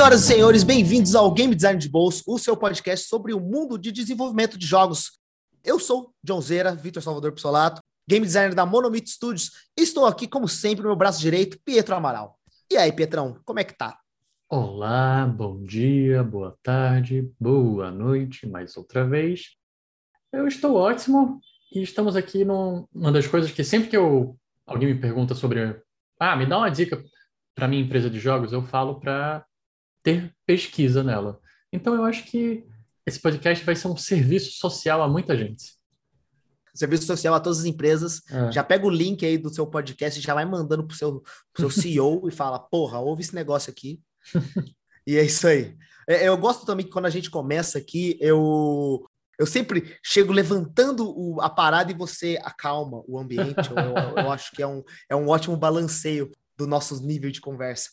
Senhoras 0.00 0.22
e 0.22 0.26
senhores, 0.26 0.64
bem-vindos 0.64 1.14
ao 1.14 1.30
Game 1.30 1.54
Design 1.54 1.78
de 1.78 1.86
Bolso, 1.86 2.24
o 2.26 2.38
seu 2.38 2.56
podcast 2.56 3.06
sobre 3.06 3.34
o 3.34 3.38
mundo 3.38 3.76
de 3.76 3.92
desenvolvimento 3.92 4.56
de 4.56 4.64
jogos. 4.64 5.18
Eu 5.62 5.78
sou 5.78 6.14
John 6.24 6.40
Zera, 6.40 6.74
Vitor 6.74 7.02
Salvador 7.02 7.32
Pissolato, 7.32 7.82
game 8.08 8.24
designer 8.24 8.54
da 8.54 8.64
Monomit 8.64 9.10
Studios. 9.10 9.50
Estou 9.76 10.06
aqui, 10.06 10.26
como 10.26 10.48
sempre, 10.48 10.80
no 10.80 10.88
meu 10.88 10.96
braço 10.96 11.20
direito, 11.20 11.60
Pietro 11.66 11.94
Amaral. 11.94 12.38
E 12.72 12.78
aí, 12.78 12.90
Pietrão, 12.90 13.38
como 13.44 13.60
é 13.60 13.64
que 13.64 13.76
tá? 13.76 13.98
Olá, 14.48 15.26
bom 15.26 15.62
dia, 15.62 16.24
boa 16.24 16.56
tarde, 16.62 17.30
boa 17.38 17.90
noite, 17.90 18.48
mais 18.48 18.78
outra 18.78 19.06
vez. 19.06 19.50
Eu 20.32 20.48
estou 20.48 20.76
ótimo 20.76 21.40
e 21.70 21.82
estamos 21.82 22.16
aqui 22.16 22.42
numa 22.42 23.12
das 23.12 23.26
coisas 23.26 23.52
que 23.52 23.62
sempre 23.62 23.90
que 23.90 23.98
eu, 23.98 24.34
alguém 24.66 24.94
me 24.94 24.98
pergunta 24.98 25.34
sobre, 25.34 25.78
ah, 26.18 26.36
me 26.36 26.46
dá 26.46 26.56
uma 26.56 26.70
dica 26.70 27.04
para 27.54 27.68
minha 27.68 27.82
empresa 27.82 28.08
de 28.08 28.18
jogos, 28.18 28.50
eu 28.50 28.62
falo 28.62 28.98
para 28.98 29.44
ter 30.02 30.34
pesquisa 30.46 31.02
nela. 31.02 31.40
Então 31.72 31.94
eu 31.94 32.04
acho 32.04 32.24
que 32.24 32.64
esse 33.06 33.20
podcast 33.20 33.64
vai 33.64 33.76
ser 33.76 33.88
um 33.88 33.96
serviço 33.96 34.52
social 34.52 35.02
a 35.02 35.08
muita 35.08 35.36
gente. 35.36 35.74
Serviço 36.74 37.04
social 37.04 37.34
a 37.34 37.40
todas 37.40 37.60
as 37.60 37.64
empresas. 37.64 38.22
É. 38.30 38.52
Já 38.52 38.62
pega 38.62 38.86
o 38.86 38.90
link 38.90 39.24
aí 39.24 39.36
do 39.36 39.52
seu 39.52 39.66
podcast 39.66 40.18
e 40.18 40.22
já 40.22 40.34
vai 40.34 40.44
mandando 40.44 40.86
pro 40.86 40.96
seu, 40.96 41.20
pro 41.52 41.68
seu 41.68 41.70
CEO 41.70 42.26
e 42.28 42.30
fala: 42.30 42.58
porra, 42.58 42.98
ouve 42.98 43.22
esse 43.22 43.34
negócio 43.34 43.70
aqui. 43.70 44.00
e 45.06 45.16
é 45.16 45.24
isso 45.24 45.46
aí. 45.46 45.76
É, 46.08 46.28
eu 46.28 46.36
gosto 46.36 46.64
também 46.64 46.86
que 46.86 46.92
quando 46.92 47.06
a 47.06 47.10
gente 47.10 47.30
começa 47.30 47.78
aqui, 47.78 48.16
eu 48.20 49.04
eu 49.38 49.46
sempre 49.46 49.96
chego 50.02 50.34
levantando 50.34 51.08
o, 51.08 51.40
a 51.40 51.48
parada 51.48 51.90
e 51.90 51.94
você 51.94 52.38
acalma 52.42 53.02
o 53.08 53.18
ambiente. 53.18 53.70
Eu, 53.70 53.76
eu, 53.76 54.24
eu, 54.24 54.30
acho 54.30 54.50
que 54.52 54.62
é 54.62 54.66
um, 54.66 54.84
é 55.08 55.16
um 55.16 55.28
ótimo 55.28 55.56
balanceio 55.56 56.30
do 56.58 56.66
nosso 56.66 57.02
nível 57.02 57.30
de 57.30 57.40
conversa. 57.40 57.88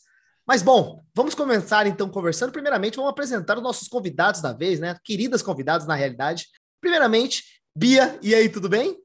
Mas 0.48 0.62
bom, 0.62 1.04
vamos 1.14 1.34
começar 1.34 1.86
então 1.86 2.08
conversando. 2.08 2.50
Primeiramente, 2.50 2.96
vamos 2.96 3.10
apresentar 3.10 3.58
os 3.58 3.62
nossos 3.62 3.86
convidados 3.86 4.40
da 4.40 4.50
vez, 4.50 4.80
né? 4.80 4.96
Queridas 5.04 5.42
convidadas, 5.42 5.86
na 5.86 5.94
realidade. 5.94 6.46
Primeiramente, 6.80 7.60
Bia, 7.76 8.18
e 8.22 8.34
aí, 8.34 8.48
tudo 8.48 8.66
bem? 8.66 8.96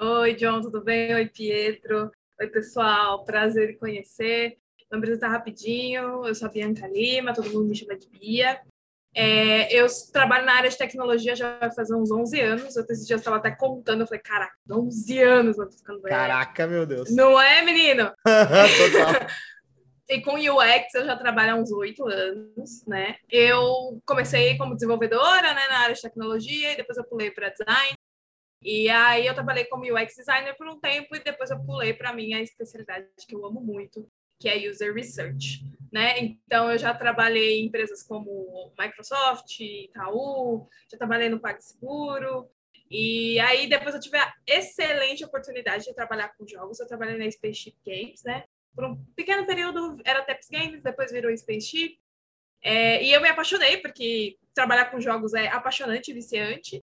Oi, 0.00 0.34
John, 0.34 0.60
tudo 0.60 0.82
bem? 0.82 1.14
Oi, 1.14 1.26
Pietro. 1.26 2.10
Oi, 2.40 2.48
pessoal. 2.48 3.22
Prazer 3.24 3.70
em 3.70 3.78
conhecer. 3.78 4.58
Vou 4.90 4.98
apresentar 4.98 5.28
rapidinho. 5.28 6.26
Eu 6.26 6.34
sou 6.34 6.48
a 6.48 6.50
Bianca 6.50 6.88
Lima, 6.88 7.32
todo 7.32 7.52
mundo 7.52 7.68
me 7.68 7.76
chama 7.76 7.96
de 7.96 8.08
Bia. 8.08 8.60
É, 9.14 9.72
eu 9.72 9.86
trabalho 10.12 10.44
na 10.44 10.54
área 10.56 10.68
de 10.68 10.76
tecnologia 10.76 11.36
já 11.36 11.56
vai 11.58 11.72
fazer 11.72 11.94
uns 11.94 12.10
11 12.10 12.40
anos. 12.40 12.74
Eu, 12.74 12.82
esses 12.82 13.06
dias 13.06 13.20
estava 13.20 13.36
até 13.36 13.52
contando, 13.52 14.00
eu 14.00 14.06
falei, 14.08 14.20
caraca, 14.20 14.56
11 14.68 15.22
anos 15.22 15.58
eu 15.58 15.70
tô 15.70 15.76
ficando 15.76 16.02
velha. 16.02 16.16
Caraca, 16.16 16.66
meu 16.66 16.84
Deus. 16.84 17.14
Não 17.14 17.40
é, 17.40 17.62
menino? 17.62 18.10
Total. 18.26 19.28
E 20.08 20.20
com 20.20 20.34
UX 20.34 20.94
eu 20.94 21.06
já 21.06 21.16
trabalho 21.16 21.52
há 21.52 21.54
uns 21.56 21.72
oito 21.72 22.06
anos, 22.06 22.84
né? 22.86 23.16
Eu 23.30 24.02
comecei 24.04 24.56
como 24.58 24.74
desenvolvedora, 24.74 25.54
né, 25.54 25.66
na 25.68 25.78
área 25.78 25.94
de 25.94 26.02
tecnologia, 26.02 26.72
e 26.72 26.76
depois 26.76 26.98
eu 26.98 27.04
pulei 27.04 27.30
para 27.30 27.48
design. 27.48 27.94
E 28.62 28.88
aí 28.88 29.26
eu 29.26 29.34
trabalhei 29.34 29.64
como 29.66 29.84
UX 29.84 30.14
designer 30.16 30.56
por 30.56 30.66
um 30.66 30.78
tempo 30.80 31.14
e 31.14 31.20
depois 31.20 31.50
eu 31.50 31.60
pulei 31.60 31.92
para 31.92 32.12
minha 32.14 32.40
especialidade 32.40 33.06
que 33.28 33.34
eu 33.34 33.44
amo 33.44 33.60
muito, 33.60 34.10
que 34.38 34.48
é 34.48 34.68
user 34.68 34.94
research, 34.94 35.62
né? 35.92 36.18
Então 36.18 36.70
eu 36.70 36.78
já 36.78 36.94
trabalhei 36.94 37.60
em 37.60 37.66
empresas 37.66 38.02
como 38.02 38.72
Microsoft, 38.78 39.60
Itaú, 39.60 40.68
já 40.90 40.98
trabalhei 40.98 41.28
no 41.28 41.40
PagSeguro. 41.40 42.48
E 42.90 43.38
aí 43.40 43.66
depois 43.66 43.94
eu 43.94 44.00
tive 44.00 44.18
a 44.18 44.32
excelente 44.46 45.24
oportunidade 45.24 45.84
de 45.84 45.94
trabalhar 45.94 46.34
com 46.36 46.46
jogos. 46.46 46.78
Eu 46.78 46.86
trabalhei 46.86 47.18
na 47.18 47.30
Spaceship 47.30 47.76
Games, 47.84 48.22
né? 48.22 48.44
Por 48.74 48.84
um 48.84 48.96
pequeno 49.16 49.46
período 49.46 50.00
era 50.04 50.22
Teps 50.22 50.48
Games, 50.50 50.82
depois 50.82 51.12
virou 51.12 51.36
Spaceship. 51.36 51.98
É, 52.62 53.02
e 53.04 53.12
eu 53.12 53.20
me 53.20 53.28
apaixonei, 53.28 53.76
porque 53.78 54.36
trabalhar 54.54 54.86
com 54.86 55.00
jogos 55.00 55.34
é 55.34 55.48
apaixonante 55.48 56.10
e 56.10 56.14
viciante. 56.14 56.82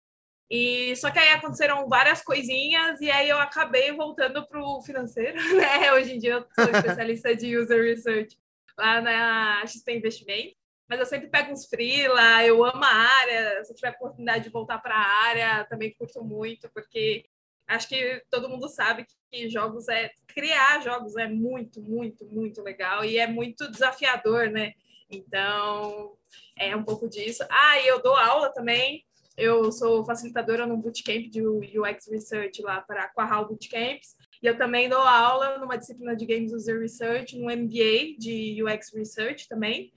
E 0.50 0.96
só 0.96 1.10
que 1.10 1.18
aí 1.18 1.28
aconteceram 1.30 1.88
várias 1.88 2.22
coisinhas 2.22 3.00
e 3.00 3.10
aí 3.10 3.28
eu 3.28 3.38
acabei 3.38 3.92
voltando 3.92 4.46
para 4.46 4.60
o 4.60 4.82
financeiro, 4.82 5.36
né? 5.54 5.92
Hoje 5.92 6.14
em 6.14 6.18
dia 6.18 6.32
eu 6.32 6.46
sou 6.54 6.74
especialista 6.74 7.36
de 7.36 7.56
user 7.56 7.82
research 7.82 8.36
lá 8.76 9.00
na 9.00 9.66
XP 9.66 9.96
Investimento. 9.96 10.56
Mas 10.88 11.00
eu 11.00 11.06
sempre 11.06 11.28
pego 11.28 11.52
uns 11.52 11.66
freela, 11.66 12.42
eu 12.46 12.64
amo 12.64 12.82
a 12.82 12.88
área. 12.88 13.62
Se 13.62 13.72
eu 13.72 13.76
tiver 13.76 13.90
oportunidade 13.90 14.44
de 14.44 14.50
voltar 14.50 14.78
para 14.78 14.94
a 14.94 15.26
área, 15.26 15.64
também 15.66 15.94
curto 15.94 16.24
muito, 16.24 16.68
porque 16.70 17.26
acho 17.68 17.88
que 17.88 18.22
todo 18.30 18.48
mundo 18.48 18.68
sabe 18.68 19.06
que 19.30 19.48
jogos 19.48 19.88
é 19.88 20.10
criar 20.26 20.82
jogos 20.82 21.16
é 21.16 21.28
muito, 21.28 21.82
muito, 21.82 22.24
muito 22.26 22.62
legal 22.62 23.04
e 23.04 23.18
é 23.18 23.26
muito 23.26 23.70
desafiador, 23.70 24.48
né? 24.50 24.72
Então, 25.10 26.16
é 26.58 26.74
um 26.74 26.82
pouco 26.82 27.08
disso. 27.08 27.44
Ah, 27.50 27.80
e 27.80 27.86
eu 27.86 28.02
dou 28.02 28.16
aula 28.16 28.52
também. 28.52 29.04
Eu 29.36 29.70
sou 29.70 30.04
facilitadora 30.04 30.66
no 30.66 30.76
bootcamp 30.76 31.28
de 31.30 31.46
UX 31.46 32.08
Research 32.10 32.60
lá 32.62 32.80
para 32.80 33.04
a 33.04 33.08
Quahal 33.08 33.46
Bootcamps. 33.46 34.16
E 34.42 34.46
eu 34.46 34.56
também 34.56 34.88
dou 34.88 35.00
aula 35.00 35.58
numa 35.58 35.76
disciplina 35.76 36.14
de 36.16 36.26
Games 36.26 36.52
User 36.52 36.78
Research, 36.78 37.38
no 37.38 37.44
MBA 37.44 38.16
de 38.18 38.62
UX 38.62 38.92
Research 38.92 39.48
também. 39.48 39.92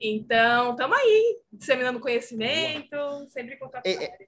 Então, 0.00 0.72
estamos 0.72 0.98
aí, 0.98 1.40
disseminando 1.52 2.00
conhecimento, 2.00 2.96
sempre 3.28 3.56
com 3.56 3.70
é, 3.84 3.92
é, 3.92 4.26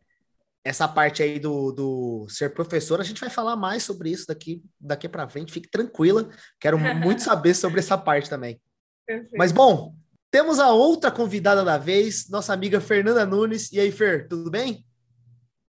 essa 0.64 0.88
parte 0.88 1.22
aí 1.22 1.38
do, 1.38 1.70
do 1.70 2.26
ser 2.28 2.54
professor, 2.54 2.98
a 2.98 3.04
gente 3.04 3.20
vai 3.20 3.28
falar 3.28 3.54
mais 3.54 3.82
sobre 3.82 4.10
isso 4.10 4.26
daqui, 4.26 4.62
daqui 4.80 5.06
para 5.06 5.28
frente. 5.28 5.52
Fique 5.52 5.70
tranquila, 5.70 6.30
quero 6.58 6.78
muito 6.78 7.20
saber 7.22 7.54
sobre 7.54 7.80
essa 7.80 7.98
parte 7.98 8.30
também. 8.30 8.58
Perfeito. 9.06 9.36
Mas 9.36 9.52
bom, 9.52 9.94
temos 10.30 10.58
a 10.58 10.72
outra 10.72 11.10
convidada 11.10 11.62
da 11.62 11.76
vez, 11.76 12.30
nossa 12.30 12.54
amiga 12.54 12.80
Fernanda 12.80 13.26
Nunes. 13.26 13.70
E 13.72 13.78
aí, 13.78 13.92
Fer, 13.92 14.26
tudo 14.26 14.50
bem? 14.50 14.84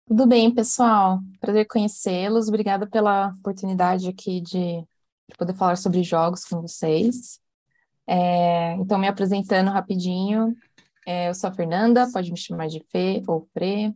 Tudo 0.06 0.26
bem, 0.26 0.54
pessoal. 0.54 1.20
Prazer 1.40 1.66
conhecê-los. 1.66 2.48
Obrigada 2.48 2.86
pela 2.86 3.28
oportunidade 3.40 4.08
aqui 4.08 4.42
de, 4.42 4.82
de 4.82 5.36
poder 5.38 5.54
falar 5.54 5.76
sobre 5.76 6.02
jogos 6.02 6.44
com 6.44 6.60
vocês. 6.60 7.40
É, 8.06 8.74
então, 8.74 8.98
me 8.98 9.08
apresentando 9.08 9.70
rapidinho, 9.70 10.54
é, 11.06 11.30
eu 11.30 11.34
sou 11.34 11.48
a 11.48 11.52
Fernanda, 11.52 12.10
pode 12.12 12.30
me 12.30 12.36
chamar 12.36 12.66
de 12.66 12.84
Fê 12.90 13.22
ou 13.26 13.48
Fre. 13.54 13.94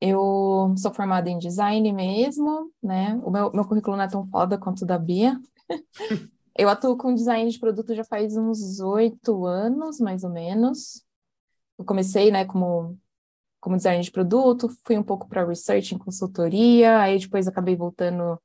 Eu 0.00 0.74
sou 0.78 0.94
formada 0.94 1.28
em 1.28 1.38
design 1.38 1.92
mesmo, 1.92 2.72
né? 2.82 3.20
O 3.22 3.30
meu, 3.30 3.52
meu 3.52 3.64
currículo 3.66 3.96
não 3.96 4.04
é 4.04 4.08
tão 4.08 4.26
foda 4.28 4.56
quanto 4.56 4.82
o 4.82 4.86
da 4.86 4.98
Bia. 4.98 5.38
eu 6.56 6.68
atuo 6.68 6.96
com 6.96 7.14
design 7.14 7.50
de 7.50 7.58
produto 7.58 7.94
já 7.94 8.04
faz 8.04 8.36
uns 8.36 8.80
oito 8.80 9.44
anos, 9.44 10.00
mais 10.00 10.24
ou 10.24 10.30
menos. 10.30 11.04
Eu 11.78 11.84
comecei, 11.84 12.30
né, 12.30 12.44
como, 12.44 12.98
como 13.60 13.76
design 13.76 14.02
de 14.02 14.10
produto, 14.10 14.68
fui 14.86 14.96
um 14.96 15.02
pouco 15.02 15.28
para 15.28 15.44
research 15.46 15.94
em 15.94 15.98
consultoria, 15.98 16.98
aí 17.00 17.18
depois 17.18 17.46
acabei 17.46 17.76
voltando 17.76 18.40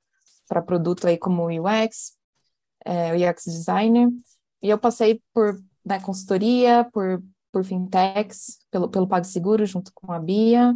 para 0.48 0.62
produto 0.62 1.08
aí 1.08 1.18
como 1.18 1.48
UX, 1.48 2.18
é, 2.86 3.14
UX 3.14 3.46
designer. 3.46 4.10
E 4.62 4.70
eu 4.70 4.78
passei 4.78 5.22
por 5.34 5.62
né, 5.86 6.00
consultoria, 6.02 6.90
por, 6.92 7.24
por 7.52 7.64
fintechs, 7.64 8.60
pelo, 8.70 8.90
pelo 8.90 9.08
PagSeguro, 9.08 9.66
junto 9.66 9.92
com 9.94 10.12
a 10.12 10.20
Bia. 10.20 10.74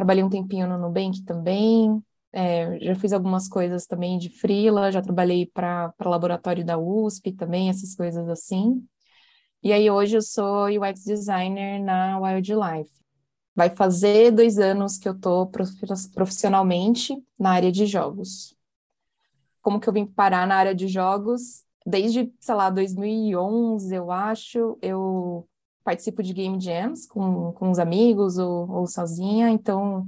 Trabalhei 0.00 0.24
um 0.24 0.30
tempinho 0.30 0.66
no 0.66 0.78
Nubank 0.78 1.22
também, 1.24 2.02
é, 2.32 2.78
já 2.80 2.94
fiz 2.94 3.12
algumas 3.12 3.46
coisas 3.46 3.84
também 3.84 4.16
de 4.16 4.30
freela, 4.30 4.90
já 4.90 5.02
trabalhei 5.02 5.44
para 5.44 5.92
laboratório 6.02 6.64
da 6.64 6.78
USP 6.78 7.32
também, 7.32 7.68
essas 7.68 7.94
coisas 7.94 8.26
assim. 8.30 8.82
E 9.62 9.74
aí 9.74 9.90
hoje 9.90 10.16
eu 10.16 10.22
sou 10.22 10.68
UX 10.68 11.04
designer 11.04 11.82
na 11.82 12.18
Wildlife. 12.18 12.90
Vai 13.54 13.68
fazer 13.68 14.30
dois 14.30 14.58
anos 14.58 14.96
que 14.96 15.06
eu 15.06 15.12
estou 15.12 15.50
profissionalmente 16.14 17.14
na 17.38 17.50
área 17.50 17.70
de 17.70 17.84
jogos. 17.84 18.56
Como 19.60 19.78
que 19.78 19.86
eu 19.86 19.92
vim 19.92 20.06
parar 20.06 20.46
na 20.46 20.56
área 20.56 20.74
de 20.74 20.88
jogos? 20.88 21.62
Desde, 21.84 22.32
sei 22.40 22.54
lá, 22.54 22.70
2011, 22.70 23.94
eu 23.94 24.10
acho, 24.10 24.78
eu 24.80 25.46
participo 25.84 26.22
de 26.22 26.32
game 26.32 26.60
jams 26.60 27.06
com, 27.06 27.52
com 27.52 27.70
os 27.70 27.78
amigos 27.78 28.38
ou, 28.38 28.70
ou 28.70 28.86
sozinha, 28.86 29.48
então 29.50 30.06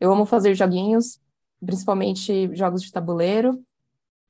eu 0.00 0.12
amo 0.12 0.24
fazer 0.24 0.54
joguinhos, 0.54 1.20
principalmente 1.64 2.54
jogos 2.54 2.82
de 2.82 2.92
tabuleiro. 2.92 3.62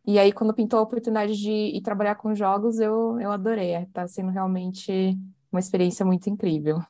E 0.07 0.19
aí, 0.19 0.33
quando 0.33 0.55
pintou 0.55 0.79
a 0.79 0.83
oportunidade 0.83 1.37
de 1.37 1.51
ir 1.51 1.83
trabalhar 1.83 2.15
com 2.15 2.35
jogos, 2.35 2.81
eu, 2.81 3.21
eu 3.21 3.31
adorei. 3.31 3.75
Está 3.75 4.09
sendo 4.09 4.31
realmente 4.31 5.15
uma 5.53 5.61
experiência 5.61 6.05
muito 6.05 6.31
incrível. 6.31 6.81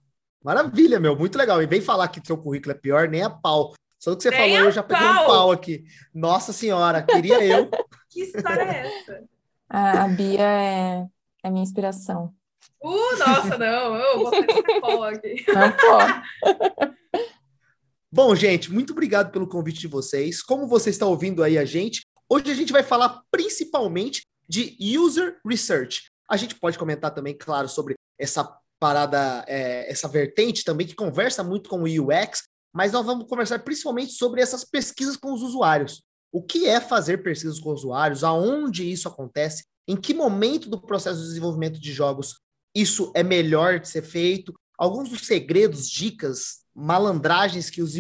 Maravilha, 0.45 1.01
meu, 1.01 1.19
muito 1.19 1.37
legal. 1.37 1.61
E 1.61 1.67
vem 1.67 1.81
falar 1.81 2.07
que 2.09 2.25
seu 2.25 2.39
currículo 2.39 2.73
é 2.73 2.79
pior, 2.79 3.09
nem 3.09 3.23
a 3.23 3.31
pau. 3.31 3.75
Só 3.99 4.15
que 4.15 4.23
você 4.23 4.31
nem 4.31 4.55
falou, 4.55 4.67
eu 4.67 4.71
já 4.71 4.85
peguei 4.85 5.05
um 5.05 5.27
pau 5.27 5.51
aqui. 5.51 5.85
Nossa 6.15 6.53
senhora, 6.53 7.03
queria 7.03 7.45
eu. 7.45 7.69
que 8.09 8.23
história 8.23 8.63
é 8.63 8.87
essa? 8.87 9.25
A, 9.69 10.05
a 10.05 10.09
Bia 10.09 10.41
é, 10.41 11.07
é 11.43 11.51
minha 11.51 11.65
inspiração. 11.65 12.33
Uh, 12.83 13.19
nossa, 13.19 13.59
não, 13.59 13.97
eu 13.97 14.19
vou 14.19 14.31
fazer 14.31 15.17
aqui. 15.17 15.45
Bom, 18.11 18.35
gente, 18.35 18.73
muito 18.73 18.93
obrigado 18.93 19.31
pelo 19.31 19.49
convite 19.49 19.81
de 19.81 19.89
vocês. 19.89 20.43
Como 20.43 20.67
você 20.67 20.91
está 20.91 21.05
ouvindo 21.05 21.43
aí 21.43 21.59
a 21.59 21.65
gente, 21.65 22.03
hoje 22.29 22.51
a 22.51 22.55
gente 22.55 22.73
vai 22.73 22.83
falar 22.83 23.23
principalmente 23.31 24.23
de 24.49 24.77
user 24.99 25.39
research. 25.45 26.11
A 26.31 26.37
gente 26.37 26.55
pode 26.55 26.79
comentar 26.79 27.13
também, 27.13 27.37
claro, 27.37 27.69
sobre 27.69 27.95
essa 28.19 28.49
parada, 28.81 29.45
é, 29.47 29.91
essa 29.91 30.09
vertente 30.09 30.65
também 30.65 30.87
que 30.87 30.95
conversa 30.95 31.43
muito 31.43 31.69
com 31.69 31.83
o 31.83 31.85
UX, 31.85 32.45
mas 32.73 32.93
nós 32.93 33.05
vamos 33.05 33.27
conversar 33.27 33.59
principalmente 33.59 34.13
sobre 34.13 34.41
essas 34.41 34.65
pesquisas 34.65 35.17
com 35.17 35.33
os 35.33 35.43
usuários. 35.43 36.03
O 36.33 36.43
que 36.43 36.67
é 36.67 36.81
fazer 36.81 37.19
pesquisas 37.19 37.59
com 37.59 37.71
usuários? 37.71 38.23
Aonde 38.23 38.91
isso 38.91 39.09
acontece? 39.09 39.65
Em 39.87 39.97
que 39.97 40.15
momento 40.15 40.69
do 40.69 40.81
processo 40.81 41.19
de 41.19 41.27
desenvolvimento 41.27 41.81
de 41.81 41.93
jogos 41.93 42.39
isso 42.81 43.11
é 43.15 43.23
melhor 43.23 43.81
de 43.81 43.89
ser 43.89 44.03
feito? 44.03 44.55
Alguns 44.79 45.11
dos 45.11 45.27
segredos, 45.27 45.89
dicas, 45.91 46.61
malandragens 46.75 47.71
que 47.71 47.83
os 47.83 47.95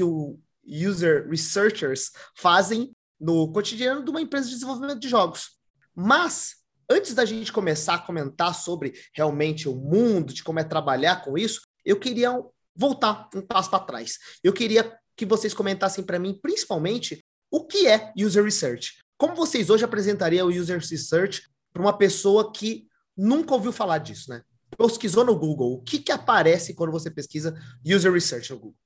user 0.65 1.29
researchers 1.29 2.13
fazem 2.37 2.95
no 3.21 3.51
cotidiano 3.53 4.05
de 4.05 4.11
uma 4.11 4.21
empresa 4.21 4.47
de 4.47 4.55
desenvolvimento 4.55 5.01
de 5.01 5.09
jogos. 5.09 5.59
Mas, 5.95 6.57
antes 6.89 7.15
da 7.15 7.25
gente 7.25 7.53
começar 7.53 7.95
a 7.95 7.99
comentar 7.99 8.55
sobre 8.55 8.95
realmente 9.13 9.69
o 9.69 9.75
mundo, 9.75 10.33
de 10.33 10.45
como 10.45 10.61
é 10.61 10.65
trabalhar 10.65 11.25
com 11.25 11.37
isso, 11.37 11.63
eu 11.85 11.99
queria 11.99 12.33
voltar 12.77 13.29
um 13.35 13.41
passo 13.43 13.71
para 13.71 13.81
trás. 13.85 14.19
Eu 14.45 14.53
queria 14.53 14.97
que 15.17 15.27
vocês 15.27 15.53
comentassem 15.53 16.05
para 16.05 16.21
mim, 16.21 16.39
principalmente, 16.41 17.25
o 17.51 17.67
que 17.67 17.89
é 17.89 18.13
user 18.17 18.45
research. 18.45 19.03
Como 19.17 19.35
vocês 19.35 19.69
hoje 19.69 19.85
apresentariam 19.85 20.47
o 20.47 20.51
user 20.51 20.79
research 20.79 21.43
para 21.73 21.83
uma 21.83 21.99
pessoa 21.99 22.53
que 22.53 22.87
nunca 23.17 23.53
ouviu 23.53 23.73
falar 23.73 23.99
disso, 23.99 24.31
né? 24.31 24.43
Pesquisou 24.79 25.25
no 25.25 25.37
Google. 25.37 25.73
O 25.73 25.83
que, 25.83 25.99
que 25.99 26.13
aparece 26.13 26.73
quando 26.73 26.93
você 26.93 27.11
pesquisa 27.11 27.61
user 27.85 28.13
research 28.13 28.51
no 28.53 28.59
Google? 28.59 28.77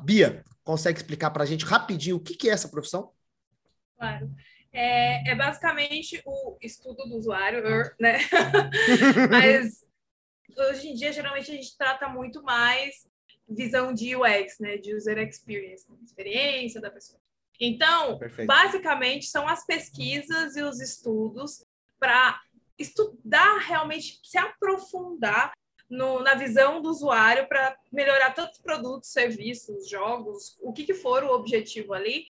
Bia, 0.00 0.44
consegue 0.62 0.98
explicar 0.98 1.30
para 1.30 1.42
a 1.42 1.46
gente 1.46 1.64
rapidinho 1.64 2.16
o 2.16 2.20
que, 2.20 2.36
que 2.36 2.48
é 2.48 2.52
essa 2.52 2.68
profissão? 2.68 3.12
Claro. 3.96 4.30
É, 4.72 5.30
é, 5.30 5.34
basicamente 5.34 6.22
o 6.24 6.56
estudo 6.60 7.04
do 7.04 7.16
usuário, 7.16 7.62
né? 7.98 8.18
Mas 9.30 9.84
hoje 10.56 10.88
em 10.88 10.94
dia, 10.94 11.12
geralmente, 11.12 11.50
a 11.50 11.54
gente 11.54 11.76
trata 11.76 12.08
muito 12.08 12.42
mais 12.42 13.06
visão 13.48 13.92
de 13.92 14.14
UX, 14.14 14.58
né? 14.60 14.76
De 14.76 14.94
user 14.94 15.18
experience, 15.18 15.84
experiência 16.04 16.80
da 16.80 16.90
pessoa. 16.90 17.20
Então, 17.60 18.18
Perfeito. 18.18 18.46
basicamente, 18.46 19.26
são 19.26 19.48
as 19.48 19.66
pesquisas 19.66 20.56
e 20.56 20.62
os 20.62 20.80
estudos 20.80 21.64
para 21.98 22.40
estudar 22.78 23.58
realmente, 23.58 24.20
se 24.22 24.38
aprofundar 24.38 25.52
no, 25.88 26.20
na 26.20 26.34
visão 26.34 26.80
do 26.80 26.88
usuário 26.88 27.46
para 27.46 27.76
melhorar 27.92 28.32
tantos 28.34 28.58
produtos, 28.58 29.10
serviços, 29.10 29.88
jogos, 29.88 30.56
o 30.60 30.72
que, 30.72 30.84
que 30.84 30.94
for 30.94 31.22
o 31.24 31.32
objetivo 31.32 31.92
ali, 31.92 32.26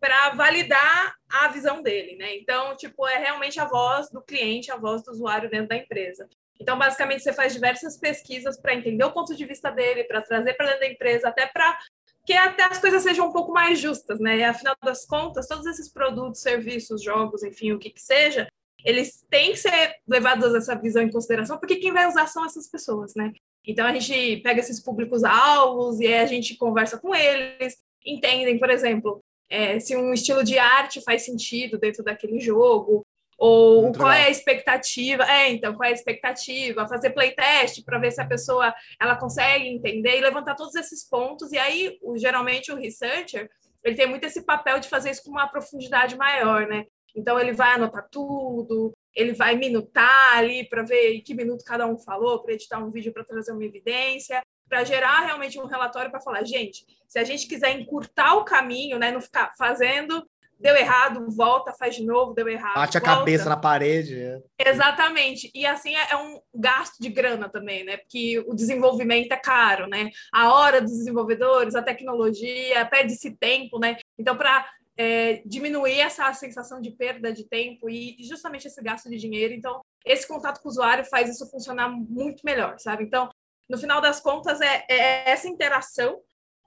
para 0.00 0.30
validar 0.30 1.14
a 1.30 1.48
visão 1.48 1.82
dele, 1.82 2.16
né? 2.16 2.36
Então, 2.36 2.76
tipo, 2.76 3.06
é 3.06 3.18
realmente 3.18 3.58
a 3.58 3.64
voz 3.64 4.10
do 4.10 4.20
cliente, 4.20 4.70
a 4.70 4.76
voz 4.76 5.02
do 5.02 5.10
usuário 5.10 5.48
dentro 5.48 5.68
da 5.68 5.76
empresa. 5.76 6.28
Então, 6.60 6.78
basicamente, 6.78 7.22
você 7.22 7.32
faz 7.32 7.52
diversas 7.52 7.96
pesquisas 7.96 8.60
para 8.60 8.74
entender 8.74 9.04
o 9.04 9.12
ponto 9.12 9.34
de 9.34 9.44
vista 9.44 9.70
dele, 9.70 10.04
para 10.04 10.22
trazer 10.22 10.54
para 10.54 10.66
dentro 10.66 10.80
da 10.80 10.88
empresa, 10.88 11.28
até 11.28 11.46
para 11.46 11.78
que 12.24 12.32
até 12.32 12.64
as 12.64 12.78
coisas 12.78 13.02
sejam 13.02 13.28
um 13.28 13.32
pouco 13.32 13.52
mais 13.52 13.78
justas, 13.78 14.18
né? 14.18 14.38
E 14.38 14.44
afinal 14.44 14.74
das 14.82 15.04
contas, 15.04 15.46
todos 15.46 15.66
esses 15.66 15.90
produtos, 15.90 16.40
serviços, 16.40 17.02
jogos, 17.02 17.42
enfim, 17.42 17.72
o 17.72 17.78
que 17.78 17.90
que 17.90 18.00
seja, 18.00 18.48
eles 18.84 19.24
têm 19.30 19.52
que 19.52 19.58
ser 19.58 19.94
levados 20.06 20.54
essa 20.54 20.74
visão 20.74 21.02
em 21.02 21.10
consideração, 21.10 21.58
porque 21.58 21.76
quem 21.76 21.92
vai 21.92 22.06
usar 22.06 22.26
são 22.26 22.44
essas 22.44 22.68
pessoas, 22.68 23.14
né? 23.14 23.32
Então 23.66 23.86
a 23.86 23.92
gente 23.92 24.42
pega 24.42 24.60
esses 24.60 24.80
públicos-alvos 24.80 26.00
e 26.00 26.12
a 26.12 26.26
gente 26.26 26.56
conversa 26.56 26.98
com 26.98 27.14
eles, 27.14 27.76
entendem, 28.04 28.58
por 28.58 28.68
exemplo, 28.68 29.24
é, 29.48 29.78
se 29.78 29.96
um 29.96 30.12
estilo 30.12 30.44
de 30.44 30.58
arte 30.58 31.00
faz 31.02 31.24
sentido 31.24 31.78
dentro 31.78 32.04
daquele 32.04 32.38
jogo, 32.38 33.06
ou 33.36 33.92
qual 33.92 34.12
é 34.12 34.26
a 34.26 34.30
expectativa? 34.30 35.24
É, 35.24 35.50
então, 35.50 35.74
qual 35.74 35.88
é 35.88 35.90
a 35.90 35.94
expectativa? 35.94 36.86
Fazer 36.86 37.10
playtest 37.10 37.84
para 37.84 37.98
ver 37.98 38.12
se 38.12 38.20
a 38.20 38.26
pessoa 38.26 38.72
ela 39.00 39.16
consegue 39.16 39.66
entender 39.66 40.18
e 40.18 40.20
levantar 40.20 40.54
todos 40.54 40.74
esses 40.76 41.08
pontos. 41.08 41.52
E 41.52 41.58
aí, 41.58 41.98
o, 42.02 42.16
geralmente, 42.16 42.70
o 42.70 42.76
researcher 42.76 43.50
ele 43.82 43.96
tem 43.96 44.06
muito 44.06 44.24
esse 44.24 44.42
papel 44.42 44.80
de 44.80 44.88
fazer 44.88 45.10
isso 45.10 45.22
com 45.22 45.30
uma 45.30 45.46
profundidade 45.46 46.16
maior, 46.16 46.66
né? 46.66 46.86
Então, 47.14 47.38
ele 47.38 47.52
vai 47.52 47.74
anotar 47.74 48.08
tudo, 48.10 48.92
ele 49.14 49.32
vai 49.32 49.56
minutar 49.56 50.36
ali 50.36 50.68
para 50.68 50.82
ver 50.82 51.14
em 51.14 51.22
que 51.22 51.34
minuto 51.34 51.64
cada 51.64 51.86
um 51.86 51.98
falou, 51.98 52.42
para 52.42 52.54
editar 52.54 52.78
um 52.78 52.90
vídeo 52.90 53.12
para 53.12 53.24
trazer 53.24 53.52
uma 53.52 53.64
evidência, 53.64 54.42
para 54.68 54.82
gerar 54.84 55.20
realmente 55.20 55.58
um 55.58 55.66
relatório 55.66 56.10
para 56.10 56.20
falar, 56.20 56.44
gente, 56.44 56.84
se 57.06 57.18
a 57.18 57.24
gente 57.24 57.46
quiser 57.46 57.78
encurtar 57.78 58.34
o 58.34 58.44
caminho, 58.44 58.98
né, 58.98 59.10
não 59.10 59.20
ficar 59.20 59.52
fazendo 59.56 60.24
deu 60.58 60.74
errado, 60.76 61.26
volta, 61.30 61.72
faz 61.72 61.94
de 61.94 62.04
novo, 62.04 62.32
deu 62.32 62.48
errado. 62.48 62.74
Bate 62.74 62.98
volta. 62.98 63.12
a 63.12 63.16
cabeça 63.18 63.48
na 63.48 63.56
parede. 63.56 64.18
É. 64.18 64.70
Exatamente. 64.70 65.50
E 65.54 65.66
assim 65.66 65.94
é, 65.94 66.12
é, 66.12 66.16
um 66.16 66.40
gasto 66.54 66.96
de 67.00 67.08
grana 67.08 67.48
também, 67.48 67.84
né? 67.84 67.98
Porque 67.98 68.42
o 68.46 68.54
desenvolvimento 68.54 69.32
é 69.32 69.36
caro, 69.36 69.86
né? 69.86 70.10
A 70.32 70.54
hora 70.54 70.80
dos 70.80 70.92
desenvolvedores, 70.92 71.74
a 71.74 71.82
tecnologia, 71.82 72.86
perde-se 72.86 73.36
tempo, 73.36 73.78
né? 73.78 73.98
Então, 74.18 74.36
para 74.36 74.66
é, 74.96 75.42
diminuir 75.44 76.00
essa 76.00 76.32
sensação 76.34 76.80
de 76.80 76.90
perda 76.90 77.32
de 77.32 77.44
tempo 77.44 77.90
e 77.90 78.16
justamente 78.20 78.66
esse 78.66 78.82
gasto 78.82 79.10
de 79.10 79.16
dinheiro. 79.16 79.52
Então, 79.52 79.80
esse 80.04 80.26
contato 80.26 80.60
com 80.60 80.68
o 80.68 80.70
usuário 80.70 81.04
faz 81.04 81.28
isso 81.28 81.50
funcionar 81.50 81.88
muito 81.88 82.42
melhor, 82.44 82.78
sabe? 82.78 83.04
Então, 83.04 83.28
no 83.68 83.78
final 83.78 84.00
das 84.00 84.20
contas, 84.20 84.60
é, 84.60 84.84
é 84.88 85.30
essa 85.30 85.48
interação 85.48 86.20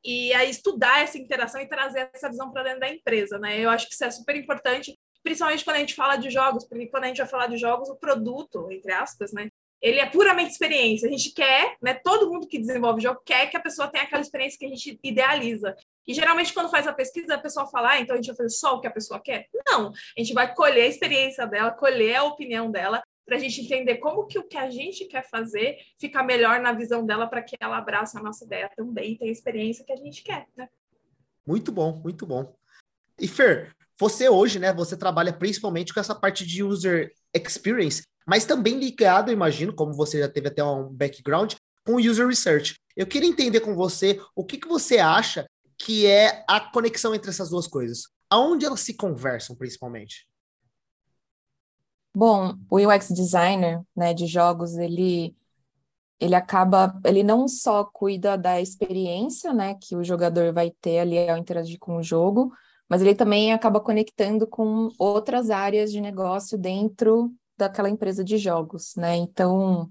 e 0.03 0.33
aí 0.33 0.49
estudar 0.49 1.03
essa 1.03 1.17
interação 1.17 1.61
e 1.61 1.67
trazer 1.67 2.09
essa 2.13 2.29
visão 2.29 2.51
para 2.51 2.63
dentro 2.63 2.79
da 2.81 2.89
empresa, 2.89 3.37
né? 3.37 3.59
Eu 3.59 3.69
acho 3.69 3.87
que 3.87 3.93
isso 3.93 4.03
é 4.03 4.11
super 4.11 4.35
importante, 4.35 4.97
principalmente 5.23 5.63
quando 5.63 5.77
a 5.77 5.79
gente 5.79 5.95
fala 5.95 6.15
de 6.15 6.29
jogos, 6.29 6.65
porque 6.65 6.87
quando 6.87 7.05
a 7.05 7.07
gente 7.07 7.17
vai 7.17 7.27
falar 7.27 7.47
de 7.47 7.57
jogos, 7.57 7.89
o 7.89 7.95
produto, 7.95 8.71
entre 8.71 8.91
aspas, 8.91 9.31
né? 9.31 9.49
Ele 9.79 9.99
é 9.99 10.07
puramente 10.07 10.51
experiência. 10.51 11.07
A 11.07 11.11
gente 11.11 11.31
quer, 11.31 11.77
né? 11.81 11.93
Todo 11.93 12.31
mundo 12.31 12.47
que 12.47 12.57
desenvolve 12.57 13.01
jogo 13.01 13.21
quer 13.23 13.47
que 13.47 13.57
a 13.57 13.61
pessoa 13.61 13.87
tenha 13.87 14.05
aquela 14.05 14.21
experiência 14.21 14.57
que 14.57 14.65
a 14.65 14.69
gente 14.69 14.99
idealiza. 15.03 15.75
E 16.07 16.13
geralmente, 16.13 16.53
quando 16.53 16.69
faz 16.69 16.87
a 16.87 16.93
pesquisa, 16.93 17.35
a 17.35 17.39
pessoa 17.39 17.67
fala, 17.67 17.91
ah, 17.91 17.99
então 17.99 18.13
a 18.13 18.17
gente 18.17 18.27
vai 18.27 18.35
fazer 18.37 18.49
só 18.49 18.75
o 18.75 18.79
que 18.79 18.87
a 18.87 18.91
pessoa 18.91 19.19
quer? 19.19 19.47
Não, 19.67 19.89
a 19.89 20.21
gente 20.21 20.33
vai 20.33 20.53
colher 20.53 20.83
a 20.83 20.87
experiência 20.87 21.45
dela, 21.45 21.71
colher 21.71 22.15
a 22.15 22.23
opinião 22.23 22.71
dela, 22.71 23.03
para 23.25 23.35
a 23.35 23.39
gente 23.39 23.59
entender 23.59 23.97
como 23.97 24.25
que 24.25 24.39
o 24.39 24.47
que 24.47 24.57
a 24.57 24.69
gente 24.69 25.03
quer 25.05 25.29
fazer 25.29 25.77
fica 25.99 26.23
melhor 26.23 26.61
na 26.61 26.71
visão 26.71 27.05
dela 27.05 27.27
para 27.27 27.41
que 27.41 27.57
ela 27.59 27.77
abrace 27.77 28.17
a 28.17 28.23
nossa 28.23 28.45
ideia 28.45 28.71
também 28.73 29.11
e 29.11 29.17
tenha 29.17 29.29
a 29.29 29.33
experiência 29.33 29.83
que 29.83 29.91
a 29.91 29.97
gente 29.97 30.23
quer, 30.23 30.47
né? 30.55 30.69
Muito 31.45 31.69
bom, 31.69 31.99
muito 32.01 32.25
bom. 32.25 32.55
E 33.19 33.27
Fer, 33.27 33.75
você 33.99 34.29
hoje, 34.29 34.59
né, 34.59 34.73
você 34.73 34.95
trabalha 34.95 35.33
principalmente 35.33 35.93
com 35.93 35.99
essa 35.99 36.15
parte 36.15 36.45
de 36.45 36.63
user 36.63 37.11
experience, 37.33 38.03
mas 38.25 38.45
também 38.45 38.79
ligado, 38.79 39.31
imagino, 39.31 39.73
como 39.73 39.93
você 39.93 40.19
já 40.19 40.29
teve 40.29 40.47
até 40.47 40.63
um 40.63 40.87
background, 40.87 41.55
com 41.85 41.95
user 41.95 42.27
research. 42.27 42.75
Eu 42.95 43.07
queria 43.07 43.29
entender 43.29 43.59
com 43.59 43.75
você 43.75 44.21
o 44.35 44.43
que, 44.45 44.57
que 44.57 44.67
você 44.67 44.99
acha 44.99 45.45
que 45.77 46.05
é 46.05 46.43
a 46.47 46.59
conexão 46.59 47.13
entre 47.13 47.29
essas 47.29 47.49
duas 47.49 47.67
coisas. 47.67 48.03
Aonde 48.29 48.65
elas 48.65 48.81
se 48.81 48.93
conversam, 48.93 49.55
principalmente? 49.55 50.27
Bom, 52.15 52.55
o 52.69 52.77
UX 52.77 53.09
designer, 53.09 53.81
né, 53.95 54.13
de 54.13 54.25
jogos, 54.25 54.75
ele 54.75 55.35
ele 56.19 56.33
acaba, 56.33 56.99
ele 57.05 57.21
não 57.21 57.47
só 57.47 57.83
cuida 57.83 58.35
da 58.35 58.59
experiência, 58.59 59.53
né, 59.53 59.75
que 59.75 59.95
o 59.95 60.03
jogador 60.03 60.51
vai 60.51 60.71
ter 60.81 60.97
ali 60.97 61.29
ao 61.29 61.37
interagir 61.37 61.77
com 61.77 61.97
o 61.97 62.01
jogo, 62.01 62.51
mas 62.89 63.01
ele 63.01 63.13
também 63.13 63.53
acaba 63.53 63.79
conectando 63.79 64.47
com 64.47 64.89
outras 64.97 65.51
áreas 65.51 65.91
de 65.91 66.01
negócio 66.01 66.57
dentro 66.57 67.31
daquela 67.55 67.89
empresa 67.89 68.23
de 68.23 68.37
jogos, 68.37 68.95
né? 68.95 69.15
Então, 69.15 69.89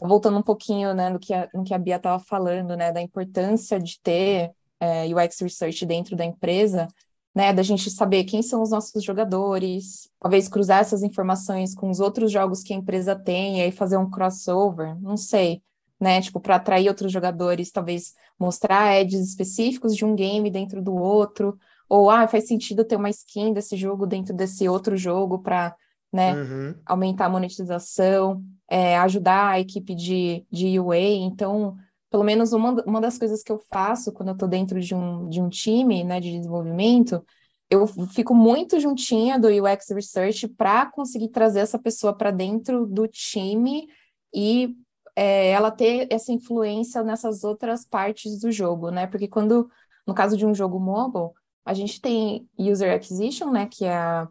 voltando 0.00 0.38
um 0.38 0.42
pouquinho, 0.42 0.94
né, 0.94 1.10
no 1.10 1.18
que 1.18 1.34
a, 1.34 1.48
no 1.54 1.64
que 1.64 1.74
a 1.74 1.78
Bia 1.78 1.96
estava 1.96 2.18
falando, 2.18 2.76
né, 2.76 2.92
da 2.92 3.00
importância 3.00 3.78
de 3.78 4.00
ter 4.00 4.50
é, 4.82 5.06
UX 5.14 5.38
research 5.40 5.86
dentro 5.86 6.16
da 6.16 6.24
empresa, 6.24 6.88
né, 7.32 7.52
da 7.52 7.62
gente 7.62 7.88
saber 7.88 8.24
quem 8.24 8.42
são 8.42 8.60
os 8.60 8.70
nossos 8.70 9.02
jogadores, 9.04 10.10
talvez 10.18 10.48
cruzar 10.48 10.80
essas 10.80 11.04
informações 11.04 11.72
com 11.72 11.88
os 11.88 12.00
outros 12.00 12.32
jogos 12.32 12.64
que 12.64 12.74
a 12.74 12.76
empresa 12.76 13.14
tem 13.14 13.58
e 13.58 13.62
aí 13.62 13.70
fazer 13.70 13.96
um 13.96 14.10
crossover, 14.10 15.00
não 15.00 15.16
sei, 15.16 15.62
né, 16.00 16.20
tipo, 16.20 16.40
para 16.40 16.56
atrair 16.56 16.88
outros 16.88 17.12
jogadores, 17.12 17.70
talvez 17.70 18.12
mostrar 18.38 18.98
ads 18.98 19.20
específicos 19.20 19.94
de 19.94 20.04
um 20.04 20.16
game 20.16 20.50
dentro 20.50 20.82
do 20.82 20.94
outro, 20.94 21.56
ou, 21.88 22.10
ah, 22.10 22.26
faz 22.26 22.48
sentido 22.48 22.84
ter 22.84 22.96
uma 22.96 23.08
skin 23.10 23.52
desse 23.52 23.76
jogo 23.76 24.04
dentro 24.04 24.34
desse 24.34 24.68
outro 24.68 24.96
jogo 24.96 25.38
para, 25.38 25.76
né, 26.12 26.34
uhum. 26.34 26.74
aumentar 26.84 27.26
a 27.26 27.30
monetização, 27.30 28.42
é, 28.68 28.98
ajudar 28.98 29.50
a 29.50 29.60
equipe 29.60 29.94
de, 29.94 30.44
de 30.50 30.80
UA, 30.80 30.98
então 30.98 31.76
pelo 32.12 32.24
menos 32.24 32.52
uma, 32.52 32.72
uma 32.84 33.00
das 33.00 33.16
coisas 33.16 33.42
que 33.42 33.50
eu 33.50 33.58
faço 33.58 34.12
quando 34.12 34.28
eu 34.28 34.34
estou 34.34 34.46
dentro 34.46 34.78
de 34.78 34.94
um, 34.94 35.30
de 35.30 35.40
um 35.40 35.48
time 35.48 36.04
né, 36.04 36.20
de 36.20 36.30
desenvolvimento, 36.30 37.24
eu 37.70 37.86
fico 37.86 38.34
muito 38.34 38.78
juntinha 38.78 39.38
do 39.38 39.48
UX 39.48 39.88
Research 39.88 40.46
para 40.46 40.84
conseguir 40.84 41.30
trazer 41.30 41.60
essa 41.60 41.78
pessoa 41.78 42.14
para 42.14 42.30
dentro 42.30 42.86
do 42.86 43.08
time 43.08 43.88
e 44.32 44.76
é, 45.16 45.52
ela 45.52 45.70
ter 45.70 46.06
essa 46.10 46.30
influência 46.30 47.02
nessas 47.02 47.44
outras 47.44 47.86
partes 47.86 48.38
do 48.40 48.52
jogo, 48.52 48.90
né? 48.90 49.06
Porque 49.06 49.26
quando, 49.26 49.70
no 50.06 50.12
caso 50.12 50.36
de 50.36 50.44
um 50.44 50.54
jogo 50.54 50.78
mobile, 50.78 51.30
a 51.64 51.72
gente 51.72 51.98
tem 51.98 52.46
User 52.58 52.94
Acquisition, 52.94 53.50
né? 53.50 53.66
Que 53.66 53.86
é 53.86 53.94
a, 53.96 54.28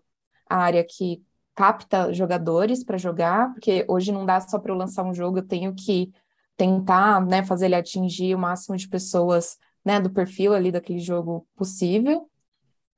a 0.47 0.57
área 0.57 0.83
que 0.83 1.23
capta 1.55 2.13
jogadores 2.13 2.83
para 2.83 2.99
jogar, 2.99 3.53
porque 3.53 3.83
hoje 3.87 4.11
não 4.11 4.23
dá 4.23 4.39
só 4.39 4.59
para 4.59 4.71
eu 4.71 4.77
lançar 4.77 5.03
um 5.03 5.15
jogo, 5.15 5.39
eu 5.39 5.47
tenho 5.47 5.73
que 5.73 6.11
tentar, 6.57 7.25
né, 7.25 7.43
fazer 7.43 7.65
ele 7.65 7.75
atingir 7.75 8.35
o 8.35 8.39
máximo 8.39 8.77
de 8.77 8.87
pessoas, 8.87 9.57
né, 9.83 9.99
do 9.99 10.09
perfil 10.09 10.53
ali 10.53 10.71
daquele 10.71 10.99
jogo 10.99 11.47
possível. 11.55 12.29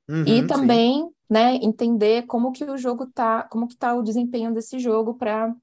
Uhum, 0.10 0.26
e 0.28 0.48
também, 0.48 1.04
sim. 1.04 1.12
né, 1.30 1.56
entender 1.56 2.26
como 2.26 2.52
que 2.52 2.64
o 2.66 2.78
jogo 2.78 3.08
tá, 3.08 3.44
como 3.44 3.68
que 3.68 3.78
tá 3.78 3.96
o 3.96 4.04
desempenho 4.04 4.54
desse 4.54 4.80
jogo 4.80 5.14
para 5.14 5.54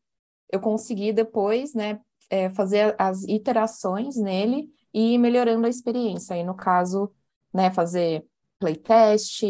eu 0.51 0.61
conseguir 0.61 1.13
depois, 1.13 1.75
né, 1.75 2.01
é, 2.29 2.49
fazer 2.51 2.95
as 2.99 3.23
iterações 3.25 4.17
nele 4.17 4.69
e 4.95 5.15
ir 5.15 5.19
melhorando 5.19 5.67
a 5.67 5.71
experiência. 5.71 6.35
Aí, 6.35 6.45
no 6.45 6.55
caso, 6.55 7.13
né, 7.53 7.71
fazer 7.71 8.25
playtest, 8.59 9.43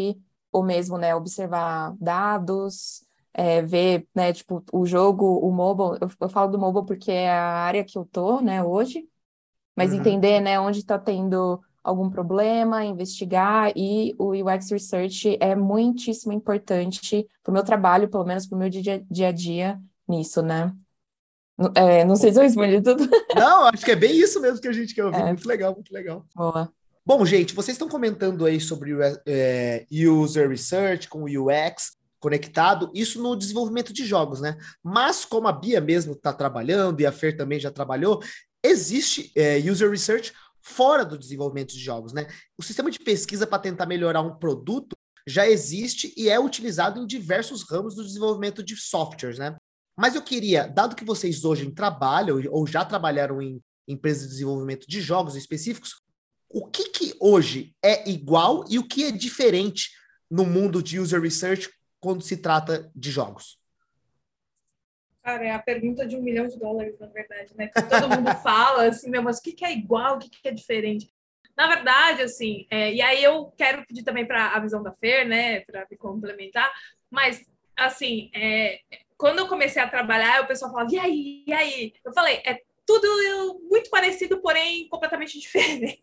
ou 0.51 0.63
mesmo, 0.63 0.97
né, 0.97 1.15
observar 1.15 1.95
dados, 1.99 3.05
é, 3.33 3.61
ver, 3.61 4.07
né, 4.13 4.33
tipo, 4.33 4.63
o 4.71 4.85
jogo, 4.85 5.39
o 5.39 5.51
mobile, 5.51 5.97
eu, 6.01 6.09
eu, 6.19 6.29
falo 6.29 6.51
do 6.51 6.59
mobile 6.59 6.85
porque 6.85 7.11
é 7.11 7.29
a 7.29 7.63
área 7.63 7.83
que 7.83 7.97
eu 7.97 8.05
tô, 8.05 8.41
né, 8.41 8.63
hoje, 8.63 9.07
mas 9.75 9.91
uhum. 9.91 9.99
entender, 9.99 10.39
né, 10.39 10.59
onde 10.59 10.79
está 10.79 10.99
tendo 10.99 11.61
algum 11.83 12.09
problema, 12.09 12.85
investigar, 12.85 13.71
e 13.75 14.13
o 14.17 14.33
UX 14.33 14.69
Research 14.69 15.37
é 15.39 15.55
muitíssimo 15.55 16.31
importante 16.31 17.27
para 17.43 17.51
o 17.51 17.53
meu 17.53 17.63
trabalho, 17.63 18.09
pelo 18.09 18.25
menos 18.25 18.45
para 18.45 18.55
o 18.55 18.59
meu 18.59 18.69
dia, 18.69 19.03
dia 19.09 19.29
a 19.29 19.31
dia 19.31 19.79
nisso, 20.07 20.41
né. 20.41 20.73
É, 21.75 22.03
não 22.05 22.15
sei 22.15 22.31
se 22.31 22.39
eu 22.39 22.43
respondi 22.43 22.81
tudo. 22.81 23.07
Não, 23.35 23.65
acho 23.65 23.85
que 23.85 23.91
é 23.91 23.95
bem 23.95 24.17
isso 24.17 24.41
mesmo 24.41 24.59
que 24.59 24.67
a 24.67 24.71
gente 24.71 24.95
quer 24.95 25.05
ouvir. 25.05 25.19
É. 25.19 25.25
Muito 25.25 25.47
legal, 25.47 25.75
muito 25.75 25.93
legal. 25.93 26.25
Boa. 26.35 26.73
Bom, 27.05 27.23
gente, 27.23 27.53
vocês 27.53 27.75
estão 27.75 27.87
comentando 27.87 28.45
aí 28.45 28.59
sobre 28.59 28.93
é, 29.27 29.85
User 29.91 30.49
Research 30.49 31.07
com 31.07 31.23
o 31.23 31.25
UX 31.25 31.95
conectado, 32.21 32.91
isso 32.93 33.21
no 33.21 33.35
desenvolvimento 33.35 33.91
de 33.91 34.05
jogos, 34.05 34.39
né? 34.39 34.55
Mas 34.81 35.25
como 35.25 35.47
a 35.47 35.51
Bia 35.51 35.81
mesmo 35.81 36.13
está 36.13 36.31
trabalhando 36.31 37.01
e 37.01 37.05
a 37.05 37.11
Fer 37.11 37.35
também 37.35 37.59
já 37.59 37.71
trabalhou, 37.71 38.21
existe 38.63 39.31
é, 39.35 39.57
User 39.57 39.89
Research 39.89 40.31
fora 40.61 41.03
do 41.03 41.17
desenvolvimento 41.17 41.73
de 41.73 41.79
jogos, 41.79 42.13
né? 42.13 42.27
O 42.57 42.63
sistema 42.63 42.91
de 42.91 42.99
pesquisa 42.99 43.47
para 43.47 43.59
tentar 43.59 43.87
melhorar 43.87 44.21
um 44.21 44.35
produto 44.35 44.95
já 45.27 45.47
existe 45.47 46.13
e 46.15 46.29
é 46.29 46.39
utilizado 46.39 46.99
em 46.99 47.07
diversos 47.07 47.67
ramos 47.67 47.95
do 47.95 48.03
desenvolvimento 48.03 48.63
de 48.63 48.75
softwares, 48.77 49.39
né? 49.39 49.57
Mas 49.97 50.15
eu 50.15 50.21
queria, 50.21 50.67
dado 50.67 50.95
que 50.95 51.03
vocês 51.03 51.43
hoje 51.43 51.69
trabalham 51.71 52.39
ou 52.51 52.65
já 52.65 52.85
trabalharam 52.85 53.41
em 53.41 53.59
empresas 53.87 54.23
de 54.23 54.29
desenvolvimento 54.29 54.87
de 54.87 55.01
jogos 55.01 55.35
específicos, 55.35 56.01
o 56.47 56.67
que, 56.67 56.89
que 56.89 57.15
hoje 57.19 57.75
é 57.83 58.09
igual 58.09 58.63
e 58.69 58.77
o 58.77 58.87
que 58.87 59.05
é 59.05 59.11
diferente 59.11 59.89
no 60.29 60.45
mundo 60.45 60.81
de 60.81 60.99
user 60.99 61.21
research 61.21 61.69
quando 62.01 62.21
se 62.21 62.37
trata 62.37 62.91
de 62.93 63.11
jogos? 63.11 63.57
Cara, 65.23 65.45
é 65.45 65.51
a 65.51 65.59
pergunta 65.59 66.05
de 66.05 66.17
um 66.17 66.21
milhão 66.21 66.47
de 66.47 66.57
dólares, 66.57 66.99
na 66.99 67.05
verdade, 67.05 67.55
né? 67.55 67.67
Todo 67.67 68.09
mundo 68.09 68.35
fala 68.41 68.87
assim, 68.87 69.09
meu, 69.09 69.21
mas 69.21 69.37
o 69.37 69.41
que, 69.41 69.53
que 69.53 69.63
é 69.63 69.71
igual, 69.71 70.15
o 70.15 70.19
que, 70.19 70.29
que 70.29 70.47
é 70.47 70.51
diferente? 70.51 71.13
Na 71.55 71.67
verdade, 71.67 72.23
assim, 72.23 72.65
é, 72.71 72.91
e 72.91 73.01
aí 73.01 73.23
eu 73.23 73.53
quero 73.55 73.85
pedir 73.85 74.03
também 74.03 74.25
para 74.25 74.47
a 74.47 74.59
visão 74.59 74.81
da 74.81 74.91
Fer, 74.93 75.27
né, 75.27 75.59
para 75.61 75.85
me 75.89 75.95
complementar, 75.95 76.71
mas, 77.09 77.45
assim, 77.77 78.31
é, 78.33 78.79
quando 79.15 79.39
eu 79.39 79.47
comecei 79.47 79.79
a 79.79 79.87
trabalhar, 79.87 80.41
o 80.41 80.47
pessoal 80.47 80.71
falava, 80.71 80.91
e 80.91 80.97
aí, 80.97 81.43
e 81.45 81.53
aí? 81.53 81.93
Eu 82.03 82.11
falei, 82.13 82.41
é 82.43 82.59
tudo 82.83 83.59
muito 83.69 83.89
parecido, 83.91 84.41
porém 84.41 84.87
completamente 84.89 85.37
diferente. 85.39 85.99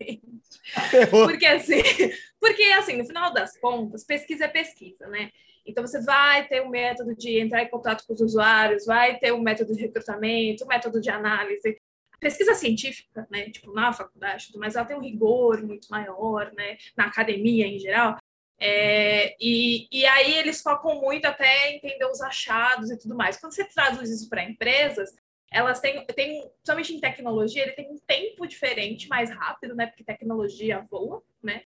porque 1.10 1.46
assim, 1.46 1.82
porque 2.38 2.62
assim, 2.62 2.96
no 2.96 3.04
final 3.04 3.32
das 3.32 3.58
contas, 3.58 4.04
pesquisa 4.04 4.44
é 4.44 4.48
pesquisa, 4.48 5.08
né? 5.08 5.32
Então 5.68 5.86
você 5.86 6.00
vai 6.00 6.46
ter 6.48 6.62
um 6.62 6.70
método 6.70 7.14
de 7.14 7.38
entrar 7.38 7.62
em 7.62 7.68
contato 7.68 8.04
com 8.06 8.14
os 8.14 8.20
usuários, 8.20 8.86
vai 8.86 9.18
ter 9.18 9.32
um 9.32 9.40
método 9.40 9.74
de 9.74 9.82
recrutamento, 9.82 10.64
um 10.64 10.68
método 10.68 11.00
de 11.00 11.10
análise. 11.10 11.78
pesquisa 12.20 12.54
científica, 12.54 13.26
né, 13.30 13.50
tipo 13.50 13.72
na 13.72 13.92
faculdade, 13.92 14.48
mas 14.56 14.74
ela 14.74 14.86
tem 14.86 14.96
um 14.96 15.00
rigor 15.00 15.62
muito 15.62 15.88
maior, 15.88 16.52
né, 16.52 16.76
na 16.96 17.06
academia 17.06 17.66
em 17.66 17.78
geral. 17.78 18.16
É, 18.60 19.36
e, 19.40 19.86
e 19.92 20.04
aí 20.04 20.36
eles 20.36 20.60
focam 20.60 21.00
muito 21.00 21.26
até 21.26 21.76
entender 21.76 22.06
os 22.06 22.20
achados 22.20 22.90
e 22.90 22.98
tudo 22.98 23.14
mais. 23.14 23.38
Quando 23.38 23.54
você 23.54 23.64
traduz 23.64 24.10
isso 24.10 24.28
para 24.28 24.42
empresas, 24.42 25.14
elas 25.50 25.80
têm, 25.80 26.04
têm, 26.06 26.50
somente 26.66 26.92
em 26.94 27.00
tecnologia, 27.00 27.62
ele 27.62 27.72
tem 27.72 27.90
um 27.90 27.98
tempo 28.06 28.46
diferente, 28.46 29.08
mais 29.08 29.30
rápido, 29.30 29.74
né? 29.74 29.86
Porque 29.86 30.04
tecnologia 30.04 30.84
voa, 30.90 31.22
né? 31.42 31.62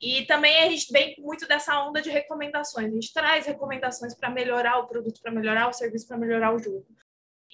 E 0.00 0.24
também 0.24 0.62
a 0.62 0.70
gente 0.70 0.90
vem 0.90 1.14
muito 1.18 1.46
dessa 1.46 1.78
onda 1.82 2.00
de 2.00 2.08
recomendações. 2.08 2.86
A 2.86 2.94
gente 2.94 3.12
traz 3.12 3.46
recomendações 3.46 4.14
para 4.14 4.30
melhorar 4.30 4.78
o 4.78 4.86
produto, 4.86 5.20
para 5.20 5.30
melhorar 5.30 5.68
o 5.68 5.72
serviço, 5.72 6.08
para 6.08 6.16
melhorar 6.16 6.54
o 6.54 6.58
jogo. 6.58 6.86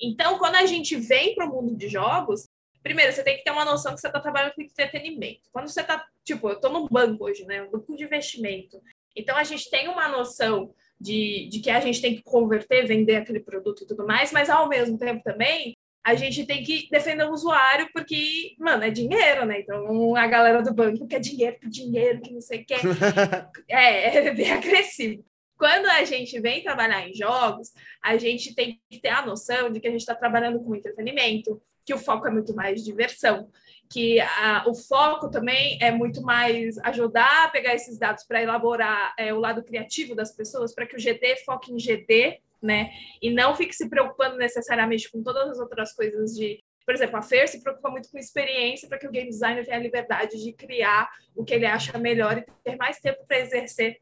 Então, 0.01 0.39
quando 0.39 0.55
a 0.55 0.67
gente 0.67 0.95
vem 0.97 1.35
para 1.35 1.47
o 1.47 1.49
mundo 1.49 1.75
de 1.75 1.89
jogos, 1.89 2.49
primeiro, 2.83 3.13
você 3.13 3.25
tem 3.25 3.37
que 3.37 3.43
ter 3.43 3.51
uma 3.51 3.65
noção 3.65 3.95
que 3.95 4.01
você 4.01 4.07
está 4.07 4.21
trabalhando 4.21 4.55
com 4.55 4.63
entretenimento. 4.63 5.49
Quando 5.51 5.69
você 5.69 5.81
está, 5.81 6.07
tipo, 6.25 6.49
eu 6.49 6.55
estou 6.55 6.71
no 6.71 6.89
banco 6.89 7.25
hoje, 7.25 7.45
né? 7.45 7.63
Um 7.63 7.71
banco 7.71 7.97
de 7.97 8.05
investimento. 8.05 8.81
Então, 9.17 9.37
a 9.37 9.43
gente 9.43 9.69
tem 9.69 9.89
uma 9.89 10.09
noção 10.09 10.73
de, 11.01 11.49
de 11.51 11.61
que 11.61 11.71
a 11.71 11.81
gente 11.81 12.01
tem 12.01 12.15
que 12.15 12.23
converter, 12.23 12.87
vender 12.87 13.17
aquele 13.17 13.41
produto 13.41 13.83
e 13.83 13.87
tudo 13.87 14.07
mais, 14.07 14.31
mas 14.33 14.49
ao 14.49 14.69
mesmo 14.69 14.97
tempo 14.97 15.23
também 15.23 15.76
a 16.07 16.15
gente 16.15 16.47
tem 16.47 16.63
que 16.63 16.89
defender 16.89 17.25
o 17.25 17.33
usuário, 17.33 17.89
porque, 17.93 18.55
mano, 18.61 18.85
é 18.85 18.91
dinheiro, 18.91 19.45
né? 19.45 19.59
Então, 19.59 20.15
a 20.15 20.25
galera 20.29 20.63
do 20.63 20.73
banco 20.73 21.05
quer 21.05 21.19
dinheiro 21.19 21.59
por 21.61 21.69
dinheiro, 21.69 22.21
que 22.21 22.33
não 22.33 22.41
sei 22.41 22.61
o 22.61 22.65
que. 22.65 22.75
É, 23.69 24.29
é 24.29 24.33
bem 24.33 24.53
agressivo. 24.53 25.25
Quando 25.59 25.87
a 25.87 26.05
gente 26.05 26.39
vem 26.39 26.63
trabalhar 26.63 27.09
em 27.09 27.13
jogos, 27.13 27.73
a 28.01 28.17
gente 28.17 28.55
tem 28.55 28.81
que 28.89 29.01
ter 29.01 29.09
a 29.09 29.27
noção 29.27 29.69
de 29.69 29.81
que 29.81 29.89
a 29.89 29.91
gente 29.91 30.03
está 30.03 30.15
trabalhando 30.15 30.61
com 30.61 30.77
entretenimento, 30.77 31.61
que 31.85 31.93
o 31.93 31.99
foco 31.99 32.29
é 32.29 32.31
muito 32.31 32.55
mais 32.55 32.85
diversão, 32.85 33.49
que 33.91 34.21
a, 34.21 34.65
o 34.69 34.77
foco 34.77 35.29
também 35.29 35.77
é 35.83 35.91
muito 35.91 36.23
mais 36.23 36.79
ajudar 36.85 37.47
a 37.47 37.49
pegar 37.49 37.75
esses 37.75 37.99
dados 37.99 38.23
para 38.23 38.41
elaborar 38.41 39.13
é, 39.19 39.35
o 39.35 39.41
lado 39.41 39.65
criativo 39.65 40.15
das 40.15 40.31
pessoas, 40.31 40.73
para 40.73 40.87
que 40.87 40.95
o 40.95 41.01
GD 41.01 41.43
foque 41.45 41.73
em 41.73 41.77
GD, 41.77 42.41
né? 42.63 42.91
E 43.21 43.31
não 43.31 43.55
fique 43.55 43.75
se 43.75 43.89
preocupando 43.89 44.37
necessariamente 44.37 45.11
com 45.11 45.23
todas 45.23 45.51
as 45.51 45.59
outras 45.59 45.93
coisas 45.93 46.33
de. 46.35 46.63
Por 46.85 46.95
exemplo, 46.95 47.17
a 47.17 47.23
Fer 47.23 47.49
se 47.49 47.61
preocupa 47.61 47.91
muito 47.91 48.09
com 48.11 48.19
experiência 48.19 48.89
para 48.89 48.99
que 48.99 49.09
o 49.09 49.11
game 49.11 49.29
designer 49.29 49.65
tenha 49.65 49.77
a 49.77 49.81
liberdade 49.81 50.41
de 50.41 50.53
criar 50.53 51.11
o 51.35 51.45
que 51.45 51.53
ele 51.53 51.67
acha 51.67 51.99
melhor 51.99 52.39
e 52.39 52.45
ter 52.63 52.77
mais 52.77 53.01
tempo 53.01 53.25
para 53.27 53.41
exercer 53.41 53.99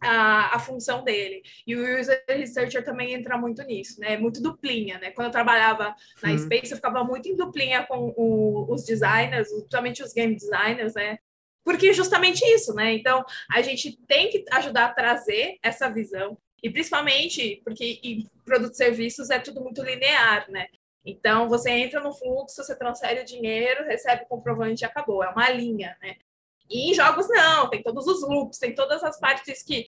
a, 0.00 0.56
a, 0.56 0.58
função 0.58 1.02
dele. 1.02 1.42
E 1.66 1.76
o 1.76 2.00
user 2.00 2.22
researcher 2.28 2.84
também 2.84 3.14
entra 3.14 3.38
muito 3.38 3.62
nisso, 3.62 4.00
né? 4.00 4.16
Muito 4.16 4.42
duplinha, 4.42 4.98
né? 4.98 5.10
Quando 5.10 5.26
eu 5.26 5.32
trabalhava 5.32 5.94
na 6.22 6.30
uhum. 6.30 6.38
Space, 6.38 6.70
eu 6.70 6.76
ficava 6.76 7.02
muito 7.04 7.28
em 7.28 7.36
duplinha 7.36 7.84
com 7.86 8.12
o, 8.16 8.72
os 8.72 8.84
designers, 8.84 9.48
principalmente 9.48 10.02
os 10.02 10.12
game 10.12 10.34
designers, 10.34 10.94
né? 10.94 11.18
Porque 11.64 11.92
justamente 11.92 12.44
isso, 12.44 12.74
né? 12.74 12.92
Então, 12.92 13.24
a 13.50 13.62
gente 13.62 13.96
tem 14.06 14.28
que 14.28 14.44
ajudar 14.52 14.86
a 14.86 14.92
trazer 14.92 15.56
essa 15.62 15.88
visão. 15.88 16.36
E 16.64 16.70
principalmente 16.70 17.60
porque 17.62 18.00
em 18.02 18.26
produtos 18.42 18.80
e 18.80 18.84
serviços 18.84 19.28
é 19.28 19.38
tudo 19.38 19.60
muito 19.60 19.82
linear, 19.82 20.50
né? 20.50 20.66
Então, 21.04 21.46
você 21.46 21.70
entra 21.70 22.00
no 22.00 22.14
fluxo, 22.14 22.64
você 22.64 22.74
transfere 22.74 23.20
o 23.20 23.24
dinheiro, 23.24 23.84
recebe 23.84 24.22
o 24.22 24.26
comprovante 24.26 24.82
e 24.82 24.86
acabou. 24.86 25.22
É 25.22 25.28
uma 25.28 25.50
linha, 25.50 25.94
né? 26.00 26.16
E 26.70 26.90
em 26.90 26.94
jogos, 26.94 27.28
não, 27.28 27.68
tem 27.68 27.82
todos 27.82 28.06
os 28.06 28.26
loops, 28.26 28.58
tem 28.58 28.74
todas 28.74 29.04
as 29.04 29.20
partes 29.20 29.62
que 29.62 29.90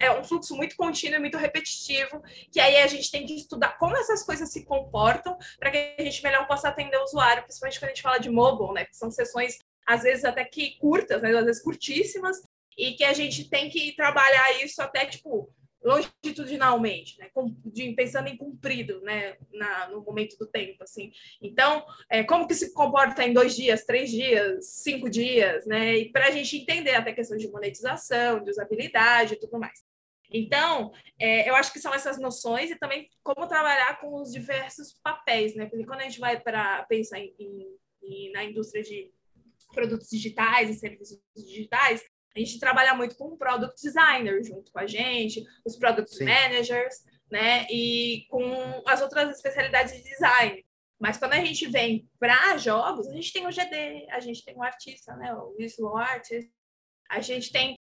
é 0.00 0.10
um 0.10 0.24
fluxo 0.24 0.56
muito 0.56 0.74
contínuo 0.74 1.16
e 1.16 1.20
muito 1.20 1.36
repetitivo, 1.36 2.22
que 2.50 2.60
aí 2.60 2.78
a 2.78 2.86
gente 2.86 3.10
tem 3.10 3.26
que 3.26 3.34
estudar 3.34 3.76
como 3.76 3.96
essas 3.98 4.22
coisas 4.22 4.50
se 4.50 4.64
comportam 4.64 5.36
para 5.58 5.70
que 5.70 5.96
a 5.98 6.02
gente 6.02 6.22
melhor 6.22 6.46
possa 6.46 6.70
atender 6.70 6.96
o 6.96 7.04
usuário, 7.04 7.42
principalmente 7.42 7.78
quando 7.78 7.90
a 7.90 7.94
gente 7.94 8.02
fala 8.02 8.18
de 8.18 8.30
mobile, 8.30 8.72
né? 8.72 8.86
Que 8.86 8.96
são 8.96 9.10
sessões, 9.10 9.58
às 9.86 10.02
vezes, 10.02 10.24
até 10.24 10.46
que 10.46 10.78
curtas, 10.78 11.20
né? 11.20 11.36
Às 11.36 11.44
vezes 11.44 11.62
curtíssimas, 11.62 12.40
e 12.78 12.94
que 12.94 13.04
a 13.04 13.12
gente 13.12 13.50
tem 13.50 13.68
que 13.68 13.94
trabalhar 13.94 14.64
isso 14.64 14.80
até, 14.80 15.04
tipo, 15.04 15.52
longitudinalmente, 15.86 17.16
né? 17.18 17.30
De, 17.64 17.92
pensando 17.92 18.28
em 18.28 18.36
comprido, 18.36 19.00
né? 19.02 19.36
Na, 19.52 19.88
no 19.88 20.02
momento 20.02 20.36
do 20.36 20.46
tempo, 20.46 20.82
assim. 20.82 21.12
Então, 21.40 21.86
é, 22.10 22.24
como 22.24 22.48
que 22.48 22.54
se 22.54 22.74
comporta 22.74 23.22
em 23.24 23.32
dois 23.32 23.54
dias, 23.54 23.84
três 23.84 24.10
dias, 24.10 24.66
cinco 24.82 25.08
dias, 25.08 25.64
né? 25.64 25.96
E 25.96 26.10
para 26.10 26.26
a 26.26 26.30
gente 26.32 26.56
entender 26.56 26.94
até 26.94 27.12
questão 27.12 27.38
de 27.38 27.48
monetização, 27.48 28.42
de 28.42 28.50
usabilidade 28.50 29.34
e 29.34 29.38
tudo 29.38 29.60
mais. 29.60 29.84
Então, 30.28 30.92
é, 31.20 31.48
eu 31.48 31.54
acho 31.54 31.72
que 31.72 31.78
são 31.78 31.94
essas 31.94 32.18
noções 32.18 32.68
e 32.68 32.76
também 32.76 33.08
como 33.22 33.46
trabalhar 33.46 34.00
com 34.00 34.20
os 34.20 34.32
diversos 34.32 34.92
papéis, 35.04 35.54
né? 35.54 35.66
Porque 35.66 35.86
quando 35.86 36.00
a 36.00 36.04
gente 36.04 36.18
vai 36.18 36.40
para 36.40 36.82
pensar 36.86 37.20
em, 37.20 37.32
em, 38.02 38.32
na 38.32 38.42
indústria 38.42 38.82
de 38.82 39.12
produtos 39.72 40.08
digitais 40.10 40.68
e 40.68 40.74
serviços 40.74 41.20
digitais, 41.36 42.02
a 42.36 42.38
gente 42.38 42.60
trabalha 42.60 42.94
muito 42.94 43.16
com 43.16 43.36
product 43.36 43.80
designer 43.82 44.44
junto 44.44 44.70
com 44.70 44.78
a 44.78 44.86
gente, 44.86 45.42
os 45.64 45.76
product 45.76 46.14
Sim. 46.14 46.24
managers, 46.26 47.02
né? 47.30 47.66
E 47.70 48.26
com 48.28 48.82
as 48.86 49.00
outras 49.00 49.34
especialidades 49.34 49.94
de 49.94 50.02
design. 50.02 50.64
Mas 50.98 51.16
quando 51.16 51.32
a 51.32 51.44
gente 51.44 51.66
vem 51.66 52.08
para 52.18 52.56
jogos, 52.58 53.08
a 53.08 53.12
gente 53.12 53.32
tem 53.32 53.46
o 53.46 53.50
GD, 53.50 54.06
a 54.10 54.20
gente 54.20 54.44
tem 54.44 54.54
o 54.54 54.62
artista, 54.62 55.16
né? 55.16 55.34
O 55.34 55.54
visual 55.56 55.96
artist, 55.96 56.50
a 57.08 57.20
gente 57.20 57.50
tem 57.50 57.78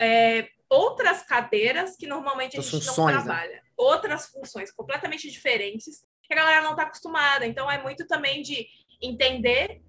é, 0.00 0.48
outras 0.70 1.22
cadeiras 1.22 1.96
que 1.96 2.06
normalmente 2.06 2.58
a 2.58 2.60
gente 2.60 2.70
funções, 2.70 2.96
não 2.96 3.06
né? 3.06 3.12
trabalha. 3.12 3.62
Outras 3.76 4.26
funções 4.26 4.70
completamente 4.72 5.30
diferentes 5.30 6.04
que 6.22 6.32
a 6.32 6.36
galera 6.36 6.62
não 6.62 6.72
está 6.72 6.84
acostumada. 6.84 7.46
Então 7.46 7.70
é 7.70 7.82
muito 7.82 8.06
também 8.06 8.42
de 8.42 8.66
entender 9.00 9.82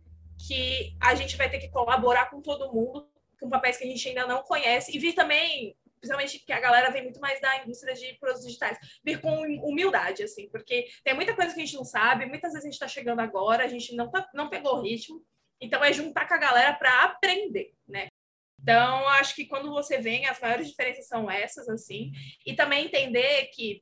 que 0.48 0.96
a 1.02 1.16
gente 1.16 1.36
vai 1.36 1.50
ter 1.50 1.60
que 1.60 1.70
colaborar 1.70 2.30
com 2.30 2.42
todo 2.42 2.72
mundo, 2.72 3.10
com 3.40 3.50
papéis 3.50 3.78
que 3.78 3.84
a 3.84 3.88
gente 3.88 4.08
ainda 4.08 4.28
não 4.28 4.44
conhece, 4.44 4.96
e 4.96 5.00
vir 5.00 5.14
também, 5.14 5.76
principalmente 6.00 6.40
que 6.40 6.52
a 6.52 6.60
galera 6.60 6.92
vem 6.92 7.04
muito 7.04 7.20
mais 7.20 7.40
da 7.42 7.64
indústria 7.64 7.94
de 7.94 8.14
produtos 8.20 8.46
digitais, 8.46 8.78
vir 9.04 9.22
com 9.22 9.42
humildade, 9.64 10.24
assim, 10.24 10.50
porque 10.50 10.88
tem 11.04 11.14
muita 11.14 11.36
coisa 11.36 11.54
que 11.54 11.62
a 11.62 11.66
gente 11.66 11.76
não 11.76 11.86
sabe, 11.86 12.26
muitas 12.26 12.52
vezes 12.52 12.66
a 12.66 12.68
gente 12.68 12.74
está 12.74 12.88
chegando 12.88 13.20
agora, 13.20 13.64
a 13.64 13.68
gente 13.68 13.96
não, 13.96 14.10
tá, 14.10 14.28
não 14.34 14.50
pegou 14.50 14.76
o 14.76 14.82
ritmo, 14.82 15.24
então 15.62 15.84
é 15.84 15.92
juntar 15.92 16.28
com 16.28 16.34
a 16.34 16.38
galera 16.38 16.74
para 16.74 17.04
aprender, 17.04 17.74
né? 17.88 18.08
Então, 18.62 19.08
acho 19.10 19.36
que 19.36 19.46
quando 19.46 19.70
você 19.70 20.00
vem, 20.00 20.26
as 20.26 20.40
maiores 20.40 20.68
diferenças 20.68 21.08
são 21.08 21.32
essas, 21.32 21.70
assim, 21.70 22.12
e 22.46 22.54
também 22.54 22.86
entender 22.86 23.46
que 23.54 23.82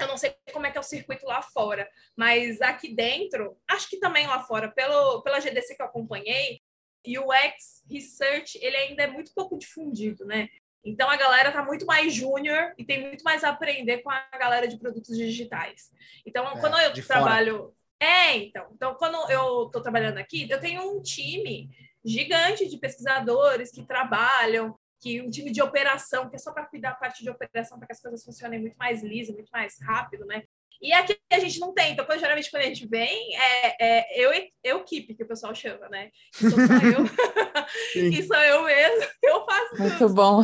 eu 0.00 0.06
não 0.06 0.16
sei 0.16 0.34
como 0.52 0.66
é 0.66 0.70
que 0.70 0.78
é 0.78 0.80
o 0.80 0.84
circuito 0.84 1.26
lá 1.26 1.42
fora, 1.42 1.88
mas 2.16 2.60
aqui 2.62 2.94
dentro, 2.94 3.58
acho 3.68 3.88
que 3.88 3.98
também 3.98 4.26
lá 4.26 4.40
fora, 4.42 4.70
pelo, 4.70 5.22
pela 5.22 5.40
GDC 5.40 5.74
que 5.74 5.82
eu 5.82 5.86
acompanhei, 5.86 6.60
UX 7.06 7.82
Research, 7.90 8.58
ele 8.60 8.76
ainda 8.76 9.02
é 9.02 9.06
muito 9.06 9.32
pouco 9.34 9.58
difundido, 9.58 10.24
né? 10.24 10.48
Então 10.84 11.08
a 11.08 11.16
galera 11.16 11.52
tá 11.52 11.64
muito 11.64 11.86
mais 11.86 12.12
júnior 12.12 12.72
e 12.76 12.84
tem 12.84 13.06
muito 13.06 13.22
mais 13.22 13.44
a 13.44 13.50
aprender 13.50 13.98
com 13.98 14.10
a 14.10 14.26
galera 14.38 14.66
de 14.66 14.78
produtos 14.78 15.16
digitais. 15.16 15.90
Então, 16.26 16.46
É, 16.46 16.60
quando 16.60 16.78
eu 16.78 16.92
trabalho. 17.06 17.58
Fora. 17.58 17.72
É, 18.00 18.36
então. 18.36 18.66
Então, 18.74 18.94
quando 18.96 19.30
eu 19.30 19.70
tô 19.70 19.80
trabalhando 19.80 20.18
aqui, 20.18 20.48
eu 20.50 20.60
tenho 20.60 20.82
um 20.82 21.00
time 21.00 21.70
gigante 22.04 22.68
de 22.68 22.76
pesquisadores 22.78 23.70
que 23.70 23.86
trabalham 23.86 24.76
que 25.00 25.20
um 25.20 25.28
time 25.28 25.50
de 25.50 25.60
operação, 25.60 26.30
que 26.30 26.36
é 26.36 26.38
só 26.38 26.52
para 26.52 26.66
cuidar 26.66 26.90
da 26.90 26.96
parte 26.96 27.24
de 27.24 27.28
operação, 27.28 27.76
para 27.76 27.88
que 27.88 27.92
as 27.92 28.00
coisas 28.00 28.24
funcionem 28.24 28.60
muito 28.60 28.76
mais 28.76 29.02
liso, 29.02 29.32
muito 29.32 29.50
mais 29.50 29.76
rápido, 29.80 30.24
né? 30.24 30.44
E 30.82 30.92
aqui 30.92 31.16
a 31.30 31.38
gente 31.38 31.60
não 31.60 31.72
tem. 31.72 31.92
Então, 31.92 32.04
quando, 32.04 32.18
geralmente, 32.18 32.50
quando 32.50 32.64
a 32.64 32.66
gente 32.66 32.86
vem, 32.88 33.36
é, 33.36 33.76
é 33.78 34.20
eu, 34.20 34.32
eu 34.64 34.78
equipe, 34.80 35.14
que 35.14 35.22
o 35.22 35.28
pessoal 35.28 35.54
chama, 35.54 35.88
né? 35.88 36.10
Que 36.32 36.50
sou 36.50 36.58
só 36.58 36.74
eu. 36.74 37.04
que 38.10 38.22
sou 38.24 38.36
eu 38.36 38.64
mesmo. 38.64 39.12
Eu 39.22 39.44
faço 39.46 39.76
Muito 39.78 39.98
tudo. 39.98 40.14
bom. 40.14 40.42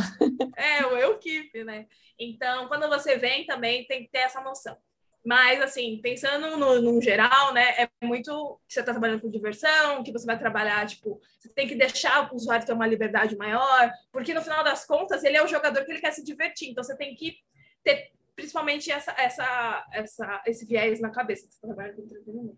É, 0.56 0.86
o 0.86 0.96
eu 0.96 1.14
equipe, 1.14 1.64
né? 1.64 1.86
Então, 2.18 2.68
quando 2.68 2.88
você 2.88 3.16
vem 3.16 3.44
também, 3.44 3.84
tem 3.86 4.04
que 4.04 4.10
ter 4.10 4.18
essa 4.18 4.40
noção. 4.40 4.76
Mas, 5.24 5.60
assim, 5.60 6.00
pensando 6.00 6.56
no, 6.56 6.80
no 6.80 7.02
geral, 7.02 7.52
né, 7.52 7.74
é 7.76 7.88
muito 8.02 8.60
que 8.66 8.74
você 8.74 8.80
está 8.80 8.92
trabalhando 8.92 9.20
com 9.20 9.30
diversão, 9.30 10.02
que 10.02 10.12
você 10.12 10.24
vai 10.24 10.38
trabalhar, 10.38 10.86
tipo, 10.86 11.20
você 11.38 11.48
tem 11.50 11.66
que 11.66 11.74
deixar 11.74 12.32
o 12.32 12.36
usuário 12.36 12.64
ter 12.64 12.72
uma 12.72 12.86
liberdade 12.86 13.36
maior, 13.36 13.92
porque 14.12 14.32
no 14.32 14.40
final 14.40 14.62
das 14.62 14.86
contas, 14.86 15.24
ele 15.24 15.36
é 15.36 15.44
o 15.44 15.48
jogador 15.48 15.84
que 15.84 15.90
ele 15.90 16.00
quer 16.00 16.12
se 16.12 16.24
divertir, 16.24 16.70
então 16.70 16.82
você 16.82 16.96
tem 16.96 17.14
que 17.14 17.36
ter 17.84 18.12
principalmente 18.38 18.88
essa, 18.88 19.10
essa, 19.18 19.86
essa, 19.92 20.42
esse 20.46 20.64
viés 20.64 21.00
na 21.00 21.10
cabeça 21.10 21.48
que 21.48 21.54
você 21.54 21.60
trabalha 21.60 21.92
com 21.92 22.02
entretenimento. 22.02 22.56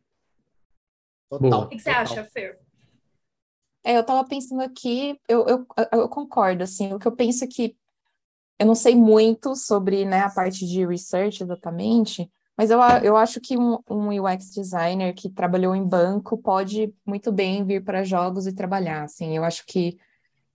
Total. 1.30 1.62
O 1.62 1.68
que 1.68 1.78
você 1.78 1.88
total. 1.88 2.02
acha, 2.02 2.24
Fer? 2.24 2.60
É, 3.82 3.96
eu 3.96 4.04
tava 4.04 4.28
pensando 4.28 4.60
aqui, 4.60 5.18
eu, 5.26 5.46
eu, 5.48 5.66
eu 5.90 6.08
concordo, 6.10 6.62
assim, 6.62 6.92
o 6.92 6.98
que 6.98 7.08
eu 7.08 7.16
penso 7.16 7.44
é 7.44 7.46
que 7.46 7.74
eu 8.58 8.66
não 8.66 8.74
sei 8.74 8.94
muito 8.94 9.56
sobre, 9.56 10.04
né, 10.04 10.20
a 10.20 10.28
parte 10.28 10.66
de 10.66 10.84
research 10.84 11.42
exatamente, 11.42 12.30
mas 12.58 12.70
eu, 12.70 12.78
eu 13.02 13.16
acho 13.16 13.40
que 13.40 13.56
um, 13.56 13.78
um 13.88 14.22
UX 14.22 14.50
designer 14.50 15.14
que 15.14 15.30
trabalhou 15.30 15.74
em 15.74 15.88
banco 15.88 16.36
pode 16.36 16.94
muito 17.06 17.32
bem 17.32 17.64
vir 17.64 17.82
para 17.82 18.04
jogos 18.04 18.46
e 18.46 18.52
trabalhar, 18.52 19.04
assim, 19.04 19.34
eu 19.34 19.44
acho 19.44 19.64
que 19.64 19.96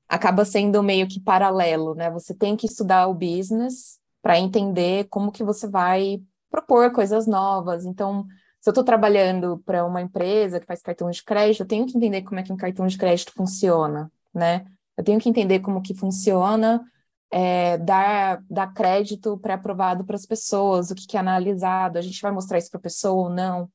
acaba 0.08 0.46
sendo 0.46 0.84
meio 0.84 1.08
que 1.08 1.20
paralelo, 1.20 1.96
né, 1.96 2.12
você 2.12 2.32
tem 2.32 2.56
que 2.56 2.68
estudar 2.68 3.08
o 3.08 3.14
business 3.16 4.00
para 4.26 4.40
entender 4.40 5.08
como 5.08 5.32
que 5.32 5.44
você 5.44 5.68
vai 5.68 6.20
propor 6.50 6.92
coisas 6.92 7.28
novas, 7.28 7.86
então 7.86 8.26
se 8.60 8.68
eu 8.68 8.72
estou 8.72 8.84
trabalhando 8.84 9.62
para 9.64 9.86
uma 9.86 10.02
empresa 10.02 10.60
que 10.60 10.66
faz 10.66 10.82
cartão 10.82 11.12
de 11.12 11.24
crédito, 11.24 11.62
eu 11.62 11.68
tenho 11.68 11.86
que 11.86 11.96
entender 11.96 12.24
como 12.24 12.40
é 12.40 12.44
que 12.44 12.52
um 12.52 12.58
cartão 12.58 12.88
de 12.88 12.98
crédito 12.98 13.32
funciona, 13.34 14.12
né? 14.34 14.66
Eu 14.98 15.04
tenho 15.04 15.20
que 15.20 15.30
entender 15.30 15.60
como 15.60 15.80
que 15.80 15.94
funciona 15.94 16.84
é, 17.30 17.78
dar, 17.78 18.44
dar 18.50 18.74
crédito 18.74 19.38
pré-aprovado 19.38 20.04
para 20.04 20.16
as 20.16 20.26
pessoas, 20.26 20.90
o 20.90 20.96
que, 20.96 21.06
que 21.06 21.18
é 21.18 21.20
analisado, 21.20 22.00
a 22.00 22.02
gente 22.02 22.20
vai 22.20 22.32
mostrar 22.32 22.58
isso 22.58 22.72
para 22.72 22.80
a 22.80 22.82
pessoa 22.82 23.28
ou 23.28 23.30
não. 23.30 23.70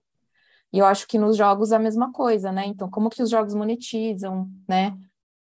E 0.73 0.81
eu 0.81 0.85
acho 0.85 1.07
que 1.07 1.17
nos 1.17 1.37
jogos 1.37 1.71
é 1.71 1.77
a 1.77 1.79
mesma 1.79 2.11
coisa, 2.11 2.51
né? 2.51 2.67
Então, 2.67 2.91
como 2.91 3.09
que 3.09 3.23
os 3.23 3.31
jogos 3.31 3.55
monetizam, 3.55 4.51
né? 4.69 4.99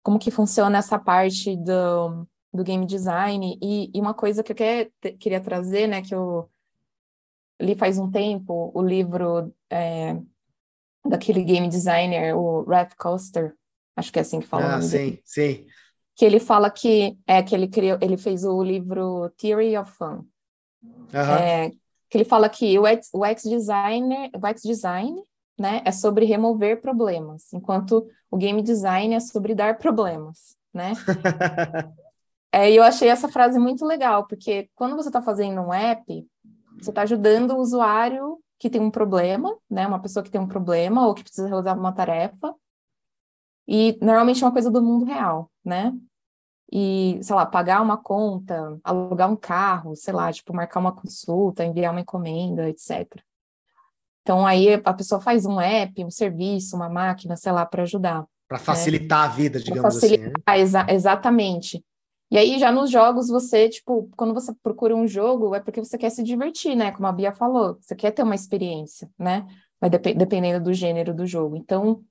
Como 0.00 0.20
que 0.20 0.30
funciona 0.30 0.78
essa 0.78 0.96
parte 0.96 1.56
do, 1.56 2.24
do 2.52 2.62
game 2.62 2.86
design? 2.86 3.58
E, 3.62 3.90
e 3.94 4.00
uma 4.00 4.14
coisa 4.14 4.42
que 4.42 4.52
eu 4.52 4.56
quer, 4.56 4.90
queria 5.18 5.40
trazer, 5.40 5.86
né, 5.86 6.02
que 6.02 6.14
eu 6.14 6.48
li 7.60 7.74
faz 7.74 7.98
um 7.98 8.10
tempo 8.10 8.70
o 8.74 8.82
livro 8.82 9.54
é, 9.70 10.16
daquele 11.04 11.42
game 11.42 11.68
designer, 11.68 12.36
o 12.36 12.62
Ralph 12.64 12.94
Coster, 12.96 13.54
acho 13.96 14.12
que 14.12 14.18
é 14.18 14.22
assim 14.22 14.40
que 14.40 14.46
fala. 14.46 14.76
Ah, 14.76 14.82
sim, 14.82 14.96
dele. 14.96 15.22
sim. 15.24 15.66
Que 16.14 16.24
ele 16.24 16.40
fala 16.40 16.70
que 16.70 17.16
é 17.26 17.42
que 17.42 17.54
ele 17.54 17.68
criou, 17.68 17.98
ele 18.00 18.16
fez 18.16 18.44
o 18.44 18.62
livro 18.62 19.30
Theory 19.38 19.76
of 19.76 19.90
Fun. 19.92 20.24
Uhum. 20.82 21.20
É, 21.40 21.70
que 22.10 22.18
ele 22.18 22.24
fala 22.24 22.48
que 22.48 22.78
o 22.78 22.86
X, 22.86 23.08
o 23.12 23.24
X 23.24 23.44
designer, 23.44 24.30
o 24.34 24.46
X 24.46 24.62
design, 24.62 25.22
né, 25.58 25.80
é 25.84 25.92
sobre 25.92 26.24
remover 26.24 26.80
problemas, 26.80 27.52
enquanto 27.52 28.06
o 28.30 28.36
game 28.36 28.60
design 28.62 29.14
é 29.14 29.20
sobre 29.20 29.54
dar 29.54 29.78
problemas, 29.78 30.56
né? 30.74 30.92
é, 32.52 32.70
e 32.70 32.76
eu 32.76 32.82
achei 32.82 33.08
essa 33.08 33.28
frase 33.28 33.58
muito 33.58 33.86
legal, 33.86 34.26
porque 34.26 34.68
quando 34.74 34.94
você 34.94 35.08
está 35.08 35.22
fazendo 35.22 35.62
um 35.62 35.72
app, 35.72 36.28
você 36.78 36.90
está 36.90 37.02
ajudando 37.02 37.52
o 37.52 37.58
usuário 37.58 38.38
que 38.58 38.68
tem 38.68 38.80
um 38.80 38.90
problema, 38.90 39.56
né? 39.68 39.86
Uma 39.86 40.00
pessoa 40.00 40.22
que 40.22 40.30
tem 40.30 40.40
um 40.40 40.46
problema 40.46 41.06
ou 41.06 41.14
que 41.14 41.24
precisa 41.24 41.48
realizar 41.48 41.76
uma 41.76 41.92
tarefa. 41.92 42.54
E 43.66 43.98
normalmente 44.02 44.42
é 44.42 44.46
uma 44.46 44.52
coisa 44.52 44.70
do 44.70 44.82
mundo 44.82 45.06
real, 45.06 45.50
né? 45.64 45.94
E, 46.70 47.18
sei 47.22 47.34
lá, 47.34 47.46
pagar 47.46 47.80
uma 47.82 47.96
conta, 47.96 48.78
alugar 48.84 49.30
um 49.30 49.36
carro, 49.36 49.96
sei 49.96 50.12
lá, 50.12 50.32
tipo, 50.32 50.54
marcar 50.54 50.80
uma 50.80 50.92
consulta, 50.92 51.64
enviar 51.64 51.92
uma 51.92 52.00
encomenda, 52.00 52.68
etc. 52.68 53.20
Então, 54.22 54.46
aí 54.46 54.74
a 54.84 54.94
pessoa 54.94 55.20
faz 55.20 55.44
um 55.44 55.60
app, 55.60 56.04
um 56.04 56.10
serviço, 56.10 56.76
uma 56.76 56.88
máquina, 56.88 57.36
sei 57.36 57.52
lá, 57.52 57.66
para 57.66 57.82
ajudar. 57.82 58.24
Para 58.46 58.58
facilitar 58.58 59.20
né? 59.20 59.24
a 59.24 59.28
vida, 59.28 59.58
digamos 59.58 59.94
facilitar, 59.94 60.26
assim. 60.28 60.34
Né? 60.46 60.60
Exa 60.60 60.86
exatamente. 60.88 61.84
E 62.32 62.38
aí, 62.38 62.58
já 62.58 62.72
nos 62.72 62.90
jogos, 62.90 63.28
você, 63.28 63.68
tipo, 63.68 64.08
quando 64.16 64.32
você 64.32 64.54
procura 64.62 64.96
um 64.96 65.06
jogo, 65.06 65.54
é 65.54 65.60
porque 65.60 65.84
você 65.84 65.98
quer 65.98 66.08
se 66.08 66.22
divertir, 66.22 66.74
né? 66.74 66.90
Como 66.90 67.06
a 67.06 67.12
Bia 67.12 67.30
falou, 67.30 67.76
você 67.78 67.94
quer 67.94 68.10
ter 68.10 68.22
uma 68.22 68.34
experiência, 68.34 69.10
né? 69.18 69.46
Vai 69.78 69.90
dep 69.90 70.14
dependendo 70.14 70.64
do 70.64 70.72
gênero 70.72 71.12
do 71.12 71.26
jogo. 71.26 71.56
Então, 71.56 72.02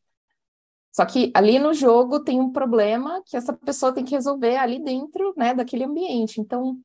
só 0.92 1.08
que 1.08 1.32
ali 1.34 1.58
no 1.58 1.74
jogo 1.74 2.24
tem 2.24 2.40
um 2.40 2.52
problema 2.52 3.24
que 3.26 3.36
essa 3.36 3.52
pessoa 3.52 3.92
tem 3.92 4.06
que 4.06 4.14
resolver 4.14 4.58
ali 4.58 4.78
dentro, 4.84 5.34
né, 5.36 5.56
daquele 5.56 5.86
ambiente. 5.86 6.40
Então, 6.40 6.80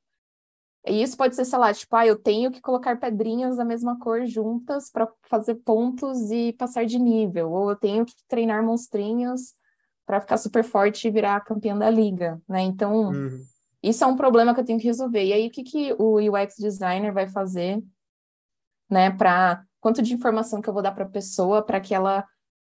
isso 0.87 1.15
pode 1.15 1.37
ser, 1.37 1.45
sei 1.45 1.59
lá, 1.59 1.75
tipo, 1.75 1.95
ah, 1.95 2.07
eu 2.07 2.17
tenho 2.17 2.51
que 2.51 2.63
colocar 2.63 2.99
pedrinhas 2.99 3.59
da 3.59 3.67
mesma 3.67 3.99
cor 3.99 4.25
juntas 4.25 4.91
para 4.91 5.07
fazer 5.29 5.57
pontos 5.57 6.31
e 6.31 6.55
passar 6.55 6.87
de 6.87 6.99
nível, 6.99 7.53
ou 7.53 7.69
eu 7.69 7.77
tenho 7.77 8.07
que 8.07 8.15
treinar 8.27 8.65
monstrinhos 8.65 9.53
para 10.07 10.21
ficar 10.21 10.37
super 10.37 10.63
forte 10.63 11.07
e 11.07 11.11
virar 11.11 11.41
campeã 11.41 11.77
da 11.77 11.91
liga, 11.91 12.41
né? 12.49 12.63
Então, 12.63 13.11
uhum. 13.11 13.43
isso 13.83 14.05
é 14.05 14.07
um 14.07 14.17
problema 14.17 14.55
que 14.55 14.61
eu 14.61 14.65
tenho 14.65 14.79
que 14.79 14.87
resolver. 14.87 15.25
E 15.25 15.33
aí, 15.33 15.49
o 15.49 15.51
que, 15.51 15.65
que 15.65 15.93
o 15.99 16.19
UX 16.19 16.55
designer 16.59 17.13
vai 17.13 17.29
fazer, 17.29 17.83
né, 18.89 19.11
para 19.11 19.65
quanto 19.81 20.01
de 20.01 20.15
informação 20.15 20.61
que 20.63 20.69
eu 20.69 20.73
vou 20.73 20.83
dar 20.83 20.93
para 20.93 21.05
a 21.05 21.09
pessoa 21.09 21.61
para 21.61 21.81
que 21.81 21.93
ela, 21.93 22.25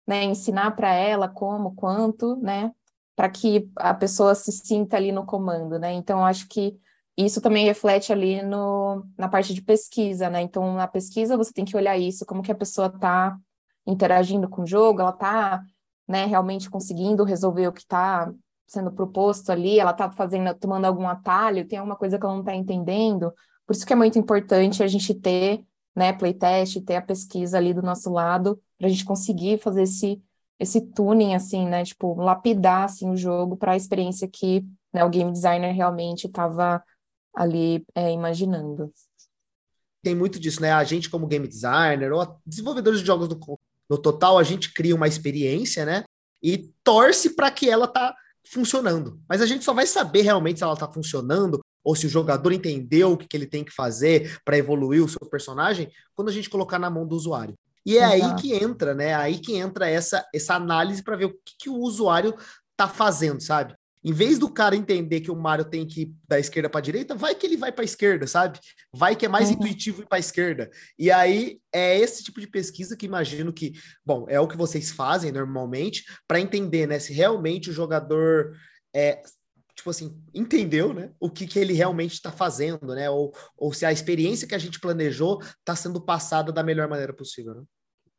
né, 0.06 0.24
ensinar 0.24 0.72
para 0.72 0.92
ela 0.92 1.26
como, 1.26 1.74
quanto, 1.74 2.36
né, 2.36 2.70
para 3.16 3.30
que 3.30 3.70
a 3.76 3.94
pessoa 3.94 4.34
se 4.34 4.52
sinta 4.52 4.98
ali 4.98 5.10
no 5.10 5.24
comando, 5.24 5.78
né? 5.78 5.92
Então, 5.92 6.24
acho 6.24 6.46
que 6.48 6.78
isso 7.16 7.40
também 7.40 7.64
reflete 7.64 8.12
ali 8.12 8.42
no, 8.42 9.04
na 9.18 9.28
parte 9.28 9.54
de 9.54 9.62
pesquisa, 9.62 10.30
né? 10.30 10.42
Então, 10.42 10.74
na 10.74 10.86
pesquisa 10.86 11.36
você 11.36 11.52
tem 11.52 11.64
que 11.64 11.76
olhar 11.76 11.96
isso, 11.98 12.26
como 12.26 12.42
que 12.42 12.52
a 12.52 12.54
pessoa 12.54 12.88
está 12.88 13.36
interagindo 13.86 14.48
com 14.48 14.62
o 14.62 14.66
jogo, 14.66 15.00
ela 15.00 15.10
está 15.10 15.62
né, 16.06 16.26
realmente 16.26 16.70
conseguindo 16.70 17.24
resolver 17.24 17.68
o 17.68 17.72
que 17.72 17.80
está 17.80 18.32
sendo 18.66 18.90
proposto 18.90 19.50
ali, 19.50 19.78
ela 19.78 19.90
está 19.90 20.10
fazendo, 20.10 20.54
tomando 20.54 20.86
algum 20.86 21.06
atalho, 21.06 21.66
tem 21.66 21.78
alguma 21.78 21.96
coisa 21.96 22.18
que 22.18 22.24
ela 22.24 22.34
não 22.34 22.40
está 22.40 22.54
entendendo. 22.54 23.32
Por 23.66 23.74
isso 23.74 23.86
que 23.86 23.92
é 23.92 23.96
muito 23.96 24.18
importante 24.18 24.82
a 24.82 24.86
gente 24.86 25.14
ter, 25.14 25.62
né, 25.94 26.12
playtest, 26.12 26.80
ter 26.82 26.96
a 26.96 27.02
pesquisa 27.02 27.58
ali 27.58 27.74
do 27.74 27.82
nosso 27.82 28.10
lado, 28.10 28.60
para 28.78 28.86
a 28.86 28.90
gente 28.90 29.04
conseguir 29.04 29.58
fazer 29.58 29.82
esse, 29.82 30.22
esse 30.58 30.80
tuning, 30.80 31.34
assim, 31.34 31.66
né, 31.66 31.84
tipo, 31.84 32.14
lapidar, 32.14 32.84
assim, 32.84 33.10
o 33.10 33.16
jogo 33.16 33.56
para 33.56 33.72
a 33.72 33.76
experiência 33.76 34.26
que 34.26 34.64
né, 34.92 35.04
o 35.04 35.10
game 35.10 35.30
designer 35.30 35.72
realmente 35.72 36.26
estava 36.26 36.82
ali 37.34 37.84
é, 37.94 38.10
imaginando. 38.10 38.90
Tem 40.02 40.14
muito 40.14 40.40
disso, 40.40 40.60
né? 40.60 40.72
A 40.72 40.82
gente, 40.82 41.08
como 41.08 41.26
game 41.26 41.46
designer, 41.46 42.12
ou 42.12 42.36
desenvolvedores 42.44 43.00
de 43.00 43.06
jogos 43.06 43.28
no, 43.28 43.38
no 43.88 43.98
total, 43.98 44.38
a 44.38 44.42
gente 44.42 44.72
cria 44.72 44.94
uma 44.94 45.08
experiência, 45.08 45.84
né? 45.84 46.04
E 46.42 46.70
torce 46.82 47.34
para 47.34 47.50
que 47.50 47.68
ela 47.68 47.86
tá 47.86 48.14
funcionando. 48.46 49.20
Mas 49.28 49.40
a 49.40 49.46
gente 49.46 49.64
só 49.64 49.72
vai 49.72 49.86
saber 49.86 50.22
realmente 50.22 50.58
se 50.58 50.64
ela 50.64 50.76
tá 50.76 50.90
funcionando 50.90 51.60
ou 51.84 51.96
se 51.96 52.06
o 52.06 52.10
jogador 52.10 52.52
entendeu 52.52 53.12
o 53.12 53.16
que, 53.16 53.26
que 53.26 53.36
ele 53.36 53.46
tem 53.46 53.64
que 53.64 53.72
fazer 53.72 54.38
para 54.44 54.56
evoluir 54.56 55.02
o 55.04 55.08
seu 55.08 55.26
personagem, 55.28 55.90
quando 56.14 56.28
a 56.28 56.32
gente 56.32 56.50
colocar 56.50 56.78
na 56.78 56.90
mão 56.90 57.06
do 57.06 57.16
usuário. 57.16 57.54
E 57.84 57.98
é 57.98 58.16
Exato. 58.16 58.34
aí 58.34 58.40
que 58.40 58.54
entra, 58.54 58.94
né? 58.94 59.14
Aí 59.14 59.38
que 59.38 59.56
entra 59.56 59.88
essa, 59.88 60.24
essa 60.32 60.54
análise 60.54 61.02
para 61.02 61.16
ver 61.16 61.24
o 61.24 61.32
que, 61.32 61.54
que 61.58 61.70
o 61.70 61.78
usuário 61.78 62.34
tá 62.76 62.86
fazendo, 62.86 63.40
sabe? 63.40 63.74
Em 64.04 64.12
vez 64.12 64.38
do 64.38 64.52
cara 64.52 64.74
entender 64.74 65.20
que 65.20 65.30
o 65.30 65.36
Mario 65.36 65.64
tem 65.64 65.86
que 65.86 66.02
ir 66.02 66.14
da 66.26 66.38
esquerda 66.38 66.68
para 66.68 66.80
direita, 66.80 67.14
vai 67.14 67.34
que 67.34 67.46
ele 67.46 67.56
vai 67.56 67.70
para 67.70 67.82
a 67.82 67.84
esquerda, 67.84 68.26
sabe? 68.26 68.58
Vai 68.92 69.14
que 69.14 69.26
é 69.26 69.28
mais 69.28 69.48
uhum. 69.48 69.54
intuitivo 69.54 70.02
ir 70.02 70.06
para 70.06 70.18
a 70.18 70.20
esquerda. 70.20 70.70
E 70.98 71.10
aí 71.10 71.60
é 71.72 71.98
esse 71.98 72.24
tipo 72.24 72.40
de 72.40 72.46
pesquisa 72.46 72.96
que 72.96 73.06
imagino 73.06 73.52
que, 73.52 73.72
bom, 74.04 74.26
é 74.28 74.40
o 74.40 74.48
que 74.48 74.56
vocês 74.56 74.90
fazem 74.90 75.30
normalmente 75.30 76.04
para 76.26 76.40
entender, 76.40 76.86
né, 76.86 76.98
se 76.98 77.12
realmente 77.12 77.70
o 77.70 77.72
jogador 77.72 78.56
é 78.94 79.22
tipo 79.74 79.88
assim, 79.90 80.22
entendeu, 80.34 80.92
né? 80.92 81.12
O 81.18 81.30
que, 81.30 81.46
que 81.46 81.58
ele 81.58 81.72
realmente 81.72 82.12
está 82.12 82.30
fazendo, 82.30 82.94
né? 82.94 83.08
Ou, 83.08 83.32
ou 83.56 83.72
se 83.72 83.86
a 83.86 83.92
experiência 83.92 84.46
que 84.46 84.54
a 84.54 84.58
gente 84.58 84.78
planejou 84.78 85.40
está 85.40 85.74
sendo 85.74 86.00
passada 86.00 86.52
da 86.52 86.62
melhor 86.62 86.88
maneira 86.88 87.12
possível, 87.12 87.54
né? 87.54 87.62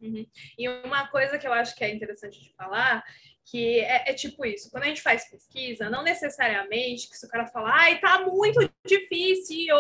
Uhum. 0.02 0.26
E 0.58 0.68
uma 0.68 1.08
coisa 1.08 1.38
que 1.38 1.48
eu 1.48 1.54
acho 1.54 1.76
que 1.76 1.84
é 1.84 1.94
interessante 1.94 2.42
de 2.42 2.54
falar 2.56 3.04
que 3.46 3.80
é, 3.80 4.10
é, 4.10 4.14
tipo 4.14 4.46
isso, 4.46 4.70
quando 4.72 4.84
a 4.84 4.88
gente 4.88 5.02
faz 5.02 5.30
pesquisa, 5.30 5.90
não 5.90 6.04
necessariamente 6.04 7.10
que 7.10 7.18
se 7.18 7.26
o 7.26 7.30
cara 7.30 7.46
falar, 7.48 7.74
ai, 7.76 8.00
tá 8.00 8.26
muito 8.26 8.60
difícil, 8.86 9.76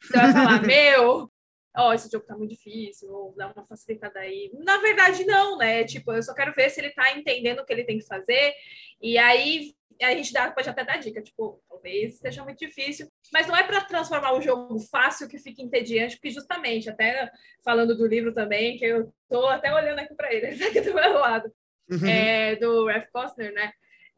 você 0.00 0.16
vai 0.16 0.32
falar, 0.32 0.62
meu, 0.66 1.30
ó, 1.76 1.88
oh, 1.88 1.92
esse 1.92 2.10
jogo 2.10 2.26
tá 2.26 2.36
muito 2.36 2.50
difícil, 2.50 3.10
ou 3.12 3.34
dá 3.36 3.52
uma 3.52 3.64
facilitada 3.66 4.18
aí. 4.18 4.50
Na 4.54 4.78
verdade, 4.78 5.24
não, 5.24 5.56
né? 5.56 5.84
Tipo, 5.84 6.12
eu 6.12 6.22
só 6.22 6.34
quero 6.34 6.52
ver 6.52 6.70
se 6.70 6.80
ele 6.80 6.90
tá 6.90 7.16
entendendo 7.16 7.60
o 7.60 7.64
que 7.64 7.72
ele 7.72 7.84
tem 7.84 7.98
que 7.98 8.06
fazer, 8.06 8.52
e 9.00 9.16
aí 9.16 9.74
a 10.02 10.10
gente 10.14 10.32
dá, 10.32 10.50
pode 10.50 10.68
até 10.68 10.84
dar 10.84 10.98
dica, 10.98 11.22
tipo, 11.22 11.62
talvez 11.68 12.14
esteja 12.14 12.42
muito 12.42 12.58
difícil, 12.58 13.08
mas 13.32 13.46
não 13.46 13.56
é 13.56 13.62
para 13.62 13.84
transformar 13.84 14.32
o 14.32 14.40
jogo 14.40 14.80
fácil 14.80 15.28
que 15.28 15.38
fique 15.38 15.62
entediante, 15.62 16.16
porque 16.16 16.30
justamente, 16.30 16.90
até 16.90 17.30
falando 17.64 17.96
do 17.96 18.06
livro 18.06 18.34
também, 18.34 18.76
que 18.76 18.84
eu 18.84 19.12
tô 19.28 19.46
até 19.46 19.72
olhando 19.72 20.00
aqui 20.00 20.14
para 20.14 20.32
ele, 20.34 20.48
ele 20.58 20.58
tá 20.58 20.66
aqui 20.66 20.80
do 20.80 20.94
meu 20.94 21.12
lado 21.12 21.52
uhum. 21.90 22.06
é, 22.06 22.56
do 22.56 22.86
Ralph 22.86 23.08
Costner, 23.12 23.52
né? 23.52 23.72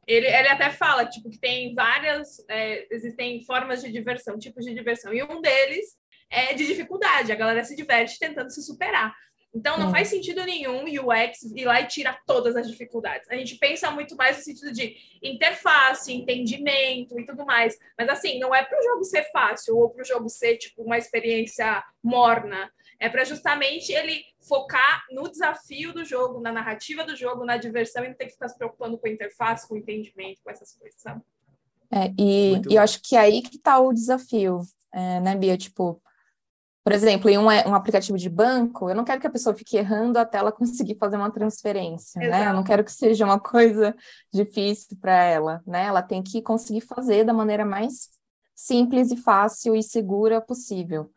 Ele, 0.07 0.27
ele 0.27 0.48
até 0.48 0.70
fala 0.70 1.07
tipo, 1.07 1.31
que 1.31 1.38
tem 1.38 1.74
várias, 1.74 2.44
é, 2.48 2.87
existem 2.90 3.42
formas 3.44 3.83
de 3.83 3.90
diversão, 3.90 4.38
tipos 4.38 4.64
de 4.64 4.74
diversão, 4.74 5.14
e 5.14 5.22
um 5.22 5.40
deles 5.40 5.96
é 6.31 6.53
de 6.53 6.66
dificuldade, 6.66 7.33
a 7.33 7.37
galera 7.37 7.64
se 7.64 7.77
diverte 7.77 8.18
tentando 8.18 8.50
se 8.50 8.62
superar. 8.62 9.14
Então, 9.55 9.79
não 9.79 9.87
uhum. 9.87 9.92
faz 9.92 10.09
sentido 10.09 10.44
nenhum 10.44 10.85
o 10.85 11.12
UX 11.12 11.42
ir 11.55 11.64
lá 11.64 11.81
e 11.81 11.87
tirar 11.87 12.20
todas 12.27 12.57
as 12.57 12.68
dificuldades. 12.68 13.31
A 13.31 13.37
gente 13.37 13.57
pensa 13.57 13.88
muito 13.88 14.16
mais 14.16 14.37
no 14.37 14.42
sentido 14.42 14.72
de 14.72 14.96
interface, 15.22 16.12
entendimento 16.12 17.18
e 17.20 17.24
tudo 17.24 17.46
mais. 17.46 17.79
Mas, 17.96 18.09
assim, 18.09 18.40
não 18.40 18.53
é 18.53 18.64
para 18.64 18.77
o 18.77 18.83
jogo 18.83 19.05
ser 19.05 19.22
fácil 19.31 19.77
ou 19.77 19.90
para 19.90 20.03
o 20.03 20.05
jogo 20.05 20.29
ser, 20.29 20.57
tipo, 20.57 20.83
uma 20.83 20.98
experiência 20.98 21.85
morna. 22.03 22.68
É 23.00 23.09
para 23.09 23.24
justamente 23.24 23.92
ele 23.92 24.22
focar 24.46 25.04
no 25.11 25.30
desafio 25.30 25.92
do 25.92 26.04
jogo, 26.04 26.40
na 26.40 26.52
narrativa 26.52 27.04
do 27.04 27.16
jogo, 27.16 27.44
na 27.44 27.57
diversão 27.57 28.04
e 28.04 28.09
não 28.09 28.14
ter 28.14 28.26
que 28.26 28.33
ficar 28.33 28.48
se 28.48 28.57
preocupando 28.57 28.98
com 28.98 29.07
a 29.07 29.11
interface, 29.11 29.66
com 29.66 29.74
o 29.74 29.78
entendimento, 29.78 30.40
com 30.42 30.50
essas 30.50 30.74
coisas, 30.76 31.00
sabe? 31.00 31.22
É, 31.90 32.12
e, 32.18 32.61
e 32.68 32.74
eu 32.74 32.83
acho 32.83 33.00
que 33.02 33.16
é 33.16 33.20
aí 33.20 33.42
que 33.42 33.57
está 33.57 33.78
o 33.78 33.92
desafio, 33.92 34.61
é, 34.92 35.20
né, 35.20 35.37
Bia? 35.37 35.57
Tipo, 35.57 36.02
por 36.85 36.92
exemplo, 36.92 37.30
em 37.30 37.38
um, 37.38 37.46
um, 37.46 37.74
aplicativo 37.74 38.18
de 38.18 38.28
banco, 38.28 38.90
eu 38.90 38.94
não 38.94 39.04
quero 39.04 39.18
que 39.18 39.26
a 39.26 39.30
pessoa 39.30 39.57
fique 39.57 39.76
errando 39.76 40.18
até 40.18 40.37
ela 40.37 40.52
conseguir 40.52 40.96
fazer 40.96 41.16
uma 41.16 41.30
transferência, 41.30 42.18
Exato. 42.20 42.30
né? 42.44 42.50
Eu 42.50 42.52
não 42.52 42.62
quero 42.62 42.85
que 42.85 42.92
seja 42.92 43.24
uma 43.24 43.40
coisa 43.40 43.96
difícil 44.33 44.96
para 45.00 45.24
ela, 45.24 45.62
né? 45.66 45.87
Ela 45.87 46.02
tem 46.02 46.22
que 46.22 46.42
conseguir 46.42 46.83
fazer 46.83 47.24
da 47.24 47.33
maneira 47.33 47.64
mais 47.64 48.11
simples 48.54 49.11
e 49.11 49.16
fácil 49.16 49.74
e 49.74 49.83
segura 49.83 50.40
possível. 50.40 51.11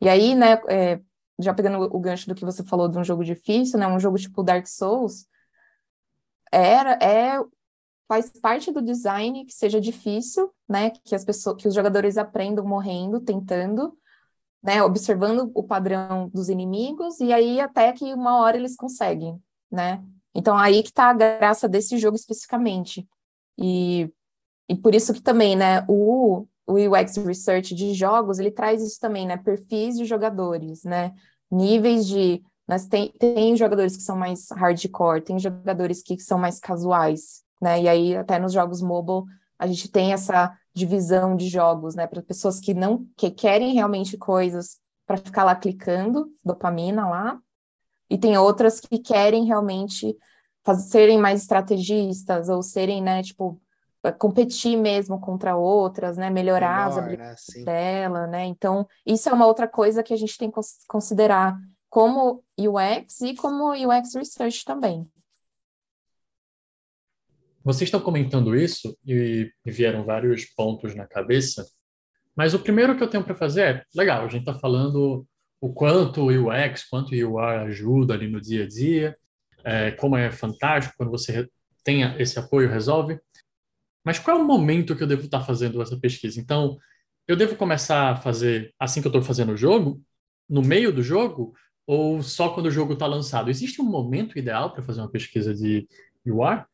E 0.00 0.08
aí, 0.08 0.34
né, 0.34 0.60
é, 0.68 1.00
já 1.38 1.52
pegando 1.54 1.84
o 1.84 2.00
gancho 2.00 2.28
do 2.28 2.34
que 2.34 2.44
você 2.44 2.62
falou 2.64 2.88
de 2.88 2.98
um 2.98 3.04
jogo 3.04 3.24
difícil, 3.24 3.78
né? 3.78 3.86
Um 3.86 4.00
jogo 4.00 4.18
tipo 4.18 4.42
Dark 4.42 4.66
Souls, 4.66 5.26
era, 6.50 6.92
é, 7.02 7.40
faz 8.06 8.30
parte 8.30 8.70
do 8.70 8.82
design 8.82 9.44
que 9.46 9.52
seja 9.52 9.80
difícil, 9.80 10.52
né? 10.68 10.90
Que 10.90 11.14
as 11.14 11.24
pessoas, 11.24 11.56
que 11.56 11.68
os 11.68 11.74
jogadores 11.74 12.18
aprendam 12.18 12.64
morrendo, 12.66 13.20
tentando, 13.20 13.96
né? 14.62 14.82
Observando 14.82 15.50
o 15.54 15.62
padrão 15.62 16.28
dos 16.28 16.48
inimigos, 16.48 17.20
e 17.20 17.32
aí 17.32 17.60
até 17.60 17.92
que 17.92 18.12
uma 18.14 18.38
hora 18.38 18.56
eles 18.56 18.76
conseguem, 18.76 19.42
né? 19.70 20.02
Então 20.34 20.56
aí 20.56 20.82
que 20.82 20.92
tá 20.92 21.10
a 21.10 21.14
graça 21.14 21.68
desse 21.68 21.98
jogo 21.98 22.16
especificamente. 22.16 23.08
E, 23.58 24.10
e 24.68 24.76
por 24.76 24.94
isso 24.94 25.12
que 25.12 25.20
também, 25.20 25.56
né, 25.56 25.84
o, 25.88 26.46
o 26.66 26.74
UX 26.74 27.16
Research 27.16 27.74
de 27.74 27.94
jogos, 27.94 28.38
ele 28.38 28.50
traz 28.50 28.82
isso 28.82 28.98
também, 29.00 29.26
né? 29.26 29.36
Perfis 29.36 29.96
de 29.96 30.04
jogadores, 30.04 30.84
né? 30.84 31.12
Níveis 31.50 32.06
de. 32.06 32.42
Mas 32.66 32.86
tem, 32.86 33.12
tem 33.18 33.56
jogadores 33.56 33.96
que 33.96 34.02
são 34.02 34.16
mais 34.16 34.48
hardcore, 34.50 35.22
tem 35.22 35.38
jogadores 35.38 36.02
que 36.02 36.18
são 36.20 36.38
mais 36.38 36.58
casuais, 36.58 37.42
né? 37.60 37.82
E 37.82 37.88
aí, 37.88 38.16
até 38.16 38.38
nos 38.38 38.52
jogos 38.52 38.80
mobile, 38.80 39.24
a 39.58 39.66
gente 39.66 39.90
tem 39.90 40.12
essa 40.12 40.56
divisão 40.74 41.36
de 41.36 41.48
jogos, 41.48 41.94
né? 41.94 42.06
Para 42.06 42.22
pessoas 42.22 42.60
que 42.60 42.72
não 42.72 43.06
que 43.16 43.30
querem 43.30 43.74
realmente 43.74 44.16
coisas 44.16 44.78
para 45.06 45.16
ficar 45.16 45.44
lá 45.44 45.54
clicando, 45.54 46.28
dopamina 46.44 47.08
lá, 47.08 47.38
e 48.08 48.16
tem 48.16 48.36
outras 48.36 48.80
que 48.80 48.98
querem 48.98 49.44
realmente 49.44 50.16
fazer, 50.64 50.88
serem 50.90 51.18
mais 51.18 51.42
estrategistas 51.42 52.48
ou 52.48 52.62
serem, 52.62 53.02
né, 53.02 53.22
tipo, 53.22 53.60
competir 54.10 54.76
mesmo 54.76 55.20
contra 55.20 55.54
outras, 55.54 56.16
né? 56.16 56.30
Melhorar 56.30 56.88
Melhor, 56.88 56.88
as 56.88 56.98
habilidades 56.98 57.44
né? 57.56 57.64
dela, 57.64 58.26
né? 58.26 58.44
Então, 58.46 58.88
isso 59.06 59.28
é 59.28 59.32
uma 59.32 59.46
outra 59.46 59.68
coisa 59.68 60.02
que 60.02 60.12
a 60.12 60.16
gente 60.16 60.36
tem 60.36 60.50
que 60.50 60.60
considerar 60.88 61.56
como 61.88 62.42
UX 62.58 63.20
e 63.20 63.36
como 63.36 63.72
UX 63.72 64.14
Research 64.14 64.64
também. 64.64 65.06
Vocês 67.62 67.86
estão 67.86 68.00
comentando 68.00 68.56
isso 68.56 68.96
e 69.06 69.52
vieram 69.64 70.04
vários 70.04 70.46
pontos 70.46 70.96
na 70.96 71.06
cabeça, 71.06 71.64
mas 72.34 72.54
o 72.54 72.58
primeiro 72.58 72.96
que 72.96 73.02
eu 73.04 73.08
tenho 73.08 73.22
para 73.22 73.34
fazer 73.36 73.62
é, 73.62 73.84
legal, 73.94 74.24
a 74.24 74.28
gente 74.28 74.40
está 74.40 74.54
falando 74.54 75.24
o 75.60 75.72
quanto 75.72 76.22
o 76.22 76.48
UX, 76.48 76.88
quanto 76.88 77.14
o 77.14 77.34
UI 77.34 77.56
ajuda 77.66 78.14
ali 78.14 78.28
no 78.28 78.40
dia 78.40 78.64
a 78.64 78.66
dia, 78.66 79.16
é, 79.62 79.92
como 79.92 80.16
é 80.16 80.30
fantástico 80.30 80.94
quando 80.96 81.10
você 81.10 81.48
tem 81.84 82.02
esse 82.20 82.38
apoio, 82.38 82.68
resolve. 82.68 83.20
Mas 84.04 84.18
qual 84.18 84.38
é 84.38 84.40
o 84.40 84.44
momento 84.44 84.96
que 84.96 85.02
eu 85.02 85.06
devo 85.06 85.22
estar 85.22 85.40
fazendo 85.40 85.80
essa 85.80 85.96
pesquisa? 85.98 86.40
Então, 86.40 86.78
eu 87.26 87.36
devo 87.36 87.56
começar 87.56 88.10
a 88.10 88.16
fazer 88.16 88.74
assim 88.78 89.00
que 89.00 89.06
eu 89.06 89.10
estou 89.10 89.22
fazendo 89.22 89.52
o 89.52 89.56
jogo, 89.56 90.02
no 90.48 90.62
meio 90.62 90.92
do 90.92 91.02
jogo, 91.02 91.54
ou 91.86 92.22
só 92.22 92.50
quando 92.50 92.66
o 92.66 92.70
jogo 92.70 92.94
está 92.94 93.06
lançado? 93.06 93.50
Existe 93.50 93.80
um 93.80 93.84
momento 93.84 94.38
ideal 94.38 94.72
para 94.72 94.82
fazer 94.82 95.00
uma 95.00 95.10
pesquisa 95.10 95.54
de 95.54 95.86
UI? 96.26 96.64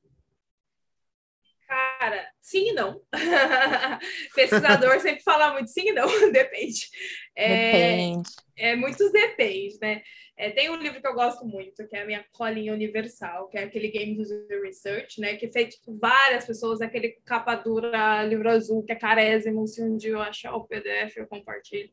Sim 2.49 2.71
e 2.71 2.73
não. 2.73 3.03
Pesquisador 4.35 4.99
sempre 5.01 5.23
fala 5.23 5.53
muito 5.53 5.69
sim 5.69 5.91
e 5.91 5.93
não, 5.93 6.07
depende. 6.33 6.89
É, 7.37 7.97
depende. 7.97 8.31
É, 8.57 8.75
muitos 8.75 9.13
depende, 9.13 9.77
né? 9.83 10.03
É, 10.35 10.49
tem 10.51 10.71
um 10.71 10.77
livro 10.77 10.99
que 10.99 11.07
eu 11.07 11.13
gosto 11.13 11.45
muito, 11.45 11.87
que 11.87 11.95
é 11.95 12.03
a 12.03 12.07
minha 12.07 12.25
colinha 12.33 12.73
universal, 12.73 13.49
que 13.49 13.59
é 13.59 13.65
aquele 13.65 13.91
Games 13.91 14.31
User 14.31 14.63
Research, 14.63 15.21
né? 15.21 15.37
Que 15.37 15.45
é 15.45 15.51
feito 15.51 15.77
por 15.85 15.99
várias 15.99 16.47
pessoas, 16.47 16.81
aquele 16.81 17.19
capa 17.27 17.55
dura, 17.55 18.25
livro 18.25 18.49
azul, 18.49 18.83
que 18.83 18.93
é 18.93 18.97
carésimo. 18.97 19.67
Se 19.67 19.83
um 19.83 19.99
dia 19.99 20.13
eu 20.13 20.23
achar 20.23 20.55
o 20.55 20.65
PDF, 20.65 21.19
eu 21.19 21.27
compartilho. 21.27 21.91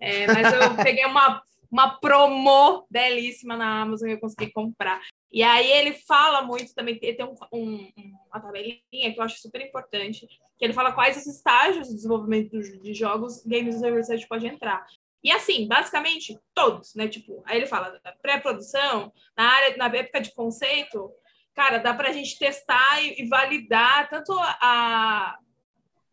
É, 0.00 0.26
mas 0.26 0.52
eu 0.52 0.74
peguei 0.82 1.04
uma, 1.06 1.40
uma 1.70 2.00
promo 2.00 2.84
belíssima 2.90 3.56
na 3.56 3.82
Amazon 3.82 4.08
e 4.08 4.12
eu 4.14 4.20
consegui 4.20 4.50
comprar. 4.50 5.00
E 5.32 5.42
aí 5.42 5.70
ele 5.72 5.94
fala 5.94 6.42
muito 6.42 6.74
também, 6.74 6.98
tem 6.98 7.16
um, 7.24 7.34
um, 7.50 7.90
uma 8.28 8.40
tabelinha 8.40 8.78
que 8.90 9.14
eu 9.16 9.22
acho 9.22 9.40
super 9.40 9.62
importante, 9.62 10.26
que 10.58 10.64
ele 10.64 10.74
fala 10.74 10.92
quais 10.92 11.16
os 11.16 11.26
estágios 11.26 11.88
de 11.88 11.94
desenvolvimento 11.94 12.60
de 12.60 12.92
jogos 12.92 13.42
Games 13.46 13.80
Research 13.80 14.28
pode 14.28 14.46
entrar. 14.46 14.84
E 15.24 15.30
assim, 15.30 15.66
basicamente, 15.66 16.38
todos, 16.52 16.94
né? 16.94 17.08
Tipo, 17.08 17.42
aí 17.46 17.56
ele 17.56 17.66
fala 17.66 17.98
pré-produção, 18.20 19.10
na 19.36 19.44
área, 19.44 19.76
na 19.76 19.86
época 19.86 20.20
de 20.20 20.34
conceito, 20.34 21.10
cara, 21.54 21.78
dá 21.78 21.94
para 21.94 22.10
a 22.10 22.12
gente 22.12 22.38
testar 22.38 23.02
e, 23.02 23.22
e, 23.22 23.28
validar 23.28 24.08
tanto 24.10 24.32
a, 24.38 25.38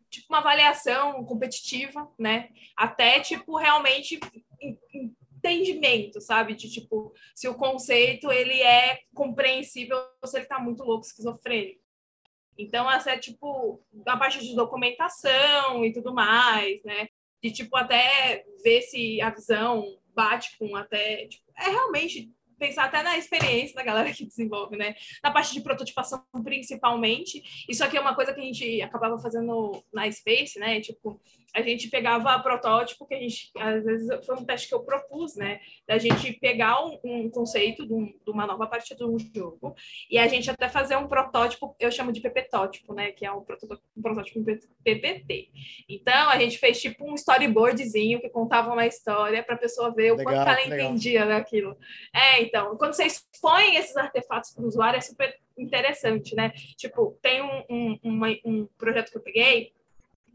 tipo 0.08 0.26
uma 0.30 0.38
avaliação 0.38 1.24
competitiva, 1.24 2.08
né? 2.18 2.48
Até 2.76 3.20
tipo 3.20 3.56
realmente 3.56 4.18
entendimento, 5.40 6.20
sabe? 6.20 6.54
De 6.54 6.70
tipo, 6.70 7.12
se 7.34 7.48
o 7.48 7.54
conceito 7.54 8.30
ele 8.30 8.60
é 8.60 9.00
compreensível 9.14 9.98
ou 10.22 10.28
se 10.28 10.36
ele 10.36 10.44
está 10.44 10.58
muito 10.58 10.84
louco, 10.84 11.06
esquizofrênico. 11.06 11.80
Então, 12.58 12.90
essa 12.90 13.12
é 13.12 13.18
tipo 13.18 13.82
a 14.06 14.16
parte 14.16 14.44
de 14.44 14.54
documentação 14.54 15.84
e 15.84 15.92
tudo 15.92 16.12
mais, 16.12 16.82
né? 16.84 17.08
de 17.42 17.50
tipo 17.50 17.76
até 17.76 18.44
ver 18.62 18.82
se 18.82 19.20
a 19.20 19.30
visão 19.30 19.84
bate 20.14 20.56
com 20.58 20.76
até 20.76 21.26
tipo, 21.26 21.44
é 21.56 21.70
realmente 21.70 22.30
pensar 22.60 22.84
até 22.84 23.02
na 23.02 23.16
experiência 23.16 23.74
da 23.74 23.82
galera 23.82 24.12
que 24.12 24.24
desenvolve, 24.24 24.76
né? 24.76 24.94
Na 25.24 25.30
parte 25.30 25.54
de 25.54 25.62
prototipação, 25.62 26.22
principalmente. 26.44 27.42
Isso 27.68 27.82
aqui 27.82 27.96
é 27.96 28.00
uma 28.00 28.14
coisa 28.14 28.34
que 28.34 28.40
a 28.40 28.44
gente 28.44 28.82
acabava 28.82 29.18
fazendo 29.18 29.82
na 29.92 30.10
Space, 30.12 30.58
né? 30.58 30.80
Tipo, 30.80 31.18
a 31.54 31.62
gente 31.62 31.88
pegava 31.88 32.38
protótipo 32.40 33.06
que 33.06 33.14
a 33.14 33.18
gente, 33.18 33.50
às 33.56 33.84
vezes, 33.84 34.26
foi 34.26 34.36
um 34.36 34.44
teste 34.44 34.68
que 34.68 34.74
eu 34.74 34.84
propus, 34.84 35.34
né? 35.36 35.60
Da 35.88 35.98
gente 35.98 36.32
pegar 36.34 36.84
um, 36.84 36.98
um 37.02 37.30
conceito 37.30 37.86
de, 37.86 37.92
um, 37.92 38.06
de, 38.06 38.30
uma 38.30 38.46
nova 38.46 38.66
parte 38.66 38.94
de 38.94 39.04
um 39.04 39.18
jogo 39.18 39.74
e 40.10 40.18
a 40.18 40.28
gente 40.28 40.50
até 40.50 40.68
fazer 40.68 40.96
um 40.96 41.08
protótipo, 41.08 41.74
eu 41.80 41.90
chamo 41.90 42.12
de 42.12 42.20
PPtótipo, 42.20 42.94
né? 42.94 43.10
Que 43.12 43.24
é 43.24 43.32
um 43.32 43.42
protótipo, 43.42 43.82
um 43.96 44.02
protótipo 44.02 44.44
PPT. 44.84 45.50
Então, 45.88 46.28
a 46.28 46.38
gente 46.38 46.58
fez 46.58 46.80
tipo 46.80 47.10
um 47.10 47.14
storyboardzinho 47.14 48.20
que 48.20 48.28
contava 48.28 48.72
uma 48.72 48.86
história 48.86 49.42
para 49.42 49.54
a 49.54 49.58
pessoa 49.58 49.90
ver 49.90 50.12
legal, 50.14 50.18
o 50.20 50.24
quanto 50.24 50.48
ela 50.48 50.56
legal. 50.56 50.78
entendia 50.78 51.26
daquilo. 51.26 51.76
É, 52.14 52.42
então, 52.50 52.76
quando 52.76 52.92
você 52.92 53.04
expõe 53.04 53.76
esses 53.76 53.96
artefatos 53.96 54.50
para 54.50 54.64
o 54.64 54.66
usuário, 54.66 54.98
é 54.98 55.00
super 55.00 55.38
interessante, 55.56 56.34
né? 56.34 56.50
Tipo, 56.76 57.16
tem 57.22 57.40
um, 57.40 57.64
um, 57.70 57.98
uma, 58.02 58.28
um 58.44 58.66
projeto 58.76 59.10
que 59.10 59.16
eu 59.16 59.22
peguei 59.22 59.72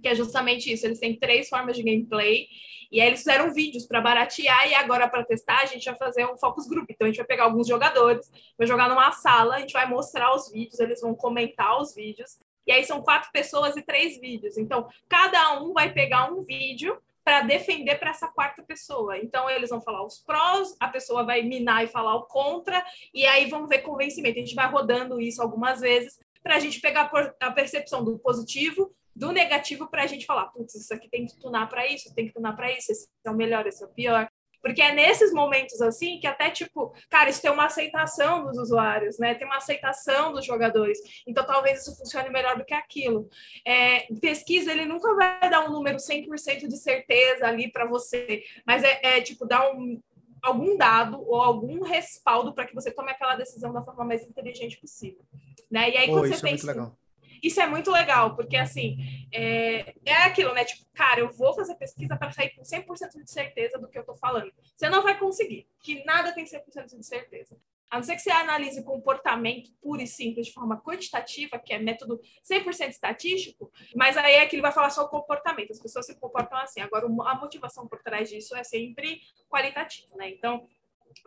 que 0.01 0.08
é 0.10 0.15
justamente 0.15 0.71
isso. 0.71 0.86
Eles 0.86 0.99
têm 0.99 1.17
três 1.17 1.49
formas 1.49 1.75
de 1.75 1.84
gameplay 1.84 2.47
e 2.91 3.01
aí 3.01 3.08
eles 3.08 3.19
fizeram 3.19 3.51
vídeos 3.51 3.88
para 3.88 3.99
baratear 3.99 4.69
e 4.69 4.75
agora 4.75 5.08
para 5.10 5.25
testar 5.25 5.62
a 5.62 5.65
gente 5.65 5.84
vai 5.86 5.95
fazer 5.95 6.25
um 6.25 6.38
focus 6.38 6.67
group. 6.67 6.88
Então 6.89 7.06
a 7.06 7.10
gente 7.10 7.17
vai 7.17 7.25
pegar 7.25 7.45
alguns 7.45 7.67
jogadores, 7.67 8.32
vai 8.58 8.67
jogar 8.67 8.88
numa 8.88 9.12
sala, 9.12 9.56
a 9.56 9.60
gente 9.60 9.73
vai 9.73 9.88
mostrar 9.88 10.34
os 10.36 10.51
vídeos, 10.51 10.80
eles 10.80 11.01
vão 11.01 11.15
comentar 11.15 11.82
os 11.82 11.95
vídeos. 11.95 12.38
E 12.67 12.71
aí 12.71 12.84
são 12.84 13.01
quatro 13.01 13.32
pessoas 13.32 13.75
e 13.75 13.82
três 13.82 14.19
vídeos. 14.19 14.58
Então 14.58 14.88
cada 15.10 15.60
um 15.60 15.73
vai 15.73 15.91
pegar 15.91 16.32
um 16.32 16.43
vídeo 16.43 17.01
para 17.26 17.42
defender 17.42 17.96
para 17.96 18.12
essa 18.12 18.28
quarta 18.28 18.62
pessoa. 18.62 19.18
Então, 19.18 19.50
eles 19.50 19.72
vão 19.72 19.82
falar 19.82 20.06
os 20.06 20.20
prós, 20.20 20.76
a 20.80 20.88
pessoa 20.88 21.26
vai 21.26 21.42
minar 21.42 21.84
e 21.84 21.88
falar 21.88 22.16
o 22.16 22.28
contra, 22.28 22.86
e 23.12 23.26
aí 23.26 23.50
vamos 23.50 23.68
ver 23.68 23.80
convencimento. 23.80 24.38
A 24.38 24.42
gente 24.42 24.54
vai 24.54 24.70
rodando 24.70 25.20
isso 25.20 25.42
algumas 25.42 25.82
vezes 25.82 26.20
para 26.44 26.56
a 26.56 26.60
gente 26.60 26.80
pegar 26.80 27.12
a 27.40 27.52
percepção 27.52 28.04
do 28.04 28.20
positivo 28.20 28.96
do 29.16 29.32
negativo 29.32 29.88
para 29.88 30.04
a 30.04 30.08
gente 30.08 30.26
falar, 30.26 30.48
putz, 30.48 30.76
isso 30.76 30.94
aqui 30.94 31.08
tem 31.10 31.26
que 31.26 31.40
tunar 31.40 31.70
para 31.70 31.88
isso, 31.88 32.14
tem 32.14 32.28
que 32.28 32.34
tunar 32.34 32.54
para 32.54 32.70
isso, 32.72 32.92
esse 32.92 33.08
é 33.24 33.32
o 33.32 33.36
melhor, 33.36 33.66
esse 33.66 33.82
é 33.82 33.88
o 33.88 33.90
pior. 33.90 34.30
Porque 34.65 34.82
é 34.82 34.91
nesses 34.91 35.32
momentos 35.32 35.80
assim 35.80 36.19
que 36.19 36.25
até 36.25 36.49
tipo, 36.49 36.91
cara, 37.08 37.30
isso 37.30 37.39
tem 37.39 37.51
uma 37.51 37.67
aceitação 37.67 38.45
dos 38.45 38.58
usuários, 38.58 39.19
né? 39.19 39.36
Tem 39.36 39.45
uma 39.45 39.58
aceitação 39.58 40.34
dos 40.34 40.43
jogadores. 40.43 40.97
Então 41.28 41.45
talvez 41.45 41.82
isso 41.82 41.95
funcione 41.95 42.32
melhor 42.32 42.58
do 42.58 42.65
que 42.65 42.73
aquilo. 42.73 43.30
É, 43.63 44.08
pesquisa, 44.19 44.71
ele 44.71 44.88
nunca 44.88 45.13
vai 45.13 45.51
dar 45.51 45.69
um 45.69 45.71
número 45.71 45.97
100% 45.97 46.67
de 46.67 46.78
certeza 46.78 47.45
ali 47.45 47.71
para 47.71 47.86
você, 47.86 48.41
mas 48.65 48.84
é, 48.84 48.99
é 49.04 49.21
tipo 49.21 49.45
dar 49.45 49.69
um, 49.71 50.01
algum 50.41 50.75
dado 50.75 51.21
ou 51.21 51.39
algum 51.39 51.84
respaldo 51.84 52.51
para 52.51 52.65
que 52.65 52.73
você 52.73 52.89
tome 52.89 53.12
aquela 53.12 53.36
decisão 53.36 53.71
da 53.71 53.84
forma 53.84 54.04
mais 54.04 54.23
inteligente 54.23 54.82
possível. 54.82 55.23
Né? 55.69 55.91
E 55.91 55.97
aí, 55.97 56.08
quando 56.08 56.28
você 56.28 56.47
é 56.47 56.49
pensa. 56.49 56.97
Isso 57.41 57.62
é 57.62 57.67
muito 57.67 57.91
legal, 57.91 58.36
porque 58.36 58.56
assim, 58.56 58.98
é, 59.32 59.93
é 60.06 60.13
aquilo, 60.24 60.54
né? 60.54 60.65
Tipo, 60.65 60.86
cara, 60.93 61.19
eu 61.19 61.32
vou 61.32 61.54
fazer 61.54 61.76
pesquisa 61.76 62.15
para 62.15 62.32
sair 62.32 62.52
com 62.52 62.62
100% 62.62 63.24
de 63.24 63.32
certeza 63.32 63.78
do 63.78 63.88
que 63.88 63.98
eu 63.98 64.02
estou 64.02 64.15
falando. 64.15 64.52
Você 64.76 64.89
não 64.89 65.04
vai 65.04 65.17
conseguir, 65.17 65.67
que 65.82 66.04
nada 66.06 66.34
tem 66.34 66.45
100% 66.45 66.98
de 66.98 67.06
certeza. 67.06 67.58
A 67.89 67.98
não 67.98 68.04
ser 68.04 68.15
que 68.15 68.21
você 68.21 68.32
analise 68.32 68.84
comportamento 68.84 69.71
puro 69.82 70.02
e 70.02 70.08
simples 70.08 70.48
de 70.48 70.54
forma 70.54 70.82
quantitativa, 70.82 71.60
que 71.60 71.74
é 71.74 71.80
método 71.80 72.19
100% 72.43 72.89
estatístico, 72.89 73.71
mas 73.95 74.17
aí 74.17 74.34
é 74.34 74.45
que 74.45 74.56
ele 74.56 74.62
vai 74.62 74.71
falar 74.71 74.89
só 74.89 75.06
o 75.06 75.10
comportamento. 75.10 75.71
As 75.71 75.80
pessoas 75.80 76.06
se 76.06 76.19
comportam 76.19 76.58
assim. 76.58 76.82
Agora, 76.82 77.06
a 77.06 77.36
motivação 77.36 77.88
por 77.88 78.02
trás 78.02 78.30
disso 78.30 78.56
é 78.56 78.63
sempre 78.63 79.21
qualitativa, 79.48 80.15
né? 80.17 80.30
Então, 80.30 80.67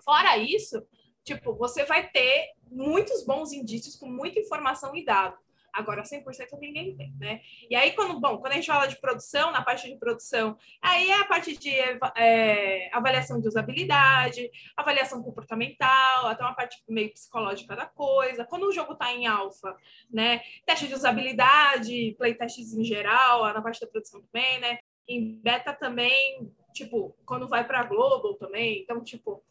fora 0.04 0.36
isso, 0.36 0.86
tipo, 1.24 1.54
você 1.54 1.84
vai 1.84 2.10
ter 2.10 2.50
muitos 2.70 3.24
bons 3.24 3.52
indícios 3.52 3.96
com 3.96 4.06
muita 4.06 4.40
informação 4.40 4.94
e 4.94 5.04
dado. 5.04 5.38
Agora, 5.72 6.02
100% 6.02 6.58
ninguém 6.60 6.96
tem, 6.96 7.12
né? 7.18 7.40
E 7.70 7.76
aí, 7.76 7.92
quando, 7.92 8.18
bom, 8.20 8.38
quando 8.38 8.52
a 8.52 8.56
gente 8.56 8.66
fala 8.66 8.86
de 8.86 9.00
produção, 9.00 9.50
na 9.52 9.62
parte 9.62 9.88
de 9.88 9.96
produção, 9.96 10.56
aí 10.82 11.10
é 11.10 11.20
a 11.20 11.24
parte 11.24 11.56
de 11.56 11.70
é, 12.16 12.90
avaliação 12.92 13.40
de 13.40 13.48
usabilidade, 13.48 14.50
avaliação 14.76 15.22
comportamental, 15.22 16.26
até 16.26 16.42
uma 16.42 16.54
parte 16.54 16.82
meio 16.88 17.12
psicológica 17.12 17.76
da 17.76 17.86
coisa. 17.86 18.44
Quando 18.44 18.64
o 18.64 18.72
jogo 18.72 18.92
está 18.92 19.12
em 19.12 19.26
alfa, 19.26 19.76
né? 20.10 20.40
Teste 20.66 20.88
de 20.88 20.94
usabilidade, 20.94 22.14
playtests 22.18 22.74
em 22.74 22.84
geral, 22.84 23.44
na 23.52 23.62
parte 23.62 23.80
da 23.80 23.86
produção 23.86 24.22
também, 24.22 24.60
né? 24.60 24.78
Em 25.06 25.34
beta 25.40 25.72
também, 25.72 26.52
tipo, 26.72 27.16
quando 27.24 27.48
vai 27.48 27.66
para 27.66 27.84
global 27.84 28.34
também. 28.34 28.82
Então, 28.82 29.02
tipo, 29.02 29.42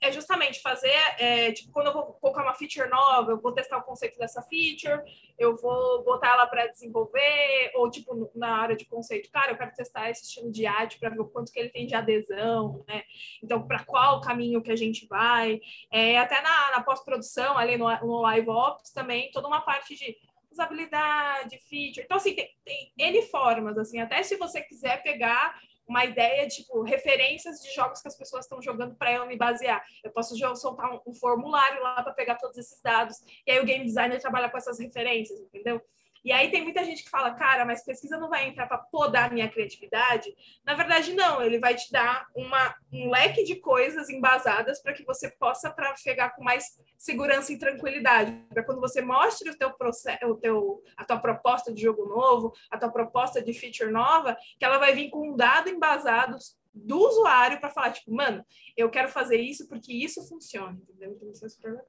é 0.00 0.12
justamente 0.12 0.60
fazer, 0.60 0.94
é, 1.18 1.52
tipo, 1.52 1.72
quando 1.72 1.88
eu 1.88 1.92
vou 1.92 2.04
colocar 2.14 2.42
uma 2.42 2.54
feature 2.54 2.88
nova, 2.88 3.32
eu 3.32 3.40
vou 3.40 3.52
testar 3.52 3.78
o 3.78 3.82
conceito 3.82 4.18
dessa 4.18 4.42
feature, 4.42 5.02
eu 5.38 5.56
vou 5.56 6.02
botar 6.04 6.34
ela 6.34 6.46
para 6.46 6.66
desenvolver, 6.66 7.72
ou, 7.74 7.90
tipo, 7.90 8.30
na 8.34 8.56
área 8.56 8.76
de 8.76 8.84
conceito, 8.84 9.30
cara, 9.30 9.52
eu 9.52 9.56
quero 9.56 9.72
testar 9.72 10.10
esse 10.10 10.24
estilo 10.24 10.50
de 10.50 10.66
arte 10.66 10.98
para 10.98 11.10
ver 11.10 11.20
o 11.20 11.28
quanto 11.28 11.52
que 11.52 11.58
ele 11.58 11.70
tem 11.70 11.86
de 11.86 11.94
adesão, 11.94 12.84
né? 12.88 13.02
Então, 13.42 13.66
para 13.66 13.84
qual 13.84 14.20
caminho 14.20 14.62
que 14.62 14.70
a 14.70 14.76
gente 14.76 15.06
vai. 15.06 15.60
É, 15.90 16.18
até 16.18 16.40
na, 16.40 16.70
na 16.72 16.82
pós-produção, 16.82 17.58
ali 17.58 17.76
no, 17.76 17.88
no 18.00 18.20
Live 18.20 18.48
Ops 18.48 18.92
também, 18.92 19.30
toda 19.30 19.48
uma 19.48 19.60
parte 19.60 19.94
de 19.94 20.16
usabilidade, 20.50 21.58
feature. 21.68 22.04
Então, 22.04 22.16
assim, 22.16 22.34
tem, 22.34 22.48
tem 22.64 22.92
N 22.98 23.22
formas, 23.22 23.78
assim, 23.78 24.00
até 24.00 24.22
se 24.22 24.36
você 24.36 24.60
quiser 24.60 25.02
pegar 25.02 25.58
uma 25.92 26.06
ideia, 26.06 26.48
tipo, 26.48 26.82
referências 26.82 27.60
de 27.60 27.70
jogos 27.74 28.00
que 28.00 28.08
as 28.08 28.16
pessoas 28.16 28.46
estão 28.46 28.60
jogando 28.62 28.94
para 28.96 29.12
eu 29.12 29.26
me 29.26 29.36
basear. 29.36 29.84
Eu 30.02 30.10
posso 30.10 30.34
soltar 30.56 30.90
um, 30.90 31.00
um 31.06 31.14
formulário 31.14 31.82
lá 31.82 32.02
para 32.02 32.14
pegar 32.14 32.36
todos 32.36 32.56
esses 32.56 32.80
dados, 32.80 33.18
e 33.46 33.52
aí 33.52 33.60
o 33.60 33.64
game 33.64 33.84
designer 33.84 34.18
trabalha 34.18 34.48
com 34.48 34.56
essas 34.56 34.78
referências, 34.78 35.38
entendeu? 35.38 35.80
E 36.24 36.30
aí 36.30 36.50
tem 36.50 36.62
muita 36.62 36.84
gente 36.84 37.02
que 37.02 37.10
fala, 37.10 37.34
cara, 37.34 37.64
mas 37.64 37.84
pesquisa 37.84 38.16
não 38.16 38.28
vai 38.28 38.46
entrar 38.46 38.66
para 38.66 38.78
podar 38.78 39.32
minha 39.32 39.48
criatividade. 39.48 40.32
Na 40.64 40.74
verdade, 40.74 41.12
não, 41.14 41.42
ele 41.42 41.58
vai 41.58 41.74
te 41.74 41.90
dar 41.90 42.26
uma, 42.34 42.74
um 42.92 43.10
leque 43.10 43.42
de 43.42 43.56
coisas 43.56 44.08
embasadas 44.08 44.80
para 44.80 44.92
que 44.92 45.04
você 45.04 45.30
possa 45.30 45.70
trafegar 45.70 46.36
com 46.36 46.44
mais 46.44 46.78
segurança 46.96 47.52
e 47.52 47.58
tranquilidade. 47.58 48.32
Para 48.48 48.62
quando 48.62 48.80
você 48.80 49.02
mostre 49.02 49.50
o 49.50 49.58
teu 49.58 49.72
processo, 49.72 50.24
o 50.26 50.36
teu, 50.36 50.82
a 50.96 51.04
tua 51.04 51.18
proposta 51.18 51.72
de 51.72 51.82
jogo 51.82 52.06
novo, 52.06 52.52
a 52.70 52.78
tua 52.78 52.90
proposta 52.90 53.42
de 53.42 53.52
feature 53.52 53.90
nova, 53.90 54.36
que 54.58 54.64
ela 54.64 54.78
vai 54.78 54.94
vir 54.94 55.10
com 55.10 55.32
um 55.32 55.36
dado 55.36 55.68
embasado 55.68 56.36
do 56.72 56.98
usuário 56.98 57.60
para 57.60 57.68
falar, 57.68 57.90
tipo, 57.90 58.14
mano, 58.14 58.44
eu 58.76 58.88
quero 58.88 59.08
fazer 59.08 59.38
isso 59.38 59.68
porque 59.68 59.92
isso 59.92 60.26
funciona, 60.26 60.78
entendeu? 60.80 61.12
Então, 61.12 61.30
isso 61.30 61.44
é 61.44 61.48
super 61.48 61.84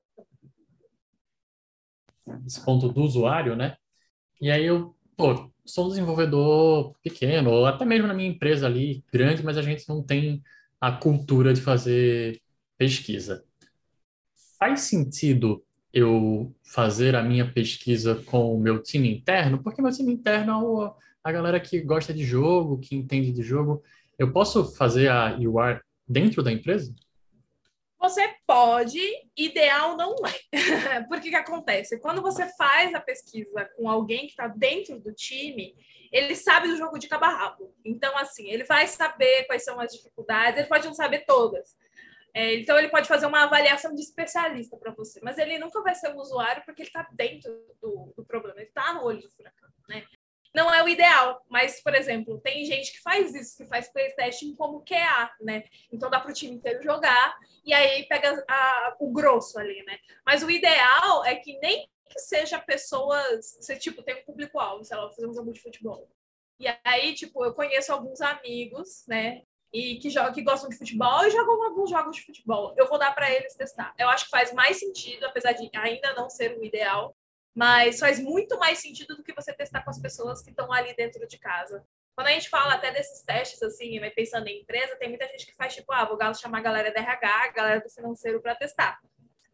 Esse 2.45 2.65
ponto 2.65 2.89
do 2.89 3.01
usuário, 3.01 3.55
né? 3.55 3.77
E 4.43 4.51
aí 4.51 4.65
eu, 4.65 4.93
pô, 5.15 5.49
sou 5.65 5.85
um 5.85 5.87
desenvolvedor 5.87 6.93
pequeno, 7.01 7.49
ou 7.49 7.65
até 7.65 7.85
mesmo 7.85 8.07
na 8.07 8.13
minha 8.13 8.27
empresa 8.27 8.65
ali, 8.67 9.01
grande, 9.09 9.41
mas 9.41 9.57
a 9.57 9.61
gente 9.61 9.87
não 9.87 10.03
tem 10.03 10.43
a 10.81 10.91
cultura 10.91 11.53
de 11.53 11.61
fazer 11.61 12.41
pesquisa. 12.77 13.45
Faz 14.59 14.81
sentido 14.81 15.63
eu 15.93 16.53
fazer 16.61 17.15
a 17.15 17.23
minha 17.23 17.49
pesquisa 17.49 18.15
com 18.25 18.53
o 18.53 18.59
meu 18.59 18.83
time 18.83 19.09
interno? 19.15 19.63
Porque 19.63 19.81
meu 19.81 19.93
time 19.93 20.11
interno 20.11 20.87
é 20.87 20.91
a 21.23 21.31
galera 21.31 21.57
que 21.57 21.79
gosta 21.79 22.13
de 22.13 22.25
jogo, 22.25 22.79
que 22.79 22.97
entende 22.97 23.31
de 23.31 23.41
jogo. 23.41 23.81
Eu 24.19 24.33
posso 24.33 24.75
fazer 24.75 25.07
a 25.07 25.37
UI 25.37 25.79
dentro 26.05 26.43
da 26.43 26.51
empresa? 26.51 26.93
Você 28.03 28.35
pode, 28.45 28.99
ideal 29.37 29.95
não 29.95 30.13
é. 30.27 31.01
Porque 31.07 31.29
que 31.29 31.35
acontece? 31.37 32.01
Quando 32.01 32.21
você 32.21 32.45
faz 32.57 32.93
a 32.93 32.99
pesquisa 32.99 33.63
com 33.77 33.89
alguém 33.89 34.25
que 34.25 34.31
está 34.31 34.45
dentro 34.45 34.99
do 34.99 35.13
time, 35.13 35.73
ele 36.11 36.35
sabe 36.35 36.67
do 36.67 36.75
jogo 36.75 36.99
de 36.99 37.07
cabo 37.07 37.23
a 37.23 37.29
rabo. 37.29 37.73
Então, 37.85 38.17
assim, 38.17 38.49
ele 38.49 38.65
vai 38.65 38.87
saber 38.87 39.45
quais 39.45 39.63
são 39.63 39.79
as 39.79 39.93
dificuldades, 39.93 40.59
ele 40.59 40.67
pode 40.67 40.85
não 40.85 40.93
saber 40.93 41.23
todas. 41.25 41.77
É, 42.33 42.55
então, 42.55 42.77
ele 42.77 42.89
pode 42.89 43.07
fazer 43.07 43.25
uma 43.25 43.45
avaliação 43.45 43.95
de 43.95 44.01
especialista 44.01 44.75
para 44.75 44.91
você, 44.91 45.21
mas 45.23 45.37
ele 45.37 45.57
nunca 45.57 45.81
vai 45.81 45.95
ser 45.95 46.13
o 46.13 46.19
usuário 46.19 46.61
porque 46.65 46.81
ele 46.81 46.89
está 46.89 47.07
dentro 47.13 47.57
do, 47.81 48.13
do 48.17 48.25
problema, 48.25 48.59
ele 48.59 48.67
está 48.67 48.95
no 48.95 49.05
olho 49.05 49.21
do 49.21 49.31
furacão. 49.31 49.69
Né? 49.87 50.03
Não 50.53 50.73
é 50.73 50.83
o 50.83 50.87
ideal, 50.87 51.43
mas, 51.49 51.81
por 51.81 51.95
exemplo, 51.95 52.39
tem 52.39 52.63
gente 52.65 52.91
que 52.91 53.01
faz 53.01 53.33
isso, 53.33 53.57
que 53.57 53.65
faz 53.65 53.91
playtesting 53.91 54.55
como 54.55 54.83
QA, 54.83 55.31
né? 55.41 55.63
Então 55.91 56.09
dá 56.09 56.19
para 56.19 56.29
o 56.29 56.33
time 56.33 56.55
inteiro 56.55 56.83
jogar 56.83 57.35
e 57.65 57.73
aí 57.73 58.07
pega 58.07 58.43
a, 58.47 58.95
o 58.99 59.11
grosso 59.11 59.57
ali, 59.59 59.83
né? 59.83 59.97
Mas 60.25 60.43
o 60.43 60.51
ideal 60.51 61.25
é 61.25 61.35
que 61.35 61.57
nem 61.59 61.87
que 62.09 62.19
seja 62.19 62.59
pessoas, 62.59 63.57
você, 63.59 63.75
tipo, 63.75 64.03
tem 64.03 64.21
um 64.21 64.25
público-alvo, 64.25 64.83
sei 64.83 64.95
lá, 64.95 65.09
fazer 65.09 65.27
um 65.27 65.33
jogo 65.33 65.51
de 65.51 65.61
futebol. 65.61 66.07
E 66.59 66.67
aí, 66.83 67.15
tipo, 67.15 67.43
eu 67.43 67.53
conheço 67.53 67.91
alguns 67.91 68.21
amigos, 68.21 69.03
né? 69.07 69.41
E 69.73 69.97
que, 69.97 70.11
jogam, 70.11 70.31
que 70.31 70.43
gostam 70.43 70.69
de 70.69 70.77
futebol 70.77 71.25
e 71.25 71.31
jogam 71.31 71.63
alguns 71.63 71.89
jogos 71.89 72.15
de 72.15 72.23
futebol. 72.23 72.75
Eu 72.77 72.87
vou 72.87 72.99
dar 72.99 73.13
para 73.15 73.31
eles 73.31 73.55
testar. 73.55 73.91
Eu 73.97 74.07
acho 74.07 74.25
que 74.25 74.31
faz 74.31 74.53
mais 74.53 74.77
sentido, 74.77 75.25
apesar 75.25 75.53
de 75.53 75.67
ainda 75.75 76.13
não 76.13 76.29
ser 76.29 76.55
o 76.59 76.63
ideal, 76.63 77.12
mas 77.55 77.99
faz 77.99 78.19
muito 78.19 78.57
mais 78.57 78.79
sentido 78.79 79.15
do 79.15 79.23
que 79.23 79.33
você 79.33 79.53
testar 79.53 79.83
com 79.83 79.89
as 79.89 79.99
pessoas 79.99 80.41
que 80.41 80.49
estão 80.49 80.71
ali 80.71 80.95
dentro 80.95 81.27
de 81.27 81.37
casa. 81.37 81.85
Quando 82.15 82.27
a 82.27 82.31
gente 82.31 82.49
fala 82.49 82.73
até 82.73 82.91
desses 82.91 83.23
testes, 83.23 83.61
assim, 83.61 83.99
pensando 84.15 84.47
em 84.47 84.61
empresa, 84.61 84.95
tem 84.97 85.09
muita 85.09 85.27
gente 85.27 85.45
que 85.45 85.55
faz 85.55 85.73
tipo, 85.73 85.91
ah, 85.91 86.05
vou 86.05 86.17
chamar 86.35 86.59
a 86.59 86.61
galera 86.61 86.91
da 86.91 86.99
RH, 86.99 87.27
a 87.27 87.51
galera 87.51 87.81
do 87.81 87.89
financeiro 87.89 88.41
para 88.41 88.55
testar. 88.55 88.99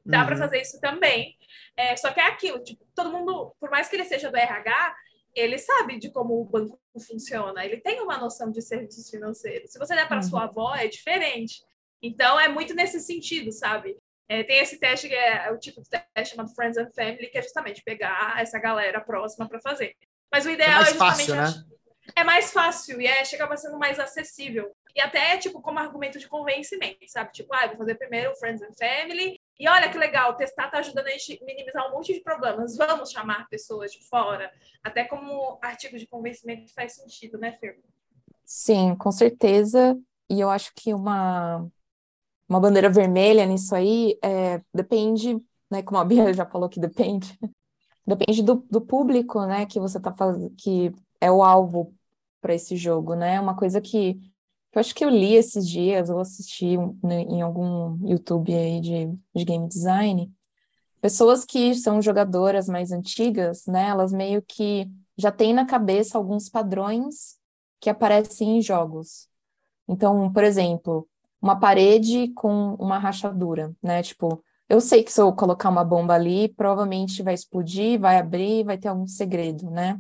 Dá 0.05 0.21
uhum. 0.21 0.25
para 0.25 0.37
fazer 0.37 0.61
isso 0.61 0.79
também. 0.79 1.37
É, 1.77 1.95
só 1.95 2.11
que 2.11 2.19
é 2.19 2.25
aquilo, 2.25 2.61
tipo, 2.63 2.85
todo 2.95 3.11
mundo, 3.11 3.55
por 3.59 3.69
mais 3.69 3.87
que 3.87 3.95
ele 3.95 4.05
seja 4.05 4.31
do 4.31 4.37
RH, 4.37 4.95
ele 5.35 5.57
sabe 5.57 5.99
de 5.99 6.09
como 6.09 6.39
o 6.39 6.45
banco 6.45 6.79
funciona, 7.07 7.63
ele 7.63 7.77
tem 7.77 8.01
uma 8.01 8.17
noção 8.17 8.51
de 8.51 8.61
serviços 8.61 9.09
financeiros. 9.09 9.71
Se 9.71 9.79
você 9.79 9.95
der 9.95 10.07
para 10.07 10.17
uhum. 10.17 10.23
sua 10.23 10.43
avó, 10.45 10.75
é 10.75 10.87
diferente. 10.87 11.63
Então, 12.01 12.39
é 12.39 12.47
muito 12.47 12.73
nesse 12.73 12.99
sentido, 12.99 13.51
sabe? 13.51 13.97
É, 14.29 14.43
tem 14.43 14.59
esse 14.59 14.79
teste 14.79 15.09
que 15.09 15.15
é 15.15 15.51
o 15.51 15.57
tipo 15.57 15.81
de 15.81 15.89
teste 15.89 16.35
chamado 16.35 16.53
Friends 16.53 16.77
and 16.77 16.91
Family, 16.91 17.27
que 17.27 17.37
é 17.39 17.41
justamente 17.41 17.81
pegar 17.83 18.39
essa 18.39 18.59
galera 18.59 19.01
próxima 19.01 19.49
para 19.49 19.59
fazer. 19.59 19.95
Mas 20.31 20.45
o 20.45 20.51
ideal 20.51 20.69
é, 20.69 20.75
mais 20.75 20.87
é 20.87 20.91
justamente. 20.91 21.31
Fácil, 21.31 21.35
né? 21.35 21.65
É 22.15 22.23
mais 22.23 22.51
fácil 22.51 23.01
e 23.01 23.07
é, 23.07 23.25
chega 23.25 23.57
sendo 23.57 23.77
mais 23.77 23.99
acessível. 23.99 24.71
E 24.95 25.01
até, 25.01 25.37
tipo, 25.37 25.61
como 25.61 25.79
argumento 25.79 26.19
de 26.19 26.27
convencimento, 26.27 26.99
sabe? 27.07 27.31
Tipo, 27.31 27.53
ah, 27.53 27.67
vou 27.67 27.77
fazer 27.77 27.95
primeiro 27.95 28.31
o 28.31 28.35
Friends 28.35 28.61
and 28.61 28.73
Family, 28.77 29.39
e 29.59 29.67
olha 29.67 29.89
que 29.89 29.97
legal, 29.97 30.35
testar 30.35 30.65
está 30.67 30.79
ajudando 30.79 31.07
a 31.07 31.11
gente 31.11 31.37
a 31.41 31.45
minimizar 31.45 31.87
um 31.87 31.91
monte 31.91 32.13
de 32.13 32.21
problemas. 32.21 32.77
Vamos 32.77 33.11
chamar 33.11 33.47
pessoas 33.49 33.91
de 33.91 34.07
fora. 34.07 34.51
Até 34.81 35.03
como 35.03 35.59
artigo 35.61 35.97
de 35.97 36.07
convencimento 36.07 36.73
faz 36.73 36.93
sentido, 36.93 37.37
né, 37.37 37.51
Fer? 37.59 37.77
Sim, 38.45 38.95
com 38.95 39.11
certeza. 39.11 39.99
E 40.29 40.39
eu 40.39 40.49
acho 40.49 40.71
que 40.73 40.93
uma, 40.93 41.67
uma 42.49 42.59
bandeira 42.59 42.89
vermelha 42.89 43.45
nisso 43.45 43.75
aí 43.75 44.17
é, 44.23 44.61
depende, 44.73 45.39
né? 45.69 45.83
Como 45.83 45.99
a 45.99 46.03
Bia 46.03 46.33
já 46.33 46.45
falou 46.45 46.67
que 46.67 46.79
depende, 46.79 47.37
depende 48.05 48.41
do, 48.41 48.65
do 48.69 48.81
público, 48.81 49.45
né? 49.45 49.65
Que 49.67 49.79
você 49.79 49.99
está 49.99 50.11
fazendo, 50.11 50.53
que 50.57 50.91
é 51.21 51.31
o 51.31 51.43
alvo 51.43 51.93
para 52.41 52.55
esse 52.55 52.75
jogo, 52.75 53.13
né? 53.13 53.39
Uma 53.39 53.55
coisa 53.55 53.79
que 53.79 54.19
eu 54.71 54.79
acho 54.79 54.93
que 54.93 55.03
eu 55.03 55.09
li 55.09 55.33
esses 55.33 55.67
dias, 55.67 56.09
ou 56.09 56.19
assisti 56.19 56.77
né, 57.03 57.21
em 57.21 57.41
algum 57.41 57.97
YouTube 58.07 58.53
aí 58.53 58.79
de, 58.79 59.07
de 59.35 59.43
game 59.43 59.67
design, 59.67 60.31
pessoas 61.01 61.43
que 61.43 61.73
são 61.73 62.01
jogadoras 62.01 62.67
mais 62.67 62.91
antigas, 62.91 63.65
né, 63.65 63.87
elas 63.89 64.13
meio 64.13 64.43
que 64.43 64.87
já 65.17 65.31
têm 65.31 65.53
na 65.53 65.65
cabeça 65.65 66.17
alguns 66.17 66.49
padrões 66.49 67.37
que 67.79 67.89
aparecem 67.89 68.57
em 68.57 68.61
jogos. 68.61 69.27
Então, 69.87 70.31
por 70.31 70.43
exemplo, 70.43 71.07
uma 71.41 71.59
parede 71.59 72.29
com 72.29 72.75
uma 72.75 72.97
rachadura, 72.97 73.73
né? 73.81 74.03
Tipo, 74.03 74.43
eu 74.67 74.79
sei 74.79 75.03
que 75.03 75.11
se 75.11 75.21
eu 75.21 75.33
colocar 75.33 75.69
uma 75.69 75.83
bomba 75.83 76.13
ali, 76.13 76.49
provavelmente 76.49 77.23
vai 77.23 77.33
explodir, 77.33 77.99
vai 77.99 78.17
abrir, 78.17 78.63
vai 78.63 78.77
ter 78.77 78.87
algum 78.87 79.07
segredo, 79.07 79.69
né? 79.71 79.99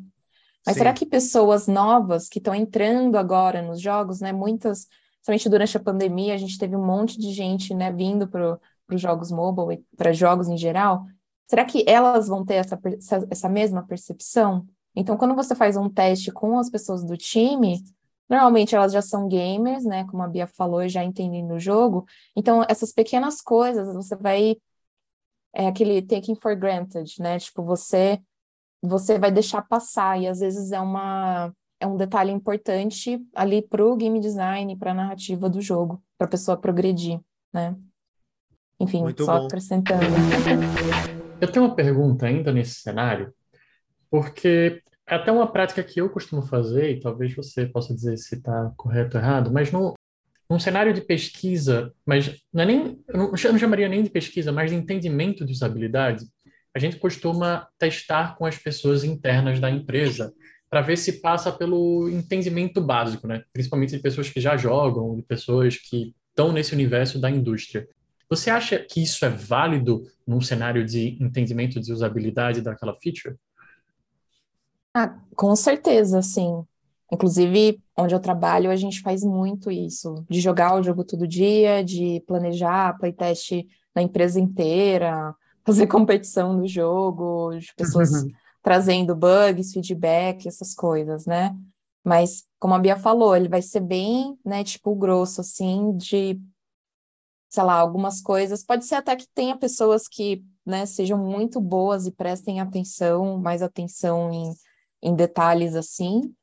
Mas 0.65 0.75
Sim. 0.75 0.79
será 0.79 0.93
que 0.93 1.05
pessoas 1.05 1.67
novas 1.67 2.27
que 2.27 2.39
estão 2.39 2.53
entrando 2.53 3.17
agora 3.17 3.61
nos 3.61 3.81
jogos, 3.81 4.19
né? 4.19 4.31
Muitas, 4.31 4.87
somente 5.21 5.49
durante 5.49 5.75
a 5.77 5.79
pandemia, 5.79 6.33
a 6.33 6.37
gente 6.37 6.57
teve 6.57 6.75
um 6.75 6.85
monte 6.85 7.17
de 7.17 7.31
gente, 7.31 7.73
né, 7.73 7.91
vindo 7.91 8.27
para 8.27 8.59
os 8.91 9.01
jogos 9.01 9.31
mobile 9.31 9.81
e 9.81 9.95
para 9.97 10.11
jogos 10.13 10.47
em 10.47 10.57
geral. 10.57 11.05
Será 11.47 11.65
que 11.65 11.83
elas 11.87 12.27
vão 12.27 12.45
ter 12.45 12.55
essa, 12.55 12.79
essa 13.31 13.49
mesma 13.49 13.83
percepção? 13.87 14.67
Então, 14.95 15.17
quando 15.17 15.33
você 15.33 15.55
faz 15.55 15.77
um 15.77 15.89
teste 15.89 16.31
com 16.31 16.59
as 16.59 16.69
pessoas 16.69 17.03
do 17.03 17.17
time, 17.17 17.81
normalmente 18.29 18.75
elas 18.75 18.93
já 18.93 19.01
são 19.01 19.27
gamers, 19.27 19.83
né? 19.83 20.05
Como 20.05 20.21
a 20.21 20.27
Bia 20.27 20.47
falou, 20.47 20.87
já 20.87 21.03
entendem 21.03 21.43
no 21.43 21.59
jogo. 21.59 22.05
Então, 22.35 22.63
essas 22.69 22.93
pequenas 22.93 23.41
coisas 23.41 23.93
você 23.93 24.15
vai. 24.15 24.57
É 25.53 25.67
aquele 25.67 26.01
taking 26.01 26.35
for 26.35 26.55
granted, 26.55 27.11
né? 27.19 27.39
Tipo, 27.39 27.63
você 27.63 28.21
você 28.81 29.19
vai 29.19 29.31
deixar 29.31 29.61
passar, 29.63 30.21
e 30.21 30.27
às 30.27 30.39
vezes 30.39 30.71
é 30.71 30.79
uma 30.79 31.53
é 31.79 31.87
um 31.87 31.95
detalhe 31.95 32.31
importante 32.31 33.19
ali 33.33 33.61
para 33.61 33.85
o 33.85 33.95
game 33.95 34.19
design, 34.19 34.75
para 34.77 34.91
a 34.91 34.93
narrativa 34.93 35.49
do 35.49 35.61
jogo, 35.61 36.03
para 36.17 36.27
a 36.27 36.29
pessoa 36.29 36.57
progredir, 36.57 37.19
né? 37.53 37.75
Enfim, 38.79 39.01
Muito 39.01 39.23
só 39.25 39.39
bom. 39.39 39.45
acrescentando. 39.45 40.03
Eu 41.39 41.51
tenho 41.51 41.65
uma 41.65 41.75
pergunta 41.75 42.25
ainda 42.25 42.51
nesse 42.51 42.75
cenário, 42.75 43.33
porque 44.09 44.81
é 45.09 45.15
até 45.15 45.31
uma 45.31 45.51
prática 45.51 45.83
que 45.83 45.99
eu 45.99 46.09
costumo 46.09 46.41
fazer, 46.41 46.91
e 46.91 46.99
talvez 46.99 47.33
você 47.33 47.65
possa 47.65 47.93
dizer 47.93 48.17
se 48.17 48.35
está 48.35 48.71
correto 48.77 49.17
ou 49.17 49.23
errado, 49.23 49.51
mas 49.51 49.71
no, 49.71 49.95
num 50.49 50.59
cenário 50.59 50.93
de 50.93 51.01
pesquisa, 51.01 51.91
mas 52.05 52.35
não 52.53 52.63
é 52.63 52.65
nem, 52.65 53.03
eu 53.07 53.17
não, 53.17 53.33
eu 53.33 53.51
não 53.51 53.59
chamaria 53.59 53.89
nem 53.89 54.03
de 54.03 54.09
pesquisa, 54.09 54.51
mas 54.51 54.69
de 54.69 54.77
entendimento 54.77 55.45
de 55.45 55.51
usabilidade, 55.51 56.25
a 56.75 56.79
gente 56.79 56.97
costuma 56.97 57.67
testar 57.77 58.37
com 58.37 58.45
as 58.45 58.57
pessoas 58.57 59.03
internas 59.03 59.59
da 59.59 59.69
empresa 59.69 60.31
para 60.69 60.81
ver 60.81 60.97
se 60.97 61.19
passa 61.21 61.51
pelo 61.51 62.07
entendimento 62.09 62.79
básico, 62.79 63.27
né? 63.27 63.43
Principalmente 63.51 63.95
de 63.95 64.03
pessoas 64.03 64.29
que 64.29 64.39
já 64.39 64.55
jogam, 64.55 65.15
de 65.15 65.23
pessoas 65.23 65.77
que 65.77 66.13
estão 66.29 66.51
nesse 66.51 66.73
universo 66.73 67.19
da 67.19 67.29
indústria. 67.29 67.87
Você 68.29 68.51
acha 68.51 68.77
que 68.77 69.01
isso 69.01 69.25
é 69.25 69.29
válido 69.29 70.03
num 70.27 70.39
cenário 70.39 70.85
de 70.85 71.17
entendimento 71.19 71.79
de 71.79 71.91
usabilidade 71.91 72.61
daquela 72.61 72.95
feature? 72.99 73.35
Ah, 74.93 75.19
com 75.35 75.55
certeza, 75.55 76.21
sim. 76.21 76.63
Inclusive, 77.11 77.81
onde 77.97 78.13
eu 78.13 78.19
trabalho, 78.19 78.69
a 78.69 78.75
gente 78.75 79.01
faz 79.01 79.23
muito 79.23 79.71
isso, 79.71 80.25
de 80.29 80.39
jogar 80.39 80.75
o 80.75 80.83
jogo 80.83 81.03
todo 81.03 81.27
dia, 81.27 81.83
de 81.83 82.23
planejar 82.27 82.97
playtest 82.99 83.65
na 83.95 84.01
empresa 84.01 84.39
inteira, 84.39 85.35
fazer 85.65 85.87
competição 85.87 86.53
no 86.53 86.67
jogo, 86.67 87.57
de 87.57 87.73
pessoas 87.75 88.11
uhum. 88.11 88.29
trazendo 88.61 89.15
bugs, 89.15 89.73
feedback, 89.73 90.47
essas 90.47 90.73
coisas, 90.73 91.25
né? 91.25 91.55
Mas, 92.03 92.45
como 92.59 92.73
a 92.73 92.79
Bia 92.79 92.95
falou, 92.95 93.35
ele 93.35 93.49
vai 93.49 93.61
ser 93.61 93.81
bem, 93.81 94.37
né, 94.45 94.63
tipo, 94.63 94.95
grosso, 94.95 95.41
assim, 95.41 95.95
de, 95.97 96.39
sei 97.49 97.63
lá, 97.63 97.73
algumas 97.73 98.21
coisas. 98.21 98.63
Pode 98.63 98.85
ser 98.85 98.95
até 98.95 99.15
que 99.15 99.27
tenha 99.33 99.57
pessoas 99.57 100.07
que, 100.07 100.43
né, 100.65 100.85
sejam 100.85 101.17
muito 101.17 101.59
boas 101.59 102.05
e 102.05 102.11
prestem 102.11 102.61
atenção, 102.61 103.37
mais 103.37 103.61
atenção 103.61 104.31
em, 104.31 104.53
em 105.01 105.15
detalhes, 105.15 105.75
assim, 105.75 106.33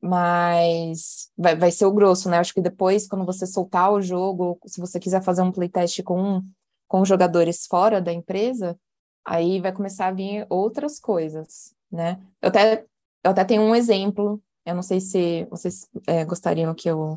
mas 0.00 1.30
vai, 1.36 1.56
vai 1.56 1.70
ser 1.70 1.86
o 1.86 1.92
grosso, 1.92 2.28
né? 2.28 2.38
Acho 2.38 2.52
que 2.52 2.60
depois, 2.60 3.06
quando 3.06 3.24
você 3.24 3.46
soltar 3.46 3.90
o 3.92 4.02
jogo, 4.02 4.58
se 4.66 4.80
você 4.80 5.00
quiser 5.00 5.22
fazer 5.22 5.42
um 5.42 5.52
playtest 5.52 6.02
com 6.02 6.42
com 6.86 7.04
jogadores 7.04 7.66
fora 7.66 8.00
da 8.00 8.12
empresa, 8.12 8.78
aí 9.24 9.60
vai 9.60 9.72
começar 9.72 10.06
a 10.06 10.12
vir 10.12 10.46
outras 10.48 11.00
coisas, 11.00 11.74
né? 11.90 12.20
Eu 12.40 12.50
até, 12.50 12.84
eu 13.24 13.30
até 13.30 13.44
tenho 13.44 13.62
um 13.62 13.74
exemplo, 13.74 14.40
eu 14.64 14.74
não 14.74 14.82
sei 14.82 15.00
se 15.00 15.44
vocês 15.50 15.88
é, 16.06 16.24
gostariam 16.24 16.74
que 16.74 16.88
eu... 16.88 17.16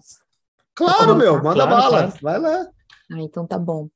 Claro, 0.73 1.15
meu, 1.15 1.43
manda 1.43 1.67
claro, 1.67 1.69
bala, 1.69 1.97
claro. 1.97 2.13
vai 2.21 2.39
lá. 2.39 2.71
Ah, 3.12 3.21
então 3.21 3.45
tá 3.45 3.60
bom. 3.60 3.88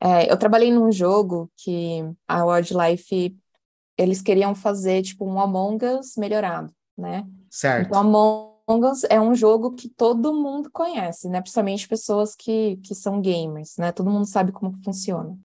É, 0.00 0.30
eu 0.30 0.36
trabalhei 0.36 0.72
num 0.72 0.90
jogo 0.90 1.50
que 1.56 2.00
a 2.26 2.44
Wildlife, 2.44 3.36
eles 3.98 4.22
queriam 4.22 4.54
fazer, 4.54 5.02
tipo, 5.02 5.26
um 5.26 5.40
Among 5.40 5.84
Us 5.84 6.16
melhorado, 6.16 6.72
né? 6.96 7.26
Certo. 7.50 7.88
Então, 7.88 8.00
Among 8.00 8.86
Us 8.86 9.04
é 9.10 9.20
um 9.20 9.34
jogo 9.34 9.72
que 9.72 9.88
todo 9.88 10.32
mundo 10.32 10.70
conhece, 10.70 11.28
né? 11.28 11.40
Principalmente 11.40 11.88
pessoas 11.88 12.36
que, 12.36 12.76
que 12.76 12.94
são 12.94 13.20
gamers, 13.20 13.76
né? 13.76 13.90
Todo 13.90 14.10
mundo 14.10 14.26
sabe 14.26 14.52
como 14.52 14.72
funciona. 14.84 15.36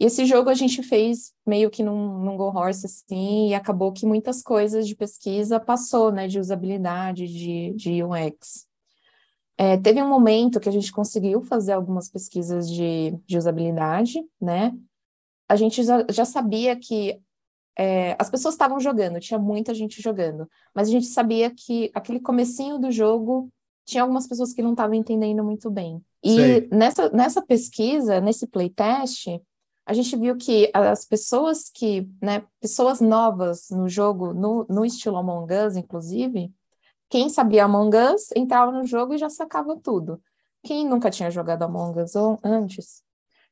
E 0.00 0.06
esse 0.06 0.26
jogo 0.26 0.50
a 0.50 0.54
gente 0.54 0.82
fez 0.82 1.32
meio 1.46 1.70
que 1.70 1.82
num, 1.82 2.18
num 2.18 2.36
Go 2.36 2.48
Horse, 2.48 2.86
assim, 2.86 3.50
e 3.50 3.54
acabou 3.54 3.92
que 3.92 4.04
muitas 4.04 4.42
coisas 4.42 4.88
de 4.88 4.96
pesquisa 4.96 5.60
passou, 5.60 6.10
né? 6.10 6.26
De 6.26 6.40
usabilidade, 6.40 7.28
de, 7.28 7.72
de 7.74 8.02
UX. 8.02 8.66
É, 9.56 9.76
teve 9.76 10.02
um 10.02 10.08
momento 10.08 10.58
que 10.58 10.68
a 10.68 10.72
gente 10.72 10.90
conseguiu 10.90 11.40
fazer 11.42 11.72
algumas 11.72 12.10
pesquisas 12.10 12.68
de, 12.68 13.16
de 13.24 13.38
usabilidade, 13.38 14.20
né? 14.40 14.76
A 15.48 15.54
gente 15.54 15.84
já, 15.84 16.04
já 16.10 16.24
sabia 16.24 16.74
que 16.74 17.20
é, 17.76 18.16
as 18.18 18.30
pessoas 18.30 18.54
estavam 18.54 18.78
jogando, 18.78 19.20
tinha 19.20 19.38
muita 19.38 19.74
gente 19.74 20.00
jogando, 20.00 20.48
mas 20.74 20.88
a 20.88 20.90
gente 20.90 21.06
sabia 21.06 21.50
que 21.50 21.90
aquele 21.94 22.20
comecinho 22.20 22.78
do 22.78 22.90
jogo 22.90 23.50
tinha 23.84 24.02
algumas 24.02 24.26
pessoas 24.26 24.52
que 24.52 24.62
não 24.62 24.72
estavam 24.72 24.94
entendendo 24.94 25.42
muito 25.44 25.70
bem. 25.70 26.02
E 26.22 26.68
nessa, 26.74 27.10
nessa 27.10 27.42
pesquisa, 27.42 28.20
nesse 28.20 28.46
playtest, 28.46 29.26
a 29.84 29.92
gente 29.92 30.16
viu 30.16 30.36
que 30.36 30.70
as 30.72 31.04
pessoas 31.04 31.68
que, 31.68 32.08
né, 32.22 32.42
pessoas 32.60 33.00
novas 33.00 33.68
no 33.70 33.88
jogo, 33.88 34.32
no, 34.32 34.64
no 34.68 34.84
estilo 34.84 35.18
Among 35.18 35.52
Us, 35.52 35.76
inclusive, 35.76 36.50
quem 37.10 37.28
sabia 37.28 37.64
Among 37.64 37.94
Us 37.94 38.30
entrava 38.34 38.72
no 38.72 38.86
jogo 38.86 39.12
e 39.12 39.18
já 39.18 39.28
sacava 39.28 39.76
tudo. 39.76 40.22
Quem 40.62 40.88
nunca 40.88 41.10
tinha 41.10 41.30
jogado 41.30 41.64
Among 41.64 42.00
Us 42.00 42.14
antes 42.42 43.02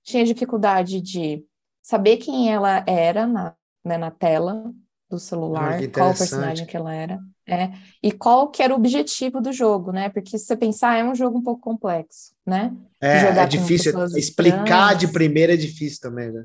tinha 0.03 0.25
dificuldade 0.25 1.01
de 1.01 1.45
saber 1.81 2.17
quem 2.17 2.53
ela 2.53 2.85
era 2.87 3.27
na, 3.27 3.55
né, 3.85 3.99
na 3.99 4.11
tela 4.11 4.73
do 5.11 5.19
celular, 5.19 5.79
qual 5.91 6.15
personagem 6.15 6.67
que 6.67 6.77
ela 6.77 6.95
era, 6.95 7.21
é, 7.47 7.71
e 8.03 8.11
qual 8.11 8.51
que 8.51 8.63
era 8.63 8.73
o 8.73 8.77
objetivo 8.77 9.41
do 9.41 9.53
jogo, 9.53 9.93
né? 9.93 10.09
Porque 10.09 10.39
se 10.39 10.47
você 10.47 10.57
pensar, 10.57 10.97
é 10.97 11.05
um 11.05 11.15
jogo 11.15 11.39
um 11.39 11.43
pouco 11.43 11.61
complexo, 11.61 12.33
né? 12.47 12.75
É, 13.01 13.19
é 13.19 13.47
difícil, 13.47 13.93
explicar 14.17 14.95
de 14.95 15.09
primeira 15.09 15.55
é 15.55 15.57
difícil 15.57 16.01
também, 16.01 16.33
né? 16.33 16.45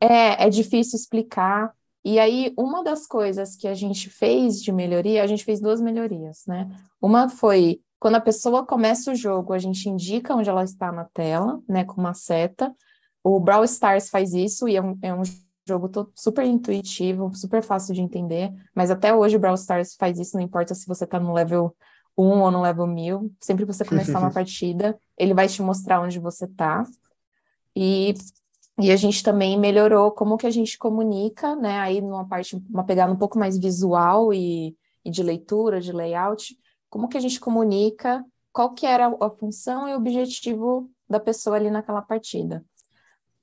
É, 0.00 0.44
é 0.44 0.50
difícil 0.50 0.96
explicar, 0.96 1.72
E 2.04 2.18
aí, 2.18 2.52
uma 2.58 2.84
das 2.84 3.06
coisas 3.06 3.56
que 3.56 3.66
a 3.66 3.72
gente 3.72 4.10
fez 4.10 4.62
de 4.62 4.70
melhoria, 4.70 5.22
a 5.22 5.26
gente 5.26 5.42
fez 5.42 5.58
duas 5.60 5.80
melhorias, 5.80 6.42
né? 6.46 6.68
Uma 7.00 7.30
foi 7.30 7.80
quando 7.98 8.16
a 8.16 8.20
pessoa 8.20 8.66
começa 8.66 9.10
o 9.10 9.14
jogo, 9.14 9.54
a 9.54 9.58
gente 9.58 9.88
indica 9.88 10.34
onde 10.34 10.50
ela 10.50 10.62
está 10.62 10.92
na 10.92 11.04
tela, 11.04 11.62
né, 11.66 11.84
com 11.84 11.98
uma 11.98 12.12
seta. 12.12 12.70
O 13.22 13.40
Brawl 13.40 13.64
Stars 13.64 14.10
faz 14.10 14.34
isso 14.34 14.68
e 14.68 14.76
é 14.76 14.82
um, 14.82 14.98
é 15.00 15.14
um 15.14 15.22
jogo 15.66 15.90
super 16.14 16.44
intuitivo, 16.44 17.34
super 17.34 17.62
fácil 17.62 17.94
de 17.94 18.00
entender, 18.00 18.52
mas 18.74 18.90
até 18.90 19.14
hoje 19.14 19.36
o 19.36 19.38
Brawl 19.38 19.54
Stars 19.54 19.94
faz 19.94 20.18
isso, 20.18 20.36
não 20.36 20.42
importa 20.42 20.74
se 20.74 20.86
você 20.86 21.04
está 21.04 21.18
no 21.18 21.32
level 21.32 21.74
1 22.16 22.42
ou 22.42 22.50
no 22.50 22.60
level 22.60 22.86
1000, 22.86 23.32
sempre 23.40 23.64
que 23.64 23.72
você 23.72 23.84
começar 23.84 24.18
uma 24.18 24.30
partida, 24.32 24.98
ele 25.18 25.34
vai 25.34 25.48
te 25.48 25.62
mostrar 25.62 26.00
onde 26.00 26.18
você 26.18 26.44
está. 26.44 26.84
E, 27.74 28.14
e 28.78 28.92
a 28.92 28.96
gente 28.96 29.22
também 29.22 29.58
melhorou 29.58 30.12
como 30.12 30.36
que 30.36 30.46
a 30.46 30.50
gente 30.50 30.78
comunica, 30.78 31.56
né, 31.56 31.78
aí 31.80 32.00
numa 32.00 32.28
parte, 32.28 32.62
uma 32.68 32.84
pegada 32.84 33.12
um 33.12 33.16
pouco 33.16 33.38
mais 33.38 33.58
visual 33.58 34.32
e, 34.32 34.76
e 35.04 35.10
de 35.10 35.22
leitura, 35.22 35.80
de 35.80 35.92
layout, 35.92 36.56
como 36.90 37.08
que 37.08 37.16
a 37.16 37.20
gente 37.20 37.40
comunica, 37.40 38.24
qual 38.52 38.72
que 38.72 38.86
era 38.86 39.08
a 39.20 39.30
função 39.30 39.88
e 39.88 39.94
o 39.94 39.96
objetivo 39.96 40.90
da 41.08 41.18
pessoa 41.18 41.56
ali 41.56 41.70
naquela 41.70 42.02
partida. 42.02 42.64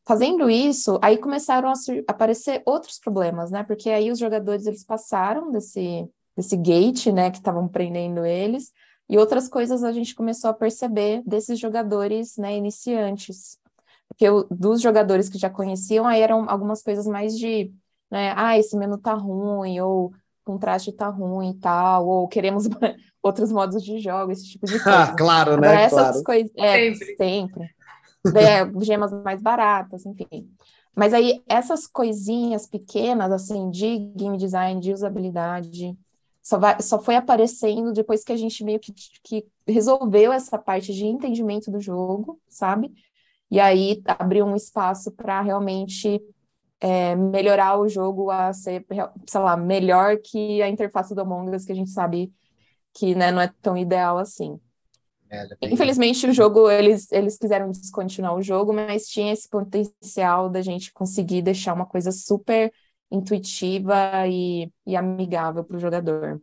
Fazendo 0.06 0.49
isso, 0.49 0.99
aí 1.02 1.18
começaram 1.18 1.70
a 1.70 1.74
aparecer 2.08 2.64
outros 2.66 2.99
problemas, 2.99 3.52
né? 3.52 3.64
Porque 3.64 3.89
aí 3.89 4.12
os 4.12 4.18
jogadores 4.18 4.66
eles 4.66 4.84
passaram 4.84 5.52
desse 5.52 6.10
desse 6.36 6.56
gate, 6.56 7.08
né, 7.08 7.30
que 7.30 7.38
estavam 7.38 7.68
prendendo 7.68 8.26
eles, 8.26 8.72
e 9.10 9.18
outras 9.18 9.47
coisas 9.47 9.84
a 9.84 9.91
gente 9.91 10.16
começou 10.16 10.49
a 10.49 10.54
perceber 10.54 11.22
desses 11.26 11.60
jogadores, 11.60 12.38
né, 12.38 12.56
iniciantes. 12.56 13.60
Porque 14.08 14.30
o, 14.30 14.45
dos 14.49 14.82
jogadores 14.82 15.30
que 15.30 15.38
já 15.38 15.49
conheciam, 15.49 16.08
aí 16.08 16.22
eram 16.22 16.49
algumas 16.49 16.82
coisas 16.82 17.06
mais 17.06 17.38
de, 17.38 17.72
né, 18.10 18.34
ah, 18.36 18.58
esse 18.58 18.78
menu 18.78 18.97
tá 18.97 19.14
ruim, 19.14 19.80
ou 19.82 20.14
contraste 20.43 20.91
tá 20.91 21.10
ruim 21.10 21.52
e 21.52 21.60
tal, 21.60 22.08
ou 22.08 22.28
queremos 22.28 22.68
outros 23.22 23.52
modos 23.52 23.84
de 23.84 23.99
jogo, 23.99 24.32
esse 24.32 24.47
tipo 24.47 24.66
de 24.66 24.80
coisa. 24.82 25.04
Ah, 25.04 25.16
claro, 25.16 25.54
Agora, 25.54 25.76
né? 25.76 25.84
Essas 25.84 25.99
claro. 25.99 26.24
coisas. 26.24 26.52
É, 26.58 26.93
sempre. 26.93 27.16
sempre. 27.18 27.70
É, 28.36 28.84
gemas 28.84 29.12
mais 29.24 29.42
baratas, 29.42 30.06
enfim. 30.06 30.50
Mas 30.96 31.14
aí, 31.14 31.42
essas 31.48 31.88
coisinhas 31.88 32.68
pequenas, 32.68 33.32
assim, 33.32 33.70
de 33.70 33.98
game 34.16 34.38
design, 34.38 34.80
de 34.80 34.94
usabilidade, 34.94 35.98
só, 36.44 36.58
vai, 36.60 36.82
só 36.82 37.00
foi 37.02 37.16
aparecendo 37.16 37.94
depois 37.94 38.24
que 38.24 38.32
a 38.32 38.38
gente 38.38 38.64
meio 38.64 38.80
que, 38.80 38.94
que 39.24 39.46
resolveu 39.68 40.34
essa 40.34 40.58
parte 40.58 40.94
de 40.94 41.06
entendimento 41.06 41.72
do 41.72 41.80
jogo, 41.80 42.40
sabe? 42.50 42.92
E 43.50 43.60
aí 43.60 44.02
abriu 44.06 44.46
um 44.46 44.56
espaço 44.56 45.12
para 45.12 45.42
realmente 45.42 46.22
é, 46.80 47.16
melhorar 47.16 47.80
o 47.80 47.88
jogo 47.88 48.32
a 48.32 48.52
ser, 48.54 48.86
sei 49.28 49.42
lá, 49.42 49.56
melhor 49.56 50.18
que 50.18 50.62
a 50.62 50.70
interface 50.70 51.14
do 51.14 51.22
Among 51.22 51.56
Us, 51.56 51.66
que 51.66 51.72
a 51.72 51.76
gente 51.76 51.92
sabe 51.92 52.34
que 52.94 53.16
né, 53.16 53.32
não 53.32 53.42
é 53.42 53.54
tão 53.62 53.78
ideal 53.78 54.18
assim. 54.18 54.60
É, 55.32 55.48
Infelizmente, 55.62 56.28
o 56.28 56.34
jogo, 56.34 56.70
eles, 56.70 57.10
eles 57.12 57.38
quiseram 57.38 57.72
descontinuar 57.72 58.36
o 58.36 58.42
jogo, 58.42 58.74
mas 58.74 59.08
tinha 59.08 59.32
esse 59.32 59.48
potencial 59.48 60.50
da 60.50 60.62
gente 60.62 60.92
conseguir 60.92 61.42
deixar 61.42 61.74
uma 61.74 61.86
coisa 61.86 62.12
super 62.12 62.72
intuitiva 63.10 64.28
e, 64.28 64.70
e 64.86 64.96
amigável 64.96 65.64
para 65.64 65.78
o 65.78 65.80
jogador. 65.80 66.42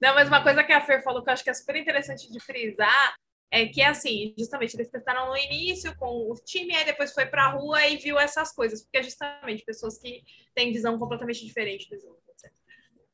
Não, 0.00 0.14
mas 0.14 0.28
uma 0.28 0.42
coisa 0.42 0.62
que 0.62 0.72
a 0.72 0.80
Fer 0.80 1.02
falou 1.02 1.22
que 1.22 1.30
eu 1.30 1.32
acho 1.32 1.42
que 1.42 1.50
é 1.50 1.54
super 1.54 1.74
interessante 1.74 2.30
de 2.30 2.38
frisar 2.38 3.16
é 3.50 3.66
que, 3.66 3.82
assim, 3.82 4.34
justamente 4.38 4.74
eles 4.74 4.90
tentaram 4.90 5.28
no 5.28 5.36
início 5.36 5.96
com 5.96 6.30
o 6.30 6.34
time, 6.44 6.74
aí 6.74 6.84
depois 6.84 7.12
foi 7.12 7.26
para 7.26 7.46
a 7.46 7.50
rua 7.52 7.86
e 7.86 7.96
viu 7.96 8.18
essas 8.18 8.52
coisas, 8.52 8.82
porque 8.82 8.98
é 8.98 9.02
justamente 9.02 9.64
pessoas 9.64 9.98
que 9.98 10.22
têm 10.54 10.72
visão 10.72 10.98
completamente 10.98 11.44
diferente 11.44 11.88
do 11.88 11.98
jogo. 11.98 12.25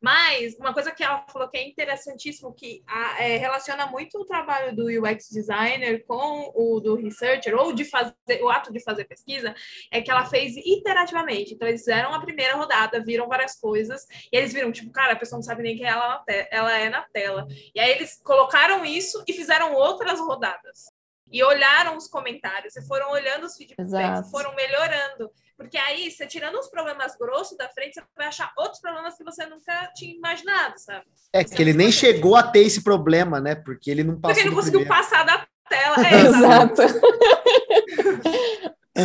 Mas 0.02 0.56
uma 0.58 0.74
coisa 0.74 0.90
que 0.90 1.04
ela 1.04 1.24
falou 1.32 1.48
que 1.48 1.56
é 1.56 1.68
interessantíssimo, 1.68 2.52
que 2.52 2.82
a, 2.88 3.22
é, 3.22 3.36
relaciona 3.36 3.86
muito 3.86 4.18
o 4.18 4.24
trabalho 4.24 4.74
do 4.74 4.86
UX 4.86 5.28
designer 5.30 6.04
com 6.04 6.52
o 6.54 6.80
do 6.80 6.96
researcher, 6.96 7.54
ou 7.54 7.72
de 7.72 7.84
fazer 7.84 8.14
o 8.42 8.48
ato 8.48 8.72
de 8.72 8.82
fazer 8.82 9.04
pesquisa, 9.04 9.54
é 9.92 10.02
que 10.02 10.10
ela 10.10 10.26
fez 10.26 10.56
iterativamente. 10.56 11.54
Então, 11.54 11.68
eles 11.68 11.82
fizeram 11.82 12.12
a 12.12 12.20
primeira 12.20 12.56
rodada, 12.56 13.02
viram 13.02 13.28
várias 13.28 13.58
coisas, 13.58 14.04
e 14.32 14.36
eles 14.36 14.52
viram, 14.52 14.72
tipo, 14.72 14.90
cara, 14.90 15.12
a 15.12 15.16
pessoa 15.16 15.38
não 15.38 15.44
sabe 15.44 15.62
nem 15.62 15.76
quem 15.76 15.86
ela, 15.86 16.24
ela 16.50 16.76
é 16.76 16.90
na 16.90 17.02
tela. 17.12 17.46
E 17.74 17.78
aí 17.78 17.92
eles 17.92 18.20
colocaram 18.24 18.84
isso 18.84 19.22
e 19.28 19.32
fizeram 19.32 19.74
outras 19.74 20.18
rodadas. 20.18 20.91
E 21.32 21.42
olharam 21.42 21.96
os 21.96 22.06
comentários, 22.08 22.76
e 22.76 22.86
foram 22.86 23.10
olhando 23.10 23.46
os 23.46 23.56
feedbacks, 23.56 24.30
foram 24.30 24.54
melhorando. 24.54 25.30
Porque 25.56 25.78
aí, 25.78 26.10
você 26.10 26.26
tirando 26.26 26.56
os 26.58 26.68
problemas 26.68 27.16
grossos 27.16 27.56
da 27.56 27.68
frente, 27.68 27.94
você 27.94 28.02
vai 28.16 28.26
achar 28.26 28.52
outros 28.58 28.80
problemas 28.80 29.16
que 29.16 29.24
você 29.24 29.46
nunca 29.46 29.90
tinha 29.94 30.14
imaginado, 30.14 30.74
sabe? 30.76 31.06
É 31.32 31.42
que 31.44 31.62
ele 31.62 31.72
nem 31.72 31.90
chegou 31.90 32.36
a 32.36 32.42
ter 32.42 32.60
esse 32.60 32.82
problema, 32.82 33.40
né? 33.40 33.54
Porque 33.54 33.90
ele 33.90 34.04
não 34.04 34.20
passou. 34.20 34.34
Porque 34.34 34.40
ele 34.40 34.50
não 34.50 34.56
conseguiu 34.56 34.80
primeiro. 34.80 35.02
passar 35.02 35.24
da 35.24 35.46
tela. 35.68 35.96
É, 36.04 36.26
exato. 36.26 36.82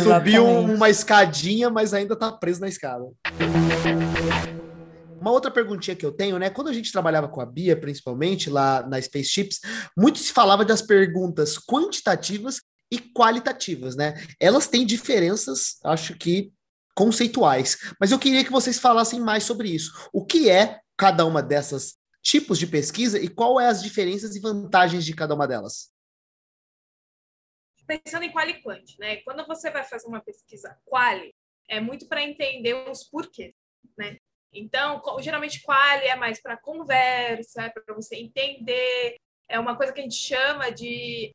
Subiu 0.02 0.44
uma 0.44 0.90
escadinha, 0.90 1.70
mas 1.70 1.94
ainda 1.94 2.14
tá 2.14 2.30
preso 2.30 2.60
na 2.60 2.68
escada. 2.68 3.04
Uma 5.20 5.32
outra 5.32 5.50
perguntinha 5.50 5.96
que 5.96 6.06
eu 6.06 6.12
tenho, 6.12 6.38
né? 6.38 6.50
Quando 6.50 6.68
a 6.68 6.72
gente 6.72 6.92
trabalhava 6.92 7.28
com 7.28 7.40
a 7.40 7.46
Bia, 7.46 7.78
principalmente 7.78 8.48
lá 8.48 8.86
na 8.86 9.00
Spaceships, 9.00 9.60
muito 9.96 10.18
se 10.18 10.32
falava 10.32 10.64
das 10.64 10.82
perguntas 10.82 11.58
quantitativas 11.58 12.60
e 12.90 12.98
qualitativas, 12.98 13.96
né? 13.96 14.14
Elas 14.40 14.66
têm 14.66 14.86
diferenças, 14.86 15.78
acho 15.84 16.16
que 16.16 16.52
conceituais, 16.94 17.76
mas 18.00 18.10
eu 18.10 18.18
queria 18.18 18.44
que 18.44 18.50
vocês 18.50 18.78
falassem 18.78 19.20
mais 19.20 19.44
sobre 19.44 19.68
isso. 19.68 19.92
O 20.12 20.24
que 20.24 20.50
é 20.50 20.80
cada 20.96 21.24
uma 21.24 21.42
dessas 21.42 21.96
tipos 22.22 22.58
de 22.58 22.66
pesquisa 22.66 23.18
e 23.18 23.28
qual 23.28 23.60
é 23.60 23.68
as 23.68 23.82
diferenças 23.82 24.34
e 24.34 24.40
vantagens 24.40 25.04
de 25.04 25.14
cada 25.14 25.34
uma 25.34 25.46
delas? 25.46 25.92
Pensando 27.86 28.24
em 28.24 28.32
quali 28.32 28.60
quant, 28.62 28.84
né? 28.98 29.16
Quando 29.18 29.46
você 29.46 29.70
vai 29.70 29.84
fazer 29.84 30.06
uma 30.08 30.20
pesquisa 30.20 30.76
quali, 30.84 31.34
é 31.68 31.80
muito 31.80 32.06
para 32.08 32.22
entender 32.22 32.74
os 32.90 33.04
porquês, 33.04 33.54
né? 33.96 34.18
Então, 34.52 35.02
geralmente 35.20 35.62
quali 35.62 36.06
é 36.06 36.16
mais 36.16 36.40
para 36.40 36.56
conversa, 36.56 37.62
é 37.62 37.68
para 37.68 37.94
você 37.94 38.16
entender, 38.16 39.16
é 39.48 39.58
uma 39.58 39.76
coisa 39.76 39.92
que 39.92 40.00
a 40.00 40.02
gente 40.02 40.16
chama 40.16 40.70
de 40.70 41.34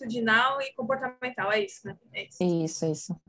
atitudinal 0.00 0.60
e 0.62 0.72
comportamental, 0.74 1.52
é 1.52 1.60
isso, 1.60 1.86
né? 1.86 1.96
É 2.12 2.22
isso, 2.22 2.42
isso. 2.42 2.86
isso. 2.86 3.20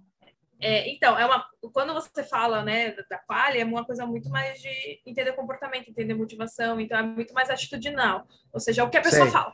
É, 0.64 0.88
então, 0.92 1.18
é 1.18 1.26
uma, 1.26 1.44
quando 1.74 1.92
você 1.92 2.24
fala 2.24 2.64
né, 2.64 2.92
da 3.10 3.18
quali, 3.18 3.60
é 3.60 3.66
uma 3.66 3.84
coisa 3.84 4.06
muito 4.06 4.30
mais 4.30 4.62
de 4.62 5.02
entender 5.06 5.34
comportamento, 5.34 5.90
entender 5.90 6.14
motivação, 6.14 6.80
então 6.80 7.00
é 7.00 7.02
muito 7.02 7.34
mais 7.34 7.50
atitudinal, 7.50 8.28
ou 8.54 8.60
seja, 8.60 8.84
é 8.84 8.86
o 8.86 8.90
que 8.90 8.98
a 8.98 9.02
pessoa 9.02 9.24
Sei. 9.24 9.32
fala. 9.32 9.54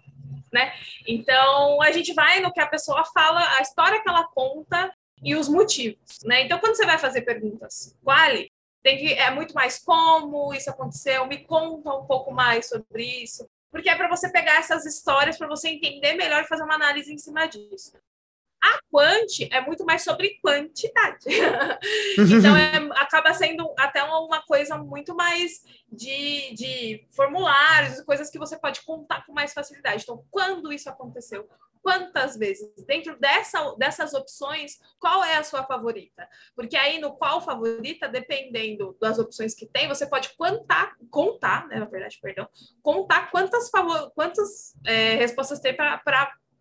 Né? 0.51 0.73
Então, 1.07 1.81
a 1.81 1.91
gente 1.91 2.13
vai 2.13 2.41
no 2.41 2.51
que 2.51 2.59
a 2.59 2.67
pessoa 2.67 3.05
fala, 3.05 3.39
a 3.57 3.61
história 3.61 4.01
que 4.01 4.09
ela 4.09 4.27
conta 4.27 4.93
e 5.23 5.33
os 5.35 5.47
motivos. 5.47 6.19
Né? 6.25 6.43
Então, 6.43 6.59
quando 6.59 6.75
você 6.75 6.85
vai 6.85 6.97
fazer 6.97 7.21
perguntas 7.21 7.97
quali, 8.03 8.46
tem 8.87 8.97
que, 8.97 9.13
é 9.13 9.29
muito 9.31 9.53
mais 9.53 9.79
como 9.79 10.53
isso 10.53 10.69
aconteceu, 10.69 11.25
me 11.27 11.39
conta 11.39 11.93
um 11.93 12.05
pouco 12.05 12.31
mais 12.31 12.69
sobre 12.69 13.03
isso 13.03 13.45
porque 13.71 13.89
é 13.89 13.95
para 13.95 14.07
você 14.07 14.29
pegar 14.29 14.57
essas 14.57 14.85
histórias 14.85 15.37
para 15.37 15.47
você 15.47 15.69
entender 15.69 16.13
melhor 16.13 16.43
e 16.43 16.47
fazer 16.47 16.63
uma 16.63 16.75
análise 16.75 17.13
em 17.13 17.17
cima 17.17 17.47
disso. 17.47 17.93
A 18.59 18.79
quant 18.89 19.27
é 19.51 19.61
muito 19.61 19.85
mais 19.85 20.03
sobre 20.03 20.39
quantidade. 20.41 21.25
então, 22.17 22.57
é, 22.57 22.77
acaba 22.99 23.33
sendo 23.33 23.71
até 23.77 24.03
uma 24.03 24.41
coisa 24.41 24.77
muito 24.77 25.15
mais 25.15 25.63
de, 25.91 26.55
de 26.55 27.07
formulários, 27.11 28.01
coisas 28.01 28.31
que 28.31 28.39
você 28.39 28.57
pode 28.57 28.81
contar 28.81 29.23
com 29.25 29.33
mais 29.33 29.53
facilidade. 29.53 30.03
Então, 30.03 30.25
quando 30.31 30.73
isso 30.73 30.89
aconteceu? 30.89 31.47
Quantas 31.81 32.37
vezes? 32.37 32.69
Dentro 32.85 33.17
dessa, 33.19 33.75
dessas 33.77 34.13
opções, 34.13 34.79
qual 34.99 35.23
é 35.23 35.35
a 35.35 35.43
sua 35.43 35.63
favorita? 35.63 36.27
Porque 36.55 36.75
aí 36.75 36.99
no 36.99 37.15
qual 37.15 37.41
favorita, 37.41 38.07
dependendo 38.07 38.95
das 38.99 39.19
opções 39.19 39.53
que 39.53 39.65
tem, 39.65 39.87
você 39.87 40.05
pode 40.05 40.35
contar, 40.35 40.95
contar, 41.09 41.67
né, 41.67 41.79
na 41.79 41.85
verdade, 41.85 42.19
perdão, 42.21 42.47
contar 42.81 43.31
quantas, 43.31 43.69
favor, 43.69 44.11
quantas 44.15 44.73
é, 44.85 45.15
respostas 45.15 45.59
tem 45.59 45.75
para 45.75 46.01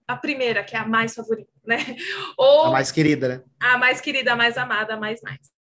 a 0.09 0.17
primeira, 0.17 0.63
que 0.63 0.77
é 0.77 0.79
a 0.79 0.87
mais 0.87 1.15
favorita, 1.15 1.51
né? 1.65 1.77
Ou 2.39 2.67
a 2.67 2.71
mais 2.71 2.93
querida, 2.93 3.29
né? 3.29 3.43
A 3.59 3.77
mais 3.77 4.01
querida, 4.01 4.33
a 4.33 4.37
mais 4.37 4.57
amada, 4.57 4.95
a 4.95 4.97
mais 4.97 5.21
mais. 5.21 5.57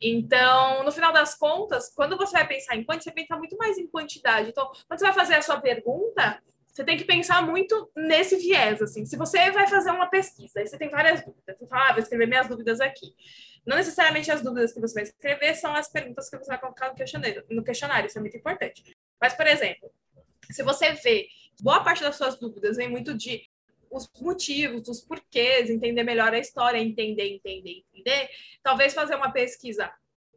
Então, 0.00 0.84
no 0.84 0.92
final 0.92 1.12
das 1.12 1.34
contas, 1.34 1.90
quando 1.94 2.16
você 2.16 2.32
vai 2.32 2.46
pensar 2.46 2.76
em 2.76 2.84
quantidade, 2.84 3.04
você 3.04 3.12
pensa 3.12 3.36
muito 3.36 3.56
mais 3.56 3.78
em 3.78 3.86
quantidade. 3.86 4.50
Então, 4.50 4.70
quando 4.86 4.98
você 4.98 5.06
vai 5.06 5.14
fazer 5.14 5.34
a 5.34 5.42
sua 5.42 5.60
pergunta, 5.60 6.42
você 6.74 6.82
tem 6.82 6.96
que 6.96 7.04
pensar 7.04 7.40
muito 7.40 7.88
nesse 7.94 8.36
viés, 8.36 8.82
assim. 8.82 9.06
Se 9.06 9.16
você 9.16 9.52
vai 9.52 9.68
fazer 9.68 9.90
uma 9.90 10.06
pesquisa 10.06 10.60
e 10.60 10.66
você 10.66 10.76
tem 10.76 10.90
várias 10.90 11.24
dúvidas, 11.24 11.56
você 11.56 11.66
fala, 11.68 11.90
ah, 11.90 11.92
vou 11.92 12.02
escrever 12.02 12.26
minhas 12.26 12.48
dúvidas 12.48 12.80
aqui. 12.80 13.14
Não 13.64 13.76
necessariamente 13.76 14.30
as 14.30 14.42
dúvidas 14.42 14.72
que 14.72 14.80
você 14.80 14.94
vai 14.94 15.02
escrever 15.04 15.54
são 15.54 15.72
as 15.72 15.88
perguntas 15.88 16.28
que 16.28 16.36
você 16.36 16.48
vai 16.48 16.58
colocar 16.58 16.88
no 16.88 16.96
questionário, 16.96 17.44
no 17.48 17.62
questionário 17.62 18.08
isso 18.08 18.18
é 18.18 18.20
muito 18.20 18.36
importante. 18.36 18.82
Mas, 19.20 19.34
por 19.34 19.46
exemplo, 19.46 19.88
se 20.50 20.64
você 20.64 20.92
vê 20.94 21.28
boa 21.60 21.82
parte 21.84 22.02
das 22.02 22.16
suas 22.16 22.38
dúvidas 22.38 22.76
vem 22.76 22.88
muito 22.88 23.14
de 23.14 23.48
os 23.88 24.10
motivos, 24.20 24.88
os 24.88 25.00
porquês, 25.00 25.70
entender 25.70 26.02
melhor 26.02 26.34
a 26.34 26.38
história, 26.38 26.78
entender, 26.78 27.36
entender, 27.36 27.84
entender, 27.92 28.28
talvez 28.64 28.92
fazer 28.92 29.14
uma 29.14 29.30
pesquisa 29.30 29.92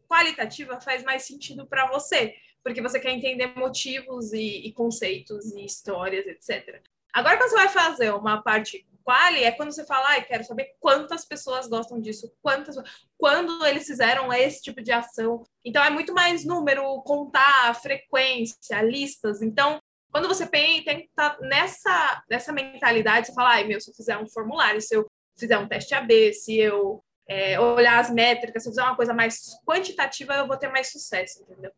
qualitativa 0.07 0.79
faz 0.79 1.03
mais 1.03 1.23
sentido 1.23 1.65
para 1.65 1.87
você, 1.87 2.35
porque 2.67 2.81
você 2.81 2.99
quer 2.99 3.11
entender 3.11 3.55
motivos 3.55 4.33
e, 4.33 4.67
e, 4.67 4.73
conceitos 4.73 5.53
e 5.53 5.63
histórias, 5.63 6.27
etc. 6.27 6.81
Agora, 7.13 7.37
quando 7.37 7.49
você 7.49 7.55
vai 7.55 7.69
fazer 7.69 8.13
uma 8.13 8.41
parte 8.41 8.85
quali, 9.05 9.41
é 9.41 9.53
quando 9.53 9.71
você 9.71 9.85
fala, 9.85 10.17
ah, 10.17 10.21
quero 10.21 10.43
saber 10.43 10.75
quantas 10.77 11.23
pessoas 11.23 11.65
gostam 11.69 11.97
disso, 12.01 12.29
quantas, 12.41 12.75
quando 13.17 13.65
eles 13.65 13.87
fizeram 13.87 14.33
esse 14.33 14.61
tipo 14.61 14.81
de 14.81 14.91
ação. 14.91 15.45
Então, 15.63 15.81
é 15.81 15.89
muito 15.89 16.13
mais 16.13 16.43
número, 16.43 17.01
contar, 17.03 17.73
frequência, 17.75 18.81
listas. 18.81 19.41
Então, 19.41 19.79
quando 20.11 20.27
você 20.27 20.45
tem, 20.45 20.83
tem 20.83 21.03
que 21.03 21.05
estar 21.05 21.39
nessa, 21.39 22.21
nessa 22.29 22.51
mentalidade, 22.51 23.27
você 23.27 23.33
fala, 23.33 23.51
ai, 23.51 23.63
meu, 23.63 23.79
se 23.79 23.89
eu 23.89 23.95
fizer 23.95 24.17
um 24.17 24.27
formulário, 24.27 24.81
se 24.81 24.93
eu 24.93 25.09
fizer 25.39 25.57
um 25.57 25.69
teste 25.69 25.95
AB, 25.95 26.33
se 26.33 26.57
eu 26.57 27.01
é, 27.29 27.57
olhar 27.57 27.97
as 27.97 28.09
métricas, 28.09 28.63
se 28.63 28.67
eu 28.67 28.73
fizer 28.73 28.83
uma 28.83 28.97
coisa 28.97 29.13
mais 29.13 29.57
quantitativa, 29.65 30.33
eu 30.33 30.47
vou 30.47 30.57
ter 30.57 30.67
mais 30.67 30.91
sucesso, 30.91 31.43
entendeu? 31.43 31.71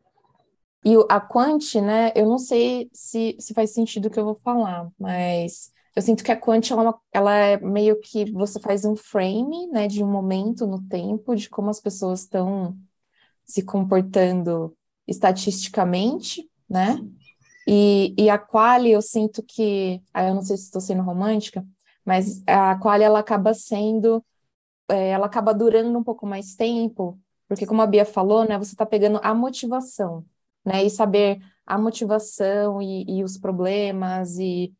E 0.84 0.94
a 1.08 1.20
quant, 1.20 1.74
né, 1.82 2.10
eu 2.14 2.26
não 2.26 2.38
sei 2.38 2.90
se, 2.92 3.36
se 3.38 3.52
faz 3.52 3.70
sentido 3.70 4.06
o 4.06 4.10
que 4.10 4.18
eu 4.18 4.24
vou 4.24 4.34
falar, 4.36 4.90
mas 4.98 5.70
eu 5.94 6.00
sinto 6.00 6.24
que 6.24 6.32
a 6.32 6.36
quant, 6.36 6.70
ela, 6.70 6.90
é 6.90 7.18
ela 7.18 7.34
é 7.34 7.56
meio 7.58 8.00
que 8.00 8.30
você 8.32 8.58
faz 8.58 8.84
um 8.84 8.96
frame, 8.96 9.66
né, 9.68 9.86
de 9.86 10.02
um 10.02 10.10
momento 10.10 10.66
no 10.66 10.82
tempo, 10.88 11.36
de 11.36 11.50
como 11.50 11.68
as 11.68 11.80
pessoas 11.80 12.20
estão 12.20 12.76
se 13.44 13.62
comportando 13.62 14.74
estatisticamente, 15.06 16.48
né? 16.68 17.00
E, 17.66 18.14
e 18.18 18.30
a 18.30 18.38
quali, 18.38 18.92
eu 18.92 19.02
sinto 19.02 19.42
que, 19.42 20.02
aí 20.14 20.28
eu 20.28 20.34
não 20.34 20.42
sei 20.42 20.56
se 20.56 20.64
estou 20.64 20.80
sendo 20.80 21.02
romântica, 21.02 21.64
mas 22.04 22.42
a 22.46 22.76
quali, 22.78 23.04
ela 23.04 23.18
acaba 23.20 23.52
sendo, 23.54 24.24
é, 24.88 25.10
ela 25.10 25.26
acaba 25.26 25.54
durando 25.54 25.98
um 25.98 26.04
pouco 26.04 26.26
mais 26.26 26.54
tempo, 26.54 27.18
porque 27.48 27.66
como 27.66 27.82
a 27.82 27.86
Bia 27.86 28.04
falou, 28.04 28.44
né, 28.46 28.58
você 28.58 28.72
está 28.72 28.86
pegando 28.86 29.20
a 29.22 29.34
motivação, 29.34 30.24
né, 30.64 30.84
e 30.84 30.90
saber 30.90 31.38
a 31.66 31.78
motivação 31.78 32.82
e, 32.82 33.04
e 33.18 33.24
os 33.24 33.38
problemas 33.38 34.38
e, 34.38 34.74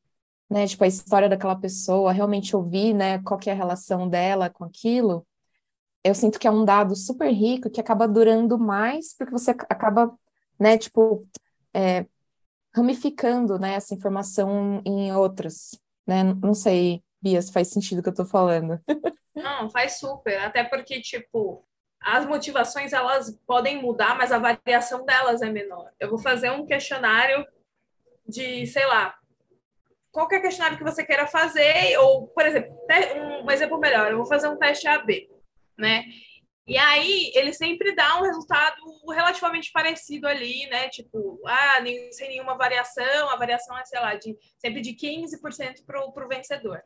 né, 0.49 0.67
tipo, 0.67 0.85
a 0.85 0.87
história 0.89 1.29
daquela 1.29 1.57
pessoa, 1.57 2.13
realmente 2.13 2.55
ouvir, 2.57 2.95
né, 2.95 3.19
qual 3.23 3.39
que 3.39 3.49
é 3.49 3.53
a 3.53 3.57
relação 3.57 4.09
dela 4.09 4.51
com 4.51 4.65
aquilo, 4.65 5.27
eu 6.03 6.15
sinto 6.15 6.39
que 6.39 6.47
é 6.47 6.51
um 6.51 6.65
dado 6.65 6.97
super 6.97 7.31
rico 7.31 7.71
que 7.71 7.81
acaba 7.81 8.09
durando 8.09 8.59
mais, 8.59 9.15
porque 9.17 9.33
você 9.33 9.51
acaba, 9.51 10.13
né, 10.59 10.79
tipo, 10.79 11.27
é, 11.75 12.07
ramificando, 12.75 13.59
né, 13.59 13.75
essa 13.75 13.95
informação 13.95 14.83
em 14.85 15.13
outras, 15.15 15.79
né, 16.07 16.25
não 16.25 16.55
sei, 16.55 17.03
Bia, 17.21 17.41
se 17.43 17.53
faz 17.53 17.69
sentido 17.69 17.99
o 17.99 18.03
que 18.03 18.09
eu 18.09 18.15
tô 18.15 18.25
falando. 18.25 18.81
Não, 19.35 19.71
faz 19.71 19.99
super, 19.99 20.41
até 20.41 20.65
porque, 20.65 21.01
tipo, 21.01 21.65
as 22.01 22.25
motivações 22.27 22.93
elas 22.93 23.39
podem 23.47 23.83
mudar, 23.83 24.17
mas 24.17 24.33
a 24.33 24.39
variação 24.39 25.05
delas 25.05 25.43
é 25.43 25.51
menor. 25.51 25.91
Eu 26.01 26.09
vou 26.09 26.19
fazer 26.19 26.51
um 26.51 26.65
questionário 26.65 27.47
de, 28.27 28.67
sei 28.67 28.87
lá, 28.87 29.19
qualquer 30.11 30.41
questionário 30.41 30.79
que 30.79 30.85
você 30.85 31.05
queira 31.05 31.27
fazer, 31.27 31.97
ou, 31.99 32.29
por 32.29 32.47
exemplo, 32.47 32.77
um 33.43 33.51
exemplo 33.51 33.79
melhor, 33.79 34.11
eu 34.11 34.17
vou 34.17 34.27
fazer 34.27 34.49
um 34.49 34.57
teste 34.57 34.89
AB, 34.89 35.29
né? 35.79 36.05
E 36.67 36.79
aí 36.79 37.33
ele 37.35 37.53
sempre 37.53 37.95
dá 37.95 38.19
um 38.19 38.23
resultado 38.23 38.81
relativamente 39.09 39.73
parecido 39.73 40.29
ali, 40.29 40.67
né? 40.69 40.89
Tipo, 40.89 41.41
ah, 41.45 41.83
sem 42.13 42.29
nenhuma 42.29 42.57
variação, 42.57 43.29
a 43.29 43.37
variação 43.37 43.77
é, 43.77 43.85
sei 43.85 44.01
lá, 44.01 44.15
de, 44.15 44.37
sempre 44.57 44.81
de 44.81 44.93
15% 44.95 45.85
para 45.85 46.05
o 46.05 46.29
vencedor. 46.29 46.81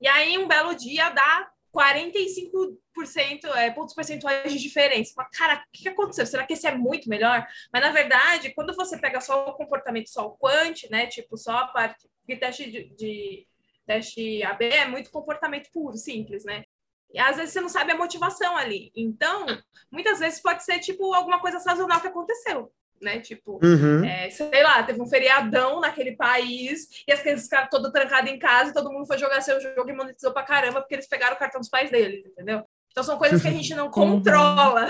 E 0.00 0.08
aí, 0.08 0.36
um 0.36 0.48
belo 0.48 0.74
dia, 0.74 1.10
dá 1.10 1.48
45% 1.74 3.44
é, 3.56 3.70
pontos 3.70 3.94
percentuais 3.94 4.52
de 4.52 4.58
diferença. 4.58 5.14
Fala, 5.14 5.28
cara, 5.32 5.54
o 5.56 5.70
que 5.72 5.88
aconteceu? 5.88 6.26
Será 6.26 6.46
que 6.46 6.52
esse 6.52 6.66
é 6.66 6.74
muito 6.74 7.08
melhor? 7.08 7.46
Mas, 7.72 7.82
na 7.82 7.90
verdade, 7.90 8.52
quando 8.54 8.74
você 8.74 8.98
pega 8.98 9.20
só 9.20 9.46
o 9.48 9.54
comportamento, 9.54 10.10
só 10.10 10.26
o 10.26 10.36
quant, 10.36 10.88
né? 10.90 11.06
Tipo, 11.06 11.36
só 11.36 11.58
a 11.58 11.68
parte 11.68 12.08
de 12.26 12.36
teste 12.36 12.70
de, 12.70 12.94
de 12.94 13.48
teste 13.86 14.42
AB 14.42 14.66
é 14.66 14.86
muito 14.86 15.10
comportamento 15.10 15.70
puro, 15.72 15.96
simples, 15.96 16.44
né? 16.44 16.64
E 17.12 17.18
às 17.18 17.36
vezes 17.36 17.52
você 17.52 17.60
não 17.60 17.68
sabe 17.68 17.92
a 17.92 17.96
motivação 17.96 18.56
ali. 18.56 18.90
Então, 18.94 19.46
muitas 19.90 20.18
vezes 20.18 20.40
pode 20.40 20.64
ser 20.64 20.78
tipo 20.78 21.12
alguma 21.12 21.40
coisa 21.40 21.58
sazonal 21.58 22.00
que 22.00 22.08
aconteceu 22.08 22.72
né? 23.02 23.20
Tipo, 23.20 23.58
uhum. 23.62 24.04
é, 24.04 24.30
sei 24.30 24.62
lá, 24.62 24.82
teve 24.82 25.00
um 25.00 25.06
feriadão 25.06 25.80
naquele 25.80 26.16
país 26.16 26.88
e 27.06 27.12
as 27.12 27.20
crianças 27.20 27.44
ficaram 27.44 27.68
todas 27.68 27.92
trancadas 27.92 28.30
em 28.30 28.38
casa 28.38 28.70
e 28.70 28.74
todo 28.74 28.90
mundo 28.92 29.06
foi 29.06 29.18
jogar 29.18 29.40
seu 29.40 29.60
jogo 29.60 29.90
e 29.90 29.92
monetizou 29.92 30.32
pra 30.32 30.42
caramba 30.42 30.80
porque 30.80 30.94
eles 30.94 31.08
pegaram 31.08 31.34
o 31.36 31.38
cartão 31.38 31.60
dos 31.60 31.68
pais 31.68 31.90
deles, 31.90 32.26
entendeu? 32.26 32.64
Então, 32.92 33.02
são 33.02 33.18
coisas 33.18 33.40
que 33.40 33.48
a 33.48 33.52
gente 33.52 33.74
não 33.74 33.88
controla. 33.90 34.86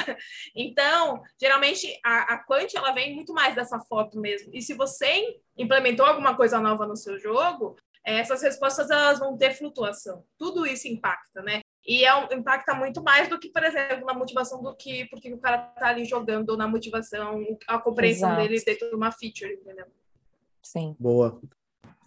Então, 0.54 1.22
geralmente, 1.40 1.98
a, 2.04 2.34
a 2.34 2.44
Quant, 2.44 2.74
ela 2.74 2.92
vem 2.92 3.14
muito 3.14 3.32
mais 3.32 3.54
dessa 3.54 3.78
foto 3.78 4.20
mesmo. 4.20 4.50
E 4.52 4.60
se 4.60 4.74
você 4.74 5.38
implementou 5.56 6.04
alguma 6.04 6.36
coisa 6.36 6.60
nova 6.60 6.84
no 6.86 6.96
seu 6.96 7.18
jogo, 7.18 7.76
essas 8.04 8.42
respostas 8.42 8.90
elas 8.90 9.20
vão 9.20 9.36
ter 9.36 9.54
flutuação. 9.54 10.24
Tudo 10.36 10.66
isso 10.66 10.88
impacta, 10.88 11.42
né? 11.42 11.61
E 11.86 12.04
é 12.04 12.14
um, 12.14 12.32
impacta 12.32 12.74
muito 12.74 13.02
mais 13.02 13.28
do 13.28 13.38
que, 13.38 13.48
por 13.48 13.62
exemplo, 13.64 14.06
na 14.06 14.14
motivação 14.14 14.62
do 14.62 14.74
que 14.74 15.06
porque 15.06 15.32
o 15.32 15.38
cara 15.38 15.58
tá 15.58 15.88
ali 15.88 16.04
jogando 16.04 16.56
na 16.56 16.68
motivação, 16.68 17.44
a 17.66 17.78
compreensão 17.78 18.30
Exato. 18.30 18.48
dele 18.48 18.62
dentro 18.64 18.88
de 18.88 18.94
uma 18.94 19.10
feature, 19.10 19.52
entendeu? 19.52 19.86
Sim. 20.62 20.94
Boa. 20.98 21.40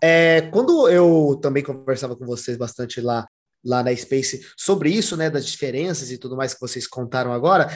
É, 0.01 0.41
quando 0.51 0.87
eu 0.87 1.37
também 1.41 1.63
conversava 1.63 2.15
com 2.15 2.25
vocês 2.25 2.57
bastante 2.57 3.01
lá, 3.01 3.27
lá 3.63 3.83
na 3.83 3.95
Space 3.95 4.45
sobre 4.55 4.89
isso, 4.89 5.17
né, 5.17 5.29
das 5.29 5.45
diferenças 5.45 6.11
e 6.11 6.17
tudo 6.17 6.37
mais 6.37 6.53
que 6.53 6.61
vocês 6.61 6.87
contaram 6.87 7.33
agora, 7.33 7.67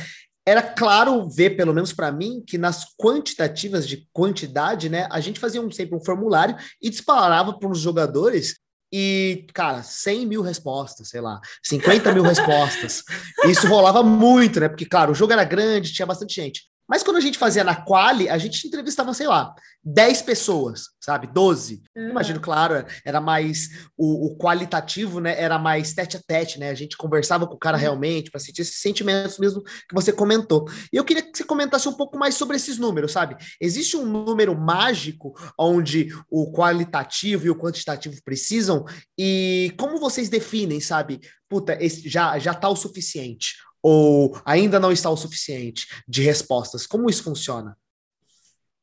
era 0.45 0.61
claro 0.61 1.29
ver, 1.29 1.51
pelo 1.51 1.73
menos 1.73 1.93
para 1.93 2.11
mim, 2.11 2.43
que 2.45 2.57
nas 2.57 2.85
quantitativas 2.97 3.87
de 3.87 4.07
quantidade, 4.13 4.89
né, 4.89 5.07
a 5.11 5.19
gente 5.19 5.39
fazia 5.39 5.61
um, 5.61 5.69
sempre 5.69 5.95
um 5.95 6.03
formulário 6.03 6.55
e 6.81 6.89
disparava 6.89 7.57
para 7.57 7.69
os 7.69 7.79
jogadores 7.79 8.57
e, 8.91 9.45
cara, 9.53 9.83
100 9.83 10.25
mil 10.25 10.41
respostas, 10.41 11.09
sei 11.09 11.21
lá, 11.21 11.39
50 11.63 12.11
mil 12.13 12.23
respostas. 12.23 13.03
Isso 13.45 13.67
rolava 13.67 14.01
muito, 14.01 14.59
né? 14.59 14.67
Porque, 14.67 14.85
claro, 14.85 15.11
o 15.11 15.15
jogo 15.15 15.33
era 15.33 15.43
grande, 15.43 15.93
tinha 15.93 16.05
bastante 16.05 16.35
gente. 16.35 16.63
Mas 16.89 17.03
quando 17.03 17.17
a 17.17 17.21
gente 17.21 17.37
fazia 17.37 17.63
na 17.63 17.75
Quali, 17.75 18.27
a 18.27 18.37
gente 18.39 18.67
entrevistava, 18.67 19.13
sei 19.13 19.27
lá, 19.27 19.53
10 19.83 20.23
pessoas, 20.23 20.87
sabe? 20.99 21.27
12. 21.27 21.83
Uhum. 21.95 22.09
Imagino, 22.09 22.39
claro, 22.39 22.83
era 23.05 23.21
mais 23.21 23.69
o, 23.95 24.25
o, 24.25 24.37
qualitativo, 24.37 25.19
né? 25.19 25.39
Era 25.39 25.59
mais 25.59 25.93
tete 25.93 26.17
a 26.17 26.19
tete, 26.19 26.59
né? 26.59 26.71
A 26.71 26.73
gente 26.73 26.97
conversava 26.97 27.45
com 27.45 27.53
o 27.53 27.59
cara 27.59 27.77
uhum. 27.77 27.81
realmente 27.81 28.31
para 28.31 28.39
sentir 28.39 28.63
esses 28.63 28.81
sentimentos 28.81 29.37
mesmo 29.37 29.61
que 29.61 29.93
você 29.93 30.11
comentou. 30.11 30.67
E 30.91 30.97
eu 30.97 31.05
queria 31.05 31.21
que 31.21 31.37
você 31.37 31.43
comentasse 31.43 31.87
um 31.87 31.93
pouco 31.93 32.17
mais 32.17 32.33
sobre 32.33 32.55
esses 32.55 32.79
números, 32.79 33.11
sabe? 33.11 33.37
Existe 33.61 33.95
um 33.95 34.05
número 34.05 34.57
mágico 34.57 35.33
onde 35.57 36.07
o 36.27 36.51
qualitativo 36.51 37.45
e 37.45 37.51
o 37.51 37.55
quantitativo 37.55 38.19
precisam? 38.25 38.83
E 39.15 39.73
como 39.77 39.99
vocês 39.99 40.27
definem, 40.27 40.81
sabe? 40.81 41.21
Puta, 41.47 41.77
esse 41.79 42.09
já, 42.09 42.37
já 42.39 42.53
tá 42.53 42.67
o 42.67 42.75
suficiente 42.75 43.55
ou 43.81 44.39
ainda 44.45 44.79
não 44.79 44.91
está 44.91 45.09
o 45.09 45.17
suficiente 45.17 45.87
de 46.07 46.21
respostas? 46.21 46.85
Como 46.87 47.09
isso 47.09 47.23
funciona? 47.23 47.77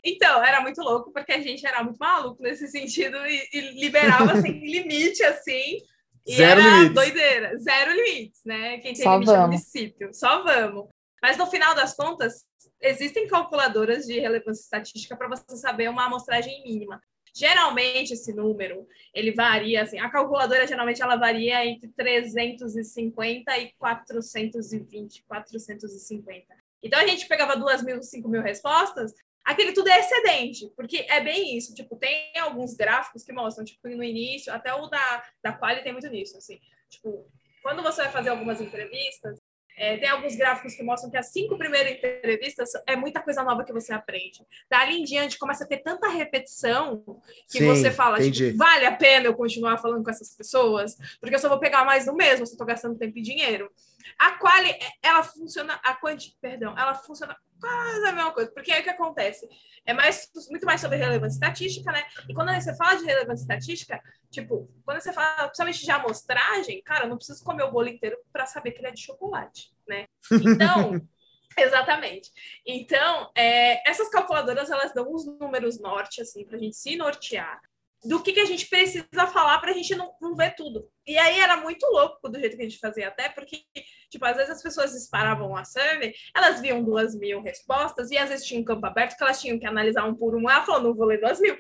Então, 0.05 0.43
era 0.45 0.61
muito 0.61 0.81
louco, 0.83 1.13
porque 1.13 1.33
a 1.33 1.41
gente 1.41 1.67
era 1.67 1.83
muito 1.83 1.99
maluco 1.99 2.43
nesse 2.43 2.69
sentido 2.71 3.17
e, 3.27 3.49
e 3.53 3.61
liberava 3.81 4.41
sem 4.41 4.53
limite, 4.65 5.23
assim. 5.25 5.79
E 6.27 6.37
Zero 6.37 6.61
era 6.61 6.77
limites. 6.77 6.95
doideira. 6.95 7.59
Zero 7.59 7.93
limites, 7.93 8.41
né? 8.45 8.79
Quem 8.79 8.93
tem 8.95 9.03
Só 9.03 9.15
limite 9.15 9.27
vamos. 9.27 9.43
é 9.43 9.47
município. 9.47 10.15
Só 10.15 10.43
vamos. 10.43 10.87
Mas 11.23 11.37
no 11.37 11.47
final 11.47 11.75
das 11.75 11.95
contas, 11.95 12.45
existem 12.81 13.27
calculadoras 13.27 14.07
de 14.07 14.19
relevância 14.21 14.63
estatística 14.63 15.17
para 15.17 15.29
você 15.29 15.57
saber 15.57 15.89
uma 15.89 16.07
amostragem 16.07 16.63
mínima. 16.63 17.01
Geralmente 17.37 18.15
esse 18.15 18.33
número, 18.33 18.89
ele 19.13 19.31
varia 19.31 19.83
assim, 19.83 19.99
a 19.99 20.09
calculadora 20.09 20.67
geralmente 20.67 21.03
ela 21.03 21.17
varia 21.17 21.67
entre 21.67 21.89
350 21.89 23.59
e 23.59 23.75
420, 23.75 25.23
450. 25.25 26.47
Então 26.83 26.99
a 26.99 27.07
gente 27.07 27.29
pegava 27.29 27.55
duas 27.55 27.83
mil, 27.83 28.03
cinco 28.03 28.27
mil 28.27 28.41
respostas, 28.41 29.13
aquele 29.45 29.73
tudo 29.73 29.91
é 29.91 30.01
excedente, 30.01 30.73
porque 30.75 31.05
é 31.11 31.21
bem 31.21 31.59
isso, 31.59 31.75
tipo, 31.75 31.95
tem 31.97 32.33
alguns 32.39 32.73
gráficos 32.73 33.23
que 33.23 33.35
mostram, 33.35 33.67
tipo, 33.67 33.87
no 33.87 34.03
início, 34.03 34.51
até 34.51 34.73
o 34.73 34.87
da, 34.87 35.23
da 35.43 35.53
Quali 35.53 35.83
tem 35.83 35.93
muito 35.93 36.09
nisso, 36.09 36.39
assim, 36.39 36.59
tipo, 36.89 37.31
quando 37.63 37.83
você 37.83 38.05
vai 38.05 38.13
fazer 38.13 38.31
algumas 38.31 38.63
entrevistas, 38.63 39.39
é, 39.77 39.99
tem 39.99 40.09
alguns 40.09 40.35
gráficos 40.35 40.75
que 40.75 40.83
mostram 40.83 41.11
que 41.11 41.19
as 41.19 41.29
cinco 41.29 41.59
primeiras 41.59 41.93
entrevistas 41.93 42.71
é 42.87 42.97
muita 42.97 43.21
coisa 43.21 43.43
nova 43.43 43.63
que 43.63 43.73
você 43.73 43.93
aprende. 43.93 44.41
Dali 44.71 45.01
em 45.01 45.05
diante 45.05 45.39
começa 45.39 45.65
a 45.65 45.67
ter 45.67 45.79
tanta 45.79 46.09
repetição 46.09 47.03
que 47.49 47.59
Sim, 47.59 47.67
você 47.67 47.91
fala, 47.91 48.19
tipo, 48.19 48.57
vale 48.57 48.87
a 48.87 48.93
pena 48.93 49.27
eu 49.27 49.35
continuar 49.35 49.77
falando 49.77 50.03
com 50.03 50.11
essas 50.11 50.35
pessoas, 50.35 50.97
porque 51.21 51.35
eu 51.35 51.39
só 51.39 51.49
vou 51.49 51.59
pegar 51.59 51.85
mais 51.85 52.07
do 52.07 52.15
mesmo 52.15 52.47
se 52.47 52.53
eu 52.53 52.55
estou 52.55 52.67
gastando 52.67 52.99
tempo 52.99 53.19
e 53.19 53.23
dinheiro. 53.23 53.71
A 54.19 54.33
quali, 54.33 54.77
ela 55.03 55.23
funciona, 55.23 55.75
a 55.83 55.95
quanti, 55.95 56.37
perdão, 56.41 56.77
ela 56.79 56.95
funciona 56.95 57.37
quase 57.61 58.07
a 58.07 58.13
mesma 58.13 58.33
coisa, 58.33 58.51
porque 58.53 58.71
aí 58.71 58.81
o 58.81 58.85
que 58.85 58.91
acontece? 58.91 59.49
É 59.85 59.95
mais, 59.95 60.31
muito 60.51 60.67
mais 60.67 60.81
sobre 60.81 60.99
relevância 60.99 61.37
estatística, 61.37 61.91
né? 61.91 62.05
E 62.29 62.35
quando 62.35 62.53
você 62.53 62.75
fala 62.77 62.97
de 62.97 63.05
relevância 63.05 63.43
estatística, 63.43 64.01
tipo, 64.31 64.71
quando 64.85 65.01
você 65.01 65.13
fala 65.13 65.45
principalmente 65.45 65.85
de 65.85 65.91
amostragem, 65.91 66.83
cara, 66.83 67.05
eu 67.05 67.09
não 67.09 67.17
preciso 67.17 67.45
comer 67.45 67.65
o 67.65 67.71
bolo 67.71 67.89
inteiro 67.89 68.19
para 68.33 68.47
saber 68.47 68.73
que 68.73 68.81
ele 68.81 68.89
é 68.89 68.93
de 68.93 69.01
chocolate, 69.01 69.73
né? 69.89 70.07
Então, 70.31 71.01
Exatamente. 71.59 72.31
Então, 72.67 73.31
é, 73.35 73.89
essas 73.89 74.11
calculadoras 74.11 74.71
elas 74.71 74.93
dão 74.93 75.11
os 75.11 75.25
números 75.25 75.81
norte 75.81 76.21
assim 76.21 76.45
para 76.45 76.57
a 76.57 76.61
gente 76.61 76.77
se 76.77 76.97
nortear 76.97 77.61
do 78.07 78.23
que, 78.23 78.33
que 78.33 78.41
a 78.41 78.45
gente 78.45 78.69
precisa 78.69 79.27
falar 79.33 79.59
para 79.59 79.71
a 79.71 79.75
gente 79.75 79.95
não, 79.95 80.13
não 80.21 80.35
ver 80.35 80.55
tudo. 80.55 80.89
E 81.07 81.19
aí 81.19 81.41
era 81.41 81.57
muito 81.57 81.85
louco 81.87 82.29
do 82.29 82.39
jeito 82.39 82.57
que 82.57 82.63
a 82.63 82.69
gente 82.69 82.79
fazia 82.79 83.09
até, 83.09 83.29
porque, 83.29 83.63
tipo, 84.11 84.25
às 84.25 84.37
vezes 84.37 84.51
as 84.51 84.63
pessoas 84.63 84.93
disparavam 84.93 85.57
a 85.57 85.65
survey, 85.65 86.15
elas 86.35 86.61
viam 86.61 86.85
duas 86.85 87.15
mil 87.15 87.41
respostas, 87.43 88.11
e 88.11 88.19
às 88.19 88.29
vezes 88.29 88.47
tinha 88.47 88.61
um 88.61 88.65
campo 88.65 88.87
aberto 88.87 89.17
que 89.17 89.23
elas 89.23 89.41
tinham 89.41 89.59
que 89.59 89.67
analisar 89.67 90.05
um 90.05 90.15
por 90.15 90.37
um. 90.37 90.49
Ela 90.49 90.65
falou, 90.65 90.83
não 90.83 90.95
vou 90.95 91.07
ler 91.07 91.21
duas 91.21 91.41
mil. 91.41 91.57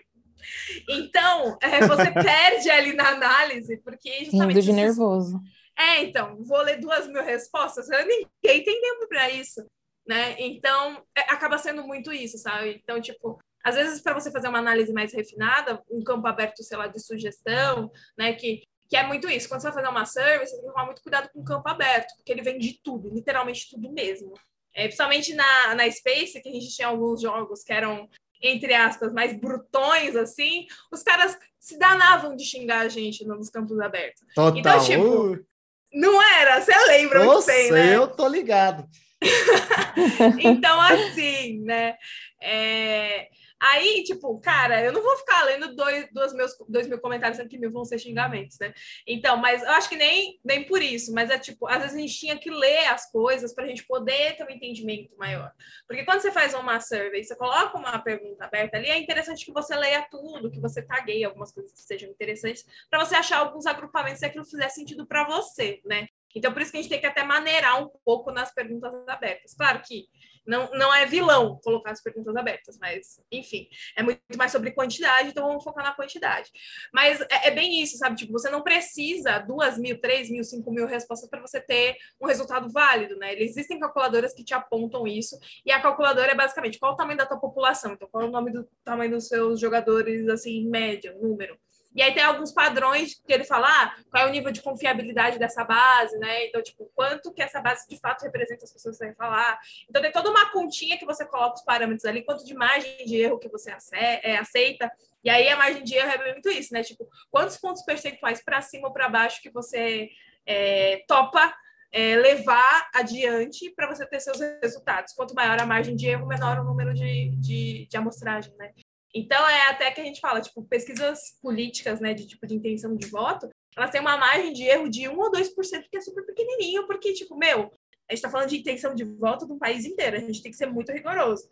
Então, 0.89 1.59
é, 1.61 1.87
você 1.87 2.11
perde 2.13 2.71
ali 2.71 2.93
na 2.93 3.11
análise, 3.11 3.79
porque 3.79 4.25
justamente... 4.25 4.63
de 4.63 4.73
nervoso. 4.73 5.41
É, 5.79 6.03
então, 6.03 6.43
vou 6.45 6.63
ler 6.63 6.81
duas 6.81 7.07
mil 7.09 7.23
respostas, 7.23 7.89
ninguém 7.89 8.65
tem 8.65 8.81
tempo 8.81 9.09
para 9.09 9.31
isso, 9.31 9.63
né? 10.07 10.35
Então, 10.39 11.03
é, 11.17 11.21
acaba 11.23 11.59
sendo 11.59 11.83
muito 11.87 12.13
isso, 12.13 12.39
sabe? 12.39 12.81
Então, 12.83 13.01
tipo, 13.01 13.39
às 13.67 13.75
vezes, 13.75 14.01
para 14.01 14.15
você 14.15 14.31
fazer 14.31 14.47
uma 14.47 14.61
análise 14.61 14.93
mais 14.93 15.13
refinada, 15.13 15.83
um 15.91 16.01
campo 16.01 16.25
aberto, 16.29 16.63
sei 16.63 16.79
lá, 16.79 16.87
de 16.87 17.05
sugestão, 17.05 17.91
né? 18.17 18.33
Que, 18.33 18.63
que 18.89 18.97
é 18.97 19.05
muito 19.05 19.29
isso. 19.29 19.49
Quando 19.49 19.61
você 19.61 19.67
vai 19.67 19.75
fazer 19.75 19.89
uma 19.89 20.05
service, 20.05 20.53
você 20.53 20.57
tem 20.59 20.67
que 20.67 20.73
tomar 20.73 20.85
muito 20.85 21.03
cuidado 21.03 21.29
com 21.33 21.41
o 21.41 21.45
campo 21.45 21.69
aberto, 21.69 22.15
porque 22.15 22.31
ele 22.31 22.43
vem 22.43 22.59
de 22.59 22.81
tudo, 22.81 23.13
literalmente 23.13 23.69
tudo 23.69 23.93
mesmo. 23.93 24.35
É, 24.73 24.85
principalmente 24.85 25.35
na, 25.35 25.75
na 25.75 25.91
Space, 25.91 26.41
que 26.41 26.49
a 26.49 26.53
gente 26.53 26.77
tinha 26.77 26.87
alguns 26.87 27.21
jogos 27.21 27.65
que 27.65 27.73
eram, 27.73 28.09
entre 28.41 28.73
aspas, 28.73 29.13
mais 29.13 29.37
brutões, 29.37 30.15
assim, 30.15 30.67
os 30.93 31.03
caras 31.03 31.37
se 31.59 31.77
danavam 31.77 32.37
de 32.37 32.45
xingar 32.45 32.83
a 32.83 32.89
gente 32.89 33.27
nos 33.27 33.51
campos 33.51 33.81
abertos. 33.81 34.23
Total. 34.33 34.57
Então, 34.57 34.85
tipo, 34.85 35.33
uh. 35.33 35.47
não 35.93 36.23
era? 36.23 36.61
Você 36.61 36.73
lembra 36.87 37.25
Nossa, 37.25 37.53
muito 37.53 37.73
bem, 37.73 37.73
né? 37.73 37.97
eu 37.97 38.07
tô 38.07 38.29
ligado. 38.29 38.87
então, 40.39 40.81
assim, 40.81 41.65
né? 41.65 41.97
É... 42.41 43.29
Aí, 43.61 44.05
tipo, 44.05 44.39
cara, 44.41 44.83
eu 44.85 44.93
não 44.93 45.03
vou 45.03 45.17
ficar 45.17 45.43
lendo 45.45 45.75
dois, 45.75 46.09
dois, 46.13 46.33
meus, 46.35 46.53
dois 46.69 46.87
mil 46.87 47.01
comentários, 47.01 47.39
sendo 47.39 47.49
que 47.49 47.59
mil 47.59 47.73
vão 47.73 47.85
ser 47.85 47.99
xingamentos, 47.99 48.59
né? 48.61 48.75
Então, 49.07 49.37
mas 49.37 49.63
eu 49.63 49.71
acho 49.71 49.89
que 49.89 49.97
nem, 49.97 50.39
nem 50.45 50.65
por 50.65 50.83
isso, 50.83 51.13
mas 51.13 51.31
é 51.31 51.39
tipo, 51.39 51.67
às 51.67 51.79
vezes 51.79 51.97
a 51.97 52.01
gente 52.01 52.19
tinha 52.19 52.39
que 52.39 52.51
ler 52.51 52.87
as 52.87 53.11
coisas 53.11 53.55
para 53.55 53.65
a 53.65 53.67
gente 53.67 53.87
poder 53.87 54.37
ter 54.37 54.45
um 54.45 54.51
entendimento 54.51 55.17
maior. 55.17 55.51
Porque 55.87 56.05
quando 56.05 56.21
você 56.21 56.31
faz 56.31 56.53
uma 56.55 56.81
survey, 56.81 57.25
você 57.25 57.35
coloca 57.35 57.79
uma 57.79 57.99
pergunta 57.99 58.45
aberta 58.45 58.77
ali, 58.77 58.89
é 58.89 58.99
interessante 58.99 59.45
que 59.45 59.53
você 59.53 59.75
leia 59.75 60.07
tudo, 60.11 60.51
que 60.51 60.61
você 60.61 60.83
tagueie 60.83 61.25
algumas 61.25 61.53
coisas 61.53 61.73
que 61.73 61.81
sejam 61.81 62.11
interessantes, 62.11 62.65
para 62.91 63.05
você 63.05 63.15
achar 63.15 63.39
alguns 63.39 63.67
agrupamentos 63.67 64.21
se 64.21 64.27
aquilo 64.27 64.45
fizer 64.45 64.69
sentido 64.69 65.07
para 65.07 65.25
você, 65.25 65.81
né? 65.85 66.09
Então, 66.37 66.53
por 66.53 66.61
isso 66.61 66.71
que 66.71 66.77
a 66.77 66.83
gente 66.83 66.91
tem 66.91 67.01
que 67.01 67.07
até 67.07 67.25
maneirar 67.25 67.83
um 67.83 67.91
pouco 68.05 68.31
nas 68.31 68.53
perguntas 68.53 68.93
abertas. 69.09 69.55
Claro 69.55 69.81
que 69.83 70.05
não, 70.47 70.71
não 70.73 70.95
é 70.95 71.07
vilão 71.07 71.59
colocar 71.63 71.91
as 71.91 72.03
perguntas 72.03 72.37
abertas, 72.37 72.79
mas, 72.79 73.21
enfim, 73.33 73.67
é 73.97 74.03
muito 74.03 74.21
mais 74.37 74.53
sobre 74.53 74.71
quantidade, 74.71 75.31
então 75.31 75.49
vamos 75.49 75.65
focar 75.65 75.85
na 75.85 75.95
quantidade. 75.95 76.51
Mas 76.93 77.21
é, 77.23 77.49
é 77.49 77.51
bem 77.51 77.83
isso, 77.83 77.97
sabe? 77.99 78.17
Tipo, 78.17 78.33
você 78.33 78.49
não 78.49 78.63
precisa 78.63 79.39
duas 79.39 79.79
mil, 79.79 80.01
três 80.01 80.31
mil, 80.31 80.45
cinco 80.45 80.71
mil 80.71 80.87
respostas 80.87 81.29
para 81.29 81.41
você 81.41 81.61
ter 81.61 81.97
um 82.21 82.27
resultado 82.27 82.71
válido, 82.71 83.17
né? 83.17 83.35
Existem 83.35 83.81
calculadoras 83.81 84.33
que 84.33 84.45
te 84.45 84.55
apontam 84.55 85.07
isso, 85.07 85.37
e 85.65 85.73
a 85.73 85.81
calculadora 85.81 86.31
é 86.33 86.35
basicamente 86.35 86.79
qual 86.79 86.93
o 86.93 86.97
tamanho 86.97 87.19
da 87.19 87.27
tua 87.27 87.41
população, 87.41 87.95
então 87.95 88.09
qual 88.09 88.25
é 88.25 88.29
o 88.29 88.31
nome 88.31 88.53
do 88.53 88.69
tamanho 88.85 89.11
dos 89.11 89.27
seus 89.27 89.59
jogadores, 89.59 90.29
assim, 90.29 90.69
média, 90.69 91.17
número. 91.21 91.59
E 91.97 92.03
aí 92.03 92.13
tem 92.13 92.23
alguns 92.23 92.53
padrões 92.53 93.15
que 93.15 93.33
ele 93.33 93.45
fala, 93.45 93.67
ah, 93.67 93.97
qual 94.11 94.25
é 94.25 94.27
o 94.29 94.31
nível 94.31 94.53
de 94.53 94.61
confiabilidade 94.61 95.39
dessa 95.39 95.65
base, 95.65 96.19
né? 96.19 96.45
Então, 96.45 96.63
tipo, 96.63 96.91
quanto 96.95 97.33
que 97.33 97.41
essa 97.41 97.59
base 97.59 97.89
de 97.89 97.99
fato 97.99 98.23
representa 98.23 98.65
as 98.65 98.73
pessoas 98.73 98.99
que 98.99 99.07
você 99.07 99.15
falar. 99.15 99.59
Então, 99.89 100.03
tem 100.03 100.13
toda 100.13 100.29
uma 100.29 100.53
continha 100.53 100.99
que 100.99 101.07
você 101.07 101.25
coloca 101.25 101.55
os 101.55 101.65
parâmetros 101.65 102.05
ali, 102.05 102.23
quanto 102.23 102.45
de 102.45 102.53
margem 102.53 103.07
de 103.07 103.17
erro 103.17 103.39
que 103.39 103.49
você 103.49 103.75
é, 103.95 104.37
aceita. 104.37 104.93
E 105.25 105.31
aí 105.31 105.49
a 105.49 105.57
margem 105.57 105.83
de 105.83 105.95
erro 105.95 106.11
é 106.11 106.33
muito 106.33 106.51
isso, 106.51 106.75
né? 106.75 106.83
Tipo, 106.83 107.09
quantos 107.31 107.57
pontos 107.57 107.83
percentuais 107.83 108.45
para 108.45 108.61
cima 108.61 108.89
ou 108.89 108.93
para 108.93 109.09
baixo 109.09 109.41
que 109.41 109.51
você 109.51 110.11
é, 110.45 111.03
topa 111.09 111.53
é, 111.91 112.15
levar 112.17 112.91
adiante 112.95 113.71
para 113.71 113.89
você 113.89 114.05
ter 114.07 114.21
seus 114.21 114.39
resultados. 114.63 115.15
Quanto 115.15 115.35
maior 115.35 115.59
a 115.59 115.65
margem 115.65 115.97
de 115.97 116.07
erro, 116.07 116.27
menor 116.27 116.61
o 116.61 116.65
número 116.65 116.93
de, 116.93 117.31
de, 117.37 117.87
de 117.89 117.97
amostragem, 117.97 118.55
né? 118.57 118.73
Então, 119.17 119.49
é 119.49 119.71
até 119.71 119.91
que 119.91 120.01
a 120.03 120.05
gente 120.05 120.21
fala, 120.21 120.43
tipo, 120.43 120.63
pesquisas 120.65 121.39
políticas, 121.41 122.01
né, 122.01 122.13
de 122.13 122.27
tipo 122.27 122.47
de 122.47 122.55
intenção 122.55 122.95
de 122.95 123.07
voto, 123.07 123.49
elas 123.75 123.91
têm 123.91 124.03
uma 124.03 124.19
margem 124.19 124.53
de 124.53 124.65
erro 124.65 124.91
de 124.91 125.09
1 125.09 125.19
ou 125.19 125.33
2%, 125.33 125.89
que 125.91 125.97
é 125.97 126.01
super 126.03 126.23
pequenininho, 126.27 126.87
porque, 126.87 127.15
tipo, 127.15 127.35
meu, 127.35 127.61
a 127.61 128.13
gente 128.13 128.19
está 128.19 128.29
falando 128.29 128.51
de 128.51 128.59
intenção 128.59 128.95
de 128.95 129.05
voto 129.05 129.47
do 129.47 129.57
país 129.57 129.87
inteiro, 129.87 130.19
a 130.19 130.21
gente 130.21 130.43
tem 130.43 130.51
que 130.53 130.59
ser 130.59 130.67
muito 130.67 130.93
rigoroso. 130.93 131.49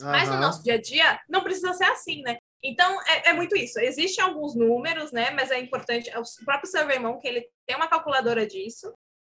Uhum. 0.00 0.06
Mas 0.06 0.28
no 0.28 0.38
nosso 0.38 0.62
dia 0.62 0.74
a 0.74 0.80
dia, 0.80 1.20
não 1.28 1.42
precisa 1.42 1.72
ser 1.72 1.86
assim, 1.86 2.22
né? 2.22 2.38
Então, 2.62 3.00
é, 3.02 3.30
é, 3.30 3.32
muito 3.32 3.56
isso. 3.56 3.80
Existem 3.80 4.24
alguns 4.24 4.54
números, 4.54 5.10
né? 5.10 5.30
Mas 5.32 5.50
é 5.50 5.58
importante, 5.58 6.08
o 6.10 6.44
próprio 6.44 6.70
SurveyMonkey, 6.70 7.28
ele 7.28 7.48
tem 7.66 7.74
uma 7.74 7.88
calculadora 7.88 8.46
disso, 8.46 8.94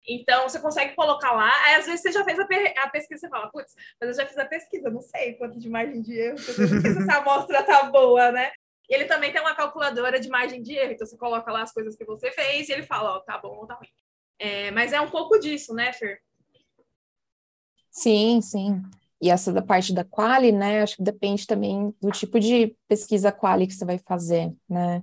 então, 0.06 0.48
você 0.48 0.58
consegue 0.58 0.94
colocar 0.94 1.32
lá, 1.32 1.50
aí 1.64 1.74
às 1.74 1.86
vezes 1.86 2.02
você 2.02 2.12
já 2.12 2.24
fez 2.24 2.38
a, 2.38 2.44
a 2.82 2.88
pesquisa 2.88 3.26
e 3.26 3.30
fala, 3.30 3.50
putz, 3.50 3.74
mas 4.00 4.10
eu 4.10 4.16
já 4.16 4.26
fiz 4.26 4.38
a 4.38 4.46
pesquisa, 4.46 4.90
não 4.90 5.02
sei 5.02 5.34
quanto 5.34 5.58
de 5.58 5.68
margem 5.68 6.00
de 6.00 6.14
erro, 6.14 6.38
eu 6.38 6.68
não 6.68 6.80
sei 6.80 6.92
se 6.92 6.98
essa 7.02 7.18
amostra 7.18 7.62
tá 7.62 7.84
boa, 7.84 8.32
né? 8.32 8.50
Ele 8.88 9.04
também 9.04 9.32
tem 9.32 9.40
uma 9.40 9.54
calculadora 9.54 10.18
de 10.18 10.28
margem 10.28 10.62
de 10.62 10.74
erro, 10.74 10.92
então 10.92 11.06
você 11.06 11.16
coloca 11.16 11.52
lá 11.52 11.62
as 11.62 11.72
coisas 11.72 11.96
que 11.96 12.04
você 12.04 12.30
fez 12.32 12.68
e 12.68 12.72
ele 12.72 12.82
fala, 12.82 13.14
ó, 13.14 13.16
oh, 13.18 13.20
tá 13.20 13.38
bom 13.38 13.56
ou 13.58 13.66
tá 13.66 13.74
ruim. 13.74 13.88
É, 14.38 14.70
mas 14.70 14.92
é 14.92 15.00
um 15.00 15.10
pouco 15.10 15.38
disso, 15.38 15.74
né, 15.74 15.92
Fer? 15.92 16.20
Sim, 17.90 18.40
sim. 18.40 18.82
E 19.20 19.30
essa 19.30 19.52
da 19.52 19.60
parte 19.60 19.92
da 19.92 20.02
quali, 20.02 20.50
né, 20.50 20.82
acho 20.82 20.96
que 20.96 21.02
depende 21.02 21.46
também 21.46 21.94
do 22.00 22.10
tipo 22.10 22.40
de 22.40 22.74
pesquisa 22.88 23.30
quali 23.30 23.66
que 23.66 23.74
você 23.74 23.84
vai 23.84 23.98
fazer, 23.98 24.52
né? 24.68 25.02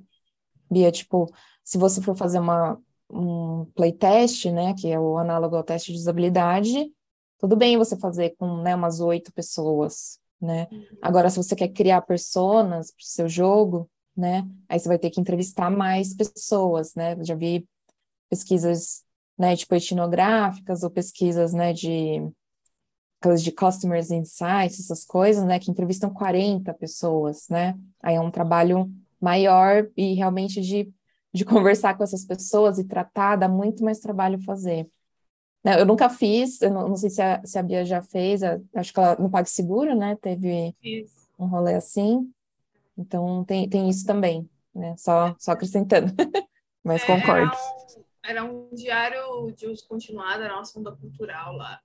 Bia, 0.70 0.92
tipo, 0.92 1.32
se 1.64 1.78
você 1.78 2.02
for 2.02 2.18
fazer 2.18 2.40
uma, 2.40 2.82
um 3.10 3.66
playtest, 3.76 4.52
né, 4.52 4.74
que 4.74 4.92
é 4.92 5.00
o 5.00 5.18
análogo 5.18 5.56
ao 5.56 5.64
teste 5.64 5.92
de 5.92 5.98
usabilidade, 5.98 6.92
tudo 7.40 7.56
bem 7.56 7.78
você 7.78 7.98
fazer 7.98 8.36
com 8.38 8.58
né, 8.62 8.76
umas 8.76 9.00
oito 9.00 9.32
pessoas, 9.32 10.20
né? 10.42 10.68
Uhum. 10.72 10.86
Agora, 11.02 11.30
se 11.30 11.38
você 11.38 11.56
quer 11.56 11.70
criar 11.70 12.02
personas 12.02 12.92
para 12.92 13.02
o 13.02 13.06
seu 13.06 13.30
jogo, 13.30 13.90
né, 14.16 14.48
aí 14.68 14.80
você 14.80 14.88
vai 14.88 14.98
ter 14.98 15.12
que 15.12 15.22
entrevistar 15.22 15.70
mais 15.70 16.16
pessoas, 16.16 16.96
né? 16.96 17.14
Eu 17.14 17.24
já 17.24 17.36
vi 17.36 17.68
pesquisas, 18.30 19.04
né, 19.38 19.56
tipo 19.56 19.76
etnográficas 19.76 20.84
ou 20.84 20.90
pesquisas, 20.90 21.54
né, 21.54 21.74
de 21.74 22.28
aquelas 23.20 23.44
de 23.44 23.52
customers 23.52 24.12
insights, 24.12 24.80
essas 24.80 25.06
coisas, 25.06 25.44
né, 25.44 25.60
que 25.60 25.72
entrevistam 25.72 26.12
40 26.12 26.74
pessoas, 26.74 27.48
né? 27.50 27.78
Aí 28.02 28.16
é 28.16 28.22
um 28.22 28.32
trabalho 28.32 28.92
maior 29.22 29.88
e 29.96 30.14
realmente 30.14 30.62
de 30.62 30.92
de 31.38 31.46
conversar 31.46 31.96
com 31.96 32.04
essas 32.04 32.26
pessoas 32.26 32.80
e 32.80 32.84
tratar, 32.84 33.36
dá 33.36 33.48
muito 33.48 33.84
mais 33.84 34.00
trabalho 34.00 34.42
fazer. 34.42 34.90
Né, 35.64 35.80
eu 35.80 35.86
nunca 35.86 36.10
fiz, 36.10 36.62
eu 36.62 36.72
não, 36.72 36.90
não 36.90 36.96
sei 36.96 37.10
se 37.10 37.22
a, 37.22 37.42
se 37.44 37.58
a 37.58 37.64
Bia 37.64 37.84
já 37.84 38.02
fez, 38.02 38.42
acho 38.76 38.94
que 38.94 39.00
ela 39.00 39.16
no 39.18 39.30
PagSeguro, 39.30 39.96
né, 39.96 40.16
teve 40.22 40.76
isso. 40.82 41.28
um 41.38 41.46
rolê 41.46 41.76
assim, 41.76 42.32
então 42.98 43.44
tem, 43.44 43.68
tem 43.68 43.90
isso 43.90 44.06
também, 44.06 44.50
né, 44.74 44.96
só, 44.98 45.36
só 45.38 45.52
acrescentando, 45.52 46.14
mas 46.84 47.04
é, 47.04 47.08
concordo. 47.08 47.52
Era 48.24 48.46
um, 48.46 48.46
era 48.46 48.46
um, 48.46 48.70
diário 48.74 49.52
de 49.52 49.68
uso 49.68 49.86
continuado, 49.88 50.44
era 50.44 50.54
uma 50.54 50.64
sonda 50.64 50.96
cultural 50.96 51.54
lá, 51.54 51.82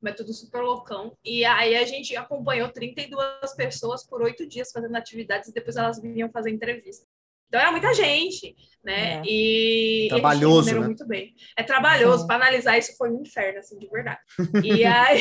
método 0.00 0.32
super 0.32 0.62
loucão, 0.62 1.14
e 1.24 1.44
aí 1.44 1.76
a 1.76 1.84
gente 1.84 2.16
acompanhou 2.16 2.70
32 2.70 3.54
pessoas 3.54 4.06
por 4.06 4.22
oito 4.22 4.46
dias 4.46 4.70
fazendo 4.72 4.96
atividades, 4.96 5.48
e 5.48 5.52
depois 5.52 5.76
elas 5.76 6.00
vinham 6.00 6.30
fazer 6.30 6.50
entrevista. 6.50 7.06
Então 7.48 7.60
era 7.60 7.70
muita 7.70 7.94
gente, 7.94 8.56
né? 8.86 9.14
É. 9.14 9.22
E 9.26 10.06
trabalhoso, 10.08 10.72
né? 10.72 10.86
muito 10.86 11.06
bem. 11.06 11.34
É 11.56 11.62
trabalhoso, 11.64 12.26
para 12.26 12.36
analisar 12.36 12.78
isso 12.78 12.96
foi 12.96 13.10
um 13.10 13.20
inferno, 13.20 13.58
assim, 13.58 13.76
de 13.78 13.88
verdade. 13.88 14.20
E 14.62 14.84
aí, 14.86 15.20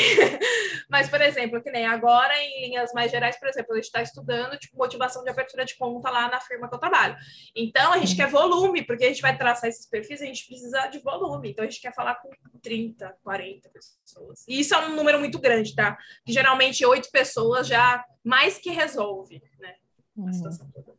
mas, 0.89 1.09
por 1.09 1.19
exemplo, 1.19 1.61
que 1.61 1.71
nem 1.71 1.85
agora, 1.85 2.31
em 2.37 2.67
linhas 2.67 2.93
mais 2.93 3.11
gerais, 3.11 3.39
por 3.39 3.49
exemplo, 3.49 3.73
a 3.73 3.75
gente 3.75 3.85
está 3.85 4.03
estudando 4.03 4.57
tipo, 4.57 4.77
motivação 4.77 5.23
de 5.23 5.29
abertura 5.29 5.65
de 5.65 5.75
conta 5.77 6.11
lá 6.11 6.29
na 6.29 6.39
firma 6.39 6.69
que 6.69 6.75
eu 6.75 6.79
trabalho. 6.79 7.15
Então, 7.55 7.91
a 7.91 7.97
gente 7.97 8.11
uhum. 8.11 8.17
quer 8.17 8.29
volume, 8.29 8.85
porque 8.85 9.05
a 9.05 9.07
gente 9.07 9.21
vai 9.21 9.35
traçar 9.35 9.67
esses 9.67 9.89
perfis, 9.89 10.21
a 10.21 10.25
gente 10.25 10.45
precisa 10.45 10.87
de 10.87 10.99
volume. 10.99 11.49
Então, 11.49 11.65
a 11.65 11.69
gente 11.69 11.81
quer 11.81 11.93
falar 11.93 12.15
com 12.15 12.29
30, 12.61 13.17
40 13.23 13.69
pessoas. 13.69 14.45
E 14.47 14.59
isso 14.59 14.75
é 14.75 14.79
um 14.79 14.95
número 14.95 15.19
muito 15.19 15.39
grande, 15.39 15.73
tá? 15.73 15.97
Que 16.23 16.31
geralmente 16.31 16.85
oito 16.85 17.09
pessoas 17.11 17.67
já 17.67 18.03
mais 18.23 18.59
que 18.59 18.69
resolve, 18.69 19.41
né? 19.59 19.73
A 20.17 20.21
uhum. 20.21 20.33
situação 20.33 20.69
toda 20.71 20.95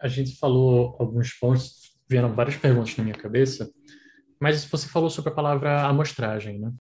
a 0.00 0.08
gente 0.08 0.36
falou 0.36 0.96
alguns 0.98 1.32
pontos, 1.32 1.94
vieram 2.08 2.34
várias 2.34 2.56
perguntas 2.56 2.96
na 2.96 3.04
minha 3.04 3.16
cabeça, 3.16 3.70
mas 4.40 4.64
você 4.64 4.88
falou 4.88 5.10
sobre 5.10 5.30
a 5.30 5.34
palavra 5.34 5.82
amostragem, 5.82 6.58
né? 6.58 6.72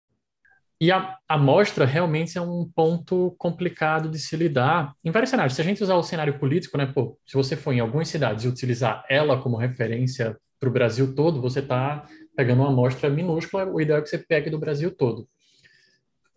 E 0.81 0.93
a 0.93 1.17
amostra 1.27 1.85
realmente 1.85 2.37
é 2.37 2.41
um 2.41 2.69
ponto 2.73 3.35
complicado 3.37 4.09
de 4.09 4.17
se 4.17 4.37
lidar 4.37 4.95
em 5.03 5.11
vários 5.11 5.29
cenários. 5.29 5.55
Se 5.55 5.61
a 5.61 5.63
gente 5.65 5.83
usar 5.83 5.95
o 5.95 6.03
cenário 6.03 6.39
político, 6.39 6.77
né, 6.77 6.85
pô, 6.85 7.19
se 7.25 7.33
você 7.33 7.57
for 7.57 7.73
em 7.73 7.81
algumas 7.81 8.07
cidades 8.07 8.45
e 8.45 8.47
utilizar 8.47 9.03
ela 9.09 9.41
como 9.41 9.57
referência 9.57 10.37
para 10.57 10.69
o 10.69 10.71
Brasil 10.71 11.13
todo, 11.13 11.41
você 11.41 11.59
está 11.59 12.07
pegando 12.33 12.61
uma 12.61 12.69
amostra 12.69 13.09
minúscula, 13.09 13.65
o 13.65 13.81
ideal 13.81 13.99
é 13.99 14.01
que 14.01 14.07
você 14.07 14.17
pegue 14.17 14.49
do 14.49 14.57
Brasil 14.57 14.89
todo. 14.95 15.27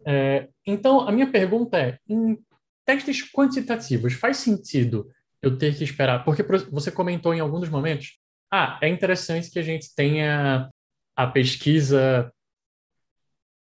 É, 0.05 0.49
então, 0.66 1.09
a 1.09 1.12
minha 1.12 1.30
pergunta 1.30 1.78
é: 1.78 1.99
em 2.09 2.37
testes 2.85 3.22
quantitativos, 3.30 4.14
faz 4.14 4.39
sentido 4.39 5.09
eu 5.43 5.59
ter 5.59 5.76
que 5.76 5.84
esperar? 5.84 6.24
Porque 6.24 6.43
você 6.70 6.90
comentou 6.90 7.34
em 7.34 7.40
alguns 7.40 7.68
momentos, 7.68 8.18
ah, 8.51 8.78
é 8.80 8.88
interessante 8.88 9.51
que 9.51 9.59
a 9.59 9.62
gente 9.62 9.95
tenha 9.95 10.70
a 11.16 11.26
pesquisa. 11.26 12.32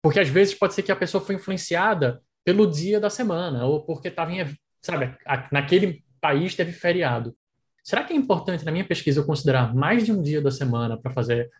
Porque 0.02 0.20
às 0.20 0.28
vezes 0.28 0.54
pode 0.54 0.74
ser 0.74 0.82
que 0.82 0.92
a 0.92 0.96
pessoa 0.96 1.22
foi 1.22 1.34
influenciada 1.34 2.22
pelo 2.44 2.66
dia 2.70 2.98
da 2.98 3.10
semana, 3.10 3.66
ou 3.66 3.84
porque 3.84 4.08
estava 4.08 4.32
em, 4.32 4.44
sabe, 4.80 5.14
naquele 5.52 6.02
país 6.20 6.54
teve 6.54 6.72
feriado. 6.72 7.36
Será 7.84 8.04
que 8.04 8.12
é 8.12 8.16
importante 8.16 8.64
na 8.64 8.72
minha 8.72 8.86
pesquisa 8.86 9.20
eu 9.20 9.26
considerar 9.26 9.74
mais 9.74 10.04
de 10.04 10.12
um 10.12 10.22
dia 10.22 10.40
da 10.40 10.50
semana 10.50 10.96
para 11.00 11.12
fazer 11.12 11.50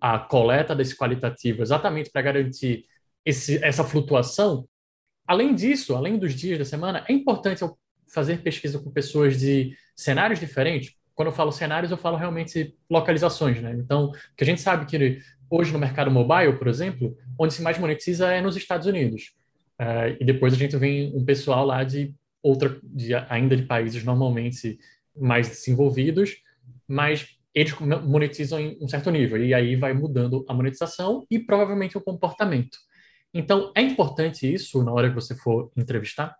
a 0.00 0.18
coleta 0.18 0.74
desse 0.74 0.96
qualitativo, 0.96 1.62
exatamente 1.62 2.10
para 2.10 2.22
garantir 2.22 2.84
esse, 3.24 3.62
essa 3.64 3.84
flutuação? 3.84 4.68
Além 5.26 5.54
disso, 5.54 5.96
além 5.96 6.18
dos 6.18 6.34
dias 6.34 6.58
da 6.58 6.64
semana, 6.64 7.04
é 7.08 7.12
importante 7.12 7.62
eu 7.62 7.78
fazer 8.12 8.42
pesquisa 8.42 8.78
com 8.78 8.90
pessoas 8.90 9.38
de 9.38 9.76
cenários 9.94 10.40
diferentes. 10.40 10.94
Quando 11.14 11.28
eu 11.28 11.34
falo 11.34 11.50
cenários, 11.50 11.90
eu 11.90 11.96
falo 11.96 12.16
realmente 12.16 12.76
localizações, 12.90 13.60
né? 13.60 13.74
Então, 13.78 14.12
que 14.36 14.44
a 14.44 14.46
gente 14.46 14.60
sabe 14.60 14.86
que 14.86 15.18
hoje 15.50 15.72
no 15.72 15.78
mercado 15.78 16.10
mobile, 16.10 16.58
por 16.58 16.68
exemplo, 16.68 17.16
onde 17.38 17.54
se 17.54 17.62
mais 17.62 17.78
monetiza 17.78 18.32
é 18.32 18.40
nos 18.40 18.56
Estados 18.56 18.86
Unidos. 18.86 19.34
Uh, 19.80 20.16
e 20.20 20.24
depois 20.24 20.52
a 20.52 20.56
gente 20.56 20.76
vem 20.76 21.14
um 21.14 21.24
pessoal 21.24 21.64
lá 21.64 21.84
de 21.84 22.14
outra, 22.42 22.78
de, 22.82 23.14
ainda 23.14 23.56
de 23.56 23.64
países 23.64 24.04
normalmente 24.04 24.78
mais 25.16 25.48
desenvolvidos, 25.48 26.36
mas 26.86 27.26
eles 27.54 27.74
monetizam 27.78 28.60
em 28.60 28.76
um 28.80 28.86
certo 28.86 29.10
nível, 29.10 29.42
e 29.42 29.54
aí 29.54 29.76
vai 29.76 29.94
mudando 29.94 30.44
a 30.46 30.52
monetização 30.52 31.26
e 31.30 31.38
provavelmente 31.38 31.96
o 31.96 32.02
comportamento. 32.02 32.76
Então, 33.32 33.72
é 33.74 33.80
importante 33.80 34.52
isso 34.52 34.82
na 34.84 34.92
hora 34.92 35.08
que 35.08 35.14
você 35.14 35.34
for 35.34 35.70
entrevistar? 35.76 36.36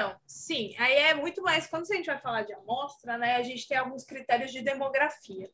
Então, 0.00 0.16
sim, 0.26 0.74
aí 0.78 0.94
é 0.94 1.12
muito 1.12 1.42
mais, 1.42 1.66
quando 1.66 1.82
a 1.82 1.94
gente 1.94 2.06
vai 2.06 2.18
falar 2.18 2.40
de 2.40 2.54
amostra, 2.54 3.18
né, 3.18 3.36
a 3.36 3.42
gente 3.42 3.68
tem 3.68 3.76
alguns 3.76 4.02
critérios 4.02 4.50
de 4.50 4.62
demografia, 4.62 5.50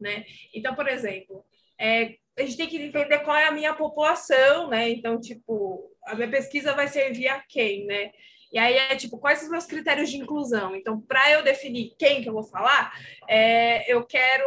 né? 0.00 0.24
Então, 0.54 0.72
por 0.72 0.86
exemplo, 0.86 1.44
é, 1.76 2.14
a 2.38 2.42
gente 2.42 2.56
tem 2.56 2.68
que 2.68 2.80
entender 2.80 3.18
qual 3.24 3.36
é 3.36 3.48
a 3.48 3.50
minha 3.50 3.74
população, 3.74 4.68
né? 4.68 4.88
Então, 4.88 5.20
tipo, 5.20 5.92
a 6.06 6.14
minha 6.14 6.30
pesquisa 6.30 6.74
vai 6.74 6.86
servir 6.86 7.26
a 7.26 7.40
quem, 7.40 7.86
né? 7.86 8.12
E 8.52 8.58
aí 8.58 8.76
é 8.76 8.94
tipo, 8.94 9.18
quais 9.18 9.40
são 9.40 9.48
os 9.48 9.52
meus 9.52 9.66
critérios 9.66 10.08
de 10.08 10.18
inclusão? 10.18 10.76
Então, 10.76 11.00
para 11.00 11.32
eu 11.32 11.42
definir 11.42 11.96
quem 11.98 12.22
que 12.22 12.28
eu 12.28 12.34
vou 12.34 12.44
falar, 12.44 12.92
é, 13.28 13.92
eu 13.92 14.04
quero 14.06 14.46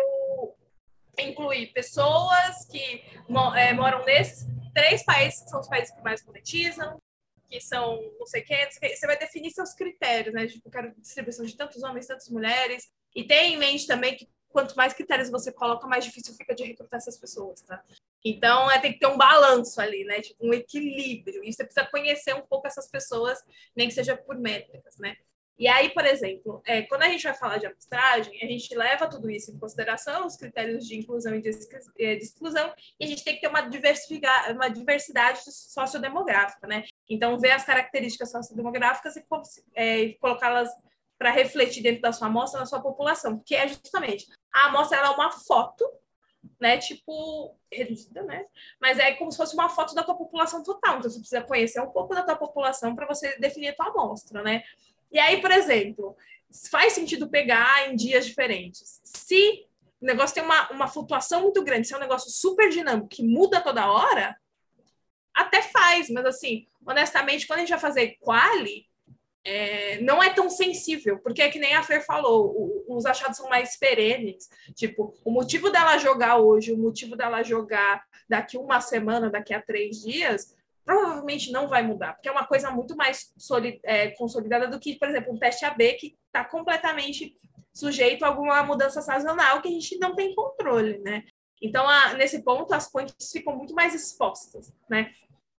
incluir 1.20 1.74
pessoas 1.74 2.66
que 2.72 3.04
é, 3.58 3.74
moram 3.74 4.06
nesses 4.06 4.48
três 4.74 5.04
países, 5.04 5.44
que 5.44 5.50
são 5.50 5.60
os 5.60 5.68
países 5.68 5.94
que 5.94 6.02
mais 6.02 6.26
monetizam, 6.26 7.02
que 7.52 7.60
são 7.60 8.02
não 8.18 8.26
sei 8.26 8.42
quem, 8.42 8.58
você 8.72 9.06
vai 9.06 9.20
definir 9.20 9.52
seus 9.52 9.74
critérios, 9.74 10.34
né? 10.34 10.48
Tipo, 10.48 10.70
eu 10.70 10.72
quero 10.72 10.96
distribuição 10.98 11.46
de 11.46 11.58
tantos 11.58 11.84
homens, 11.84 12.08
tantas 12.08 12.30
mulheres, 12.30 12.90
e 13.14 13.26
tem 13.26 13.54
em 13.54 13.58
mente 13.58 13.86
também 13.86 14.16
que 14.16 14.30
quanto 14.48 14.76
mais 14.76 14.94
critérios 14.94 15.30
você 15.30 15.52
coloca, 15.52 15.88
mais 15.88 16.06
difícil 16.06 16.34
fica 16.34 16.56
de 16.56 16.64
recrutar 16.64 16.98
essas 16.98 17.18
pessoas, 17.18 17.62
tá? 17.62 17.84
Então, 18.24 18.72
é, 18.72 18.80
tem 18.80 18.94
que 18.94 19.00
ter 19.00 19.08
um 19.08 19.18
balanço 19.18 19.82
ali, 19.82 20.06
né? 20.06 20.22
Tipo, 20.22 20.48
um 20.48 20.54
equilíbrio. 20.54 21.44
E 21.44 21.52
você 21.52 21.64
precisa 21.64 21.88
conhecer 21.88 22.36
um 22.36 22.42
pouco 22.42 22.68
essas 22.68 22.88
pessoas, 22.90 23.40
nem 23.76 23.88
que 23.88 23.94
seja 23.94 24.16
por 24.16 24.38
métricas, 24.38 24.98
né? 24.98 25.18
E 25.62 25.68
aí, 25.68 25.90
por 25.92 26.04
exemplo, 26.08 26.60
é, 26.66 26.82
quando 26.82 27.04
a 27.04 27.08
gente 27.08 27.22
vai 27.22 27.36
falar 27.36 27.60
de 27.60 27.68
amostragem, 27.68 28.34
a 28.42 28.48
gente 28.48 28.74
leva 28.74 29.08
tudo 29.08 29.30
isso 29.30 29.52
em 29.52 29.60
consideração, 29.60 30.26
os 30.26 30.36
critérios 30.36 30.88
de 30.88 30.98
inclusão 30.98 31.36
e 31.36 31.40
de, 31.40 31.52
é, 32.00 32.16
exclusão, 32.16 32.74
e 33.00 33.06
a 33.06 33.08
gente 33.08 33.24
tem 33.24 33.36
que 33.36 33.42
ter 33.42 33.48
uma, 33.48 33.62
uma 34.52 34.70
diversidade 34.70 35.42
sociodemográfica, 35.46 36.66
né? 36.66 36.84
Então, 37.08 37.38
ver 37.38 37.52
as 37.52 37.64
características 37.64 38.32
sociodemográficas 38.32 39.16
e, 39.18 39.24
é, 39.76 40.14
colocá-las 40.14 40.68
para 41.16 41.30
refletir 41.30 41.84
dentro 41.84 42.02
da 42.02 42.12
sua 42.12 42.26
amostra, 42.26 42.60
na 42.60 42.66
sua 42.66 42.82
população, 42.82 43.38
porque 43.38 43.54
é 43.54 43.68
justamente 43.68 44.26
a 44.52 44.66
amostra 44.66 44.98
é 44.98 45.10
uma 45.12 45.32
foto 45.32 45.86
né? 46.60 46.78
Tipo, 46.78 47.56
reduzida, 47.72 48.24
né? 48.24 48.46
Mas 48.80 49.00
é 49.00 49.14
como 49.14 49.32
se 49.32 49.38
fosse 49.38 49.54
uma 49.56 49.70
foto 49.70 49.96
da 49.96 50.04
tua 50.04 50.16
população 50.16 50.64
total. 50.64 50.98
Então, 50.98 51.10
você 51.10 51.20
precisa 51.20 51.42
conhecer 51.42 51.82
um 51.82 51.90
pouco 51.90 52.14
da 52.14 52.24
tua 52.24 52.36
população 52.36 52.96
para 52.96 53.08
você 53.08 53.38
definir 53.40 53.70
a 53.70 53.76
tua 53.76 53.88
amostra, 53.88 54.44
né? 54.44 54.64
E 55.12 55.20
aí, 55.20 55.42
por 55.42 55.52
exemplo, 55.52 56.16
faz 56.70 56.94
sentido 56.94 57.30
pegar 57.30 57.90
em 57.90 57.96
dias 57.96 58.26
diferentes. 58.26 59.02
Se 59.04 59.66
o 60.02 60.06
negócio 60.06 60.34
tem 60.34 60.44
uma, 60.44 60.70
uma 60.72 60.88
flutuação 60.88 61.42
muito 61.42 61.64
grande, 61.64 61.88
se 61.88 61.94
é 61.94 61.98
um 61.98 62.02
negócio 62.02 62.32
super 62.32 62.70
dinâmico 62.70 63.08
que 63.08 63.24
muda 63.24 63.62
toda 63.62 63.92
hora, 63.92 64.36
até 65.34 65.62
faz, 65.62 66.10
mas 66.10 66.26
assim, 66.26 66.68
honestamente, 66.86 67.48
quando 67.48 67.60
a 67.60 67.62
gente 67.62 67.70
vai 67.70 67.80
fazer 67.80 68.18
quali, 68.20 68.86
é, 69.44 70.00
não 70.02 70.22
é 70.22 70.30
tão 70.30 70.50
sensível, 70.50 71.18
porque 71.20 71.42
é 71.42 71.50
que 71.50 71.60
nem 71.60 71.74
a 71.74 71.84
Fer 71.84 72.06
falou, 72.06 72.52
o, 72.56 72.96
os 72.96 73.06
achados 73.06 73.38
são 73.38 73.50
mais 73.50 73.78
perenes. 73.78 74.50
Tipo, 74.76 75.16
o 75.24 75.32
motivo 75.32 75.70
dela 75.70 75.98
jogar 75.98 76.38
hoje, 76.38 76.72
o 76.72 76.78
motivo 76.78 77.16
dela 77.16 77.44
jogar 77.44 78.04
daqui 78.30 78.58
uma 78.58 78.80
semana, 78.82 79.30
daqui 79.30 79.54
a 79.54 79.62
três 79.62 80.02
dias, 80.02 80.56
provavelmente 80.86 81.52
não 81.52 81.68
vai 81.68 81.84
mudar, 81.84 82.14
porque 82.14 82.28
é 82.28 82.32
uma 82.32 82.46
coisa 82.46 82.72
muito 82.72 82.96
mais 82.96 83.32
é, 83.84 84.10
consolidada 84.12 84.68
do 84.68 84.80
que, 84.80 84.98
por 84.98 85.10
exemplo, 85.10 85.34
um 85.34 85.40
teste 85.40 85.66
AB 85.66 85.94
que 85.94 86.18
está 86.28 86.44
completamente 86.44 87.38
sujeito 87.74 88.24
a 88.24 88.28
alguma 88.28 88.64
mudança 88.64 89.02
sazonal 89.02 89.62
que 89.62 89.68
a 89.68 89.72
gente 89.72 89.98
não 89.98 90.16
tem 90.16 90.36
controle, 90.36 91.00
né? 91.00 91.24
Então, 91.62 91.88
a, 91.88 92.14
nesse 92.14 92.44
ponto, 92.44 92.74
as 92.74 92.90
pontes 92.92 93.32
ficam 93.32 93.56
muito 93.56 93.74
mais 93.74 93.94
expostas, 93.94 94.74
né? 94.90 95.12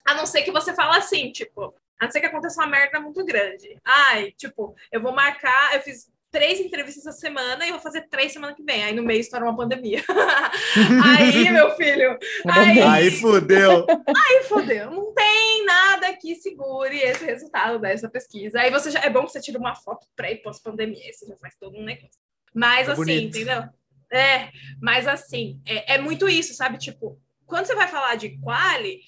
A 0.04 0.14
não 0.14 0.26
ser 0.26 0.42
que 0.42 0.50
você 0.50 0.74
fala 0.74 0.98
assim, 0.98 1.30
tipo, 1.30 1.74
a 2.00 2.04
não 2.04 2.10
ser 2.10 2.20
que 2.20 2.26
aconteça 2.26 2.60
uma 2.60 2.70
merda 2.70 3.00
muito 3.00 3.24
grande. 3.24 3.78
Ai, 3.84 4.32
tipo, 4.32 4.74
eu 4.90 5.00
vou 5.00 5.12
marcar, 5.12 5.74
eu 5.74 5.80
fiz 5.80 6.10
três 6.32 6.58
entrevistas 6.58 7.06
essa 7.06 7.16
semana 7.16 7.66
e 7.66 7.70
vou 7.70 7.78
fazer 7.78 8.08
três 8.08 8.32
semana 8.32 8.54
que 8.54 8.62
vem. 8.64 8.82
Aí 8.82 8.94
no 8.94 9.02
meio 9.02 9.20
estoura 9.20 9.44
uma 9.44 9.56
pandemia. 9.56 10.02
aí, 11.04 11.50
meu 11.50 11.76
filho. 11.76 12.18
Aí, 12.50 12.80
aí 12.80 13.10
fudeu. 13.10 13.86
Aí 13.88 14.42
fudeu. 14.44 14.90
Não 14.90 15.12
tem 15.12 15.64
nada 15.66 16.16
que 16.16 16.34
segure 16.34 16.98
esse 16.98 17.24
resultado 17.24 17.78
dessa 17.78 18.08
pesquisa. 18.08 18.58
Aí 18.60 18.70
você 18.70 18.90
já. 18.90 19.00
É 19.00 19.10
bom 19.10 19.26
que 19.26 19.32
você 19.32 19.40
tira 19.40 19.58
uma 19.58 19.76
foto 19.76 20.06
pré 20.16 20.32
e 20.32 20.36
pós-pandemia. 20.36 21.12
Você 21.12 21.26
já 21.26 21.36
faz 21.36 21.54
todo 21.54 21.76
um 21.76 21.84
negócio. 21.84 22.18
Mas 22.54 22.88
é 22.88 22.92
assim, 22.92 23.04
bonito. 23.04 23.36
entendeu? 23.36 23.64
É, 24.10 24.50
mas 24.80 25.06
assim, 25.06 25.60
é, 25.66 25.94
é 25.94 25.98
muito 25.98 26.28
isso, 26.28 26.54
sabe? 26.54 26.78
Tipo, 26.78 27.18
quando 27.46 27.66
você 27.66 27.74
vai 27.74 27.88
falar 27.88 28.14
de 28.14 28.38
quali, 28.38 29.00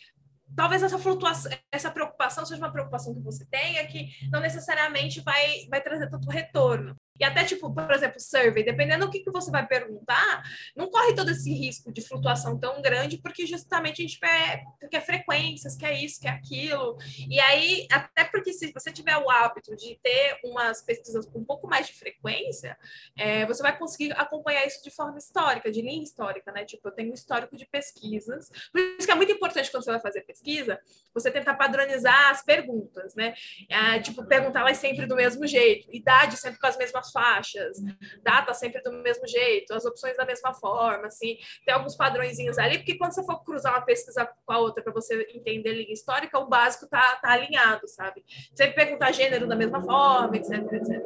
talvez 0.54 0.82
essa 0.82 0.98
flutuação, 0.98 1.50
essa 1.70 1.90
preocupação 1.90 2.44
seja 2.44 2.60
uma 2.60 2.72
preocupação 2.72 3.14
que 3.14 3.20
você 3.20 3.44
tenha 3.46 3.86
que 3.86 4.08
não 4.30 4.40
necessariamente 4.40 5.20
vai, 5.20 5.66
vai 5.68 5.82
trazer 5.82 6.08
tanto 6.08 6.28
retorno. 6.30 6.96
E 7.18 7.24
até, 7.24 7.44
tipo, 7.44 7.72
por 7.72 7.92
exemplo, 7.92 8.18
survey, 8.18 8.64
dependendo 8.64 9.06
do 9.06 9.10
que, 9.10 9.20
que 9.20 9.30
você 9.30 9.48
vai 9.48 9.64
perguntar, 9.64 10.42
não 10.74 10.90
corre 10.90 11.14
todo 11.14 11.30
esse 11.30 11.52
risco 11.52 11.92
de 11.92 12.02
flutuação 12.02 12.58
tão 12.58 12.82
grande, 12.82 13.18
porque 13.18 13.46
justamente 13.46 14.02
a 14.02 14.06
gente 14.06 14.18
quer, 14.18 14.64
quer 14.90 15.00
frequências, 15.00 15.76
quer 15.76 15.92
isso, 15.92 16.20
quer 16.20 16.30
aquilo. 16.30 16.98
E 17.28 17.38
aí, 17.38 17.86
até 17.92 18.24
porque 18.24 18.52
se 18.52 18.72
você 18.72 18.90
tiver 18.90 19.16
o 19.16 19.30
hábito 19.30 19.76
de 19.76 19.96
ter 20.02 20.40
umas 20.44 20.82
pesquisas 20.82 21.24
com 21.26 21.38
um 21.38 21.44
pouco 21.44 21.68
mais 21.68 21.86
de 21.86 21.92
frequência, 21.94 22.76
é, 23.16 23.46
você 23.46 23.62
vai 23.62 23.78
conseguir 23.78 24.12
acompanhar 24.18 24.66
isso 24.66 24.82
de 24.82 24.90
forma 24.90 25.18
histórica, 25.18 25.70
de 25.70 25.80
linha 25.82 26.02
histórica, 26.02 26.50
né? 26.50 26.64
Tipo, 26.64 26.88
eu 26.88 26.92
tenho 26.92 27.12
um 27.12 27.14
histórico 27.14 27.56
de 27.56 27.64
pesquisas. 27.66 28.50
Por 28.72 28.80
isso 28.80 29.06
que 29.06 29.12
é 29.12 29.14
muito 29.14 29.30
importante 29.30 29.70
quando 29.70 29.84
você 29.84 29.92
vai 29.92 30.00
fazer 30.00 30.22
pesquisa, 30.22 30.80
você 31.12 31.30
tentar 31.30 31.54
padronizar 31.54 32.30
as 32.30 32.42
perguntas, 32.42 33.14
né? 33.14 33.34
É, 33.68 34.00
tipo, 34.00 34.24
perguntar 34.24 34.60
elas 34.60 34.78
sempre 34.78 35.06
do 35.06 35.14
mesmo 35.14 35.46
jeito, 35.46 35.88
idade 35.94 36.36
sempre 36.36 36.58
com 36.58 36.66
as 36.66 36.76
mesmas 36.76 37.03
mesmas 37.04 37.10
faixas, 37.10 37.76
data 38.22 38.54
sempre 38.54 38.80
do 38.82 38.92
mesmo 38.92 39.26
jeito, 39.26 39.74
as 39.74 39.84
opções 39.84 40.16
da 40.16 40.24
mesma 40.24 40.54
forma, 40.54 41.06
assim, 41.06 41.36
tem 41.64 41.74
alguns 41.74 41.96
padrõezinhos 41.96 42.58
ali, 42.58 42.78
porque 42.78 42.96
quando 42.96 43.12
você 43.12 43.24
for 43.24 43.42
cruzar 43.44 43.74
uma 43.74 43.82
pesquisa 43.82 44.28
com 44.44 44.52
a 44.52 44.58
outra 44.58 44.82
para 44.82 44.92
você 44.92 45.26
entender 45.34 45.72
linha 45.72 45.92
histórica, 45.92 46.38
o 46.38 46.48
básico 46.48 46.86
tá, 46.86 47.16
tá 47.16 47.32
alinhado, 47.32 47.86
sabe? 47.88 48.24
Você 48.52 48.68
perguntar 48.68 49.12
gênero 49.12 49.46
da 49.46 49.56
mesma 49.56 49.82
forma, 49.82 50.36
etc, 50.36 50.72
etc. 50.72 51.02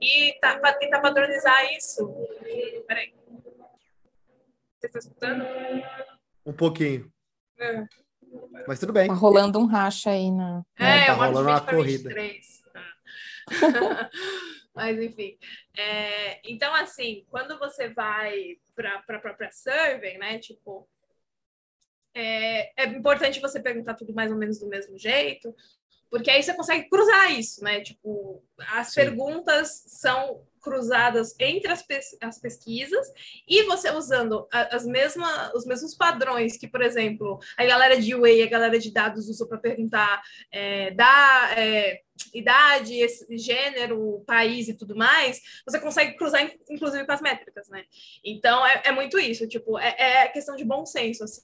E 0.00 0.38
tá, 0.40 0.58
para 0.58 0.74
tentar 0.74 1.00
padronizar 1.00 1.72
isso. 1.76 2.08
Peraí. 2.86 3.12
Você 4.78 4.86
está 4.86 4.98
escutando? 4.98 5.44
Um 6.46 6.52
pouquinho. 6.52 7.10
É. 7.58 7.84
Mas 8.66 8.78
tudo 8.78 8.92
bem. 8.92 9.08
Tá 9.08 9.14
rolando 9.14 9.58
um 9.58 9.66
racha 9.66 10.10
aí 10.10 10.30
na. 10.30 10.62
É, 10.78 10.98
é 11.00 11.06
tá 11.06 11.14
rolando 11.14 11.48
uma 11.48 11.60
corrida. 11.60 12.10
23. 12.10 12.58
Mas, 14.78 14.96
enfim. 15.02 15.36
É, 15.76 16.40
então, 16.48 16.72
assim, 16.72 17.26
quando 17.28 17.58
você 17.58 17.88
vai 17.88 18.58
para 18.76 18.94
a 18.94 19.18
própria 19.18 19.50
survey, 19.50 20.16
né? 20.18 20.38
Tipo, 20.38 20.88
é, 22.14 22.84
é 22.84 22.86
importante 22.86 23.40
você 23.40 23.58
perguntar 23.58 23.94
tudo 23.94 24.14
mais 24.14 24.30
ou 24.30 24.38
menos 24.38 24.60
do 24.60 24.68
mesmo 24.68 24.96
jeito, 24.96 25.52
porque 26.08 26.30
aí 26.30 26.40
você 26.40 26.54
consegue 26.54 26.88
cruzar 26.88 27.36
isso, 27.36 27.62
né? 27.64 27.80
Tipo, 27.80 28.40
as 28.68 28.92
Sim. 28.92 29.00
perguntas 29.00 29.82
são 29.88 30.46
cruzadas 30.60 31.34
entre 31.40 31.72
as, 31.72 31.82
pes 31.82 32.16
as 32.20 32.38
pesquisas 32.38 33.06
e 33.48 33.64
você 33.64 33.90
usando 33.90 34.46
as 34.52 34.86
mesmas, 34.86 35.52
os 35.54 35.66
mesmos 35.66 35.96
padrões 35.96 36.56
que, 36.56 36.68
por 36.68 36.82
exemplo, 36.82 37.40
a 37.56 37.64
galera 37.64 38.00
de 38.00 38.14
UA, 38.14 38.44
a 38.44 38.48
galera 38.48 38.78
de 38.78 38.92
dados 38.92 39.28
usou 39.28 39.48
para 39.48 39.58
perguntar 39.58 40.22
é, 40.52 40.92
da 40.92 41.54
é, 41.56 42.02
idade, 42.34 42.94
gênero, 43.30 44.22
país 44.26 44.68
e 44.68 44.74
tudo 44.74 44.96
mais, 44.96 45.40
você 45.66 45.78
consegue 45.80 46.16
cruzar, 46.16 46.50
inclusive, 46.68 47.04
com 47.06 47.12
as 47.12 47.20
métricas, 47.20 47.68
né? 47.68 47.84
Então, 48.24 48.66
é, 48.66 48.82
é 48.86 48.92
muito 48.92 49.18
isso, 49.18 49.46
tipo, 49.46 49.78
é, 49.78 49.94
é, 49.98 50.28
questão 50.28 50.56
de 50.56 50.64
bom 50.64 50.84
senso, 50.84 51.24
assim. 51.24 51.42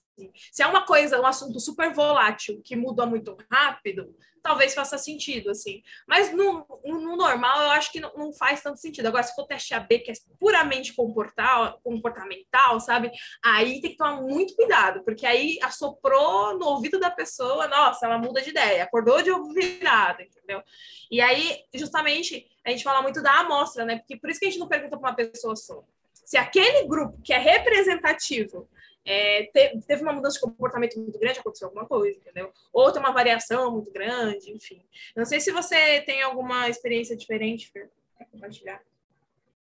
Se 0.52 0.62
é 0.62 0.66
uma 0.66 0.86
coisa, 0.86 1.20
um 1.20 1.26
assunto 1.26 1.58
super 1.58 1.92
volátil, 1.92 2.60
que 2.62 2.76
muda 2.76 3.04
muito 3.04 3.36
rápido, 3.50 4.14
talvez 4.44 4.74
faça 4.74 4.98
sentido, 4.98 5.50
assim. 5.50 5.82
Mas 6.06 6.30
no, 6.30 6.66
no 6.84 7.16
normal, 7.16 7.62
eu 7.62 7.70
acho 7.70 7.90
que 7.90 7.98
não, 7.98 8.12
não, 8.14 8.32
faz 8.34 8.62
tanto 8.62 8.78
sentido. 8.78 9.06
Agora, 9.06 9.22
se 9.22 9.34
for 9.34 9.46
teste 9.46 9.72
AB, 9.72 10.00
que 10.00 10.10
é 10.10 10.14
puramente 10.38 10.92
comportal, 10.92 11.80
comportamental, 11.82 12.78
sabe? 12.78 13.10
Aí 13.42 13.80
tem 13.80 13.92
que 13.92 13.96
tomar 13.96 14.20
muito 14.20 14.54
cuidado, 14.54 15.02
porque 15.02 15.24
aí 15.24 15.58
assoprou 15.62 16.58
no 16.58 16.66
ouvido 16.66 17.00
da 17.00 17.10
pessoa, 17.10 17.66
nossa, 17.68 18.04
ela 18.04 18.18
muda 18.18 18.42
de 18.42 18.50
ideia, 18.50 18.84
acordou 18.84 19.22
de 19.22 19.30
ovo 19.30 19.50
virado, 19.54 20.20
entendeu? 20.20 20.62
E 21.10 21.22
aí, 21.22 21.64
justamente, 21.72 22.46
a 22.66 22.70
gente 22.70 22.84
fala 22.84 23.00
muito 23.00 23.22
da 23.22 23.40
amostra, 23.40 23.86
né? 23.86 23.96
Porque 23.96 24.18
por 24.18 24.28
isso 24.28 24.38
que 24.38 24.44
a 24.44 24.50
gente 24.50 24.60
não 24.60 24.68
pergunta 24.68 24.98
para 24.98 25.08
uma 25.08 25.16
pessoa 25.16 25.56
só. 25.56 25.82
Se 26.12 26.36
aquele 26.36 26.86
grupo 26.86 27.18
que 27.22 27.32
é 27.32 27.38
representativo 27.38 28.68
é, 29.06 29.50
teve 29.86 30.02
uma 30.02 30.12
mudança 30.12 30.34
de 30.34 30.40
comportamento 30.40 30.98
muito 30.98 31.18
grande, 31.18 31.38
aconteceu 31.38 31.68
alguma 31.68 31.86
coisa, 31.86 32.18
entendeu? 32.18 32.50
Ou 32.72 32.90
tem 32.90 33.00
uma 33.00 33.12
variação 33.12 33.70
muito 33.72 33.92
grande, 33.92 34.50
enfim. 34.50 34.82
Não 35.16 35.24
sei 35.24 35.40
se 35.40 35.52
você 35.52 36.00
tem 36.02 36.22
alguma 36.22 36.68
experiência 36.68 37.16
diferente 37.16 37.70
para 37.72 38.26
compartilhar. 38.26 38.80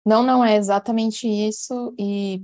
Não, 0.05 0.23
não 0.23 0.45
é 0.45 0.57
exatamente 0.57 1.27
isso, 1.29 1.95
e 1.99 2.43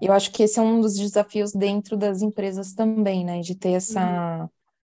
eu 0.00 0.12
acho 0.12 0.30
que 0.30 0.42
esse 0.42 0.58
é 0.58 0.62
um 0.62 0.80
dos 0.80 0.94
desafios 0.94 1.52
dentro 1.52 1.96
das 1.96 2.22
empresas 2.22 2.72
também, 2.74 3.24
né? 3.24 3.40
De 3.40 3.54
ter 3.54 3.72
essa, 3.72 4.42
uhum. 4.42 4.48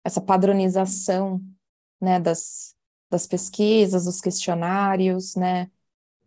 essa 0.04 0.20
padronização 0.20 1.40
né, 2.00 2.18
das, 2.18 2.74
das 3.10 3.26
pesquisas, 3.26 4.04
dos 4.04 4.20
questionários, 4.20 5.34
né? 5.36 5.70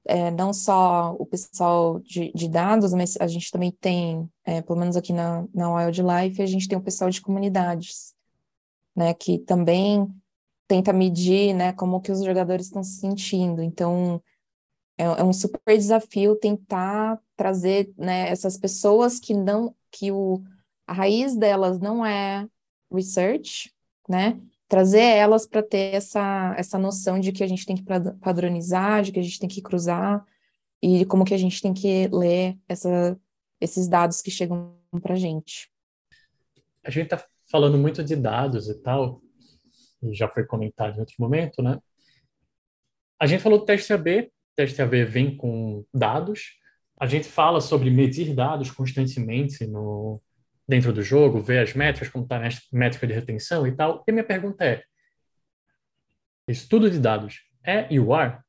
É, 0.05 0.31
não 0.31 0.51
só 0.53 1.15
o 1.19 1.25
pessoal 1.25 1.99
de, 1.99 2.31
de, 2.33 2.47
dados, 2.47 2.93
mas 2.93 3.15
a 3.19 3.27
gente 3.27 3.51
também 3.51 3.71
tem, 3.71 4.29
é, 4.43 4.61
pelo 4.61 4.79
menos 4.79 4.95
aqui 4.95 5.13
na, 5.13 5.45
na 5.53 5.73
Wildlife, 5.73 6.41
a 6.41 6.45
gente 6.45 6.67
tem 6.67 6.77
o 6.77 6.81
pessoal 6.81 7.09
de 7.09 7.21
comunidades, 7.21 8.13
né, 8.95 9.13
que 9.13 9.37
também 9.39 10.07
tenta 10.67 10.91
medir, 10.91 11.53
né, 11.53 11.73
como 11.73 12.01
que 12.01 12.11
os 12.11 12.23
jogadores 12.23 12.67
estão 12.67 12.83
se 12.83 12.99
sentindo. 12.99 13.61
Então, 13.61 14.21
é, 14.97 15.03
é 15.03 15.23
um 15.23 15.33
super 15.33 15.77
desafio 15.77 16.35
tentar 16.35 17.19
trazer, 17.35 17.93
né, 17.97 18.29
essas 18.29 18.57
pessoas 18.57 19.19
que 19.19 19.33
não, 19.33 19.75
que 19.91 20.11
o, 20.11 20.41
a 20.87 20.93
raiz 20.93 21.35
delas 21.35 21.79
não 21.79 22.05
é 22.05 22.47
research, 22.91 23.71
né, 24.09 24.39
trazer 24.71 25.01
elas 25.01 25.45
para 25.45 25.61
ter 25.61 25.95
essa, 25.95 26.55
essa 26.57 26.79
noção 26.79 27.19
de 27.19 27.33
que 27.33 27.43
a 27.43 27.47
gente 27.47 27.65
tem 27.65 27.75
que 27.75 27.83
padronizar, 28.21 29.03
de 29.03 29.11
que 29.11 29.19
a 29.19 29.21
gente 29.21 29.37
tem 29.37 29.49
que 29.49 29.61
cruzar 29.61 30.25
e 30.81 31.03
como 31.07 31.25
que 31.25 31.33
a 31.33 31.37
gente 31.37 31.61
tem 31.61 31.73
que 31.73 32.07
ler 32.07 32.57
essa, 32.69 33.19
esses 33.59 33.89
dados 33.89 34.21
que 34.21 34.31
chegam 34.31 34.73
para 35.01 35.15
a 35.15 35.17
gente. 35.17 35.69
A 36.85 36.89
gente 36.89 37.03
está 37.03 37.21
falando 37.51 37.77
muito 37.77 38.01
de 38.01 38.15
dados 38.15 38.69
e 38.69 38.75
tal, 38.75 39.21
e 40.01 40.13
já 40.13 40.29
foi 40.29 40.45
comentado 40.45 40.95
em 40.95 40.99
outro 41.01 41.15
momento, 41.19 41.61
né? 41.61 41.77
A 43.19 43.27
gente 43.27 43.43
falou 43.43 43.59
do 43.59 43.65
teste 43.65 43.91
AB, 43.91 44.31
teste 44.55 44.81
AB 44.81 45.03
vem 45.03 45.35
com 45.35 45.83
dados, 45.93 46.57
a 46.97 47.05
gente 47.05 47.27
fala 47.27 47.59
sobre 47.59 47.89
medir 47.89 48.33
dados 48.33 48.71
constantemente 48.71 49.67
no, 49.67 50.21
dentro 50.71 50.93
do 50.93 51.03
jogo, 51.03 51.41
ver 51.41 51.59
as 51.59 51.73
métricas, 51.73 52.07
como 52.07 52.23
está 52.23 52.37
a 52.37 52.49
métrica 52.71 53.05
de 53.05 53.11
retenção 53.11 53.67
e 53.67 53.75
tal. 53.75 54.05
E 54.07 54.11
minha 54.13 54.23
pergunta 54.23 54.63
é: 54.63 54.81
estudo 56.47 56.89
de 56.89 56.97
dados 56.97 57.41
é 57.61 57.87
UR? 57.99 58.39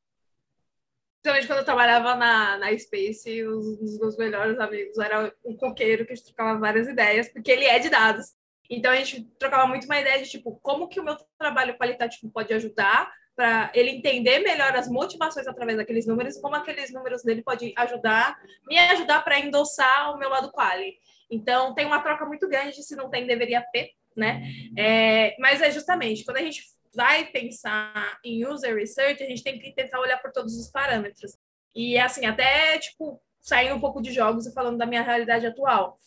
Principalmente 1.21 1.47
quando 1.49 1.59
eu 1.59 1.65
trabalhava 1.65 2.15
na, 2.15 2.59
na 2.59 2.79
Space, 2.79 3.45
os, 3.45 3.67
os 3.81 3.99
meus 3.99 4.17
melhores 4.17 4.59
amigos 4.61 4.97
era 4.99 5.33
um 5.45 5.57
coqueiro 5.57 6.07
que 6.07 6.13
a 6.13 6.15
gente 6.15 6.27
trocava 6.27 6.61
várias 6.61 6.87
ideias, 6.87 7.29
porque 7.29 7.51
ele 7.51 7.65
é 7.65 7.81
de 7.81 7.91
dados. 7.91 8.27
Então 8.71 8.93
a 8.93 8.97
gente 8.97 9.25
trocava 9.37 9.67
muito 9.67 9.85
uma 9.87 9.99
ideia 9.99 10.23
de 10.23 10.31
tipo, 10.31 10.59
como 10.63 10.89
que 10.89 11.01
o 11.01 11.05
meu 11.05 11.17
trabalho 11.37 11.77
qualitativo 11.77 12.31
pode 12.33 12.55
ajudar 12.55 13.13
para 13.35 13.73
ele 13.75 13.91
entender 13.91 14.39
melhor 14.41 14.77
as 14.77 14.89
motivações 14.89 15.47
através 15.49 15.77
daqueles 15.77 16.07
números, 16.07 16.41
como 16.41 16.55
aqueles 16.55 16.93
números 16.93 17.23
dele 17.23 17.43
podem 17.43 17.73
ajudar, 17.77 18.39
me 18.67 18.79
ajudar 18.79 19.25
para 19.25 19.41
endossar 19.41 20.15
o 20.15 20.19
meu 20.19 20.29
lado 20.29 20.53
quali. 20.53 20.95
Então, 21.33 21.75
tem 21.75 21.87
uma 21.87 22.03
troca 22.03 22.27
muito 22.27 22.47
grande 22.47 22.83
se 22.83 22.95
não 22.95 23.09
tem, 23.09 23.27
deveria 23.27 23.65
ter, 23.73 23.93
né? 24.15 24.43
É, 24.77 25.35
mas 25.39 25.63
é 25.63 25.71
justamente, 25.71 26.27
quando 26.27 26.37
a 26.37 26.43
gente 26.43 26.63
vai 26.95 27.25
pensar 27.25 28.19
em 28.23 28.47
user 28.47 28.77
research, 28.77 29.23
a 29.23 29.27
gente 29.27 29.43
tem 29.43 29.59
que 29.59 29.73
tentar 29.73 29.99
olhar 29.99 30.19
por 30.19 30.31
todos 30.31 30.55
os 30.59 30.71
parâmetros. 30.71 31.39
E, 31.75 31.97
assim, 31.97 32.27
até, 32.27 32.79
tipo, 32.79 33.19
saindo 33.41 33.75
um 33.75 33.81
pouco 33.81 34.03
de 34.03 34.13
jogos 34.13 34.47
e 34.47 34.53
falando 34.53 34.77
da 34.77 34.85
minha 34.85 35.01
realidade 35.01 35.47
atual. 35.47 35.99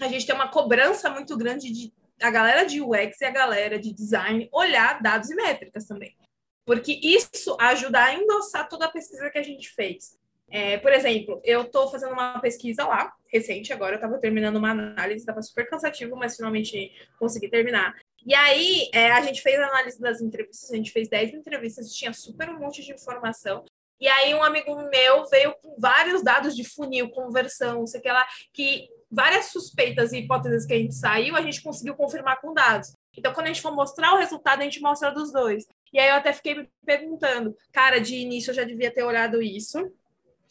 A 0.00 0.08
gente 0.08 0.26
tem 0.26 0.34
uma 0.34 0.48
cobrança 0.50 1.08
muito 1.10 1.36
grande 1.36 1.70
de 1.70 1.94
a 2.20 2.30
galera 2.30 2.64
de 2.64 2.80
UX 2.80 3.20
e 3.20 3.24
a 3.24 3.30
galera 3.30 3.78
de 3.78 3.94
design 3.94 4.48
olhar 4.52 5.00
dados 5.00 5.30
e 5.30 5.36
métricas 5.36 5.86
também. 5.86 6.16
Porque 6.64 6.98
isso 7.00 7.56
ajuda 7.60 8.02
a 8.02 8.14
endossar 8.14 8.68
toda 8.68 8.86
a 8.86 8.90
pesquisa 8.90 9.30
que 9.30 9.38
a 9.38 9.42
gente 9.42 9.70
fez. 9.70 10.18
É, 10.48 10.78
por 10.78 10.92
exemplo, 10.92 11.40
eu 11.44 11.62
estou 11.62 11.90
fazendo 11.90 12.12
uma 12.12 12.38
pesquisa 12.38 12.84
lá, 12.86 13.12
recente 13.28 13.72
agora, 13.72 13.94
eu 13.94 13.96
estava 13.96 14.18
terminando 14.18 14.56
uma 14.56 14.70
análise, 14.70 15.20
estava 15.20 15.42
super 15.42 15.68
cansativo, 15.68 16.14
mas 16.16 16.36
finalmente 16.36 16.92
consegui 17.18 17.48
terminar. 17.48 17.94
E 18.24 18.34
aí, 18.34 18.88
é, 18.92 19.12
a 19.12 19.20
gente 19.22 19.40
fez 19.40 19.58
a 19.58 19.68
análise 19.68 20.00
das 20.00 20.20
entrevistas, 20.20 20.70
a 20.70 20.76
gente 20.76 20.90
fez 20.90 21.08
10 21.08 21.34
entrevistas, 21.34 21.94
tinha 21.94 22.12
super 22.12 22.48
um 22.48 22.58
monte 22.58 22.84
de 22.84 22.92
informação. 22.92 23.64
E 24.00 24.08
aí, 24.08 24.34
um 24.34 24.42
amigo 24.42 24.74
meu 24.90 25.24
veio 25.26 25.54
com 25.62 25.76
vários 25.78 26.22
dados 26.22 26.54
de 26.54 26.64
funil, 26.64 27.10
conversão, 27.10 27.86
sei 27.86 28.00
que 28.00 28.10
lá, 28.10 28.26
que 28.52 28.88
várias 29.10 29.46
suspeitas 29.46 30.12
e 30.12 30.18
hipóteses 30.18 30.66
que 30.66 30.74
a 30.74 30.78
gente 30.78 30.94
saiu, 30.94 31.36
a 31.36 31.40
gente 31.40 31.62
conseguiu 31.62 31.94
confirmar 31.94 32.40
com 32.40 32.52
dados. 32.52 32.92
Então, 33.16 33.32
quando 33.32 33.46
a 33.46 33.48
gente 33.48 33.62
for 33.62 33.74
mostrar 33.74 34.12
o 34.12 34.18
resultado, 34.18 34.60
a 34.60 34.64
gente 34.64 34.80
mostra 34.80 35.10
dos 35.10 35.32
dois. 35.32 35.64
E 35.92 35.98
aí, 35.98 36.08
eu 36.08 36.16
até 36.16 36.32
fiquei 36.32 36.54
me 36.54 36.68
perguntando, 36.84 37.56
cara, 37.72 37.98
de 37.98 38.16
início 38.16 38.50
eu 38.50 38.54
já 38.54 38.64
devia 38.64 38.92
ter 38.92 39.04
olhado 39.04 39.40
isso, 39.40 39.78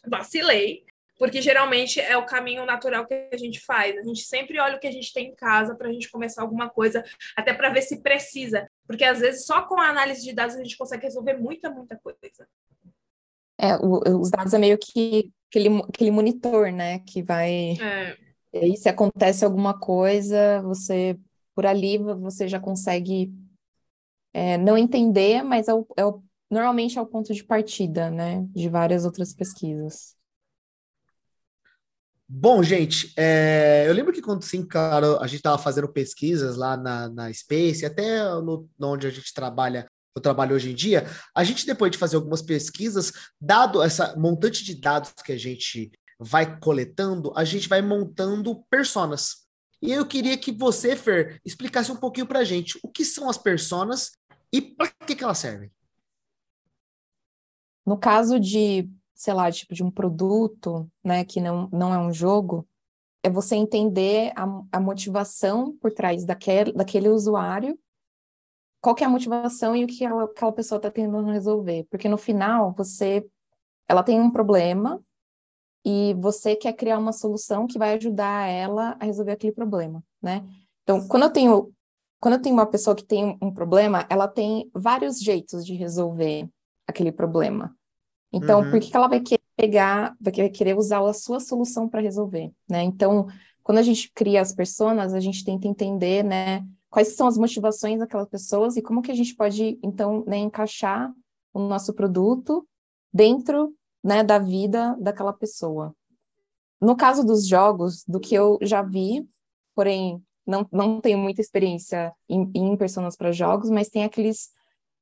vacilei, 0.10 0.84
porque 1.18 1.41
geralmente 1.41 1.99
é 1.99 2.18
o 2.18 2.26
caminho 2.26 2.66
natural 2.66 3.06
que 3.06 3.30
a 3.32 3.38
gente 3.38 3.60
faz. 3.60 3.97
A 3.97 4.03
gente 4.03 4.22
sempre 4.22 4.60
olha 4.60 4.76
o 4.76 4.80
que 4.80 4.88
a 4.88 4.91
gente 4.91 5.14
tem 5.14 5.30
em 5.30 5.36
casa 5.36 5.76
para 5.76 5.88
a 5.88 5.91
gente 5.91 6.10
começar 6.10 6.41
alguma 6.41 6.70
coisa, 6.70 7.03
até 7.36 7.53
para 7.53 7.70
ver 7.70 7.82
se 7.82 8.01
precisa, 8.01 8.70
porque 8.88 9.03
às 9.03 9.20
vezes 9.20 9.45
só 9.45 9.64
com 9.64 9.80
a 9.80 9.89
análise 9.89 10.24
de 10.24 10.34
dados 10.34 10.56
a 10.56 10.64
gente 10.64 10.78
consegue 10.78 11.03
resolver 11.03 11.36
muita, 11.38 11.70
muita 11.70 11.97
coisa. 11.97 12.20
É, 13.58 13.76
o, 13.78 14.20
os 14.20 14.30
dados 14.30 14.53
é 14.53 14.58
meio 14.58 14.78
que 14.78 15.32
aquele, 15.49 15.82
aquele 15.88 16.12
monitor, 16.12 16.72
né, 16.72 16.99
que 16.99 17.24
vai. 17.24 17.78
É. 17.82 18.18
E 18.53 18.58
aí, 18.58 18.78
se 18.78 18.89
acontece 18.89 19.43
alguma 19.43 19.78
coisa, 19.78 20.62
você 20.62 21.18
por 21.53 21.66
ali 21.66 21.97
você 21.97 22.47
já 22.47 22.60
consegue 22.60 23.34
é, 24.34 24.58
não 24.58 24.78
entender, 24.78 25.41
mas 25.43 25.70
é 25.70 25.74
o, 25.74 25.88
é 25.95 26.06
o 26.06 26.22
normalmente 26.49 26.97
é 26.97 27.01
o 27.01 27.05
ponto 27.05 27.33
de 27.33 27.43
partida, 27.43 28.09
né, 28.09 28.45
de 28.49 28.69
várias 28.69 29.05
outras 29.05 29.33
pesquisas. 29.33 30.15
Bom, 32.27 32.63
gente, 32.63 33.13
é, 33.15 33.85
eu 33.87 33.93
lembro 33.93 34.11
que 34.11 34.21
quando 34.21 34.43
sim, 34.43 34.65
claro, 34.65 35.19
a 35.19 35.27
gente 35.27 35.37
estava 35.37 35.59
fazendo 35.59 35.87
pesquisas 35.87 36.55
lá 36.55 36.75
na, 36.75 37.07
na 37.07 37.31
Space, 37.31 37.85
até 37.85 38.23
no, 38.41 38.67
onde 38.81 39.05
a 39.05 39.11
gente 39.11 39.31
trabalha, 39.31 39.87
eu 40.15 40.21
trabalho 40.21 40.55
hoje 40.55 40.71
em 40.71 40.75
dia, 40.75 41.05
a 41.35 41.43
gente, 41.43 41.67
depois 41.67 41.91
de 41.91 41.99
fazer 41.99 42.15
algumas 42.15 42.41
pesquisas, 42.41 43.11
dado 43.39 43.81
essa 43.81 44.15
montante 44.17 44.63
de 44.63 44.73
dados 44.73 45.13
que 45.23 45.33
a 45.33 45.37
gente 45.37 45.91
vai 46.19 46.59
coletando, 46.59 47.31
a 47.35 47.43
gente 47.43 47.69
vai 47.69 47.81
montando 47.81 48.63
personas. 48.71 49.45
E 49.79 49.91
eu 49.91 50.05
queria 50.05 50.35
que 50.35 50.51
você, 50.51 50.95
Fer, 50.95 51.39
explicasse 51.45 51.91
um 51.91 51.97
pouquinho 51.97 52.25
para 52.25 52.39
a 52.39 52.43
gente 52.43 52.79
o 52.81 52.89
que 52.89 53.05
são 53.05 53.29
as 53.29 53.37
personas 53.37 54.13
e 54.51 54.61
para 54.61 54.89
que, 55.05 55.15
que 55.15 55.23
elas 55.23 55.37
servem. 55.37 55.69
No 57.86 57.97
caso 57.97 58.39
de, 58.39 58.89
sei 59.13 59.33
lá, 59.33 59.51
tipo 59.51 59.73
de 59.73 59.83
um 59.83 59.91
produto, 59.91 60.89
né, 61.03 61.23
que 61.23 61.39
não, 61.39 61.69
não 61.71 61.93
é 61.93 61.97
um 61.97 62.11
jogo, 62.11 62.67
é 63.23 63.29
você 63.29 63.55
entender 63.55 64.31
a, 64.36 64.45
a 64.71 64.79
motivação 64.79 65.75
por 65.77 65.91
trás 65.91 66.25
daquele, 66.25 66.73
daquele 66.73 67.09
usuário, 67.09 67.77
qual 68.81 68.93
que 68.93 69.03
é 69.03 69.07
a 69.07 69.09
motivação 69.09 69.75
e 69.75 69.83
o 69.83 69.88
que 69.88 70.05
ela, 70.05 70.25
aquela 70.25 70.51
pessoa 70.51 70.77
está 70.77 70.91
tentando 70.91 71.31
resolver. 71.31 71.88
Porque 71.89 72.07
no 72.07 72.17
final, 72.17 72.73
você, 72.77 73.25
ela 73.88 74.03
tem 74.03 74.19
um 74.19 74.29
problema 74.29 75.01
e 75.83 76.13
você 76.15 76.55
quer 76.55 76.73
criar 76.73 76.97
uma 76.97 77.13
solução 77.13 77.67
que 77.67 77.79
vai 77.79 77.95
ajudar 77.95 78.47
ela 78.47 78.97
a 78.99 79.05
resolver 79.05 79.31
aquele 79.31 79.53
problema, 79.53 80.03
né? 80.21 80.43
Então, 80.83 81.07
quando 81.07 81.23
eu 81.23 81.31
tenho 81.31 81.71
quando 82.19 82.36
eu 82.36 82.41
tenho 82.41 82.55
uma 82.55 82.65
pessoa 82.65 82.95
que 82.95 83.03
tem 83.03 83.38
um 83.39 83.53
problema, 83.53 84.07
ela 84.09 84.27
tem 84.27 84.69
vários 84.73 85.19
jeitos 85.19 85.63
de 85.63 85.75
resolver 85.75 86.49
aquele 86.88 87.11
problema. 87.11 87.75
Então, 88.31 88.61
uhum. 88.61 88.71
por 88.71 88.79
que 88.79 88.95
ela 88.95 89.07
vai 89.07 89.19
querer 89.19 89.41
pegar, 89.55 90.15
vai 90.19 90.49
querer 90.49 90.77
usar 90.77 91.07
a 91.07 91.13
sua 91.13 91.39
solução 91.39 91.88
para 91.88 92.01
resolver, 92.01 92.51
né? 92.69 92.83
Então, 92.83 93.27
quando 93.63 93.77
a 93.77 93.83
gente 93.83 94.11
cria 94.13 94.41
as 94.41 94.53
pessoas, 94.53 95.13
a 95.13 95.19
gente 95.19 95.43
tenta 95.43 95.67
entender, 95.67 96.23
né, 96.23 96.63
quais 96.89 97.15
são 97.15 97.27
as 97.27 97.38
motivações 97.38 97.99
daquelas 97.99 98.27
pessoas 98.27 98.77
e 98.77 98.81
como 98.81 99.01
que 99.01 99.11
a 99.11 99.15
gente 99.15 99.36
pode, 99.36 99.79
então, 99.81 100.23
né, 100.27 100.38
encaixar 100.38 101.11
o 101.53 101.59
nosso 101.59 101.93
produto 101.93 102.67
dentro, 103.11 103.73
né, 104.03 104.23
da 104.23 104.38
vida 104.38 104.95
daquela 104.99 105.33
pessoa. 105.33 105.95
No 106.79 106.95
caso 106.95 107.25
dos 107.25 107.47
jogos, 107.47 108.03
do 108.05 108.19
que 108.19 108.36
eu 108.36 108.59
já 108.61 108.81
vi, 108.81 109.27
porém 109.73 110.21
não, 110.45 110.67
não 110.71 111.01
tenho 111.01 111.17
muita 111.17 111.41
experiência 111.41 112.13
em, 112.29 112.51
em 112.53 112.77
personas 112.77 113.15
para 113.15 113.31
jogos, 113.31 113.69
mas 113.69 113.89
tem 113.89 114.03
aqueles 114.03 114.51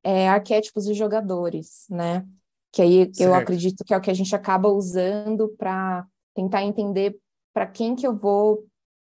é, 0.04 0.28
arquétipos 0.28 0.86
de 0.86 0.93
jogadores, 0.93 1.86
né? 1.89 2.28
Que 2.72 2.82
aí 2.82 3.06
certo. 3.06 3.22
eu 3.22 3.34
acredito 3.34 3.84
que 3.84 3.93
é 3.93 3.97
o 3.97 4.01
que 4.01 4.12
a 4.12 4.14
gente 4.14 4.36
acaba 4.36 4.68
usando 4.70 5.49
para 5.58 6.06
tentar 6.34 6.64
entender 6.64 7.18
para 7.54 7.68
quem 7.68 7.95
que 7.95 8.06
eu 8.06 8.16
vou, 8.16 8.66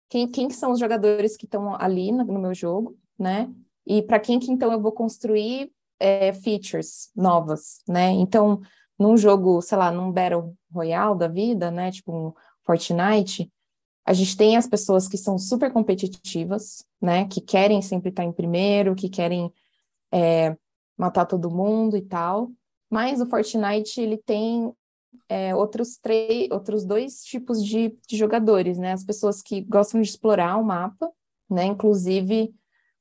quem, 0.10 0.28
quem 0.30 0.48
que 0.48 0.54
são 0.54 0.72
os 0.72 0.80
jogadores 0.80 1.36
que 1.36 1.46
estão 1.46 1.76
ali 1.76 2.12
no, 2.12 2.24
no, 2.24 2.39
meu 2.39 2.54
jogo, 2.54 2.98
né? 3.18 3.52
E 3.86 4.02
para 4.02 4.20
quem 4.20 4.39
que 4.39 4.52
então 4.52 4.72
eu 4.72 4.80
vou 4.80 4.91
construir 4.91 5.72
é, 6.00 6.32
features 6.32 7.10
novas, 7.16 7.82
né? 7.88 8.12
Então, 8.12 8.62
num 8.98 9.18
jogo, 9.18 9.62
sei 9.62 9.78
lá, 9.78 9.91
num 9.91 10.12
Battle 10.12 10.54
Royale 10.72 11.18
da 11.18 11.28
vida, 11.28 11.72
né? 11.72 11.91
Tipo 11.91 12.14
um 12.14 12.34
Fortnite, 12.64 13.52
a 14.06 14.14
gente 14.14 14.38
tem 14.38 14.56
as 14.56 14.68
pessoas 14.68 15.08
que 15.08 15.18
são 15.18 15.38
super 15.38 15.72
competitivas, 15.74 16.86
né? 17.02 17.26
Que 17.26 17.41
querem 17.41 17.82
sempre 17.82 18.10
estar 18.10 18.24
em 18.24 18.32
primeiro, 18.32 18.96
que 18.96 19.10
querem 19.10 19.52
é, 20.12 20.56
matar 20.98 21.26
todo 21.26 21.52
mundo 21.52 21.98
e 21.98 22.02
tal. 22.02 22.52
Mas 22.89 23.22
o 23.22 23.26
Fortnite 23.26 24.00
ele 24.00 24.18
tem 24.18 24.72
é, 25.28 25.56
outros 25.56 25.98
três, 25.98 26.50
outros 26.52 26.86
dois 26.86 27.24
tipos 27.24 27.64
de, 27.64 27.98
de 28.08 28.18
jogadores, 28.18 28.78
né? 28.78 28.93
As 28.93 29.04
pessoas 29.04 29.41
que 29.41 29.62
gostam 29.62 30.02
de 30.02 30.10
explorar 30.10 30.58
o 30.58 30.64
mapa, 30.64 31.12
né? 31.50 31.66
Inclusive 31.66 32.54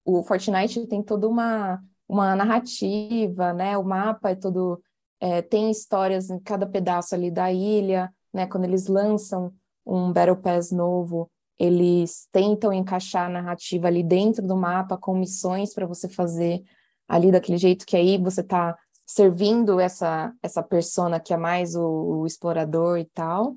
o 0.05 0.23
Fortnite 0.23 0.87
tem 0.87 1.03
toda 1.03 1.29
uma 1.29 1.83
uma 2.07 2.37
narrativa, 2.37 3.53
né? 3.53 3.77
O 3.79 3.85
mapa 3.85 4.31
é 4.31 4.35
todo 4.35 4.83
é, 5.21 5.41
tem 5.41 5.71
histórias 5.71 6.29
em 6.31 6.39
cada 6.39 6.67
pedaço 6.67 7.15
ali 7.15 7.31
da 7.31 7.51
ilha, 7.53 8.13
né? 8.33 8.47
Quando 8.47 8.65
eles 8.65 8.87
lançam 8.87 9.53
um 9.87 10.13
Battle 10.13 10.37
Pass 10.37 10.71
novo, 10.71 11.31
eles 11.59 12.29
tentam 12.33 12.73
encaixar 12.73 13.27
a 13.27 13.33
narrativa 13.33 13.87
ali 13.87 14.03
dentro 14.03 14.47
do 14.47 14.57
mapa 14.57 14.99
com 14.99 15.17
missões 15.17 15.73
para 15.73 15.87
você 15.87 16.09
fazer 16.09 16.63
ali 17.09 17.31
daquele 17.31 17.59
jeito 17.59 17.87
que 17.87 17.97
aí 17.97 18.19
você 18.19 18.41
está 18.41 18.77
servindo 19.07 19.79
essa 19.81 20.33
essa 20.43 20.63
persona 20.63 21.21
que 21.21 21.35
é 21.35 21.37
mais 21.37 21.75
o, 21.75 22.21
o, 22.21 22.27
explorador 22.27 22.99
e 22.99 23.05
tal. 23.07 23.57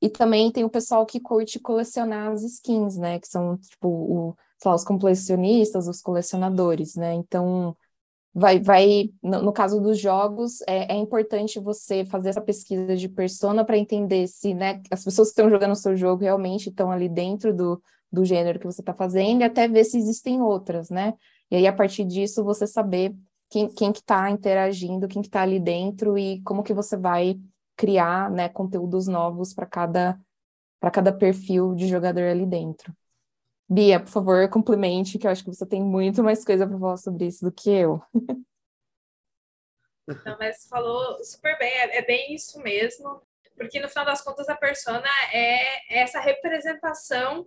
E 0.00 0.08
também 0.10 0.52
tem 0.52 0.64
o 0.64 0.70
pessoal 0.70 1.06
que 1.06 1.20
curte 1.20 1.58
colecionar 1.58 2.32
as 2.32 2.42
skins, 2.42 2.96
né? 2.96 3.18
Que 3.18 3.28
são 3.28 3.56
tipo 3.58 3.88
o, 3.88 4.36
lá, 4.64 4.74
os 4.74 4.84
colecionistas, 4.84 5.88
os 5.88 6.02
colecionadores, 6.02 6.94
né? 6.96 7.14
Então 7.14 7.76
vai, 8.36 8.60
vai 8.60 9.10
no, 9.22 9.42
no 9.42 9.52
caso 9.52 9.80
dos 9.80 9.98
jogos, 9.98 10.60
é, 10.68 10.92
é, 10.92 10.96
importante 10.96 11.58
você 11.58 12.04
fazer 12.04 12.28
essa 12.28 12.40
pesquisa 12.40 12.94
de 12.94 13.08
persona 13.08 13.64
para 13.64 13.78
entender 13.78 14.26
se 14.28 14.52
né, 14.52 14.82
as 14.90 15.02
pessoas 15.02 15.28
que 15.28 15.32
estão 15.32 15.48
jogando 15.48 15.72
o 15.72 15.76
seu 15.76 15.96
jogo 15.96 16.22
realmente 16.22 16.68
estão 16.68 16.90
ali 16.92 17.08
dentro 17.08 17.54
do, 17.54 17.82
do 18.12 18.26
gênero 18.26 18.58
que 18.58 18.66
você 18.66 18.82
está 18.82 18.92
fazendo 18.92 19.40
e 19.40 19.44
até 19.44 19.66
ver 19.66 19.84
se 19.84 19.96
existem 19.96 20.42
outras, 20.42 20.90
né? 20.90 21.14
E 21.50 21.56
aí, 21.56 21.66
a 21.66 21.72
partir 21.72 22.04
disso, 22.04 22.44
você 22.44 22.66
saber 22.66 23.14
quem, 23.48 23.68
quem 23.68 23.92
que 23.92 24.00
está 24.00 24.30
interagindo, 24.30 25.08
quem 25.08 25.22
que 25.22 25.28
está 25.28 25.42
ali 25.42 25.60
dentro 25.60 26.18
e 26.18 26.40
como 26.42 26.62
que 26.62 26.74
você 26.74 26.96
vai 26.96 27.38
criar 27.76 28.30
né, 28.30 28.48
conteúdos 28.48 29.06
novos 29.06 29.54
para 29.54 29.66
cada, 29.66 30.18
cada 30.92 31.12
perfil 31.12 31.74
de 31.74 31.86
jogador 31.86 32.24
ali 32.24 32.46
dentro. 32.46 32.92
Bia, 33.68 33.98
por 34.00 34.08
favor, 34.08 34.48
complemente, 34.48 35.18
que 35.18 35.26
eu 35.26 35.30
acho 35.30 35.44
que 35.44 35.52
você 35.52 35.66
tem 35.66 35.82
muito 35.82 36.22
mais 36.22 36.44
coisa 36.44 36.66
para 36.66 36.78
falar 36.78 36.96
sobre 36.96 37.26
isso 37.26 37.44
do 37.44 37.52
que 37.52 37.70
eu. 37.70 38.00
Não, 40.24 40.38
mas 40.38 40.68
falou 40.68 41.22
super 41.24 41.58
bem, 41.58 41.68
é, 41.68 41.98
é, 41.98 42.02
bem 42.06 42.32
isso 42.32 42.60
mesmo, 42.60 43.20
porque 43.56 43.80
no 43.80 43.88
final 43.88 44.04
das 44.04 44.22
contas 44.22 44.48
a 44.48 44.54
persona 44.54 45.08
é 45.32 46.00
essa 46.00 46.20
representação 46.20 47.44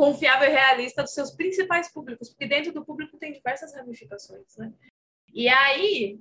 confiável 0.00 0.48
e 0.48 0.52
realista 0.52 1.02
dos 1.02 1.12
seus 1.12 1.30
principais 1.30 1.92
públicos, 1.92 2.30
porque 2.30 2.46
dentro 2.46 2.72
do 2.72 2.82
público 2.82 3.18
tem 3.18 3.34
diversas 3.34 3.74
ramificações, 3.74 4.56
né? 4.56 4.72
E 5.30 5.46
aí, 5.46 6.18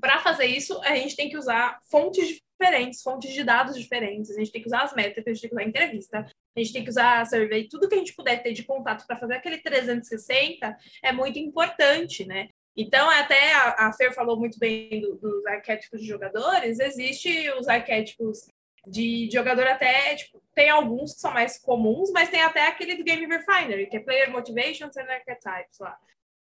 para 0.00 0.20
fazer 0.20 0.46
isso, 0.46 0.80
a 0.82 0.94
gente 0.94 1.16
tem 1.16 1.28
que 1.28 1.36
usar 1.36 1.80
fontes 1.90 2.28
diferentes, 2.28 3.02
fontes 3.02 3.34
de 3.34 3.42
dados 3.42 3.76
diferentes, 3.76 4.30
a 4.30 4.38
gente 4.38 4.52
tem 4.52 4.62
que 4.62 4.68
usar 4.68 4.82
as 4.82 4.94
métricas, 4.94 5.26
a 5.26 5.30
gente 5.34 5.40
tem 5.40 5.50
que 5.50 5.56
usar 5.56 5.64
a 5.64 5.68
entrevista, 5.68 6.18
a 6.56 6.60
gente 6.60 6.72
tem 6.72 6.84
que 6.84 6.90
usar 6.90 7.20
a 7.20 7.24
survey, 7.24 7.66
tudo 7.68 7.88
que 7.88 7.96
a 7.96 7.98
gente 7.98 8.14
puder 8.14 8.40
ter 8.40 8.52
de 8.52 8.62
contato 8.62 9.04
para 9.04 9.16
fazer 9.16 9.34
aquele 9.34 9.58
360 9.58 10.76
é 11.02 11.10
muito 11.10 11.40
importante, 11.40 12.24
né? 12.24 12.50
Então, 12.76 13.10
até 13.10 13.52
a, 13.52 13.92
Fer 13.94 14.14
falou 14.14 14.38
muito 14.38 14.60
bem 14.60 15.00
do, 15.00 15.16
dos 15.16 15.44
arquétipos 15.46 16.00
de 16.00 16.06
jogadores, 16.06 16.78
existe 16.78 17.50
os 17.58 17.66
arquétipos 17.66 18.46
de 18.86 19.28
jogador 19.30 19.66
até, 19.66 20.14
tipo, 20.14 20.42
tem 20.54 20.70
alguns 20.70 21.14
que 21.14 21.20
são 21.20 21.32
mais 21.32 21.58
comuns, 21.58 22.10
mas 22.12 22.28
tem 22.28 22.42
até 22.42 22.66
aquele 22.66 22.96
do 22.96 23.04
Game 23.04 23.26
Refinery, 23.26 23.86
que 23.86 23.96
é 23.96 24.00
Player 24.00 24.30
Motivations 24.30 24.96
and 24.96 25.10
Archetypes 25.10 25.78
lá. 25.78 25.96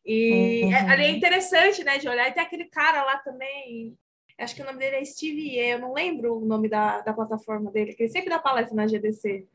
E 0.05 0.63
uhum. 0.65 0.73
é, 0.73 0.91
ali 0.91 1.05
é 1.05 1.11
interessante, 1.11 1.85
né, 1.85 1.99
de 1.99 2.09
olhar. 2.09 2.29
E 2.29 2.33
tem 2.33 2.43
aquele 2.43 2.67
cara 2.67 3.03
lá 3.03 3.19
também, 3.19 3.97
acho 4.39 4.55
que 4.55 4.63
o 4.63 4.65
nome 4.65 4.79
dele 4.79 4.97
é 4.97 5.05
Steve 5.05 5.41
E, 5.41 5.59
eu 5.59 5.79
não 5.79 5.93
lembro 5.93 6.39
o 6.39 6.45
nome 6.45 6.69
da, 6.69 7.01
da 7.01 7.13
plataforma 7.13 7.71
dele, 7.71 7.95
que 7.95 8.05
ele 8.05 8.13
sempre 8.13 8.31
dá 8.31 8.39
palestra 8.39 8.75
na 8.75 8.87
GDC. 8.87 9.47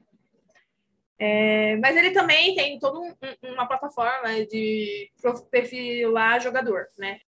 É, 1.17 1.77
mas 1.77 1.95
ele 1.95 2.11
também 2.11 2.53
tem 2.55 2.77
toda 2.79 2.99
um, 2.99 3.13
uma 3.43 3.65
plataforma 3.65 4.45
de 4.45 5.09
perfilar 5.49 6.41
jogador, 6.41 6.87
né? 6.97 7.19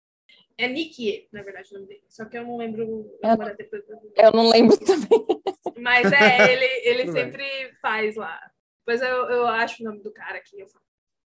É 0.56 0.68
Nick, 0.68 1.28
na 1.32 1.42
verdade, 1.42 1.68
o 1.70 1.74
nome 1.74 1.86
dele. 1.86 2.04
Só 2.08 2.24
que 2.24 2.38
eu 2.38 2.44
não 2.44 2.56
lembro. 2.56 2.82
Eu, 3.22 4.24
eu 4.24 4.32
não 4.32 4.48
lembro 4.48 4.76
também. 4.78 5.42
Mas 5.78 6.12
é, 6.12 6.52
ele, 6.52 6.88
ele 6.88 7.12
sempre 7.12 7.44
faz 7.82 8.14
lá. 8.16 8.40
Depois 8.80 9.02
eu, 9.02 9.30
eu 9.30 9.46
acho 9.46 9.82
o 9.82 9.86
nome 9.86 10.02
do 10.02 10.12
cara 10.12 10.38
aqui. 10.38 10.60
Eu 10.60 10.68
falo. 10.68 10.84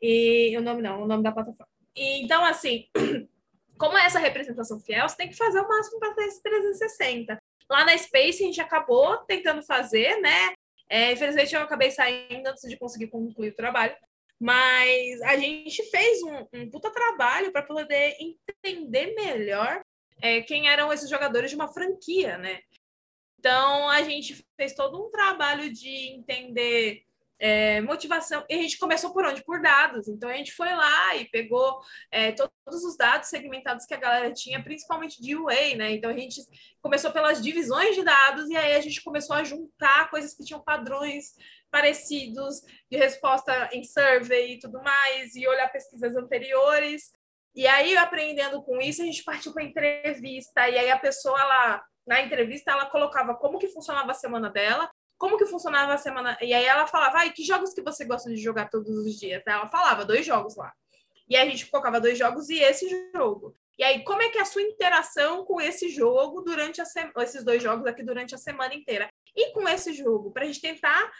E 0.00 0.56
o 0.56 0.62
nome 0.62 0.80
não, 0.80 1.02
o 1.02 1.06
nome 1.06 1.22
da 1.22 1.32
plataforma. 1.32 1.70
E, 1.94 2.22
então, 2.22 2.42
assim, 2.44 2.88
como 3.78 3.98
é 3.98 4.06
essa 4.06 4.18
representação 4.18 4.80
fiel, 4.80 5.08
você 5.08 5.16
tem 5.16 5.28
que 5.28 5.36
fazer 5.36 5.60
o 5.60 5.68
máximo 5.68 5.98
para 5.98 6.14
ter 6.14 6.24
esse 6.24 6.42
360. 6.42 7.38
Lá 7.68 7.84
na 7.84 7.96
Space 7.98 8.42
a 8.42 8.46
gente 8.46 8.60
acabou 8.60 9.18
tentando 9.18 9.62
fazer, 9.62 10.20
né? 10.20 10.54
É, 10.88 11.12
infelizmente 11.12 11.54
eu 11.54 11.62
acabei 11.62 11.90
saindo 11.90 12.46
antes 12.46 12.68
de 12.68 12.76
conseguir 12.76 13.08
concluir 13.08 13.50
o 13.50 13.56
trabalho. 13.56 13.94
Mas 14.40 15.20
a 15.22 15.36
gente 15.36 15.82
fez 15.90 16.22
um, 16.22 16.46
um 16.54 16.70
puta 16.70 16.90
trabalho 16.90 17.52
para 17.52 17.62
poder 17.62 18.16
entender 18.64 19.14
melhor 19.14 19.84
é, 20.22 20.40
quem 20.40 20.68
eram 20.68 20.92
esses 20.92 21.10
jogadores 21.10 21.50
de 21.50 21.56
uma 21.56 21.68
franquia, 21.68 22.38
né? 22.38 22.60
Então 23.38 23.88
a 23.88 24.02
gente 24.02 24.44
fez 24.56 24.74
todo 24.74 25.02
um 25.02 25.10
trabalho 25.10 25.72
de 25.72 26.14
entender 26.14 27.04
é, 27.40 27.80
motivação. 27.80 28.44
E 28.48 28.54
a 28.54 28.62
gente 28.62 28.78
começou 28.78 29.12
por 29.12 29.24
onde? 29.24 29.42
Por 29.42 29.62
dados. 29.62 30.06
Então 30.06 30.28
a 30.28 30.34
gente 30.34 30.52
foi 30.52 30.68
lá 30.68 31.16
e 31.16 31.24
pegou 31.30 31.80
é, 32.12 32.32
todos 32.32 32.84
os 32.84 32.96
dados 32.96 33.28
segmentados 33.28 33.86
que 33.86 33.94
a 33.94 33.98
galera 33.98 34.32
tinha, 34.32 34.62
principalmente 34.62 35.20
de 35.20 35.34
UA, 35.34 35.76
né? 35.76 35.92
Então 35.92 36.10
a 36.10 36.16
gente 36.16 36.42
começou 36.82 37.10
pelas 37.10 37.42
divisões 37.42 37.96
de 37.96 38.04
dados 38.04 38.48
e 38.50 38.56
aí 38.56 38.74
a 38.74 38.80
gente 38.80 39.02
começou 39.02 39.34
a 39.34 39.42
juntar 39.42 40.10
coisas 40.10 40.34
que 40.34 40.44
tinham 40.44 40.62
padrões 40.62 41.34
parecidos 41.70 42.60
de 42.90 42.98
resposta 42.98 43.70
em 43.72 43.82
survey 43.84 44.54
e 44.54 44.58
tudo 44.58 44.82
mais, 44.82 45.34
e 45.34 45.46
olhar 45.48 45.68
pesquisas 45.72 46.16
anteriores. 46.16 47.12
E 47.54 47.66
aí, 47.66 47.96
aprendendo 47.96 48.62
com 48.62 48.80
isso, 48.80 49.02
a 49.02 49.04
gente 49.04 49.24
partiu 49.24 49.52
para 49.52 49.64
entrevista, 49.64 50.68
e 50.68 50.78
aí 50.78 50.90
a 50.90 50.98
pessoa, 50.98 51.40
ela, 51.40 51.82
na 52.06 52.20
entrevista, 52.22 52.70
ela 52.70 52.86
colocava 52.86 53.34
como 53.34 53.58
que 53.58 53.68
funcionava 53.68 54.10
a 54.10 54.14
semana 54.14 54.50
dela, 54.50 54.90
como 55.20 55.36
que 55.36 55.44
funcionava 55.44 55.92
a 55.92 55.98
semana. 55.98 56.38
E 56.40 56.54
aí 56.54 56.64
ela 56.64 56.86
falava, 56.86 57.18
ai, 57.18 57.30
que 57.30 57.44
jogos 57.44 57.74
que 57.74 57.82
você 57.82 58.06
gosta 58.06 58.30
de 58.30 58.38
jogar 58.38 58.70
todos 58.70 58.88
os 58.88 59.18
dias? 59.18 59.42
Ela 59.46 59.68
falava, 59.68 60.02
dois 60.02 60.24
jogos 60.24 60.56
lá. 60.56 60.72
E 61.28 61.36
a 61.36 61.44
gente 61.44 61.66
colocava 61.66 62.00
dois 62.00 62.18
jogos 62.18 62.48
e 62.48 62.58
esse 62.58 62.88
jogo. 63.14 63.54
E 63.78 63.84
aí, 63.84 64.02
como 64.02 64.22
é 64.22 64.30
que 64.30 64.38
é 64.38 64.40
a 64.40 64.46
sua 64.46 64.62
interação 64.62 65.44
com 65.44 65.60
esse 65.60 65.90
jogo 65.90 66.40
durante 66.40 66.80
a 66.80 66.86
se... 66.86 67.12
esses 67.18 67.44
dois 67.44 67.62
jogos 67.62 67.86
aqui 67.86 68.02
durante 68.02 68.34
a 68.34 68.38
semana 68.38 68.74
inteira? 68.74 69.10
E 69.36 69.52
com 69.52 69.68
esse 69.68 69.92
jogo, 69.92 70.32
para 70.32 70.44
a 70.44 70.46
gente 70.46 70.60
tentar 70.60 71.12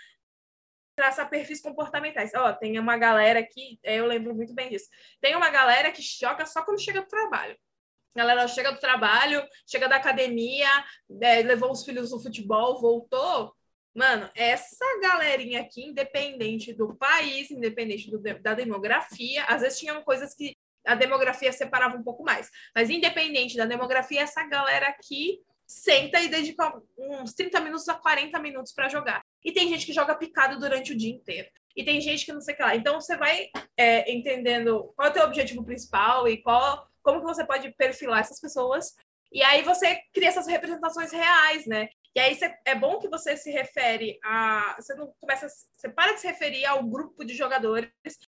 traçar 0.97 1.29
perfis 1.29 1.61
comportamentais. 1.61 2.33
Ó, 2.35 2.55
tem 2.55 2.79
uma 2.79 2.97
galera 2.97 3.41
aqui, 3.41 3.79
é, 3.83 3.97
eu 3.97 4.07
lembro 4.07 4.35
muito 4.35 4.55
bem 4.55 4.71
disso. 4.71 4.89
Tem 5.21 5.37
uma 5.37 5.51
galera 5.51 5.93
que 5.93 6.03
choca 6.03 6.47
só 6.47 6.63
quando 6.63 6.81
chega 6.81 7.03
do 7.03 7.07
trabalho. 7.07 7.55
A 8.15 8.19
galera 8.19 8.49
chega 8.49 8.73
do 8.73 8.81
trabalho, 8.81 9.47
chega 9.67 9.89
da 9.89 9.97
academia, 9.97 10.69
é, 11.21 11.43
levou 11.43 11.71
os 11.71 11.85
filhos 11.85 12.11
no 12.11 12.21
futebol, 12.21 12.81
voltou, 12.81 13.55
Mano, 13.95 14.31
essa 14.35 14.85
galerinha 15.03 15.61
aqui, 15.61 15.83
independente 15.83 16.73
do 16.73 16.95
país, 16.95 17.51
independente 17.51 18.11
do, 18.11 18.21
da 18.41 18.55
demografia, 18.55 19.45
às 19.45 19.63
vezes 19.63 19.79
tinham 19.79 20.03
coisas 20.03 20.35
que 20.35 20.57
a 20.87 20.95
demografia 20.95 21.53
separava 21.53 21.97
um 21.97 22.03
pouco 22.03 22.23
mais, 22.23 22.49
mas 22.75 22.89
independente 22.89 23.57
da 23.57 23.67
demografia, 23.67 24.23
essa 24.23 24.43
galera 24.45 24.89
aqui 24.89 25.41
senta 25.67 26.21
e 26.21 26.29
dedica 26.29 26.73
uns 26.99 27.33
30 27.33 27.61
minutos 27.61 27.89
a 27.89 27.95
40 27.95 28.39
minutos 28.41 28.73
para 28.73 28.89
jogar. 28.89 29.23
E 29.45 29.53
tem 29.53 29.69
gente 29.69 29.87
que 29.87 29.93
joga 29.93 30.17
picado 30.17 30.59
durante 30.59 30.93
o 30.93 30.97
dia 30.97 31.13
inteiro. 31.13 31.49
E 31.77 31.85
tem 31.85 32.01
gente 32.01 32.25
que 32.25 32.33
não 32.33 32.41
sei 32.41 32.55
o 32.55 32.57
que 32.57 32.63
lá. 32.63 32.75
Então 32.75 33.01
você 33.01 33.17
vai 33.17 33.49
é, 33.77 34.11
entendendo 34.13 34.93
qual 34.97 35.07
é 35.07 35.11
o 35.11 35.15
teu 35.15 35.23
objetivo 35.23 35.65
principal 35.65 36.27
e 36.27 36.43
qual, 36.43 36.89
como 37.03 37.21
que 37.21 37.27
você 37.27 37.47
pode 37.47 37.71
perfilar 37.77 38.19
essas 38.19 38.41
pessoas. 38.41 38.95
E 39.33 39.45
aí 39.45 39.63
você 39.63 40.01
cria 40.13 40.29
essas 40.29 40.49
representações 40.49 41.13
reais, 41.13 41.65
né? 41.67 41.89
E 42.15 42.19
aí 42.19 42.35
cê, 42.35 42.53
é 42.65 42.75
bom 42.75 42.99
que 42.99 43.09
você 43.09 43.37
se 43.37 43.51
refere 43.51 44.19
a. 44.25 44.75
Você 44.79 44.95
não 44.95 45.13
começa. 45.21 45.47
Você 45.49 45.89
para 45.89 46.13
de 46.13 46.21
se 46.21 46.27
referir 46.27 46.65
ao 46.67 46.83
grupo 46.83 47.25
de 47.25 47.35
jogadores 47.35 47.89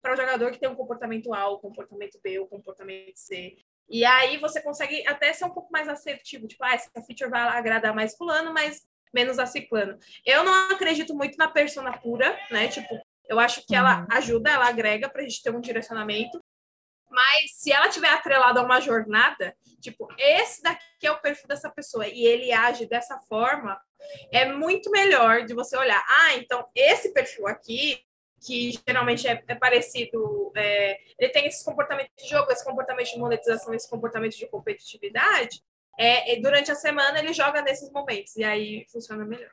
para 0.01 0.13
o 0.13 0.17
jogador 0.17 0.51
que 0.51 0.59
tem 0.59 0.69
um 0.69 0.75
comportamento 0.75 1.33
A, 1.33 1.49
o 1.49 1.59
comportamento 1.59 2.19
B, 2.21 2.39
o 2.39 2.47
comportamento 2.47 3.17
C. 3.17 3.55
E 3.89 4.05
aí 4.05 4.37
você 4.37 4.61
consegue 4.61 5.05
até 5.07 5.31
ser 5.33 5.45
um 5.45 5.49
pouco 5.49 5.71
mais 5.71 5.87
assertivo, 5.87 6.47
tipo, 6.47 6.63
ah, 6.63 6.73
essa 6.73 6.89
feature 7.05 7.29
vai 7.29 7.41
agradar 7.41 7.93
mais 7.93 8.15
fulano, 8.15 8.53
mas 8.53 8.85
menos 9.13 9.37
a 9.37 9.45
ciclano. 9.45 9.97
Eu 10.25 10.43
não 10.43 10.71
acredito 10.71 11.13
muito 11.13 11.37
na 11.37 11.49
persona 11.49 11.97
pura, 11.97 12.37
né? 12.49 12.67
Tipo, 12.69 12.99
eu 13.27 13.39
acho 13.39 13.65
que 13.65 13.75
ela 13.75 14.01
uhum. 14.01 14.07
ajuda, 14.11 14.49
ela 14.49 14.67
agrega 14.67 15.09
para 15.09 15.21
a 15.21 15.23
gente 15.23 15.41
ter 15.41 15.53
um 15.53 15.61
direcionamento. 15.61 16.41
Mas 17.21 17.51
se 17.53 17.71
ela 17.71 17.87
tiver 17.89 18.09
atrelada 18.09 18.59
a 18.59 18.63
uma 18.63 18.81
jornada, 18.81 19.55
tipo, 19.79 20.07
esse 20.17 20.61
daqui 20.63 21.05
é 21.05 21.11
o 21.11 21.21
perfil 21.21 21.47
dessa 21.47 21.69
pessoa 21.69 22.07
e 22.07 22.25
ele 22.25 22.51
age 22.51 22.87
dessa 22.87 23.19
forma, 23.19 23.79
é 24.31 24.51
muito 24.51 24.89
melhor 24.89 25.45
de 25.45 25.53
você 25.53 25.77
olhar. 25.77 26.03
Ah, 26.09 26.35
então 26.35 26.67
esse 26.73 27.13
perfil 27.13 27.47
aqui 27.47 28.03
que 28.43 28.71
geralmente 28.87 29.27
é, 29.27 29.43
é 29.47 29.53
parecido, 29.53 30.51
é, 30.55 30.97
ele 31.19 31.31
tem 31.31 31.45
esse 31.45 31.63
comportamento 31.63 32.09
de 32.17 32.27
jogo, 32.27 32.51
esse 32.51 32.65
comportamento 32.65 33.11
de 33.11 33.19
monetização, 33.19 33.71
esse 33.71 33.87
comportamento 33.87 34.35
de 34.35 34.47
competitividade, 34.47 35.63
é, 35.95 36.35
durante 36.37 36.71
a 36.71 36.75
semana 36.75 37.19
ele 37.19 37.33
joga 37.33 37.61
nesses 37.61 37.91
momentos, 37.91 38.35
e 38.35 38.43
aí 38.43 38.87
funciona 38.91 39.23
melhor. 39.23 39.51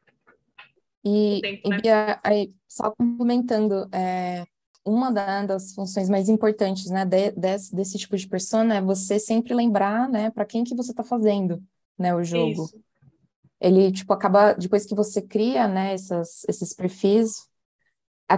E, 1.04 1.38
tempo, 1.42 1.68
né? 1.68 1.78
Bia, 1.82 2.20
aí, 2.24 2.50
só 2.66 2.90
complementando, 2.92 3.86
é, 3.92 4.46
uma 4.88 5.12
das 5.12 5.74
funções 5.74 6.08
mais 6.08 6.28
importantes 6.28 6.90
né, 6.90 7.04
de, 7.04 7.30
desse, 7.32 7.74
desse 7.74 7.98
tipo 7.98 8.16
de 8.16 8.26
persona 8.26 8.76
é 8.76 8.80
você 8.80 9.18
sempre 9.18 9.54
lembrar 9.54 10.08
né, 10.08 10.30
para 10.30 10.44
quem 10.44 10.64
que 10.64 10.74
você 10.74 10.90
está 10.90 11.04
fazendo 11.04 11.62
né, 11.98 12.14
o 12.14 12.22
jogo. 12.24 12.64
Isso. 12.64 12.80
Ele, 13.60 13.90
tipo, 13.90 14.12
acaba, 14.12 14.52
depois 14.52 14.86
que 14.86 14.94
você 14.94 15.20
cria 15.20 15.66
né, 15.66 15.92
essas, 15.92 16.44
esses 16.48 16.72
perfis, 16.72 17.48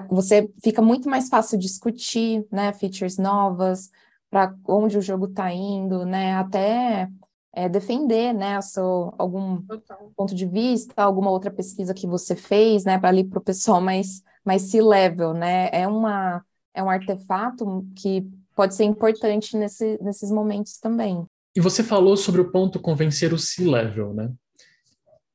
você 0.08 0.50
fica 0.62 0.80
muito 0.80 1.08
mais 1.08 1.28
fácil 1.28 1.58
discutir, 1.58 2.46
né, 2.50 2.72
features 2.72 3.18
novas, 3.18 3.90
para 4.30 4.54
onde 4.66 4.96
o 4.96 5.02
jogo 5.02 5.26
está 5.26 5.52
indo, 5.52 6.06
né, 6.06 6.34
até 6.36 7.08
é, 7.52 7.68
defender, 7.68 8.32
né, 8.32 8.60
seu, 8.60 9.12
algum 9.18 9.60
Total. 9.62 10.12
ponto 10.16 10.34
de 10.34 10.46
vista, 10.46 10.94
alguma 11.02 11.30
outra 11.30 11.50
pesquisa 11.50 11.92
que 11.92 12.06
você 12.06 12.36
fez, 12.36 12.84
né, 12.84 12.98
para 12.98 13.08
ali 13.08 13.24
para 13.24 13.38
o 13.38 13.42
pessoal 13.42 13.80
mais, 13.80 14.22
mais 14.44 14.62
C-level, 14.62 15.34
né, 15.34 15.68
é, 15.72 15.86
uma, 15.86 16.44
é 16.74 16.82
um 16.82 16.90
artefato 16.90 17.86
que 17.96 18.26
pode 18.54 18.74
ser 18.74 18.84
importante 18.84 19.56
nesse, 19.56 19.98
nesses 20.02 20.30
momentos 20.30 20.78
também. 20.78 21.24
E 21.54 21.60
você 21.60 21.82
falou 21.82 22.16
sobre 22.16 22.40
o 22.40 22.50
ponto 22.50 22.78
convencer 22.78 23.32
o 23.32 23.38
C-level, 23.38 24.14
né? 24.14 24.32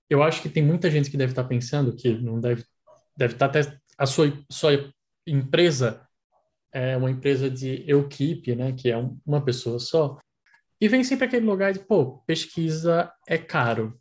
Eu 0.09 0.23
acho 0.23 0.41
que 0.41 0.49
tem 0.49 0.63
muita 0.63 0.89
gente 0.89 1.09
que 1.09 1.17
deve 1.17 1.31
estar 1.31 1.43
pensando 1.43 1.95
que 1.95 2.13
não 2.13 2.39
deve, 2.39 2.63
deve 3.17 3.33
estar 3.33 3.47
até 3.47 3.61
a 3.97 4.05
sua, 4.05 4.31
sua 4.49 4.71
empresa 5.25 6.05
é 6.75 6.97
uma 6.97 7.09
empresa 7.09 7.49
de 7.49 7.89
equipe, 7.89 8.53
né, 8.53 8.73
que 8.73 8.91
é 8.91 8.97
um, 8.97 9.17
uma 9.25 9.41
pessoa 9.41 9.79
só, 9.79 10.19
e 10.79 10.89
vem 10.89 11.05
sempre 11.05 11.25
aquele 11.25 11.45
lugar 11.45 11.71
de, 11.71 11.79
pô, 11.79 12.17
pesquisa 12.27 13.09
é 13.25 13.37
caro, 13.37 13.97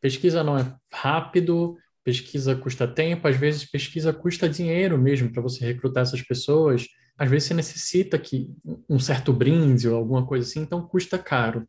pesquisa 0.00 0.42
não 0.42 0.58
é 0.58 0.74
rápido, 0.90 1.76
pesquisa 2.04 2.54
custa 2.54 2.86
tempo, 2.86 3.26
às 3.26 3.36
vezes 3.36 3.64
pesquisa 3.64 4.12
custa 4.12 4.48
dinheiro 4.48 4.98
mesmo 4.98 5.32
para 5.32 5.42
você 5.42 5.64
recrutar 5.64 6.02
essas 6.02 6.22
pessoas, 6.22 6.86
às 7.16 7.30
vezes 7.30 7.48
você 7.48 7.54
necessita 7.54 8.18
que 8.18 8.54
um 8.88 8.98
certo 8.98 9.32
brinde 9.32 9.88
ou 9.88 9.96
alguma 9.96 10.26
coisa 10.26 10.46
assim, 10.46 10.60
então 10.60 10.86
custa 10.86 11.18
caro. 11.18 11.66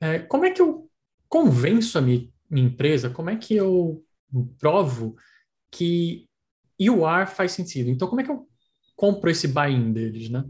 É, 0.00 0.18
como 0.20 0.44
é 0.44 0.50
que 0.50 0.60
eu 0.60 0.88
convenço 1.28 1.98
a 1.98 2.00
minha, 2.00 2.28
minha 2.50 2.66
empresa, 2.66 3.10
como 3.10 3.30
é 3.30 3.36
que 3.36 3.56
eu 3.56 4.04
provo 4.58 5.16
que 5.70 6.28
ar 7.04 7.28
faz 7.28 7.52
sentido. 7.52 7.90
Então, 7.90 8.08
como 8.08 8.20
é 8.20 8.24
que 8.24 8.30
eu 8.30 8.48
compro 8.94 9.30
esse 9.30 9.48
buy-in 9.48 9.92
deles, 9.92 10.28
né? 10.28 10.44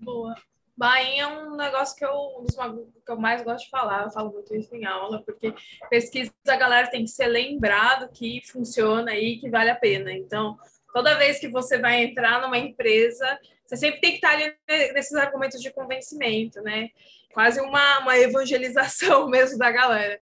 Boa. 0.00 0.34
Buy-in 0.76 1.18
é 1.18 1.26
um 1.26 1.56
negócio 1.56 1.96
que 1.96 2.04
eu, 2.04 2.14
um 2.38 2.44
dos 2.44 2.56
que 2.56 3.10
eu 3.12 3.16
mais 3.16 3.42
gosto 3.42 3.64
de 3.64 3.70
falar, 3.70 4.04
eu 4.04 4.10
falo 4.10 4.32
muito 4.32 4.54
isso 4.54 4.74
em 4.74 4.84
aula, 4.86 5.22
porque 5.22 5.54
pesquisa 5.90 6.32
a 6.48 6.56
galera 6.56 6.90
tem 6.90 7.04
que 7.04 7.10
ser 7.10 7.26
lembrado 7.26 8.10
que 8.10 8.42
funciona 8.50 9.14
e 9.14 9.38
que 9.38 9.50
vale 9.50 9.70
a 9.70 9.76
pena. 9.76 10.12
Então, 10.12 10.56
toda 10.92 11.18
vez 11.18 11.38
que 11.38 11.48
você 11.48 11.78
vai 11.78 12.02
entrar 12.02 12.40
numa 12.40 12.58
empresa, 12.58 13.38
você 13.64 13.76
sempre 13.76 14.00
tem 14.00 14.10
que 14.10 14.16
estar 14.16 14.32
ali 14.32 14.54
nesses 14.92 15.14
argumentos 15.14 15.60
de 15.60 15.72
convencimento, 15.72 16.60
né? 16.62 16.88
Quase 17.32 17.60
uma, 17.60 18.00
uma 18.00 18.18
evangelização 18.18 19.28
mesmo 19.30 19.58
da 19.58 19.70
galera. 19.70 20.20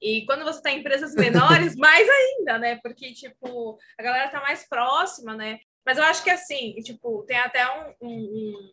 E 0.00 0.24
quando 0.24 0.44
você 0.44 0.58
está 0.58 0.70
em 0.70 0.80
empresas 0.80 1.14
menores, 1.14 1.74
mais 1.76 2.08
ainda, 2.08 2.58
né? 2.58 2.78
Porque, 2.82 3.12
tipo, 3.12 3.78
a 3.98 4.02
galera 4.02 4.30
tá 4.30 4.40
mais 4.40 4.66
próxima, 4.68 5.34
né? 5.34 5.58
Mas 5.84 5.98
eu 5.98 6.04
acho 6.04 6.22
que, 6.22 6.30
assim, 6.30 6.74
tipo, 6.82 7.24
tem 7.24 7.38
até 7.38 7.64
um, 7.68 7.94
um, 8.02 8.72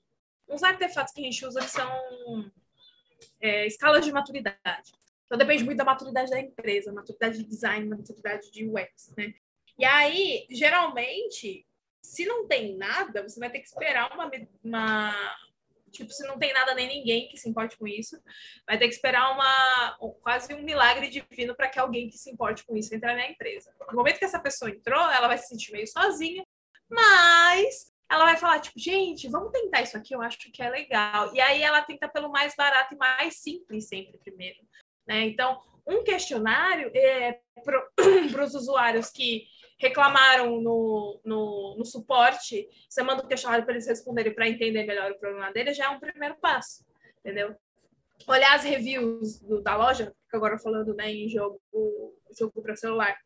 uns 0.49 0.63
artefatos 0.63 1.13
que 1.13 1.21
a 1.21 1.23
gente 1.23 1.45
usa 1.45 1.61
que 1.61 1.69
são 1.69 2.51
é, 3.41 3.65
escalas 3.67 4.05
de 4.05 4.11
maturidade. 4.11 4.93
Então, 5.25 5.37
depende 5.37 5.63
muito 5.63 5.77
da 5.77 5.85
maturidade 5.85 6.29
da 6.29 6.39
empresa, 6.39 6.93
maturidade 6.93 7.37
de 7.37 7.45
design, 7.45 7.87
maturidade 7.87 8.51
de 8.51 8.67
UX, 8.67 9.13
né? 9.17 9.33
E 9.79 9.85
aí, 9.85 10.45
geralmente, 10.49 11.65
se 12.01 12.25
não 12.25 12.47
tem 12.47 12.77
nada, 12.77 13.23
você 13.23 13.39
vai 13.39 13.49
ter 13.49 13.59
que 13.59 13.67
esperar 13.67 14.13
uma, 14.13 14.29
uma, 14.63 15.35
Tipo, 15.93 16.11
se 16.11 16.25
não 16.25 16.39
tem 16.39 16.51
nada 16.51 16.73
nem 16.73 16.87
ninguém 16.87 17.29
que 17.29 17.37
se 17.37 17.47
importe 17.47 17.77
com 17.77 17.87
isso, 17.87 18.19
vai 18.67 18.79
ter 18.79 18.87
que 18.87 18.95
esperar 18.95 19.31
uma 19.31 19.95
quase 20.21 20.51
um 20.55 20.63
milagre 20.63 21.07
divino 21.07 21.55
para 21.55 21.69
que 21.69 21.79
alguém 21.79 22.09
que 22.09 22.17
se 22.17 22.31
importe 22.31 22.65
com 22.65 22.75
isso 22.75 22.93
entre 22.95 23.13
na 23.13 23.29
empresa. 23.29 23.71
No 23.91 23.97
momento 23.97 24.17
que 24.17 24.25
essa 24.25 24.39
pessoa 24.39 24.71
entrou, 24.71 24.99
ela 24.99 25.27
vai 25.27 25.37
se 25.37 25.47
sentir 25.47 25.71
meio 25.71 25.87
sozinha, 25.87 26.43
mas 26.89 27.92
ela 28.14 28.26
vai 28.26 28.38
falar, 28.38 28.59
tipo, 28.59 28.80
gente, 28.80 29.28
vamos 29.28 29.51
tentar 29.51 29.82
isso 29.82 29.97
aqui, 29.97 30.14
eu 30.14 30.22
acho 30.22 30.51
que 30.51 30.61
é 30.61 30.70
legal. 30.70 31.34
E 31.34 31.41
aí 31.41 31.61
ela 31.61 31.82
tenta 31.82 32.07
pelo 32.07 32.30
mais 32.30 32.55
barato 32.55 32.93
e 32.93 32.97
mais 32.97 33.38
simples 33.38 33.88
sempre 33.88 34.18
primeiro. 34.20 34.59
Né? 35.07 35.22
Então, 35.26 35.59
um 35.86 36.03
questionário 36.03 36.91
é, 36.95 37.39
para 37.64 37.88
os 38.45 38.53
usuários 38.53 39.09
que 39.09 39.45
reclamaram 39.80 40.61
no, 40.61 41.20
no, 41.26 41.76
no 41.78 41.86
suporte, 41.86 42.70
você 42.88 43.01
manda 43.03 43.24
um 43.24 43.28
questionário 43.28 43.66
para 43.66 43.74
eles 43.74 43.88
responderem 43.88 44.34
para 44.34 44.47
entender 44.47 44.86
melhor 44.86 45.11
o 45.11 45.20
problema 45.20 45.51
deles, 45.51 45.76
já 45.76 45.86
é 45.86 45.89
um 45.89 45.99
primeiro 45.99 46.36
passo, 46.36 46.86
entendeu? 47.20 47.55
Olhar 48.28 48.55
as 48.55 48.64
reviews 48.64 49.39
do, 49.39 49.61
da 49.61 49.76
loja, 49.76 50.14
agora 50.31 50.57
falando 50.57 50.94
né, 50.94 51.11
em 51.11 51.27
jogo, 51.27 51.60
jogo 52.38 52.61
para 52.61 52.76
celular, 52.76 53.18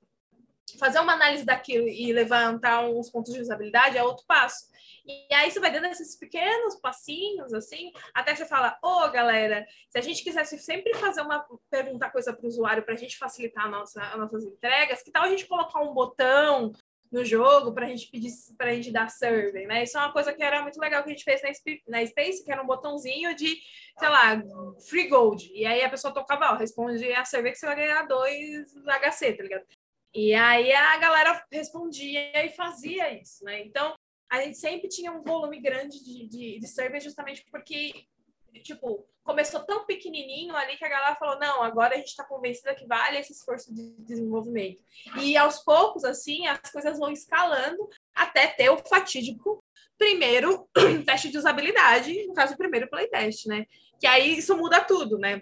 fazer 0.79 0.99
uma 0.99 1.13
análise 1.13 1.45
daquilo 1.45 1.87
e 1.87 2.11
levantar 2.11 2.87
uns 2.87 3.09
pontos 3.09 3.33
de 3.33 3.41
usabilidade 3.41 3.97
é 3.97 4.03
outro 4.03 4.25
passo. 4.27 4.65
E 5.07 5.33
aí 5.33 5.49
você 5.49 5.59
vai 5.59 5.71
dando 5.71 5.85
esses 5.85 6.17
pequenos 6.17 6.75
passinhos, 6.75 7.53
assim, 7.53 7.93
até 8.13 8.35
você 8.35 8.45
fala, 8.45 8.77
ô 8.83 9.05
oh, 9.05 9.11
galera, 9.11 9.65
se 9.89 9.97
a 9.97 10.01
gente 10.01 10.21
quisesse 10.21 10.59
sempre 10.59 10.93
fazer 10.95 11.21
uma 11.21 11.47
pergunta 11.69 12.09
coisa 12.09 12.33
para 12.33 12.43
o 12.43 12.47
usuário 12.47 12.83
para 12.83 12.93
a 12.93 12.97
gente 12.97 13.17
facilitar 13.17 13.65
a 13.65 13.69
nossa, 13.69 14.03
as 14.03 14.17
nossas 14.17 14.43
entregas, 14.43 15.01
que 15.01 15.11
tal 15.11 15.23
a 15.23 15.29
gente 15.29 15.47
colocar 15.47 15.79
um 15.79 15.93
botão 15.93 16.73
no 17.09 17.23
jogo 17.23 17.73
para 17.73 17.85
a 17.85 17.89
gente 17.89 18.09
pedir 18.11 18.31
para 18.57 18.71
a 18.71 18.73
gente 18.73 18.91
dar 18.91 19.09
survey, 19.09 19.65
né? 19.65 19.83
Isso 19.83 19.97
é 19.97 20.01
uma 20.01 20.11
coisa 20.11 20.33
que 20.33 20.43
era 20.43 20.61
muito 20.61 20.77
legal 20.77 21.01
que 21.03 21.09
a 21.09 21.13
gente 21.13 21.23
fez 21.23 21.41
na, 21.41 21.49
na 21.99 22.05
Space, 22.05 22.43
que 22.43 22.51
era 22.51 22.61
um 22.61 22.67
botãozinho 22.67 23.33
de, 23.33 23.57
sei 23.97 24.09
lá, 24.09 24.41
free 24.89 25.07
gold. 25.07 25.49
E 25.53 25.65
aí 25.65 25.83
a 25.83 25.89
pessoa 25.89 26.13
tocava, 26.13 26.51
ó, 26.51 26.57
responde 26.57 27.09
a 27.13 27.23
survey 27.23 27.53
que 27.53 27.59
você 27.59 27.65
vai 27.65 27.77
ganhar 27.77 28.03
dois 28.03 28.73
HC, 28.73 29.33
tá 29.33 29.43
ligado? 29.43 29.65
E 30.13 30.33
aí 30.33 30.73
a 30.73 30.97
galera 30.97 31.45
respondia 31.51 32.45
e 32.45 32.49
fazia 32.49 33.21
isso, 33.21 33.43
né? 33.45 33.61
Então, 33.61 33.93
a 34.29 34.41
gente 34.41 34.57
sempre 34.57 34.87
tinha 34.87 35.11
um 35.11 35.23
volume 35.23 35.59
grande 35.59 36.03
de, 36.03 36.27
de, 36.27 36.59
de 36.59 36.99
justamente 36.99 37.45
porque, 37.49 38.05
tipo, 38.63 39.07
começou 39.23 39.59
tão 39.61 39.85
pequenininho 39.85 40.55
ali 40.55 40.77
que 40.77 40.85
a 40.85 40.89
galera 40.89 41.15
falou, 41.15 41.37
não, 41.39 41.61
agora 41.61 41.95
a 41.95 41.97
gente 41.97 42.07
está 42.07 42.23
convencida 42.23 42.73
que 42.73 42.87
vale 42.87 43.17
esse 43.17 43.33
esforço 43.33 43.73
de 43.73 43.93
desenvolvimento. 43.99 44.81
E 45.21 45.35
aos 45.35 45.59
poucos, 45.59 46.03
assim, 46.03 46.47
as 46.47 46.71
coisas 46.71 46.97
vão 46.97 47.11
escalando 47.11 47.89
até 48.15 48.47
ter 48.47 48.69
o 48.69 48.77
fatídico 48.77 49.63
primeiro 49.97 50.69
teste 51.05 51.29
de 51.29 51.37
usabilidade, 51.37 52.25
no 52.27 52.33
caso, 52.33 52.53
o 52.53 52.57
primeiro 52.57 52.89
playtest, 52.89 53.47
né? 53.47 53.65
Que 53.99 54.07
aí 54.07 54.37
isso 54.37 54.55
muda 54.55 54.81
tudo, 54.81 55.17
né? 55.17 55.41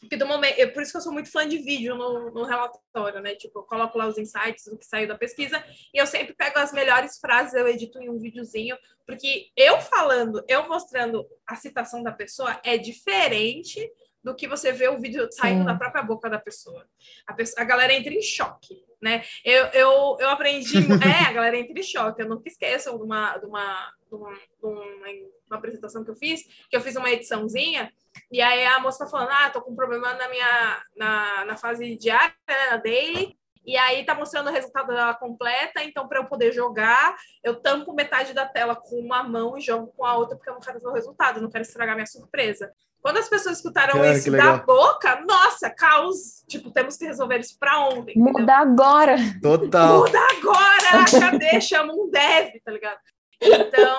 Do 0.00 0.26
momento, 0.26 0.72
por 0.72 0.82
isso 0.82 0.92
que 0.92 0.98
eu 0.98 1.02
sou 1.02 1.12
muito 1.12 1.30
fã 1.30 1.46
de 1.46 1.58
vídeo 1.58 1.96
no, 1.96 2.30
no, 2.30 2.44
relatório, 2.44 3.20
né? 3.20 3.34
Tipo, 3.34 3.58
eu 3.58 3.62
coloco 3.64 3.98
lá 3.98 4.06
os 4.06 4.16
insights 4.16 4.66
do 4.66 4.78
que 4.78 4.86
saiu 4.86 5.08
da 5.08 5.18
pesquisa 5.18 5.62
e 5.92 5.98
eu 5.98 6.06
sempre 6.06 6.34
pego 6.34 6.58
as 6.58 6.72
melhores 6.72 7.18
frases, 7.18 7.54
eu 7.54 7.66
edito 7.66 8.00
em 8.00 8.08
um 8.08 8.16
videozinho, 8.16 8.76
porque 9.04 9.48
eu 9.56 9.80
falando, 9.80 10.44
eu 10.46 10.68
mostrando 10.68 11.26
a 11.44 11.56
citação 11.56 12.00
da 12.00 12.12
pessoa 12.12 12.60
é 12.62 12.78
diferente 12.78 13.90
do 14.22 14.36
que 14.36 14.46
você 14.46 14.70
ver 14.70 14.90
o 14.90 15.00
vídeo 15.00 15.28
saindo 15.32 15.60
Sim. 15.60 15.66
da 15.66 15.74
própria 15.74 16.02
boca 16.02 16.30
da 16.30 16.38
pessoa. 16.38 16.86
A, 17.26 17.32
pessoa. 17.32 17.60
a 17.60 17.64
galera 17.64 17.92
entra 17.92 18.12
em 18.12 18.22
choque, 18.22 18.84
né? 19.02 19.24
Eu, 19.44 19.66
eu, 19.66 20.16
eu 20.20 20.28
aprendi... 20.28 20.76
é, 21.04 21.28
a 21.28 21.32
galera 21.32 21.58
entra 21.58 21.78
em 21.78 21.82
choque. 21.82 22.22
Eu 22.22 22.28
nunca 22.28 22.48
esqueço 22.48 22.96
de 22.96 23.02
uma, 23.02 23.36
de 23.38 23.46
uma, 23.46 23.92
de 24.08 24.14
uma, 24.14 24.32
de 24.32 24.64
uma, 24.64 25.06
uma 25.46 25.56
apresentação 25.56 26.04
que 26.04 26.10
eu 26.10 26.16
fiz, 26.16 26.42
que 26.68 26.76
eu 26.76 26.80
fiz 26.80 26.96
uma 26.96 27.10
ediçãozinha, 27.10 27.92
e 28.30 28.40
aí 28.40 28.64
a 28.66 28.80
moça 28.80 29.04
tá 29.04 29.10
falando, 29.10 29.30
ah, 29.30 29.50
tô 29.50 29.60
com 29.60 29.72
um 29.72 29.76
problema 29.76 30.14
na 30.14 30.28
minha... 30.28 30.82
na, 30.96 31.44
na 31.44 31.56
fase 31.56 31.96
diária, 31.96 32.34
né, 32.48 32.70
na 32.70 32.76
daily, 32.78 33.36
e 33.64 33.76
aí 33.76 34.02
tá 34.04 34.14
mostrando 34.14 34.48
o 34.48 34.52
resultado 34.52 34.88
dela 34.88 35.14
completa, 35.14 35.82
então 35.84 36.08
para 36.08 36.20
eu 36.20 36.24
poder 36.24 36.52
jogar, 36.52 37.14
eu 37.44 37.60
tampo 37.60 37.92
metade 37.92 38.32
da 38.32 38.46
tela 38.46 38.74
com 38.74 38.96
uma 38.96 39.22
mão 39.22 39.58
e 39.58 39.60
jogo 39.60 39.92
com 39.94 40.06
a 40.06 40.16
outra, 40.16 40.36
porque 40.36 40.48
eu 40.48 40.54
não 40.54 40.60
quero 40.60 40.80
ver 40.80 40.88
o 40.88 40.92
resultado, 40.94 41.40
não 41.40 41.50
quero 41.50 41.62
estragar 41.62 41.94
minha 41.94 42.06
surpresa. 42.06 42.72
Quando 43.02 43.18
as 43.18 43.28
pessoas 43.28 43.58
escutaram 43.58 43.94
Cara, 43.94 44.12
isso 44.12 44.30
da 44.30 44.56
boca, 44.56 45.24
nossa, 45.26 45.70
caos. 45.70 46.42
Tipo, 46.48 46.70
temos 46.70 46.96
que 46.96 47.06
resolver 47.06 47.38
isso 47.38 47.56
para 47.58 47.78
ontem. 47.88 48.18
Muda 48.18 48.56
agora. 48.56 49.16
Total. 49.40 49.98
Muda 49.98 50.18
agora. 50.18 51.04
Cadê? 51.20 51.60
Chama 51.60 51.92
um 51.92 52.10
dev, 52.10 52.60
tá 52.64 52.72
ligado? 52.72 52.98
Então, 53.40 53.98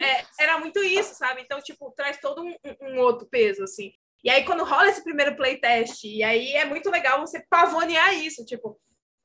é, 0.00 0.24
era 0.40 0.58
muito 0.58 0.82
isso, 0.82 1.14
sabe? 1.14 1.42
Então, 1.42 1.60
tipo, 1.60 1.92
traz 1.96 2.18
todo 2.18 2.42
um, 2.42 2.54
um, 2.80 2.98
outro 2.98 3.26
peso, 3.28 3.62
assim. 3.62 3.92
E 4.24 4.30
aí, 4.30 4.44
quando 4.44 4.64
rola 4.64 4.88
esse 4.88 5.02
primeiro 5.02 5.36
playtest, 5.36 6.04
e 6.04 6.22
aí 6.22 6.52
é 6.52 6.64
muito 6.64 6.90
legal 6.90 7.20
você 7.20 7.44
pavonear 7.48 8.14
isso, 8.14 8.44
tipo, 8.44 8.78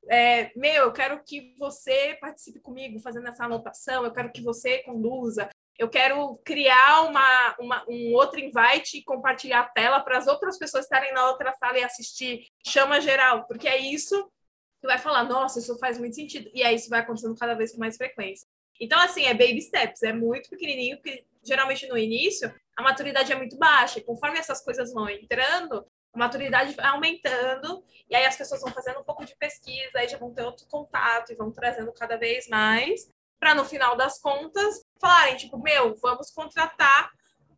é, 0.09 0.51
meu, 0.55 0.83
eu 0.83 0.93
quero 0.93 1.21
que 1.23 1.55
você 1.57 2.17
participe 2.21 2.59
comigo 2.59 2.99
fazendo 2.99 3.27
essa 3.27 3.45
anotação, 3.45 4.05
eu 4.05 4.13
quero 4.13 4.31
que 4.31 4.41
você 4.41 4.79
conduza, 4.83 5.49
eu 5.77 5.89
quero 5.89 6.37
criar 6.45 7.01
uma, 7.03 7.55
uma, 7.59 7.85
um 7.89 8.13
outro 8.13 8.39
invite 8.39 8.97
e 8.97 9.03
compartilhar 9.03 9.61
a 9.61 9.69
tela 9.69 9.99
para 9.99 10.17
as 10.17 10.27
outras 10.27 10.57
pessoas 10.57 10.85
estarem 10.85 11.13
na 11.13 11.29
outra 11.29 11.51
sala 11.53 11.77
e 11.77 11.83
assistir. 11.83 12.47
Chama 12.65 13.01
geral, 13.01 13.45
porque 13.45 13.67
é 13.67 13.77
isso 13.77 14.29
que 14.79 14.87
vai 14.87 14.97
falar, 14.97 15.23
nossa, 15.23 15.59
isso 15.59 15.77
faz 15.79 15.97
muito 15.97 16.15
sentido. 16.15 16.49
E 16.53 16.63
aí 16.63 16.75
isso 16.75 16.89
vai 16.89 17.01
acontecendo 17.01 17.35
cada 17.37 17.55
vez 17.55 17.73
com 17.73 17.79
mais 17.79 17.97
frequência. 17.97 18.47
Então, 18.79 18.99
assim, 18.99 19.25
é 19.25 19.33
baby 19.33 19.61
steps, 19.61 20.03
é 20.03 20.11
muito 20.11 20.49
pequenininho, 20.49 20.97
porque 20.97 21.25
geralmente 21.43 21.87
no 21.87 21.97
início 21.97 22.53
a 22.75 22.81
maturidade 22.81 23.31
é 23.31 23.35
muito 23.35 23.57
baixa. 23.57 23.99
E 23.99 24.03
conforme 24.03 24.37
essas 24.37 24.61
coisas 24.63 24.93
vão 24.93 25.09
entrando, 25.09 25.85
a 26.13 26.17
maturidade 26.17 26.73
vai 26.73 26.87
aumentando, 26.87 27.83
e 28.09 28.15
aí 28.15 28.25
as 28.25 28.37
pessoas 28.37 28.61
vão 28.61 28.71
fazendo 28.71 28.99
um 28.99 29.03
pouco 29.03 29.25
de 29.25 29.35
pesquisa, 29.37 29.99
aí 29.99 30.07
já 30.07 30.17
vão 30.17 30.33
ter 30.33 30.43
outro 30.43 30.65
contato 30.67 31.31
e 31.31 31.35
vão 31.35 31.51
trazendo 31.51 31.91
cada 31.93 32.17
vez 32.17 32.47
mais, 32.47 33.09
para 33.39 33.53
no 33.53 33.65
final 33.65 33.95
das 33.95 34.19
contas 34.19 34.85
falarem, 34.99 35.35
tipo, 35.35 35.57
meu, 35.57 35.95
vamos 35.97 36.31
contratar 36.31 37.11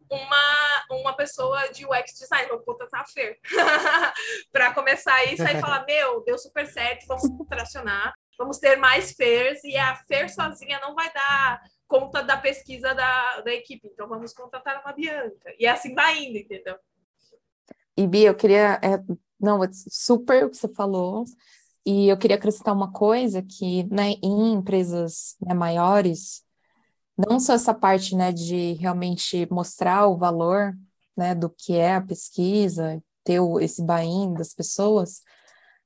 uma, 0.10 0.86
uma 0.92 1.16
pessoa 1.16 1.68
de 1.72 1.86
UX 1.86 2.14
design, 2.18 2.50
vou 2.50 2.60
contratar 2.60 3.02
a 3.02 3.06
Fer, 3.06 3.40
para 4.52 4.74
começar 4.74 5.24
isso, 5.26 5.44
aí 5.44 5.60
falar, 5.62 5.86
meu, 5.86 6.24
deu 6.24 6.38
super 6.38 6.66
certo, 6.66 7.06
vamos 7.08 7.24
tracionar, 7.48 8.14
vamos 8.38 8.60
ter 8.60 8.76
mais 8.78 9.12
Fers, 9.12 9.64
e 9.64 9.76
a 9.76 9.96
Fer 10.08 10.30
sozinha 10.30 10.80
não 10.80 10.94
vai 10.94 11.12
dar 11.14 11.62
conta 11.88 12.22
da 12.22 12.38
pesquisa 12.38 12.94
da, 12.94 13.42
da 13.42 13.54
equipe, 13.54 13.88
então 13.88 14.08
vamos 14.08 14.34
contratar 14.34 14.82
uma 14.84 14.94
Bianca, 14.94 15.54
e 15.58 15.66
assim 15.66 15.96
vai 15.96 16.24
indo, 16.24 16.38
entendeu? 16.38 16.78
E 17.98 18.06
Bia, 18.06 18.30
eu 18.30 18.36
queria. 18.36 18.80
É, 18.84 19.04
não, 19.40 19.60
super 19.74 20.46
o 20.46 20.50
que 20.52 20.58
você 20.58 20.68
falou. 20.68 21.26
E 21.84 22.10
eu 22.10 22.18
queria 22.18 22.36
acrescentar 22.36 22.76
uma 22.76 22.92
coisa 22.92 23.42
que, 23.42 23.86
né, 23.86 24.12
em 24.22 24.54
empresas 24.54 25.36
né, 25.42 25.54
maiores, 25.54 26.44
não 27.18 27.40
só 27.40 27.54
essa 27.54 27.74
parte, 27.74 28.16
né, 28.16 28.32
de 28.32 28.74
realmente 28.74 29.48
mostrar 29.50 30.06
o 30.08 30.18
valor, 30.18 30.74
né, 31.16 31.34
do 31.34 31.50
que 31.50 31.74
é 31.74 31.96
a 31.96 32.02
pesquisa, 32.02 33.02
ter 33.24 33.40
o, 33.40 33.60
esse 33.60 33.82
buy-in 33.82 34.34
das 34.34 34.54
pessoas, 34.54 35.22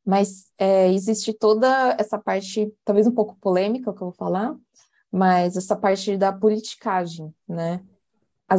mas 0.06 0.46
é, 0.58 0.92
existe 0.92 1.34
toda 1.34 1.96
essa 2.00 2.18
parte, 2.18 2.74
talvez 2.84 3.08
um 3.08 3.12
pouco 3.12 3.38
polêmica 3.40 3.94
que 3.94 4.02
eu 4.02 4.08
vou 4.08 4.16
falar, 4.16 4.56
mas 5.12 5.58
essa 5.58 5.76
parte 5.76 6.18
da 6.18 6.32
politicagem, 6.32 7.34
né? 7.48 7.84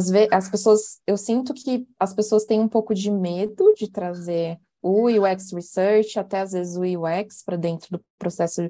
vezes 0.09 0.29
as 0.31 0.49
pessoas, 0.49 0.99
eu 1.05 1.15
sinto 1.17 1.53
que 1.53 1.87
as 1.99 2.13
pessoas 2.13 2.45
têm 2.45 2.59
um 2.59 2.67
pouco 2.67 2.95
de 2.95 3.11
medo 3.11 3.73
de 3.75 3.89
trazer 3.89 4.59
o 4.81 5.07
UX 5.07 5.51
Research, 5.53 6.17
até 6.17 6.41
às 6.41 6.51
vezes 6.51 6.75
o 6.75 6.81
UX 6.81 7.43
para 7.43 7.55
dentro 7.55 7.89
do 7.91 8.05
processo 8.17 8.69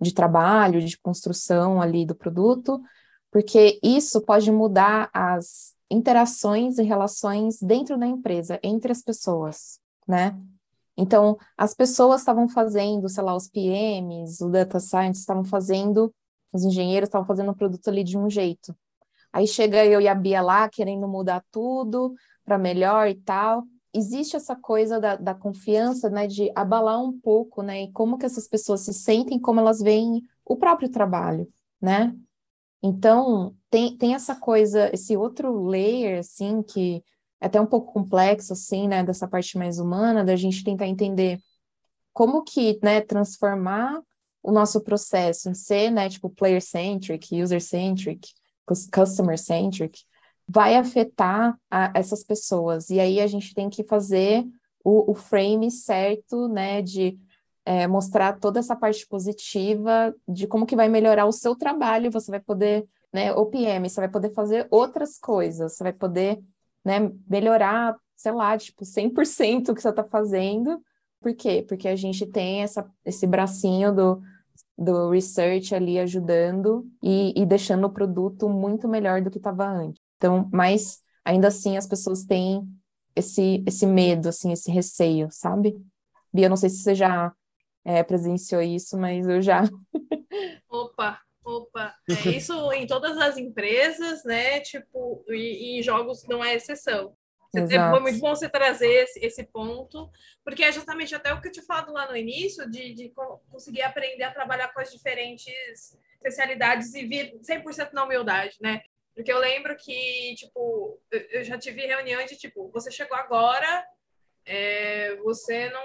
de 0.00 0.12
trabalho, 0.12 0.80
de 0.80 0.98
construção 0.98 1.80
ali 1.80 2.04
do 2.04 2.14
produto, 2.14 2.82
porque 3.30 3.78
isso 3.82 4.20
pode 4.20 4.50
mudar 4.50 5.08
as 5.12 5.74
interações 5.90 6.78
e 6.78 6.82
relações 6.82 7.58
dentro 7.60 7.98
da 7.98 8.06
empresa, 8.06 8.58
entre 8.62 8.92
as 8.92 9.02
pessoas, 9.02 9.78
né? 10.06 10.36
Então, 10.96 11.36
as 11.56 11.74
pessoas 11.74 12.20
estavam 12.22 12.48
fazendo, 12.48 13.08
sei 13.08 13.22
lá, 13.22 13.36
os 13.36 13.48
PMs, 13.48 14.42
o 14.42 14.48
data 14.48 14.80
science 14.80 15.20
estavam 15.20 15.44
fazendo, 15.44 16.12
os 16.52 16.64
engenheiros 16.64 17.08
estavam 17.08 17.26
fazendo 17.26 17.50
o 17.50 17.56
produto 17.56 17.88
ali 17.88 18.02
de 18.02 18.16
um 18.16 18.30
jeito. 18.30 18.74
Aí 19.32 19.46
chega 19.46 19.84
eu 19.84 20.00
e 20.00 20.08
a 20.08 20.14
Bia 20.14 20.40
lá 20.40 20.68
querendo 20.68 21.06
mudar 21.06 21.44
tudo 21.50 22.14
para 22.44 22.56
melhor 22.58 23.08
e 23.08 23.14
tal. 23.14 23.64
Existe 23.92 24.36
essa 24.36 24.56
coisa 24.56 24.98
da, 25.00 25.16
da 25.16 25.34
confiança, 25.34 26.08
né, 26.08 26.26
de 26.26 26.50
abalar 26.54 27.02
um 27.02 27.18
pouco, 27.18 27.62
né, 27.62 27.84
e 27.84 27.92
como 27.92 28.18
que 28.18 28.26
essas 28.26 28.48
pessoas 28.48 28.80
se 28.82 28.94
sentem, 28.94 29.38
como 29.38 29.60
elas 29.60 29.80
veem 29.80 30.22
o 30.44 30.56
próprio 30.56 30.88
trabalho, 30.90 31.46
né? 31.80 32.14
Então, 32.82 33.54
tem, 33.70 33.96
tem 33.96 34.14
essa 34.14 34.34
coisa, 34.36 34.90
esse 34.92 35.16
outro 35.16 35.64
layer, 35.66 36.20
assim, 36.20 36.62
que 36.62 37.02
até 37.40 37.60
um 37.60 37.66
pouco 37.66 37.92
complexo, 37.92 38.52
assim, 38.52 38.88
né, 38.88 39.04
dessa 39.04 39.28
parte 39.28 39.58
mais 39.58 39.78
humana, 39.78 40.24
da 40.24 40.36
gente 40.36 40.64
tentar 40.64 40.86
entender 40.86 41.38
como 42.12 42.42
que, 42.42 42.78
né, 42.82 43.00
transformar 43.00 44.00
o 44.42 44.52
nosso 44.52 44.80
processo 44.80 45.50
em 45.50 45.54
ser, 45.54 45.90
né, 45.90 46.08
tipo, 46.08 46.30
player-centric, 46.30 47.42
user-centric, 47.42 48.28
customer 48.92 49.38
centric, 49.38 50.02
vai 50.48 50.76
afetar 50.76 51.58
a, 51.70 51.92
essas 51.94 52.22
pessoas. 52.22 52.90
E 52.90 53.00
aí 53.00 53.20
a 53.20 53.26
gente 53.26 53.52
tem 53.54 53.68
que 53.68 53.84
fazer 53.84 54.44
o, 54.84 55.10
o 55.10 55.14
frame 55.14 55.70
certo, 55.70 56.48
né, 56.48 56.80
de 56.80 57.18
é, 57.64 57.88
mostrar 57.88 58.38
toda 58.38 58.60
essa 58.60 58.76
parte 58.76 59.04
positiva 59.08 60.14
de 60.28 60.46
como 60.46 60.64
que 60.64 60.76
vai 60.76 60.88
melhorar 60.88 61.26
o 61.26 61.32
seu 61.32 61.56
trabalho, 61.56 62.12
você 62.12 62.30
vai 62.30 62.38
poder, 62.40 62.86
né, 63.12 63.32
OPM, 63.32 63.88
você 63.88 64.00
vai 64.00 64.08
poder 64.08 64.32
fazer 64.32 64.68
outras 64.70 65.18
coisas, 65.18 65.72
você 65.72 65.82
vai 65.82 65.92
poder, 65.92 66.40
né, 66.86 67.10
melhorar, 67.28 67.96
sei 68.14 68.30
lá, 68.30 68.56
tipo, 68.56 68.84
100% 68.84 69.70
o 69.70 69.74
que 69.74 69.82
você 69.82 69.88
está 69.88 70.04
fazendo. 70.04 70.80
Por 71.20 71.34
quê? 71.34 71.64
Porque 71.68 71.88
a 71.88 71.96
gente 71.96 72.24
tem 72.24 72.62
essa, 72.62 72.88
esse 73.04 73.26
bracinho 73.26 73.92
do 73.92 74.22
do 74.78 75.10
research 75.10 75.74
ali 75.74 75.98
ajudando 75.98 76.86
e, 77.02 77.32
e 77.34 77.46
deixando 77.46 77.86
o 77.86 77.92
produto 77.92 78.48
muito 78.48 78.86
melhor 78.86 79.22
do 79.22 79.30
que 79.30 79.38
estava 79.38 79.66
antes. 79.66 80.02
Então, 80.16 80.48
mas 80.52 80.98
ainda 81.24 81.48
assim 81.48 81.76
as 81.76 81.86
pessoas 81.86 82.24
têm 82.24 82.62
esse, 83.14 83.64
esse 83.66 83.86
medo, 83.86 84.28
assim, 84.28 84.52
esse 84.52 84.70
receio, 84.70 85.28
sabe? 85.30 85.82
Bia, 86.32 86.48
não 86.48 86.56
sei 86.56 86.68
se 86.68 86.82
você 86.82 86.94
já 86.94 87.32
é, 87.84 88.02
presenciou 88.02 88.60
isso, 88.60 88.98
mas 88.98 89.26
eu 89.26 89.40
já. 89.40 89.62
Opa, 90.68 91.18
opa. 91.46 91.94
É 92.10 92.30
isso 92.30 92.72
em 92.72 92.86
todas 92.86 93.16
as 93.16 93.36
empresas, 93.36 94.24
né? 94.24 94.60
Tipo, 94.60 95.24
e, 95.28 95.78
e 95.78 95.82
jogos 95.82 96.26
não 96.26 96.44
é 96.44 96.54
exceção. 96.54 97.16
É 97.54 97.90
foi 97.90 98.00
muito 98.00 98.18
bom 98.18 98.34
você 98.34 98.50
trazer 98.50 99.04
esse, 99.04 99.24
esse, 99.24 99.44
ponto, 99.44 100.10
porque 100.44 100.62
é 100.62 100.72
justamente 100.72 101.14
até 101.14 101.32
o 101.32 101.40
que 101.40 101.48
eu 101.48 101.52
te 101.52 101.62
falado 101.62 101.90
lá 101.90 102.06
no 102.06 102.16
início, 102.16 102.68
de, 102.70 102.92
de 102.92 103.14
conseguir 103.50 103.80
aprender 103.80 104.24
a 104.24 104.32
trabalhar 104.32 104.68
com 104.74 104.80
as 104.80 104.90
diferentes 104.90 105.96
especialidades 106.16 106.92
e 106.94 107.06
vir 107.06 107.38
100% 107.40 107.92
na 107.92 108.04
humildade, 108.04 108.56
né? 108.60 108.82
Porque 109.14 109.32
eu 109.32 109.38
lembro 109.38 109.74
que, 109.76 110.34
tipo, 110.34 111.00
eu 111.10 111.42
já 111.44 111.56
tive 111.56 111.86
reunião 111.86 112.22
de, 112.26 112.36
tipo, 112.36 112.70
você 112.70 112.90
chegou 112.90 113.16
agora, 113.16 113.86
é, 114.44 115.16
você 115.16 115.70
não, 115.70 115.84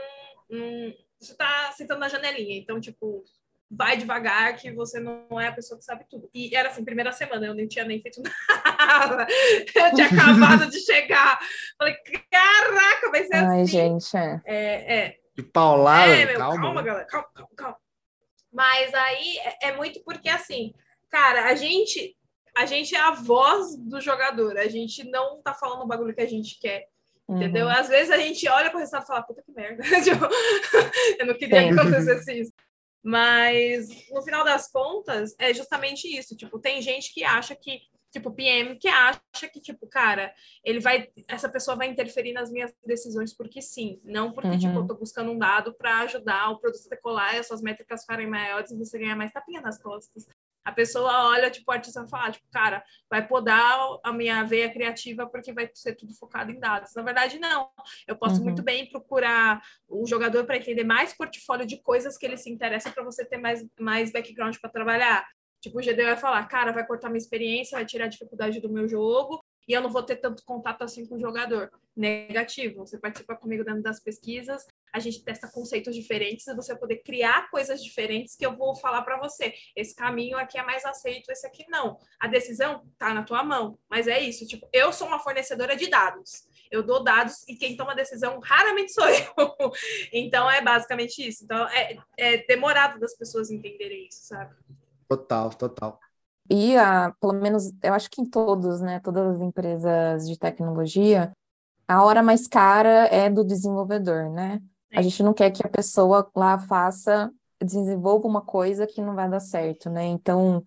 não... 0.50 0.94
Você 1.18 1.36
tá 1.36 1.72
sentando 1.72 2.00
na 2.00 2.10
janelinha, 2.10 2.58
então, 2.58 2.82
tipo, 2.82 3.24
vai 3.72 3.96
devagar, 3.96 4.58
que 4.58 4.70
você 4.74 5.00
não 5.00 5.40
é 5.40 5.48
a 5.48 5.54
pessoa 5.54 5.80
que 5.80 5.86
sabe 5.86 6.06
tudo. 6.10 6.30
E 6.34 6.54
era 6.54 6.70
assim, 6.70 6.84
primeira 6.84 7.12
semana, 7.14 7.46
eu 7.48 7.54
nem 7.54 7.68
tinha 7.68 7.86
nem 7.86 8.02
feito 8.02 8.22
nada. 8.78 9.26
Eu 9.74 9.96
tinha 9.96 10.08
acabado 10.12 10.70
de 10.70 10.80
chegar. 10.82 11.40
Falei, 11.78 11.96
caraca, 12.30 13.10
vai 13.10 13.24
ser 13.24 13.36
Ai, 13.36 13.62
assim. 13.62 13.66
gente, 13.72 14.18
é. 14.18 14.42
É, 14.46 14.98
é. 14.98 15.16
De 15.36 15.44
paulada, 15.44 16.14
é, 16.14 16.26
meu, 16.26 16.38
calma. 16.38 16.62
calma, 16.62 16.82
galera, 16.82 17.06
calma, 17.06 17.28
calma, 17.34 17.50
calma. 17.56 17.78
Mas 18.52 18.94
aí 18.94 19.38
é, 19.38 19.70
é 19.70 19.78
muito 19.78 20.04
porque, 20.04 20.28
assim, 20.28 20.74
cara, 21.10 21.46
a 21.46 21.56
gente, 21.56 22.18
a 22.58 22.66
gente 22.66 22.94
é 22.94 23.00
a 23.00 23.12
voz 23.12 23.78
do 23.78 24.02
jogador, 24.02 24.58
a 24.58 24.68
gente 24.68 25.10
não 25.10 25.42
tá 25.42 25.54
falando 25.54 25.84
o 25.84 25.88
bagulho 25.88 26.14
que 26.14 26.22
a 26.22 26.28
gente 26.28 26.60
quer. 26.60 26.92
Entendeu? 27.30 27.68
Uhum. 27.68 27.72
Às 27.72 27.88
vezes 27.88 28.12
a 28.12 28.18
gente 28.18 28.46
olha 28.50 28.70
para 28.70 28.76
o 28.76 28.80
resultado 28.80 29.04
e 29.06 29.08
fala, 29.08 29.24
puta 29.24 29.42
que 29.42 29.54
merda. 29.54 29.82
Tipo, 30.04 30.28
eu 31.18 31.26
não 31.26 31.34
queria 31.34 31.62
Sim. 31.62 31.74
que 31.74 31.80
acontecesse 31.80 32.42
isso. 32.42 32.52
Mas 33.04 33.88
no 34.12 34.22
final 34.22 34.44
das 34.44 34.72
contas, 34.72 35.36
é 35.40 35.54
justamente 35.54 36.08
isso. 36.08 36.36
Tipo, 36.36 36.60
tem 36.60 36.82
gente 36.82 37.14
que 37.14 37.24
acha 37.24 37.56
que 37.56 37.82
tipo, 38.12 38.30
PM 38.32 38.76
que 38.76 38.88
acha 38.90 39.22
que, 39.52 39.62
tipo, 39.62 39.88
cara, 39.88 40.34
ele 40.64 40.80
vai, 40.80 41.08
essa 41.28 41.48
pessoa 41.48 41.78
vai 41.78 41.88
interferir 41.88 42.34
nas 42.34 42.52
minhas 42.52 42.74
decisões 42.86 43.34
porque 43.34 43.62
sim, 43.62 44.02
não 44.04 44.34
porque, 44.34 44.50
uhum. 44.50 44.60
tipo, 44.60 44.80
eu 44.80 44.86
tô 44.88 44.96
buscando 44.96 45.32
um 45.32 45.38
dado 45.38 45.74
para 45.74 46.02
ajudar 46.02 46.50
o 46.50 46.60
produto 46.60 46.86
a 46.86 46.90
decolar 46.90 47.36
e 47.36 47.40
as 47.40 47.48
suas 47.48 47.62
métricas 47.62 48.02
ficarem 48.02 48.28
maiores 48.28 48.70
e 48.70 48.78
você 48.78 49.00
ganhar 49.00 49.16
mais 49.16 49.32
tapinha 49.32 49.62
nas 49.62 49.82
costas. 49.82 50.28
A 50.64 50.72
pessoa 50.72 51.30
olha, 51.30 51.50
tipo, 51.50 51.72
o 51.72 51.74
artista 51.74 52.06
fala, 52.08 52.32
tipo, 52.32 52.46
cara, 52.52 52.84
vai 53.10 53.28
podar 53.28 53.80
a 54.04 54.14
minha 54.14 54.44
veia 54.44 54.72
criativa 54.72 55.28
porque 55.28 55.52
vai 55.52 55.70
ser 55.74 55.96
tudo 55.96 56.14
focado 56.14 56.52
em 56.52 56.60
dados. 56.60 56.92
Na 56.96 57.02
verdade, 57.02 57.40
não. 57.40 57.70
Eu 58.08 58.16
posso 58.16 58.38
uhum. 58.38 58.46
muito 58.46 58.62
bem 58.62 58.90
procurar 58.90 59.62
o 59.88 60.06
jogador 60.06 60.46
para 60.46 60.58
entender 60.58 60.84
mais 60.84 61.14
portfólio 61.16 61.66
de 61.66 61.82
coisas 61.82 62.18
que 62.18 62.26
ele 62.26 62.38
se 62.38 62.50
interessa 62.50 62.92
para 62.92 63.04
você 63.04 63.26
ter 63.26 63.38
mais, 63.38 63.66
mais 63.80 64.12
background 64.12 64.56
para 64.62 64.70
trabalhar. 64.70 65.28
Tipo, 65.62 65.80
o 65.80 65.82
GD 65.82 66.04
vai 66.04 66.18
falar, 66.18 66.44
cara, 66.48 66.72
vai 66.72 66.86
cortar 66.86 67.10
minha 67.10 67.20
experiência, 67.20 67.78
vai 67.78 67.86
tirar 67.86 68.06
a 68.06 68.10
dificuldade 68.10 68.60
do 68.60 68.70
meu 68.70 68.88
jogo 68.88 69.44
e 69.68 69.74
eu 69.74 69.82
não 69.82 69.90
vou 69.90 70.04
ter 70.04 70.16
tanto 70.16 70.44
contato 70.44 70.84
assim 70.84 71.06
com 71.06 71.16
o 71.16 71.20
jogador. 71.20 71.72
Negativo. 71.96 72.86
Você 72.86 72.98
participa 72.98 73.36
comigo 73.36 73.64
dentro 73.64 73.82
das 73.82 74.00
pesquisas, 74.00 74.66
a 74.94 75.00
gente 75.00 75.24
testa 75.24 75.48
conceitos 75.48 75.96
diferentes 75.96 76.48
e 76.48 76.56
você 76.56 76.74
vai 76.74 76.80
poder 76.80 76.98
criar 76.98 77.50
coisas 77.50 77.84
diferentes 77.84 78.36
que 78.36 78.46
eu 78.46 78.56
vou 78.56 78.76
falar 78.76 79.02
para 79.04 79.18
você. 79.18 79.54
Esse 79.76 79.96
caminho 79.96 80.38
aqui 80.38 80.58
é 80.58 80.64
mais 80.64 80.86
aceito, 80.86 81.32
esse 81.32 81.46
aqui 81.46 81.66
não. 81.70 81.98
A 82.20 82.28
decisão 82.28 82.84
tá 82.98 83.14
na 83.14 83.24
tua 83.24 83.44
mão, 83.44 83.78
mas 83.90 84.08
é 84.08 84.20
isso. 84.20 84.46
Tipo, 84.46 84.68
eu 84.74 84.92
sou 84.92 85.08
uma 85.08 85.20
fornecedora 85.20 85.76
de 85.76 85.88
dados. 85.90 86.48
Eu 86.70 86.84
dou 86.84 87.04
dados 87.04 87.48
e 87.48 87.56
quem 87.56 87.76
toma 87.76 87.96
decisão 87.96 88.40
raramente 88.40 88.94
sou 88.94 89.08
eu. 89.08 89.72
então 90.12 90.50
é 90.50 90.62
basicamente 90.62 91.28
isso. 91.28 91.44
Então 91.44 91.68
é, 91.70 91.98
é 92.18 92.38
demorado 92.46 93.00
das 93.00 93.16
pessoas 93.16 93.52
entenderem 93.52 94.08
isso, 94.08 94.26
sabe? 94.26 94.56
Total, 95.08 95.50
total. 95.52 96.00
E, 96.50 96.76
a, 96.76 97.14
pelo 97.20 97.34
menos, 97.34 97.72
eu 97.82 97.94
acho 97.94 98.10
que 98.10 98.22
em 98.22 98.26
todos, 98.26 98.82
né, 98.82 99.00
todas 99.00 99.36
as 99.36 99.42
empresas 99.42 100.28
de 100.28 100.38
tecnologia, 100.38 101.32
a 101.88 102.04
hora 102.04 102.24
mais 102.24 102.48
cara 102.48 103.08
é 103.08 103.30
do 103.30 103.44
desenvolvedor, 103.44 104.30
né? 104.30 104.62
A 104.94 105.02
gente 105.02 105.24
não 105.24 105.34
quer 105.34 105.52
que 105.52 105.66
a 105.66 105.70
pessoa 105.70 106.30
lá 106.36 106.58
faça, 106.58 107.32
desenvolva 107.62 108.28
uma 108.28 108.42
coisa 108.42 108.88
que 108.88 109.02
não 109.02 109.16
vai 109.16 109.30
dar 109.30 109.40
certo, 109.40 109.90
né? 109.90 110.06
Então, 110.06 110.64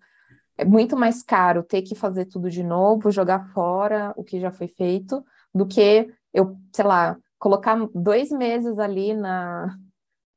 é 0.57 0.65
muito 0.65 0.95
mais 0.95 1.21
caro 1.21 1.63
ter 1.63 1.81
que 1.81 1.95
fazer 1.95 2.25
tudo 2.25 2.49
de 2.49 2.63
novo, 2.63 3.11
jogar 3.11 3.51
fora 3.53 4.13
o 4.15 4.23
que 4.23 4.39
já 4.39 4.51
foi 4.51 4.67
feito, 4.67 5.23
do 5.53 5.65
que 5.65 6.11
eu, 6.33 6.57
sei 6.73 6.85
lá, 6.85 7.17
colocar 7.37 7.77
dois 7.93 8.29
meses 8.29 8.79
ali 8.79 9.13
na, 9.13 9.77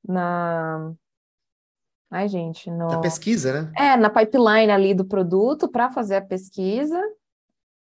na 0.06 0.92
Ai, 2.10 2.26
gente, 2.26 2.70
no... 2.70 2.88
Na 2.88 3.00
pesquisa, 3.00 3.62
né? 3.62 3.72
É, 3.76 3.96
na 3.96 4.08
pipeline 4.08 4.72
ali 4.72 4.94
do 4.94 5.04
produto 5.04 5.68
para 5.68 5.90
fazer 5.90 6.16
a 6.16 6.24
pesquisa, 6.24 7.00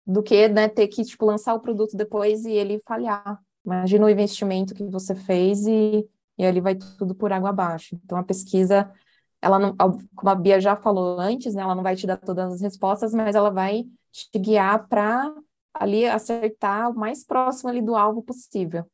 do 0.07 0.23
que 0.23 0.49
né, 0.49 0.67
ter 0.69 0.89
que 0.89 1.05
tipo, 1.05 1.27
lançar 1.27 1.55
o 1.55 1.61
produto 1.61 1.97
depois 1.97 2.45
e 2.45 2.53
ele 2.53 2.83
falhar. 2.87 3.39
Imagina 3.65 4.07
o 4.07 4.11
investimento 4.11 4.75
que 4.75 4.85
você 4.85 5.15
fez 5.15 5.67
e, 5.67 6.07
e 6.37 6.45
ali 6.45 6.61
vai 6.61 6.75
tudo 6.75 7.15
por 7.15 7.33
água 7.33 7.51
abaixo. 7.51 7.99
Então, 8.05 8.19
a 8.19 8.23
pesquisa, 8.23 8.93
ela 9.41 9.59
não, 9.59 9.75
como 9.77 10.29
a 10.29 10.35
Bia 10.35 10.61
já 10.61 10.77
falou 10.77 11.19
antes, 11.19 11.55
né, 11.55 11.63
ela 11.63 11.75
não 11.75 11.83
vai 11.83 11.97
te 11.97 12.07
dar 12.07 12.17
todas 12.17 12.55
as 12.55 12.61
respostas, 12.61 13.15
mas 13.15 13.35
ela 13.35 13.51
vai 13.51 13.85
te 14.11 14.39
guiar 14.39 14.87
para 14.87 15.35
ali 15.73 16.07
acertar 16.07 16.91
o 16.91 16.95
mais 16.95 17.25
próximo 17.25 17.71
ali 17.71 17.83
do 17.83 17.97
alvo 17.97 18.23
possível. 18.23 18.87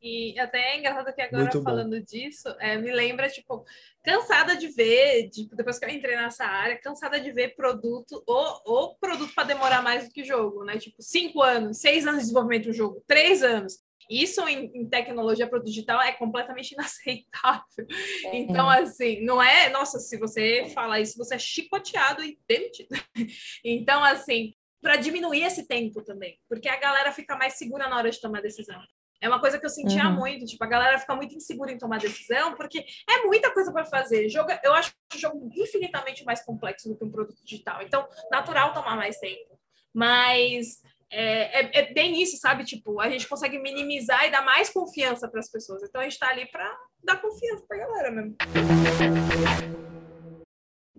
E 0.00 0.38
até 0.38 0.74
é 0.74 0.78
engraçado 0.78 1.12
que 1.12 1.20
agora 1.20 1.50
falando 1.50 2.00
disso, 2.00 2.48
é, 2.60 2.76
me 2.76 2.92
lembra, 2.92 3.28
tipo, 3.28 3.64
cansada 4.08 4.56
de 4.56 4.68
ver, 4.68 5.28
tipo, 5.28 5.54
depois 5.54 5.78
que 5.78 5.84
eu 5.84 5.90
entrei 5.90 6.16
nessa 6.16 6.42
área, 6.42 6.80
cansada 6.80 7.20
de 7.20 7.30
ver 7.30 7.54
produto, 7.54 8.22
ou, 8.26 8.62
ou 8.64 8.94
produto 8.96 9.34
para 9.34 9.44
demorar 9.44 9.82
mais 9.82 10.08
do 10.08 10.10
que 10.10 10.24
jogo, 10.24 10.64
né? 10.64 10.78
Tipo, 10.78 11.02
cinco 11.02 11.42
anos, 11.42 11.78
seis 11.78 12.06
anos 12.06 12.20
de 12.20 12.26
desenvolvimento 12.26 12.64
do 12.64 12.72
jogo, 12.72 13.04
três 13.06 13.42
anos. 13.42 13.78
Isso 14.08 14.40
em, 14.48 14.70
em 14.74 14.88
tecnologia 14.88 15.46
produto 15.46 15.68
digital 15.68 16.00
é 16.00 16.12
completamente 16.12 16.72
inaceitável. 16.72 17.86
É. 18.24 18.38
Então, 18.38 18.70
assim, 18.70 19.22
não 19.22 19.42
é, 19.42 19.68
nossa, 19.68 19.98
se 19.98 20.16
você 20.16 20.70
fala 20.72 20.98
isso, 20.98 21.18
você 21.18 21.34
é 21.34 21.38
chicoteado 21.38 22.24
e 22.24 22.38
demitido. 22.48 22.88
Então, 23.62 24.02
assim, 24.02 24.54
para 24.80 24.96
diminuir 24.96 25.42
esse 25.42 25.66
tempo 25.66 26.02
também, 26.02 26.38
porque 26.48 26.68
a 26.68 26.78
galera 26.78 27.12
fica 27.12 27.36
mais 27.36 27.58
segura 27.58 27.88
na 27.88 27.96
hora 27.96 28.10
de 28.10 28.20
tomar 28.20 28.40
decisão. 28.40 28.80
É 29.20 29.28
uma 29.28 29.40
coisa 29.40 29.58
que 29.58 29.66
eu 29.66 29.70
sentia 29.70 30.06
uhum. 30.06 30.14
muito, 30.14 30.46
tipo, 30.46 30.62
a 30.62 30.68
galera 30.68 30.98
fica 30.98 31.14
muito 31.16 31.34
insegura 31.34 31.72
em 31.72 31.78
tomar 31.78 31.98
decisão, 31.98 32.54
porque 32.54 32.84
é 33.08 33.24
muita 33.24 33.52
coisa 33.52 33.72
para 33.72 33.84
fazer. 33.84 34.28
Jogo, 34.28 34.50
eu 34.62 34.72
acho 34.72 34.92
o 35.12 35.18
jogo 35.18 35.50
infinitamente 35.52 36.24
mais 36.24 36.44
complexo 36.44 36.88
do 36.88 36.96
que 36.96 37.04
um 37.04 37.10
produto 37.10 37.42
digital. 37.44 37.82
Então, 37.82 38.06
natural 38.30 38.72
tomar 38.72 38.96
mais 38.96 39.18
tempo. 39.18 39.58
Mas 39.92 40.80
é, 41.10 41.62
é, 41.62 41.80
é 41.80 41.92
bem 41.92 42.22
isso, 42.22 42.36
sabe? 42.36 42.64
Tipo, 42.64 43.00
a 43.00 43.10
gente 43.10 43.26
consegue 43.26 43.58
minimizar 43.58 44.24
e 44.24 44.30
dar 44.30 44.44
mais 44.44 44.70
confiança 44.70 45.28
para 45.28 45.40
as 45.40 45.50
pessoas. 45.50 45.82
Então, 45.82 46.00
a 46.00 46.04
gente 46.04 46.12
está 46.12 46.28
ali 46.28 46.46
para 46.46 46.70
dar 47.02 47.20
confiança 47.20 47.64
para 47.66 47.76
a 47.76 47.80
galera 47.80 48.10
mesmo. 48.12 48.36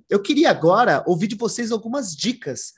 Eu 0.09 0.21
queria 0.21 0.49
agora 0.49 1.03
ouvir 1.07 1.27
de 1.27 1.35
vocês 1.35 1.71
algumas 1.71 2.13
dicas 2.13 2.73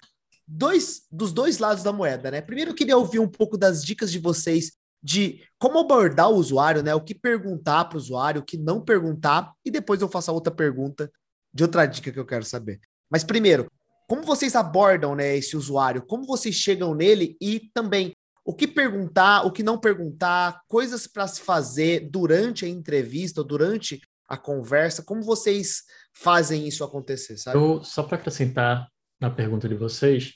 dois, 0.45 1.07
dos 1.09 1.31
dois 1.33 1.57
lados 1.57 1.83
da 1.83 1.93
moeda, 1.93 2.29
né? 2.29 2.41
Primeiro, 2.41 2.71
eu 2.71 2.75
queria 2.75 2.97
ouvir 2.97 3.19
um 3.19 3.27
pouco 3.27 3.57
das 3.57 3.83
dicas 3.83 4.11
de 4.11 4.19
vocês 4.19 4.73
de 5.03 5.43
como 5.57 5.79
abordar 5.79 6.29
o 6.29 6.35
usuário, 6.35 6.83
né? 6.83 6.93
O 6.93 7.01
que 7.01 7.15
perguntar 7.15 7.85
para 7.85 7.97
o 7.97 7.99
usuário, 7.99 8.41
o 8.41 8.45
que 8.45 8.57
não 8.57 8.81
perguntar, 8.81 9.51
e 9.65 9.71
depois 9.71 10.01
eu 10.01 10.09
faço 10.09 10.31
a 10.31 10.33
outra 10.33 10.53
pergunta 10.53 11.11
de 11.53 11.63
outra 11.63 11.85
dica 11.85 12.11
que 12.11 12.19
eu 12.19 12.25
quero 12.25 12.45
saber. 12.45 12.79
Mas 13.09 13.23
primeiro, 13.23 13.67
como 14.07 14.23
vocês 14.23 14.55
abordam 14.55 15.15
né, 15.15 15.35
esse 15.35 15.57
usuário? 15.57 16.05
Como 16.05 16.25
vocês 16.25 16.55
chegam 16.55 16.93
nele 16.93 17.35
e 17.41 17.61
também 17.73 18.13
o 18.43 18.53
que 18.53 18.67
perguntar, 18.67 19.45
o 19.45 19.51
que 19.51 19.63
não 19.63 19.77
perguntar, 19.77 20.61
coisas 20.67 21.07
para 21.07 21.27
se 21.27 21.41
fazer 21.41 22.09
durante 22.09 22.65
a 22.65 22.67
entrevista 22.67 23.43
durante 23.43 24.01
a 24.27 24.37
conversa, 24.37 25.03
como 25.03 25.21
vocês 25.21 25.83
fazem 26.13 26.67
isso 26.67 26.83
acontecer, 26.83 27.37
sabe? 27.37 27.57
Eu, 27.57 27.83
só 27.83 28.01
para 28.03 28.17
acrescentar 28.17 28.87
na 29.19 29.29
pergunta 29.29 29.67
de 29.67 29.75
vocês, 29.75 30.33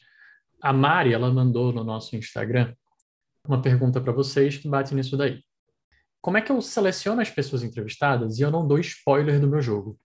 a 0.61 0.73
Mari, 0.73 1.13
ela 1.13 1.31
mandou 1.31 1.71
no 1.71 1.83
nosso 1.83 2.15
Instagram 2.15 2.73
uma 3.47 3.61
pergunta 3.61 4.01
para 4.01 4.11
vocês 4.11 4.57
que 4.57 4.67
bate 4.67 4.93
nisso 4.93 5.15
daí. 5.17 5.43
Como 6.21 6.37
é 6.37 6.41
que 6.41 6.51
eu 6.51 6.61
seleciono 6.61 7.21
as 7.21 7.29
pessoas 7.29 7.63
entrevistadas 7.63 8.39
e 8.39 8.41
eu 8.41 8.49
não 8.49 8.67
dou 8.67 8.79
spoiler 8.79 9.39
do 9.39 9.47
meu 9.47 9.61
jogo? 9.61 9.99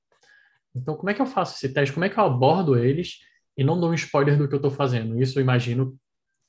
Então, 0.75 0.95
como 0.97 1.11
é 1.11 1.15
que 1.15 1.23
eu 1.23 1.27
faço 1.27 1.57
esse 1.57 1.73
teste? 1.73 1.93
Como 1.93 2.05
é 2.05 2.09
que 2.09 2.19
eu 2.19 2.25
abordo 2.25 2.79
eles 2.79 3.19
e 3.57 3.65
não 3.65 3.81
dou 3.81 3.91
um 3.91 3.95
spoiler 3.95 4.37
do 4.37 4.47
que 4.47 4.55
eu 4.55 4.59
estou 4.59 4.71
fazendo? 4.71 5.21
Isso 5.21 5.39
eu 5.39 5.43
imagino 5.43 5.99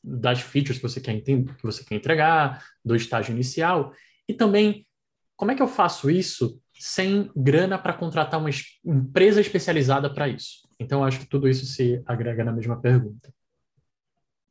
das 0.03 0.41
features 0.41 0.77
que 0.77 0.83
você 0.83 0.99
quer 0.99 1.19
que 1.21 1.63
você 1.63 1.83
quer 1.83 1.95
entregar, 1.95 2.63
do 2.83 2.95
estágio 2.95 3.33
inicial 3.33 3.93
e 4.27 4.33
também 4.33 4.85
como 5.35 5.51
é 5.51 5.55
que 5.55 5.61
eu 5.61 5.67
faço 5.67 6.09
isso 6.09 6.61
sem 6.73 7.31
grana 7.35 7.77
para 7.77 7.93
contratar 7.93 8.39
uma 8.39 8.49
empresa 8.85 9.41
especializada 9.41 10.13
para 10.13 10.27
isso? 10.27 10.67
Então, 10.79 11.03
acho 11.03 11.19
que 11.19 11.27
tudo 11.27 11.47
isso 11.47 11.65
se 11.65 12.01
agrega 12.05 12.43
na 12.43 12.51
mesma 12.51 12.79
pergunta. 12.79 13.33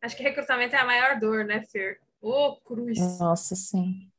Acho 0.02 0.16
que 0.16 0.22
recrutamento 0.22 0.74
é 0.74 0.78
a 0.78 0.84
maior 0.84 1.18
dor, 1.20 1.44
né, 1.44 1.62
Fer? 1.70 1.98
Ô, 2.20 2.30
oh, 2.30 2.60
cruz. 2.60 2.98
Nossa, 3.18 3.56
sim. 3.56 4.10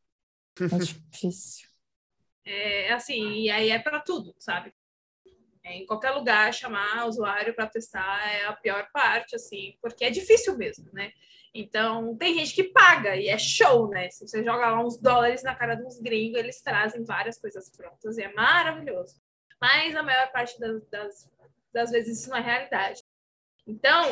É 0.60 0.78
difícil. 0.78 1.70
É 2.44 2.92
assim, 2.92 3.44
e 3.44 3.52
aí 3.52 3.70
é 3.70 3.78
para 3.78 4.00
tudo, 4.00 4.34
sabe? 4.40 4.74
É, 5.64 5.78
em 5.78 5.86
qualquer 5.86 6.10
lugar, 6.10 6.52
chamar 6.52 7.06
o 7.06 7.08
usuário 7.08 7.54
para 7.54 7.68
testar 7.68 8.20
é 8.28 8.46
a 8.46 8.54
pior 8.54 8.90
parte, 8.92 9.36
assim, 9.36 9.78
porque 9.80 10.04
é 10.04 10.10
difícil 10.10 10.58
mesmo, 10.58 10.90
né? 10.92 11.12
Então, 11.54 12.16
tem 12.18 12.34
gente 12.34 12.56
que 12.56 12.64
paga 12.64 13.16
e 13.16 13.28
é 13.28 13.38
show, 13.38 13.90
né? 13.90 14.10
Se 14.10 14.28
você 14.28 14.44
joga 14.44 14.72
lá 14.72 14.84
uns 14.84 14.98
dólares 14.98 15.44
na 15.44 15.54
cara 15.54 15.76
dos 15.76 16.00
gringos, 16.00 16.40
eles 16.40 16.62
trazem 16.62 17.04
várias 17.04 17.38
coisas 17.38 17.70
prontas 17.70 18.18
e 18.18 18.24
é 18.24 18.34
maravilhoso. 18.34 19.22
Mas 19.60 19.96
a 19.96 20.02
maior 20.02 20.32
parte 20.32 20.60
das, 20.60 20.84
das, 20.88 21.30
das 21.72 21.92
vezes 21.92 22.20
isso 22.20 22.30
não 22.30 22.38
é 22.38 22.42
realidade. 22.42 23.04
Então, 23.68 24.10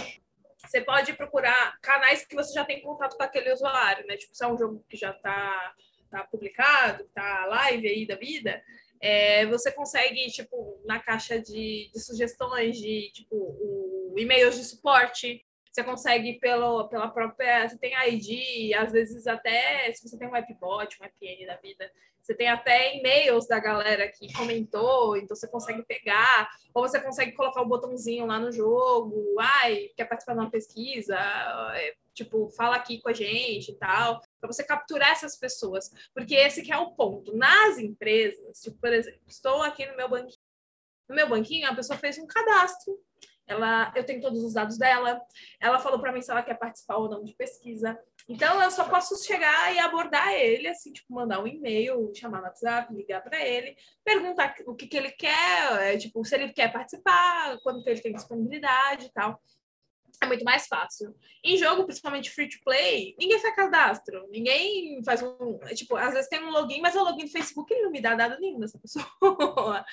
você 0.65 0.81
pode 0.81 1.13
procurar 1.13 1.77
canais 1.81 2.25
que 2.25 2.35
você 2.35 2.53
já 2.53 2.65
tem 2.65 2.81
contato 2.81 3.15
com 3.15 3.23
aquele 3.23 3.51
usuário, 3.51 4.05
né? 4.07 4.17
Tipo, 4.17 4.35
se 4.35 4.43
é 4.43 4.47
um 4.47 4.57
jogo 4.57 4.83
que 4.89 4.97
já 4.97 5.11
está 5.11 5.73
tá 6.09 6.23
publicado, 6.25 7.05
tá 7.13 7.45
live 7.45 7.87
aí 7.87 8.05
da 8.05 8.15
vida, 8.15 8.61
é, 9.01 9.45
você 9.45 9.71
consegue, 9.71 10.29
tipo, 10.31 10.81
na 10.85 10.99
caixa 10.99 11.39
de, 11.39 11.89
de 11.93 11.99
sugestões 11.99 12.77
de, 12.77 13.11
tipo, 13.13 13.35
o, 13.35 14.15
e-mails 14.17 14.57
de 14.57 14.65
suporte, 14.65 15.45
você 15.71 15.83
consegue 15.83 16.39
pelo, 16.39 16.87
pela 16.89 17.09
própria. 17.09 17.67
Você 17.67 17.77
tem 17.77 17.93
ID, 18.07 18.73
às 18.75 18.91
vezes 18.91 19.27
até 19.27 19.91
se 19.91 20.07
você 20.07 20.17
tem 20.17 20.27
um 20.27 20.31
webbot, 20.31 20.97
um 20.99 21.05
VPN 21.05 21.45
da 21.45 21.55
vida, 21.57 21.89
você 22.19 22.35
tem 22.35 22.47
até 22.47 22.97
e-mails 22.97 23.47
da 23.47 23.59
galera 23.59 24.07
que 24.07 24.31
comentou, 24.33 25.17
então 25.17 25.35
você 25.35 25.47
consegue 25.47 25.81
pegar, 25.83 26.49
ou 26.73 26.87
você 26.87 26.99
consegue 26.99 27.31
colocar 27.31 27.61
o 27.61 27.67
botãozinho 27.67 28.25
lá 28.25 28.39
no 28.39 28.51
jogo, 28.51 29.35
ai, 29.39 29.89
quer 29.95 30.05
participar 30.05 30.33
de 30.33 30.39
uma 30.39 30.51
pesquisa, 30.51 31.15
é, 31.75 31.95
tipo, 32.13 32.49
fala 32.51 32.75
aqui 32.75 33.01
com 33.01 33.09
a 33.09 33.13
gente 33.13 33.71
e 33.71 33.75
tal, 33.75 34.21
para 34.39 34.51
você 34.51 34.63
capturar 34.63 35.11
essas 35.11 35.37
pessoas, 35.37 35.89
porque 36.13 36.35
esse 36.35 36.61
que 36.61 36.71
é 36.71 36.77
o 36.77 36.91
ponto. 36.91 37.35
Nas 37.35 37.79
empresas, 37.79 38.61
tipo, 38.61 38.77
por 38.77 38.93
exemplo, 38.93 39.21
estou 39.27 39.63
aqui 39.63 39.85
no 39.85 39.95
meu 39.95 40.09
banquinho, 40.09 40.41
no 41.07 41.15
meu 41.15 41.27
banquinho, 41.27 41.67
a 41.67 41.73
pessoa 41.73 41.97
fez 41.97 42.19
um 42.19 42.27
cadastro 42.27 42.99
ela, 43.49 43.91
eu 43.95 44.05
tenho 44.05 44.21
todos 44.21 44.43
os 44.43 44.53
dados 44.53 44.77
dela, 44.77 45.19
ela 45.59 45.79
falou 45.79 45.99
para 45.99 46.11
mim 46.11 46.21
se 46.21 46.29
ela 46.29 46.43
quer 46.43 46.53
participar 46.53 46.97
ou 46.97 47.09
não 47.09 47.23
de 47.23 47.35
pesquisa. 47.35 47.99
Então, 48.27 48.61
eu 48.61 48.69
só 48.69 48.87
posso 48.87 49.21
chegar 49.25 49.73
e 49.73 49.79
abordar 49.79 50.31
ele, 50.33 50.67
assim, 50.67 50.93
tipo, 50.93 51.11
mandar 51.11 51.41
um 51.41 51.47
e-mail, 51.47 52.11
chamar 52.15 52.37
no 52.37 52.43
WhatsApp, 52.45 52.93
ligar 52.93 53.23
para 53.23 53.43
ele, 53.43 53.75
perguntar 54.05 54.55
o 54.67 54.75
que, 54.75 54.85
que 54.85 54.95
ele 54.95 55.09
quer, 55.09 55.81
é, 55.81 55.97
tipo, 55.97 56.23
se 56.23 56.35
ele 56.35 56.53
quer 56.53 56.71
participar, 56.71 57.57
quando 57.63 57.85
ele 57.87 58.01
tem 58.01 58.13
disponibilidade 58.13 59.07
e 59.07 59.11
tal 59.11 59.41
é 60.21 60.27
muito 60.27 60.43
mais 60.43 60.67
fácil. 60.67 61.15
Em 61.43 61.57
jogo, 61.57 61.85
principalmente 61.85 62.29
free 62.29 62.49
to 62.49 62.57
play, 62.63 63.15
ninguém 63.17 63.39
faz 63.39 63.55
cadastro, 63.55 64.27
ninguém 64.29 65.01
faz 65.03 65.21
um. 65.21 65.59
Tipo, 65.73 65.95
às 65.95 66.13
vezes 66.13 66.29
tem 66.29 66.43
um 66.43 66.49
login, 66.49 66.81
mas 66.81 66.95
o 66.95 67.03
login 67.03 67.25
do 67.25 67.31
Facebook 67.31 67.73
ele 67.73 67.83
não 67.83 67.91
me 67.91 68.01
dá 68.01 68.15
dado 68.15 68.39
nenhum 68.39 68.59
dessa 68.59 68.77
pessoa. 68.77 69.05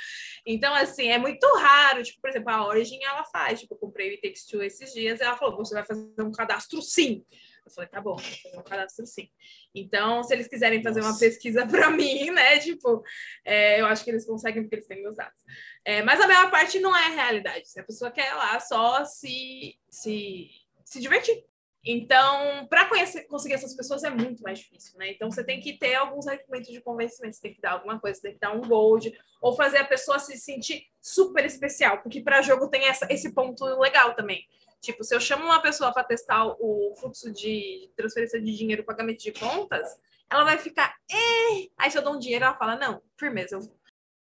então, 0.45 0.75
assim, 0.75 1.09
é 1.09 1.19
muito 1.19 1.47
raro. 1.59 2.03
Tipo, 2.03 2.21
por 2.21 2.31
exemplo, 2.31 2.51
a 2.51 2.67
Origin 2.67 2.99
ela 3.03 3.25
faz. 3.25 3.61
Tipo, 3.61 3.75
eu 3.75 3.79
comprei 3.79 4.09
o 4.09 4.11
It 4.13 4.23
Takes 4.23 4.47
Two 4.47 4.63
esses 4.63 4.93
dias 4.93 5.21
e 5.21 5.23
ela 5.23 5.37
falou: 5.37 5.57
você 5.57 5.75
vai 5.75 5.85
fazer 5.85 6.23
um 6.23 6.33
cadastro 6.33 6.83
sim. 6.83 7.25
Eu 7.65 7.73
falei, 7.73 7.91
tá 7.91 8.01
bom, 8.01 8.15
vou 8.15 8.19
fazer 8.19 8.59
um 8.59 8.63
cadastro 8.63 9.07
sim. 9.07 9.29
Então, 9.77 10.23
se 10.23 10.33
eles 10.33 10.49
quiserem 10.49 10.83
fazer 10.83 11.01
Nossa. 11.01 11.13
uma 11.13 11.19
pesquisa 11.19 11.67
para 11.69 11.91
mim, 11.91 12.31
né? 12.31 12.59
Tipo, 12.59 13.05
é, 13.45 13.81
eu 13.81 13.87
acho 13.87 14.03
que 14.03 14.11
eles 14.11 14.25
conseguem 14.25 14.63
porque 14.63 14.77
eles 14.77 14.87
têm 14.87 15.03
meus 15.03 15.17
dados. 15.17 15.39
É, 15.85 16.03
mas 16.03 16.21
a 16.21 16.27
maior 16.27 16.51
parte 16.51 16.81
não 16.81 16.97
é 16.97 17.09
realidade. 17.11 17.69
Se 17.69 17.79
a 17.79 17.85
pessoa 17.85 18.11
quer 18.11 18.33
lá 18.35 18.59
só 18.59 19.05
se, 19.05 19.79
se, 19.91 20.49
se 20.85 21.01
divertir. 21.01 21.45
Então, 21.89 22.67
para 22.67 22.89
conseguir 23.29 23.55
essas 23.55 23.77
pessoas 23.77 24.03
é 24.03 24.11
muito 24.11 24.43
mais 24.43 24.59
difícil, 24.59 24.99
né? 24.99 25.13
Então, 25.13 25.31
você 25.31 25.45
tem 25.45 25.61
que 25.61 25.79
ter 25.79 25.95
alguns 25.95 26.27
argumentos 26.27 26.69
de 26.69 26.81
convencimento, 26.81 27.37
você 27.37 27.43
tem 27.43 27.55
que 27.55 27.61
dar 27.61 27.73
alguma 27.73 28.01
coisa, 28.01 28.17
você 28.19 28.23
tem 28.23 28.35
que 28.35 28.41
dar 28.41 28.53
um 28.53 28.61
gold, 28.61 29.17
ou 29.41 29.55
fazer 29.55 29.79
a 29.79 29.85
pessoa 29.85 30.19
se 30.19 30.37
sentir 30.37 30.83
super 31.01 31.45
especial, 31.45 32.03
porque 32.03 32.21
para 32.21 32.43
jogo 32.43 32.69
tem 32.69 32.87
essa, 32.87 33.07
esse 33.09 33.33
ponto 33.33 33.65
legal 33.79 34.17
também. 34.17 34.45
Tipo, 34.87 35.03
se 35.03 35.13
eu 35.13 35.21
chamo 35.21 35.47
uma 35.47 35.61
pessoa 35.61 35.93
para 35.93 36.05
testar 36.05 36.47
o 36.47 36.95
fluxo 36.97 37.33
de 37.33 37.91
transferência 37.97 38.41
de 38.41 38.57
dinheiro, 38.57 38.85
pagamento 38.85 39.21
de 39.21 39.33
contas, 39.33 40.01
ela 40.31 40.45
vai 40.45 40.59
ficar, 40.59 40.95
eh! 41.11 41.67
aí 41.77 41.91
se 41.91 41.99
eu 41.99 42.03
dou 42.03 42.15
um 42.15 42.19
dinheiro, 42.21 42.45
ela 42.45 42.57
fala, 42.57 42.77
não, 42.77 43.03
firmeza. 43.19 43.59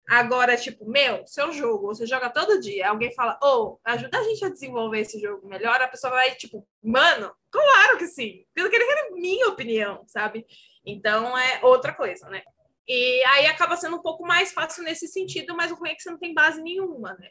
Agora, 0.10 0.58
tipo, 0.58 0.90
meu, 0.90 1.24
seu 1.28 1.52
jogo, 1.52 1.86
você 1.86 2.08
joga 2.08 2.32
todo 2.32 2.60
dia, 2.60 2.90
alguém 2.90 3.14
fala, 3.14 3.38
ô, 3.44 3.48
oh, 3.48 3.80
ajuda 3.84 4.18
a 4.18 4.24
gente 4.24 4.44
a 4.44 4.50
desenvolver 4.50 5.02
esse 5.02 5.20
jogo 5.20 5.48
melhor, 5.48 5.80
a 5.80 5.88
pessoa 5.88 6.14
vai, 6.14 6.34
tipo, 6.34 6.68
mano, 6.82 7.32
claro 7.52 8.00
que 8.00 8.08
sim, 8.08 8.44
queria 8.56 8.70
que 8.70 9.12
minha 9.12 9.48
opinião, 9.50 10.04
sabe? 10.08 10.48
Então 10.84 11.38
é 11.38 11.64
outra 11.64 11.94
coisa, 11.94 12.28
né? 12.28 12.42
E 12.88 13.24
aí 13.26 13.46
acaba 13.46 13.78
sendo 13.78 13.98
um 13.98 14.02
pouco 14.02 14.26
mais 14.26 14.52
fácil 14.52 14.84
nesse 14.84 15.08
sentido, 15.08 15.56
mas 15.56 15.72
o 15.72 15.76
ruim 15.76 15.92
é 15.92 15.96
que 15.96 16.02
você 16.02 16.10
não 16.10 16.18
tem 16.18 16.34
base 16.34 16.60
nenhuma, 16.60 17.14
né? 17.20 17.30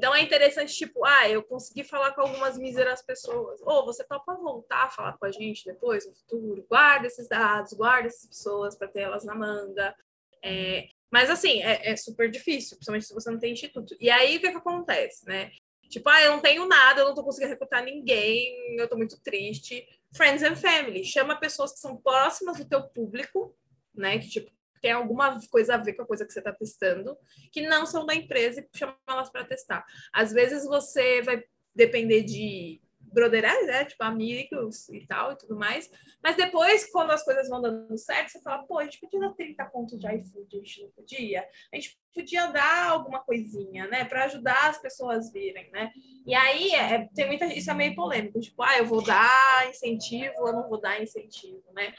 Então 0.00 0.14
é 0.14 0.22
interessante, 0.22 0.74
tipo, 0.74 1.04
ah, 1.04 1.28
eu 1.28 1.42
consegui 1.42 1.84
falar 1.84 2.12
com 2.12 2.22
algumas 2.22 2.56
míseras 2.56 3.02
pessoas. 3.02 3.60
Ou 3.60 3.80
oh, 3.80 3.84
você 3.84 4.02
topa 4.02 4.34
voltar 4.34 4.84
a 4.84 4.90
falar 4.90 5.18
com 5.18 5.26
a 5.26 5.30
gente 5.30 5.62
depois, 5.62 6.06
no 6.06 6.14
futuro? 6.14 6.64
Guarda 6.66 7.06
esses 7.06 7.28
dados, 7.28 7.74
guarda 7.74 8.08
essas 8.08 8.24
pessoas 8.24 8.74
para 8.74 8.88
ter 8.88 9.00
elas 9.00 9.24
na 9.24 9.34
manga. 9.34 9.94
É, 10.42 10.88
mas 11.10 11.28
assim, 11.28 11.62
é, 11.62 11.90
é, 11.90 11.96
super 11.96 12.30
difícil, 12.30 12.78
principalmente 12.78 13.04
se 13.08 13.12
você 13.12 13.30
não 13.30 13.38
tem 13.38 13.52
instituto. 13.52 13.94
E 14.00 14.08
aí 14.08 14.38
o 14.38 14.40
que, 14.40 14.50
que 14.50 14.56
acontece, 14.56 15.26
né? 15.26 15.50
Tipo, 15.90 16.08
ah, 16.08 16.22
eu 16.22 16.30
não 16.30 16.40
tenho 16.40 16.66
nada, 16.66 17.02
eu 17.02 17.08
não 17.08 17.14
tô 17.14 17.22
conseguindo 17.22 17.52
recrutar 17.52 17.84
ninguém, 17.84 18.78
eu 18.78 18.88
tô 18.88 18.96
muito 18.96 19.20
triste. 19.20 19.86
Friends 20.16 20.42
and 20.42 20.56
family, 20.56 21.04
chama 21.04 21.38
pessoas 21.38 21.74
que 21.74 21.78
são 21.78 21.94
próximas 21.98 22.56
do 22.56 22.64
teu 22.66 22.84
público, 22.84 23.54
né? 23.94 24.18
Que 24.18 24.30
tipo, 24.30 24.50
tem 24.80 24.92
alguma 24.92 25.38
coisa 25.48 25.74
a 25.74 25.78
ver 25.78 25.94
com 25.94 26.02
a 26.02 26.06
coisa 26.06 26.24
que 26.24 26.32
você 26.32 26.40
está 26.40 26.52
testando, 26.52 27.16
que 27.52 27.62
não 27.62 27.86
são 27.86 28.06
da 28.06 28.14
empresa 28.14 28.60
e 28.60 28.78
chama 28.78 28.96
elas 29.08 29.30
para 29.30 29.44
testar. 29.44 29.84
Às 30.12 30.32
vezes 30.32 30.64
você 30.64 31.22
vai 31.22 31.42
depender 31.74 32.22
de 32.22 32.80
brotherais, 33.12 33.66
né? 33.66 33.84
Tipo, 33.84 34.04
amigos 34.04 34.88
e 34.88 35.06
tal 35.06 35.32
e 35.32 35.36
tudo 35.36 35.56
mais. 35.56 35.90
Mas 36.22 36.36
depois, 36.36 36.90
quando 36.90 37.10
as 37.10 37.24
coisas 37.24 37.48
vão 37.48 37.60
dando 37.60 37.96
certo, 37.98 38.30
você 38.30 38.40
fala, 38.40 38.62
pô, 38.64 38.78
a 38.78 38.84
gente 38.84 39.00
podia 39.00 39.20
dar 39.20 39.32
30 39.32 39.64
pontos 39.66 39.98
de 39.98 40.06
iFood, 40.06 40.56
a 40.56 40.58
gente 40.58 40.82
não 40.82 40.90
podia? 40.90 41.44
A 41.72 41.76
gente 41.76 41.98
podia 42.14 42.46
dar 42.46 42.90
alguma 42.90 43.20
coisinha, 43.20 43.86
né? 43.88 44.04
Para 44.04 44.24
ajudar 44.24 44.70
as 44.70 44.80
pessoas 44.80 45.32
virem, 45.32 45.70
né? 45.70 45.90
E 46.26 46.34
aí, 46.34 46.72
é, 46.72 47.08
tem 47.14 47.26
muita... 47.26 47.46
Isso 47.46 47.70
é 47.70 47.74
meio 47.74 47.94
polêmico. 47.94 48.40
Tipo, 48.40 48.62
ah, 48.62 48.78
eu 48.78 48.86
vou 48.86 49.02
dar 49.02 49.68
incentivo, 49.68 50.46
eu 50.46 50.52
não 50.52 50.68
vou 50.68 50.80
dar 50.80 51.02
incentivo, 51.02 51.64
né? 51.72 51.94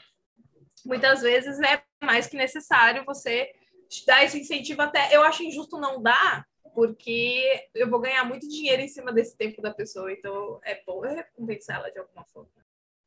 Muitas 0.84 1.22
vezes 1.22 1.58
é 1.60 1.82
mais 2.04 2.26
que 2.26 2.36
necessário 2.36 3.04
você 3.04 3.52
dar 4.06 4.24
esse 4.24 4.40
incentivo 4.40 4.82
até. 4.82 5.14
Eu 5.14 5.22
acho 5.22 5.42
injusto 5.42 5.78
não 5.78 6.02
dar, 6.02 6.46
porque 6.74 7.68
eu 7.74 7.88
vou 7.88 8.00
ganhar 8.00 8.24
muito 8.24 8.48
dinheiro 8.48 8.82
em 8.82 8.88
cima 8.88 9.12
desse 9.12 9.36
tempo 9.36 9.60
da 9.60 9.72
pessoa, 9.72 10.12
então 10.12 10.60
é 10.64 10.82
bom 10.84 11.04
eu 11.04 11.14
recompensar 11.14 11.76
ela 11.76 11.90
de 11.90 11.98
alguma 11.98 12.24
forma. 12.26 12.50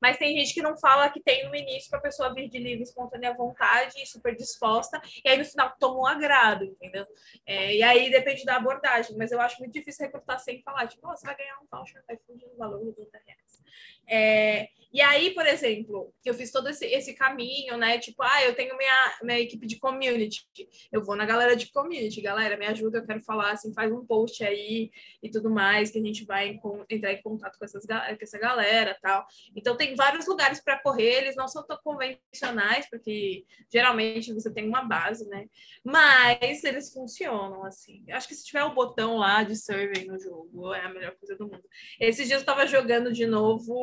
Mas 0.01 0.17
tem 0.17 0.37
gente 0.37 0.53
que 0.53 0.61
não 0.61 0.77
fala 0.77 1.09
que 1.09 1.21
tem 1.21 1.47
no 1.49 1.55
início 1.55 1.89
para 1.89 1.99
a 1.99 2.01
pessoa 2.01 2.33
vir 2.33 2.47
de 2.49 2.59
livre, 2.59 2.83
espontânea 2.83 3.33
vontade 3.33 4.05
super 4.05 4.35
disposta, 4.35 5.01
e 5.23 5.29
aí 5.29 5.37
no 5.37 5.45
final 5.45 5.73
toma 5.79 5.99
um 6.01 6.05
agrado, 6.05 6.65
entendeu? 6.65 7.07
É, 7.45 7.73
e 7.75 7.81
aí 7.81 8.11
depende 8.11 8.45
da 8.45 8.57
abordagem, 8.57 9.17
mas 9.17 9.31
eu 9.31 9.41
acho 9.41 9.57
muito 9.59 9.73
difícil 9.73 10.05
recrutar 10.05 10.39
sem 10.39 10.61
falar, 10.61 10.87
tipo, 10.87 11.07
oh, 11.09 11.15
você 11.15 11.25
vai 11.25 11.35
ganhar 11.35 11.57
um 11.59 11.65
voucher 11.71 12.03
vai 12.05 12.17
iFood 12.17 12.45
no 12.45 12.57
valor 12.57 12.79
de 12.81 12.87
80 12.87 13.17
reais. 13.25 13.63
É, 14.07 14.67
e 14.95 15.01
aí, 15.01 15.33
por 15.33 15.45
exemplo, 15.45 16.13
eu 16.23 16.33
fiz 16.33 16.53
todo 16.53 16.69
esse, 16.69 16.85
esse 16.85 17.13
caminho, 17.13 17.75
né? 17.75 17.99
Tipo, 17.99 18.23
ah, 18.23 18.45
eu 18.45 18.55
tenho 18.55 18.77
minha, 18.77 19.17
minha 19.23 19.39
equipe 19.41 19.67
de 19.67 19.77
community. 19.77 20.47
Eu 20.89 21.03
vou 21.03 21.17
na 21.17 21.25
galera 21.25 21.53
de 21.53 21.69
community, 21.69 22.21
galera, 22.21 22.55
me 22.55 22.65
ajuda, 22.65 22.99
eu 22.99 23.05
quero 23.05 23.19
falar, 23.19 23.51
assim, 23.51 23.73
faz 23.73 23.91
um 23.91 24.05
post 24.05 24.41
aí 24.41 24.89
e 25.21 25.29
tudo 25.29 25.49
mais, 25.49 25.91
que 25.91 25.99
a 25.99 26.01
gente 26.01 26.23
vai 26.23 26.57
entrar 26.89 27.11
em 27.11 27.21
contato 27.21 27.59
com, 27.59 27.65
essas, 27.65 27.85
com 27.85 27.93
essa 28.21 28.39
galera 28.39 28.97
tal. 29.01 29.25
Então, 29.53 29.75
tem 29.75 29.95
vários 29.95 30.27
lugares 30.27 30.63
para 30.63 30.81
correr, 30.81 31.23
eles 31.23 31.35
não 31.35 31.49
são 31.49 31.67
tão 31.67 31.77
convencionais, 31.83 32.89
porque 32.89 33.43
geralmente 33.69 34.33
você 34.33 34.49
tem 34.49 34.65
uma 34.65 34.85
base, 34.85 35.27
né? 35.27 35.47
Mas 35.83 36.63
eles 36.63 36.93
funcionam, 36.93 37.65
assim. 37.65 38.01
Acho 38.11 38.29
que 38.29 38.35
se 38.35 38.45
tiver 38.45 38.63
o 38.63 38.69
um 38.69 38.73
botão 38.73 39.17
lá 39.17 39.43
de 39.43 39.57
survey 39.57 40.05
no 40.05 40.17
jogo, 40.17 40.73
é 40.73 40.85
a 40.85 40.93
melhor 40.93 41.17
coisa 41.17 41.35
do 41.35 41.49
mundo. 41.49 41.65
Esses 41.99 42.27
dias 42.27 42.37
eu 42.37 42.43
estava 42.43 42.65
jogando 42.65 43.11
de 43.11 43.25
novo. 43.25 43.73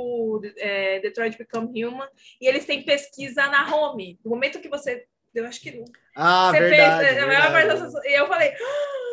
É, 0.56 1.01
Detroit 1.01 1.36
Become 1.36 1.84
Human, 1.84 2.09
e 2.40 2.47
eles 2.47 2.64
têm 2.64 2.84
pesquisa 2.84 3.47
na 3.47 3.74
home. 3.74 4.18
No 4.24 4.30
momento 4.30 4.60
que 4.60 4.68
você. 4.68 5.06
Eu 5.34 5.47
acho 5.47 5.60
que. 5.60 5.82
Ah, 6.16 6.51
você 6.51 6.60
verdade, 6.60 7.06
fez. 7.06 7.26
verdade. 7.26 8.09
E 8.09 8.12
eu 8.18 8.26
falei. 8.26 8.52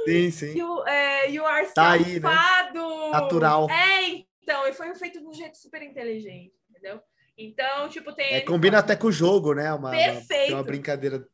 Sim, 0.05 0.31
sim. 0.31 0.57
You, 0.57 0.87
é, 0.87 1.29
you 1.29 1.45
are 1.45 1.65
tá 1.73 1.97
safado. 1.97 2.05
Aí, 2.05 2.19
né? 2.19 3.11
Natural. 3.11 3.67
É, 3.69 4.23
então, 4.41 4.67
e 4.67 4.73
foi 4.73 4.93
feito 4.95 5.19
de 5.19 5.25
um 5.25 5.33
jeito 5.33 5.57
super 5.57 5.81
inteligente, 5.81 6.53
entendeu? 6.69 7.01
Então, 7.37 7.87
tipo, 7.87 8.11
tem. 8.13 8.33
É, 8.33 8.41
combina 8.41 8.79
até 8.79 8.95
com 8.95 9.07
o 9.07 9.11
jogo, 9.11 9.53
né? 9.53 9.71
Uma, 9.73 9.91
Perfeito. 9.91 10.49
Uma, 10.49 10.57
uma 10.57 10.63
brincadeira 10.63 11.25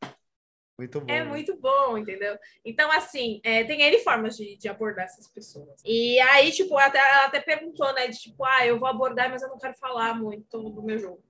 muito 0.78 1.00
bom. 1.00 1.12
É 1.12 1.24
muito 1.24 1.56
bom, 1.56 1.96
entendeu? 1.96 2.38
Então, 2.64 2.90
assim, 2.92 3.40
é, 3.42 3.64
tem 3.64 3.80
N 3.80 3.98
formas 3.98 4.36
de, 4.36 4.56
de, 4.56 4.68
abordar 4.68 5.06
essas 5.06 5.26
pessoas. 5.26 5.80
E 5.84 6.18
aí, 6.20 6.52
tipo, 6.52 6.76
até, 6.76 6.98
ela 6.98 7.26
até 7.26 7.40
perguntou, 7.40 7.92
né? 7.94 8.08
De 8.08 8.18
tipo, 8.18 8.44
ah, 8.44 8.66
eu 8.66 8.78
vou 8.78 8.88
abordar, 8.88 9.30
mas 9.30 9.42
eu 9.42 9.48
não 9.48 9.58
quero 9.58 9.74
falar 9.74 10.14
muito 10.14 10.70
do 10.70 10.82
meu 10.82 10.98
jogo. 10.98 11.22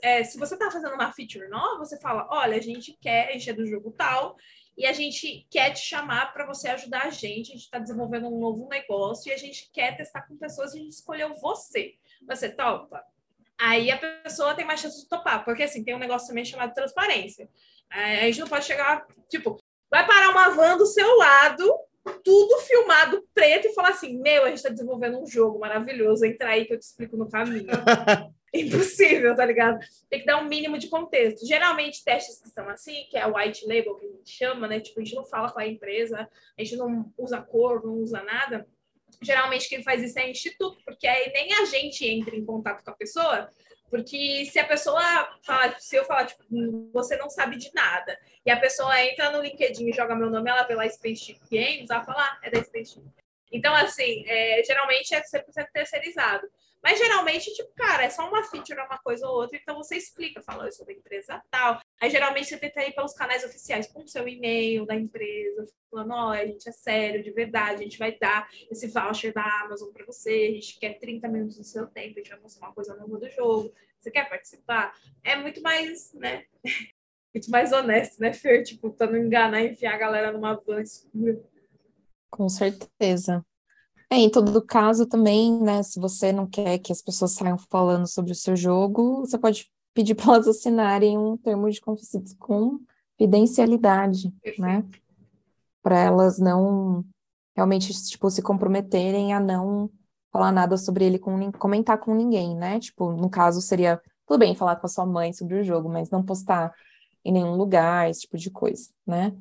É, 0.00 0.22
se 0.24 0.38
você 0.38 0.56
tá 0.56 0.70
fazendo 0.70 0.94
uma 0.94 1.12
feature 1.12 1.48
nova, 1.48 1.78
você 1.78 1.98
fala, 1.98 2.26
olha, 2.30 2.56
a 2.56 2.60
gente 2.60 2.96
quer, 3.00 3.28
a 3.28 3.32
gente 3.32 3.50
é 3.50 3.54
do 3.54 3.66
jogo 3.66 3.90
tal, 3.90 4.36
e 4.76 4.86
a 4.86 4.92
gente 4.92 5.46
quer 5.50 5.70
te 5.70 5.80
chamar 5.80 6.32
para 6.32 6.46
você 6.46 6.68
ajudar 6.68 7.04
a 7.04 7.10
gente. 7.10 7.50
A 7.50 7.54
gente 7.54 7.64
está 7.64 7.78
desenvolvendo 7.78 8.26
um 8.26 8.40
novo 8.40 8.68
negócio 8.68 9.30
e 9.30 9.32
a 9.32 9.36
gente 9.38 9.70
quer 9.72 9.96
testar 9.96 10.22
com 10.22 10.36
pessoas 10.36 10.74
e 10.74 10.78
a 10.78 10.80
gente 10.82 10.92
escolheu 10.92 11.34
você. 11.36 11.94
Você 12.26 12.50
topa? 12.50 13.04
Aí 13.58 13.90
a 13.90 13.98
pessoa 13.98 14.54
tem 14.54 14.64
mais 14.64 14.80
chance 14.80 15.00
de 15.00 15.08
topar, 15.08 15.44
porque 15.44 15.62
assim, 15.62 15.84
tem 15.84 15.94
um 15.94 15.98
negócio 15.98 16.26
também 16.26 16.44
chamado 16.44 16.74
transparência. 16.74 17.48
É, 17.92 18.20
a 18.20 18.24
gente 18.26 18.40
não 18.40 18.48
pode 18.48 18.64
chegar, 18.64 19.06
tipo, 19.28 19.58
vai 19.90 20.06
parar 20.06 20.30
uma 20.30 20.50
van 20.50 20.76
do 20.76 20.86
seu 20.86 21.16
lado, 21.16 21.72
tudo 22.22 22.60
filmado 22.62 23.24
preto 23.32 23.68
e 23.68 23.74
falar 23.74 23.90
assim: 23.90 24.18
Meu, 24.20 24.44
a 24.44 24.48
gente 24.48 24.56
está 24.56 24.68
desenvolvendo 24.68 25.18
um 25.18 25.26
jogo 25.26 25.58
maravilhoso, 25.58 26.24
entra 26.24 26.50
aí 26.50 26.64
que 26.64 26.74
eu 26.74 26.78
te 26.78 26.82
explico 26.82 27.16
no 27.16 27.28
caminho. 27.28 27.66
Impossível, 28.54 29.34
tá 29.34 29.44
ligado? 29.44 29.80
Tem 30.08 30.20
que 30.20 30.26
dar 30.26 30.40
um 30.40 30.48
mínimo 30.48 30.78
de 30.78 30.88
contexto. 30.88 31.44
Geralmente, 31.44 32.04
testes 32.04 32.40
que 32.40 32.48
são 32.48 32.68
assim, 32.68 33.04
que 33.10 33.16
é 33.16 33.26
o 33.26 33.36
white 33.36 33.66
label 33.66 33.96
que 33.96 34.06
a 34.06 34.10
gente 34.10 34.30
chama, 34.30 34.68
né? 34.68 34.78
Tipo, 34.78 35.00
a 35.00 35.04
gente 35.04 35.16
não 35.16 35.24
fala 35.24 35.50
com 35.50 35.58
a 35.58 35.66
empresa, 35.66 36.28
a 36.56 36.62
gente 36.62 36.76
não 36.76 37.12
usa 37.18 37.42
cor, 37.42 37.84
não 37.84 37.94
usa 37.94 38.22
nada. 38.22 38.64
Geralmente, 39.20 39.68
quem 39.68 39.82
faz 39.82 40.02
isso 40.04 40.18
é 40.20 40.30
instituto, 40.30 40.78
porque 40.84 41.06
aí 41.06 41.32
nem 41.32 41.52
a 41.54 41.64
gente 41.64 42.06
entra 42.06 42.36
em 42.36 42.44
contato 42.44 42.84
com 42.84 42.90
a 42.90 42.94
pessoa, 42.94 43.48
porque 43.90 44.46
se 44.46 44.58
a 44.58 44.66
pessoa 44.66 45.02
fala, 45.42 45.78
se 45.78 45.96
eu 45.96 46.04
falar, 46.04 46.26
tipo, 46.26 46.42
você 46.92 47.16
não 47.16 47.30
sabe 47.30 47.56
de 47.56 47.72
nada, 47.74 48.18
e 48.44 48.50
a 48.50 48.58
pessoa 48.58 49.00
entra 49.02 49.30
no 49.30 49.42
LinkedIn 49.42 49.88
e 49.88 49.92
joga 49.92 50.14
meu 50.14 50.30
nome, 50.30 50.50
ela 50.50 50.64
vê 50.64 50.74
lá 50.74 50.88
Spaceship 50.88 51.40
Games, 51.50 51.90
ela 51.90 52.04
fala, 52.04 52.22
ah, 52.22 52.38
é 52.42 52.50
da 52.50 52.62
Spaceship. 52.62 53.04
Então, 53.52 53.74
assim, 53.74 54.24
é, 54.26 54.62
geralmente 54.64 55.14
é 55.14 55.22
100% 55.22 55.68
terceirizado. 55.72 56.46
Mas 56.84 56.98
geralmente, 56.98 57.50
tipo, 57.54 57.72
cara, 57.74 58.04
é 58.04 58.10
só 58.10 58.28
uma 58.28 58.44
feature, 58.44 58.78
uma 58.78 58.98
coisa 58.98 59.26
ou 59.26 59.36
outra, 59.36 59.56
então 59.56 59.74
você 59.74 59.96
explica, 59.96 60.42
fala, 60.42 60.66
eu 60.66 60.72
sou 60.72 60.84
da 60.84 60.92
empresa 60.92 61.42
tal. 61.50 61.80
Aí 61.98 62.10
geralmente 62.10 62.46
você 62.46 62.58
tenta 62.58 62.82
ir 62.82 62.94
pelos 62.94 63.14
canais 63.14 63.42
oficiais, 63.42 63.86
com 63.86 64.02
o 64.02 64.06
seu 64.08 64.28
e-mail 64.28 64.84
da 64.84 64.94
empresa, 64.94 65.66
falando, 65.90 66.12
ó, 66.12 66.32
a 66.32 66.44
gente 66.44 66.68
é 66.68 66.72
sério, 66.72 67.22
de 67.22 67.30
verdade, 67.30 67.80
a 67.80 67.84
gente 67.84 67.98
vai 67.98 68.14
dar 68.18 68.46
esse 68.70 68.86
voucher 68.88 69.32
da 69.32 69.62
Amazon 69.62 69.90
para 69.94 70.04
você, 70.04 70.48
a 70.50 70.54
gente 70.54 70.78
quer 70.78 70.98
30 70.98 71.26
minutos 71.26 71.56
do 71.56 71.64
seu 71.64 71.86
tempo, 71.86 72.16
a 72.16 72.22
gente 72.22 72.30
vai 72.30 72.40
mostrar 72.40 72.66
uma 72.66 72.74
coisa 72.74 72.94
nova 72.94 73.16
do 73.16 73.30
jogo. 73.30 73.72
Você 73.98 74.10
quer 74.10 74.28
participar? 74.28 74.94
É 75.22 75.36
muito 75.36 75.62
mais, 75.62 76.12
né? 76.12 76.44
muito 77.34 77.50
mais 77.50 77.72
honesto, 77.72 78.20
né, 78.20 78.34
Fer? 78.34 78.62
Tipo, 78.62 78.92
pra 78.92 79.06
não 79.06 79.16
enganar 79.16 79.62
enfiar 79.62 79.94
a 79.94 79.98
galera 79.98 80.32
numa 80.32 80.54
van 80.54 80.82
escura. 80.82 81.42
Com 82.30 82.46
certeza. 82.50 83.42
É, 84.10 84.16
em 84.16 84.30
todo 84.30 84.62
caso 84.62 85.06
também, 85.06 85.60
né, 85.60 85.82
se 85.82 85.98
você 85.98 86.32
não 86.32 86.46
quer 86.46 86.78
que 86.78 86.92
as 86.92 87.02
pessoas 87.02 87.32
saiam 87.32 87.58
falando 87.58 88.06
sobre 88.06 88.32
o 88.32 88.34
seu 88.34 88.54
jogo, 88.54 89.20
você 89.20 89.38
pode 89.38 89.70
pedir 89.92 90.14
para 90.14 90.34
elas 90.34 90.48
assinarem 90.48 91.18
um 91.18 91.36
termo 91.36 91.70
de 91.70 91.80
confidencialidade, 91.80 94.32
né? 94.58 94.84
Para 95.82 95.98
elas 95.98 96.38
não 96.38 97.04
realmente 97.56 97.92
tipo 98.04 98.30
se 98.30 98.42
comprometerem 98.42 99.32
a 99.32 99.40
não 99.40 99.90
falar 100.32 100.50
nada 100.50 100.76
sobre 100.76 101.04
ele 101.04 101.18
com 101.18 101.52
comentar 101.52 101.98
com 101.98 102.14
ninguém, 102.14 102.56
né? 102.56 102.80
Tipo, 102.80 103.12
no 103.12 103.30
caso 103.30 103.60
seria 103.60 104.00
tudo 104.26 104.38
bem 104.38 104.54
falar 104.54 104.76
com 104.76 104.86
a 104.86 104.88
sua 104.88 105.06
mãe 105.06 105.32
sobre 105.32 105.60
o 105.60 105.64
jogo, 105.64 105.88
mas 105.88 106.10
não 106.10 106.24
postar 106.24 106.74
em 107.24 107.32
nenhum 107.32 107.54
lugar, 107.54 108.10
esse 108.10 108.22
tipo 108.22 108.36
de 108.36 108.50
coisa, 108.50 108.90
né? 109.06 109.32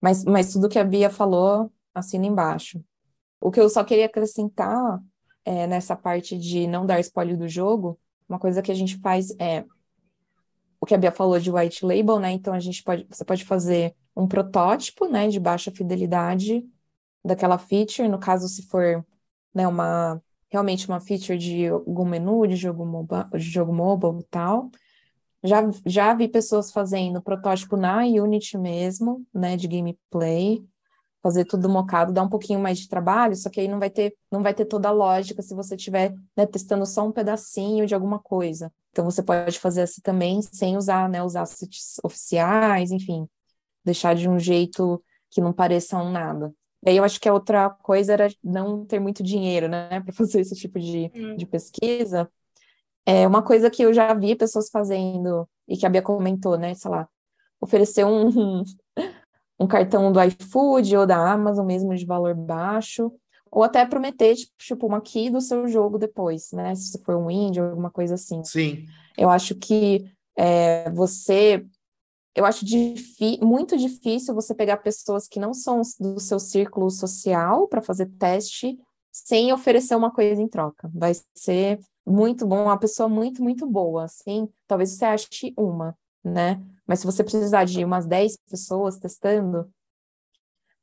Mas, 0.00 0.24
mas 0.24 0.52
tudo 0.52 0.68
que 0.68 0.78
a 0.78 0.84
Bia 0.84 1.08
falou, 1.08 1.72
assina 1.94 2.26
embaixo. 2.26 2.82
O 3.40 3.50
que 3.50 3.60
eu 3.60 3.68
só 3.68 3.84
queria 3.84 4.06
acrescentar 4.06 5.00
é, 5.44 5.66
nessa 5.66 5.94
parte 5.94 6.38
de 6.38 6.66
não 6.66 6.86
dar 6.86 7.00
spoiler 7.00 7.36
do 7.36 7.48
jogo, 7.48 7.98
uma 8.28 8.38
coisa 8.38 8.62
que 8.62 8.72
a 8.72 8.74
gente 8.74 8.98
faz 8.98 9.30
é 9.38 9.64
o 10.80 10.86
que 10.86 10.94
a 10.94 10.98
Bia 10.98 11.12
falou 11.12 11.38
de 11.38 11.50
white 11.50 11.84
label, 11.84 12.18
né? 12.18 12.32
Então 12.32 12.52
a 12.52 12.60
gente 12.60 12.82
pode, 12.82 13.06
você 13.10 13.24
pode 13.24 13.44
fazer 13.44 13.94
um 14.16 14.26
protótipo, 14.28 15.08
né, 15.08 15.28
de 15.28 15.40
baixa 15.40 15.70
fidelidade 15.70 16.64
daquela 17.24 17.58
feature, 17.58 18.08
no 18.08 18.18
caso 18.18 18.48
se 18.48 18.66
for, 18.68 19.04
né, 19.54 19.66
uma 19.66 20.22
realmente 20.50 20.86
uma 20.86 21.00
feature 21.00 21.36
de 21.36 21.66
algum 21.66 22.04
menu 22.04 22.46
de 22.46 22.54
jogo 22.54 22.86
mobile, 22.86 23.28
de 23.32 23.40
jogo 23.40 23.72
mobile 23.72 24.20
e 24.20 24.24
tal. 24.30 24.70
Já, 25.42 25.62
já 25.84 26.14
vi 26.14 26.28
pessoas 26.28 26.70
fazendo 26.70 27.20
protótipo 27.20 27.76
na 27.76 27.98
Unity 28.04 28.56
mesmo, 28.56 29.26
né, 29.34 29.56
de 29.56 29.66
gameplay 29.66 30.64
fazer 31.24 31.46
tudo 31.46 31.70
mocado 31.70 32.12
dá 32.12 32.22
um 32.22 32.28
pouquinho 32.28 32.60
mais 32.60 32.78
de 32.78 32.86
trabalho, 32.86 33.34
só 33.34 33.48
que 33.48 33.58
aí 33.58 33.66
não 33.66 33.78
vai 33.78 33.88
ter, 33.88 34.14
não 34.30 34.42
vai 34.42 34.52
ter 34.52 34.66
toda 34.66 34.88
a 34.90 34.92
lógica 34.92 35.40
se 35.40 35.54
você 35.54 35.74
estiver 35.74 36.14
né, 36.36 36.44
testando 36.44 36.84
só 36.84 37.02
um 37.02 37.10
pedacinho 37.10 37.86
de 37.86 37.94
alguma 37.94 38.18
coisa. 38.18 38.70
Então 38.90 39.06
você 39.06 39.22
pode 39.22 39.58
fazer 39.58 39.80
assim 39.80 40.02
também 40.02 40.42
sem 40.42 40.76
usar 40.76 41.08
né, 41.08 41.22
os 41.22 41.34
assets 41.34 41.98
oficiais, 42.04 42.90
enfim, 42.90 43.26
deixar 43.82 44.14
de 44.14 44.28
um 44.28 44.38
jeito 44.38 45.02
que 45.30 45.40
não 45.40 45.50
pareça 45.50 45.96
um 45.96 46.10
nada. 46.10 46.52
E 46.84 46.90
aí 46.90 46.96
eu 46.98 47.04
acho 47.04 47.18
que 47.18 47.28
a 47.28 47.32
outra 47.32 47.70
coisa 47.70 48.12
era 48.12 48.28
não 48.42 48.84
ter 48.84 49.00
muito 49.00 49.22
dinheiro, 49.22 49.66
né, 49.66 50.00
para 50.04 50.12
fazer 50.12 50.42
esse 50.42 50.54
tipo 50.54 50.78
de, 50.78 51.10
hum. 51.14 51.36
de 51.36 51.46
pesquisa. 51.46 52.30
É 53.06 53.26
uma 53.26 53.42
coisa 53.42 53.70
que 53.70 53.82
eu 53.82 53.94
já 53.94 54.12
vi 54.12 54.36
pessoas 54.36 54.68
fazendo 54.68 55.48
e 55.66 55.74
que 55.74 55.86
a 55.86 55.88
Bia 55.88 56.02
comentou, 56.02 56.58
né, 56.58 56.74
sei 56.74 56.90
lá, 56.90 57.08
oferecer 57.58 58.04
um, 58.04 58.62
um 59.58 59.66
cartão 59.66 60.10
do 60.10 60.20
iFood 60.22 60.96
ou 60.96 61.06
da 61.06 61.32
Amazon 61.32 61.66
mesmo 61.66 61.94
de 61.94 62.04
valor 62.04 62.34
baixo, 62.34 63.12
ou 63.50 63.62
até 63.62 63.86
prometer, 63.86 64.34
tipo, 64.58 64.86
uma 64.86 65.00
key 65.00 65.30
do 65.30 65.40
seu 65.40 65.68
jogo 65.68 65.96
depois, 65.96 66.50
né? 66.52 66.74
Se 66.74 67.00
for 67.04 67.16
um 67.16 67.30
indie 67.30 67.60
ou 67.60 67.68
alguma 67.68 67.90
coisa 67.90 68.14
assim. 68.14 68.42
Sim. 68.42 68.84
Eu 69.16 69.30
acho 69.30 69.54
que 69.54 70.04
é, 70.36 70.90
você. 70.90 71.64
Eu 72.34 72.44
acho 72.44 72.66
muito 73.40 73.76
difícil 73.76 74.34
você 74.34 74.52
pegar 74.52 74.78
pessoas 74.78 75.28
que 75.28 75.38
não 75.38 75.54
são 75.54 75.82
do 76.00 76.18
seu 76.18 76.40
círculo 76.40 76.90
social 76.90 77.68
para 77.68 77.80
fazer 77.80 78.06
teste 78.18 78.76
sem 79.12 79.52
oferecer 79.52 79.94
uma 79.94 80.10
coisa 80.10 80.42
em 80.42 80.48
troca. 80.48 80.90
Vai 80.92 81.12
ser 81.32 81.78
muito 82.04 82.44
bom, 82.44 82.64
uma 82.64 82.76
pessoa 82.76 83.08
muito, 83.08 83.40
muito 83.40 83.64
boa, 83.64 84.04
assim. 84.04 84.48
Talvez 84.66 84.90
você 84.90 85.04
ache 85.04 85.54
uma, 85.56 85.96
né? 86.24 86.60
Mas 86.86 87.00
se 87.00 87.06
você 87.06 87.22
precisar 87.22 87.64
de 87.64 87.84
umas 87.84 88.06
10 88.06 88.36
pessoas 88.48 88.98
testando, 88.98 89.68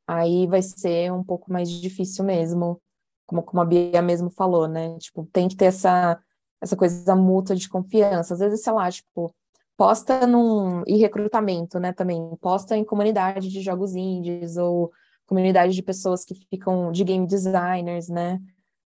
aí 0.07 0.47
vai 0.47 0.61
ser 0.61 1.11
um 1.11 1.23
pouco 1.23 1.51
mais 1.51 1.69
difícil 1.69 2.23
mesmo, 2.25 2.81
como, 3.25 3.43
como 3.43 3.61
a 3.61 3.65
Bia 3.65 4.01
mesmo 4.01 4.29
falou, 4.29 4.67
né? 4.67 4.97
Tipo, 4.97 5.27
tem 5.31 5.47
que 5.47 5.55
ter 5.55 5.65
essa, 5.65 6.19
essa 6.61 6.75
coisa 6.75 7.15
mútua 7.15 7.55
de 7.55 7.69
confiança. 7.69 8.33
Às 8.33 8.39
vezes, 8.39 8.61
sei 8.61 8.73
lá, 8.73 8.91
tipo, 8.91 9.33
posta 9.77 10.27
num. 10.27 10.83
E 10.85 10.97
recrutamento, 10.97 11.79
né? 11.79 11.93
Também, 11.93 12.19
posta 12.41 12.75
em 12.75 12.83
comunidade 12.83 13.49
de 13.49 13.61
jogos 13.61 13.95
indies 13.95 14.57
ou 14.57 14.91
comunidade 15.25 15.73
de 15.73 15.81
pessoas 15.81 16.25
que 16.25 16.35
ficam 16.35 16.91
de 16.91 17.03
game 17.03 17.25
designers, 17.25 18.09
né? 18.09 18.39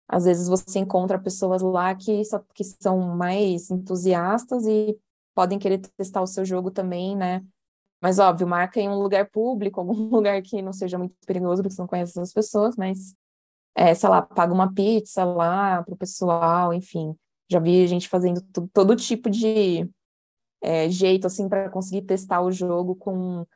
Às 0.08 0.24
vezes 0.24 0.48
você 0.48 0.80
encontra 0.80 1.18
pessoas 1.18 1.62
lá 1.62 1.94
que, 1.94 2.22
que 2.54 2.64
são 2.64 2.98
mais 3.16 3.70
entusiastas 3.70 4.66
e 4.66 4.98
podem 5.34 5.58
querer 5.58 5.78
testar 5.78 6.22
o 6.22 6.26
seu 6.26 6.44
jogo 6.44 6.70
também, 6.70 7.16
né? 7.16 7.44
Mas, 8.00 8.18
óbvio, 8.18 8.46
marca 8.46 8.80
em 8.80 8.88
um 8.88 8.98
lugar 9.00 9.30
público, 9.30 9.80
algum 9.80 9.94
lugar 10.10 10.40
que 10.42 10.60
não 10.62 10.72
seja 10.72 10.98
muito 10.98 11.14
perigoso, 11.26 11.62
porque 11.62 11.74
você 11.74 11.82
não 11.82 11.88
conhece 11.88 12.18
as 12.20 12.32
pessoas, 12.32 12.76
mas, 12.76 13.14
é, 13.74 13.94
sei 13.94 14.08
lá, 14.08 14.22
paga 14.22 14.52
uma 14.52 14.72
pizza 14.72 15.24
lá 15.24 15.82
pro 15.82 15.96
pessoal, 15.96 16.72
enfim. 16.72 17.16
Já 17.50 17.58
vi 17.58 17.86
gente 17.86 18.08
fazendo 18.08 18.42
todo 18.72 18.96
tipo 18.96 19.30
de 19.30 19.88
é, 20.62 20.88
jeito, 20.88 21.26
assim, 21.26 21.48
para 21.48 21.70
conseguir 21.70 22.02
testar 22.02 22.40
o 22.42 22.52
jogo 22.52 22.94
com, 22.96 23.46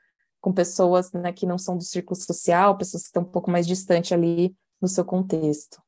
com 0.40 0.52
pessoas 0.52 1.12
né, 1.12 1.32
que 1.32 1.46
não 1.46 1.58
são 1.58 1.76
do 1.76 1.84
círculo 1.84 2.16
social, 2.20 2.76
pessoas 2.76 3.04
que 3.04 3.08
estão 3.08 3.22
um 3.22 3.26
pouco 3.26 3.50
mais 3.50 3.66
distante 3.66 4.14
ali 4.14 4.54
no 4.80 4.88
seu 4.88 5.04
contexto. 5.04 5.82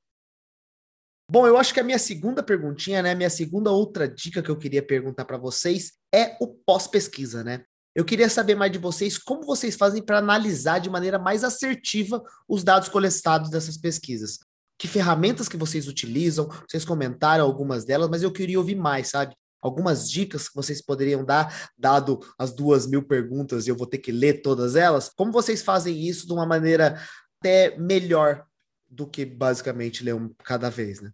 Bom, 1.31 1.47
eu 1.47 1.57
acho 1.57 1.73
que 1.73 1.79
a 1.79 1.85
minha 1.85 1.99
segunda 1.99 2.43
perguntinha, 2.43 3.01
né, 3.01 3.15
minha 3.15 3.31
segunda 3.31 3.71
outra 3.71 4.09
dica 4.09 4.43
que 4.43 4.51
eu 4.51 4.59
queria 4.59 4.83
perguntar 4.83 5.25
para 5.25 5.39
vocês 5.39 5.93
é 6.13 6.37
o 6.41 6.49
pós-pesquisa, 6.49 7.45
né? 7.45 7.63
Eu 7.95 8.05
queria 8.05 8.29
saber 8.29 8.57
mais 8.57 8.73
de 8.73 8.79
vocês 8.79 9.17
como 9.17 9.47
vocês 9.47 9.77
fazem 9.77 10.03
para 10.03 10.19
analisar 10.19 10.81
de 10.81 10.91
maneira 10.91 11.21
mais 11.21 11.45
assertiva 11.45 12.21
os 12.49 12.65
dados 12.65 12.89
coletados 12.89 13.49
dessas 13.49 13.79
pesquisas. 13.79 14.41
Que 14.77 14.89
ferramentas 14.89 15.49
que 15.49 15.57
vocês 15.57 15.87
utilizam? 15.87 16.49
Vocês 16.69 16.85
comentaram 16.85 17.45
algumas 17.45 17.85
delas, 17.85 18.09
mas 18.11 18.25
eu 18.25 18.33
queria 18.33 18.59
ouvir 18.59 18.75
mais, 18.75 19.07
sabe? 19.11 19.33
Algumas 19.63 20.11
dicas 20.11 20.49
que 20.49 20.57
vocês 20.57 20.83
poderiam 20.83 21.25
dar, 21.25 21.71
dado 21.79 22.19
as 22.37 22.53
duas 22.53 22.89
mil 22.89 23.05
perguntas 23.05 23.69
e 23.69 23.71
eu 23.71 23.77
vou 23.77 23.87
ter 23.87 23.99
que 23.99 24.11
ler 24.11 24.43
todas 24.43 24.75
elas. 24.75 25.09
Como 25.09 25.31
vocês 25.31 25.63
fazem 25.63 26.09
isso 26.09 26.27
de 26.27 26.33
uma 26.33 26.45
maneira 26.45 27.01
até 27.39 27.79
melhor 27.79 28.45
do 28.89 29.07
que 29.07 29.25
basicamente 29.25 30.03
ler 30.03 30.17
um 30.17 30.29
cada 30.43 30.69
vez, 30.69 31.01
né? 31.01 31.13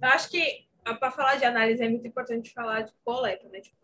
Eu 0.00 0.08
acho 0.08 0.30
que 0.30 0.66
para 0.94 1.10
falar 1.10 1.36
de 1.36 1.44
análise 1.44 1.82
é 1.82 1.88
muito 1.88 2.06
importante 2.06 2.52
falar 2.52 2.82
de 2.82 2.92
coleta, 3.04 3.48
né? 3.48 3.60
Tipo, 3.60 3.76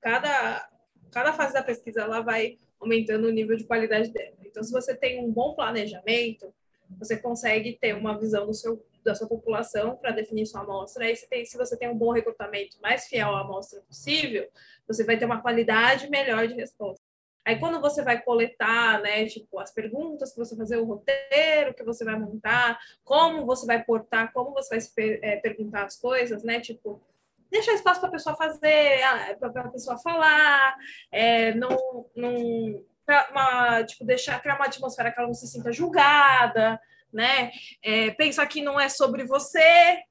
cada, 0.00 0.68
cada 1.10 1.32
fase 1.32 1.54
da 1.54 1.62
pesquisa 1.62 2.02
ela 2.02 2.20
vai 2.20 2.58
aumentando 2.80 3.28
o 3.28 3.30
nível 3.30 3.56
de 3.56 3.64
qualidade 3.64 4.12
dela. 4.12 4.36
Então, 4.44 4.62
se 4.62 4.72
você 4.72 4.94
tem 4.94 5.24
um 5.24 5.30
bom 5.30 5.54
planejamento, 5.54 6.52
você 6.98 7.16
consegue 7.16 7.78
ter 7.80 7.94
uma 7.94 8.18
visão 8.18 8.46
do 8.46 8.52
seu, 8.52 8.84
da 9.04 9.14
sua 9.14 9.28
população 9.28 9.96
para 9.96 10.10
definir 10.10 10.46
sua 10.46 10.62
amostra. 10.62 11.06
Tem, 11.30 11.46
se 11.46 11.56
você 11.56 11.76
tem 11.76 11.88
um 11.88 11.96
bom 11.96 12.12
recrutamento 12.12 12.76
mais 12.82 13.06
fiel 13.06 13.34
à 13.34 13.40
amostra 13.40 13.80
possível, 13.82 14.48
você 14.86 15.04
vai 15.04 15.16
ter 15.16 15.24
uma 15.24 15.40
qualidade 15.40 16.10
melhor 16.10 16.46
de 16.46 16.54
resposta. 16.54 17.02
Aí 17.44 17.58
quando 17.58 17.80
você 17.80 18.02
vai 18.02 18.20
coletar, 18.22 19.00
né, 19.00 19.26
tipo, 19.26 19.58
as 19.58 19.72
perguntas 19.72 20.32
que 20.32 20.38
você 20.38 20.56
fazer, 20.56 20.76
o 20.76 20.84
roteiro 20.84 21.74
que 21.74 21.82
você 21.82 22.04
vai 22.04 22.16
montar, 22.18 22.78
como 23.04 23.44
você 23.44 23.66
vai 23.66 23.82
portar, 23.82 24.32
como 24.32 24.52
você 24.52 24.76
vai 24.96 25.18
é, 25.22 25.36
perguntar 25.36 25.84
as 25.84 25.96
coisas, 25.96 26.44
né, 26.44 26.60
tipo, 26.60 27.02
deixar 27.50 27.74
espaço 27.74 28.00
para 28.00 28.08
a 28.08 28.12
pessoa 28.12 28.36
fazer, 28.36 29.00
para 29.38 29.62
a 29.62 29.68
pessoa 29.68 29.98
falar, 29.98 30.76
é, 31.10 31.52
não, 31.54 32.06
não 32.14 32.84
uma, 33.30 33.84
tipo, 33.84 34.04
deixar 34.04 34.40
criar 34.40 34.56
uma 34.56 34.66
atmosfera 34.66 35.10
que 35.10 35.18
ela 35.18 35.28
não 35.28 35.34
se 35.34 35.46
sinta 35.46 35.72
julgada, 35.72 36.80
né? 37.12 37.50
É, 37.82 38.10
pensar 38.12 38.46
que 38.46 38.62
não 38.62 38.80
é 38.80 38.88
sobre 38.88 39.24
você, 39.24 40.02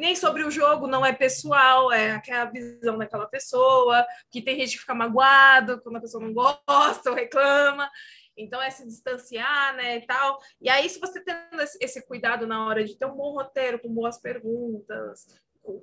nem 0.00 0.16
sobre 0.16 0.42
o 0.42 0.50
jogo, 0.50 0.86
não 0.86 1.04
é 1.04 1.12
pessoal, 1.12 1.92
é 1.92 2.12
aquela 2.12 2.46
visão 2.46 2.96
daquela 2.96 3.26
pessoa, 3.26 4.04
que 4.30 4.40
tem 4.40 4.58
gente 4.58 4.72
que 4.72 4.78
fica 4.78 4.94
magoado 4.94 5.80
quando 5.82 5.96
a 5.96 6.00
pessoa 6.00 6.24
não 6.24 6.32
gosta 6.32 7.10
ou 7.10 7.14
reclama. 7.14 7.88
Então, 8.36 8.62
é 8.62 8.70
se 8.70 8.86
distanciar, 8.86 9.76
né, 9.76 9.98
e 9.98 10.06
tal. 10.06 10.38
E 10.60 10.70
aí, 10.70 10.88
se 10.88 10.98
você 10.98 11.22
tem 11.22 11.36
esse 11.80 12.06
cuidado 12.06 12.46
na 12.46 12.66
hora 12.66 12.82
de 12.82 12.96
ter 12.96 13.04
um 13.04 13.14
bom 13.14 13.34
roteiro, 13.34 13.78
com 13.78 13.92
boas 13.92 14.18
perguntas, 14.18 15.26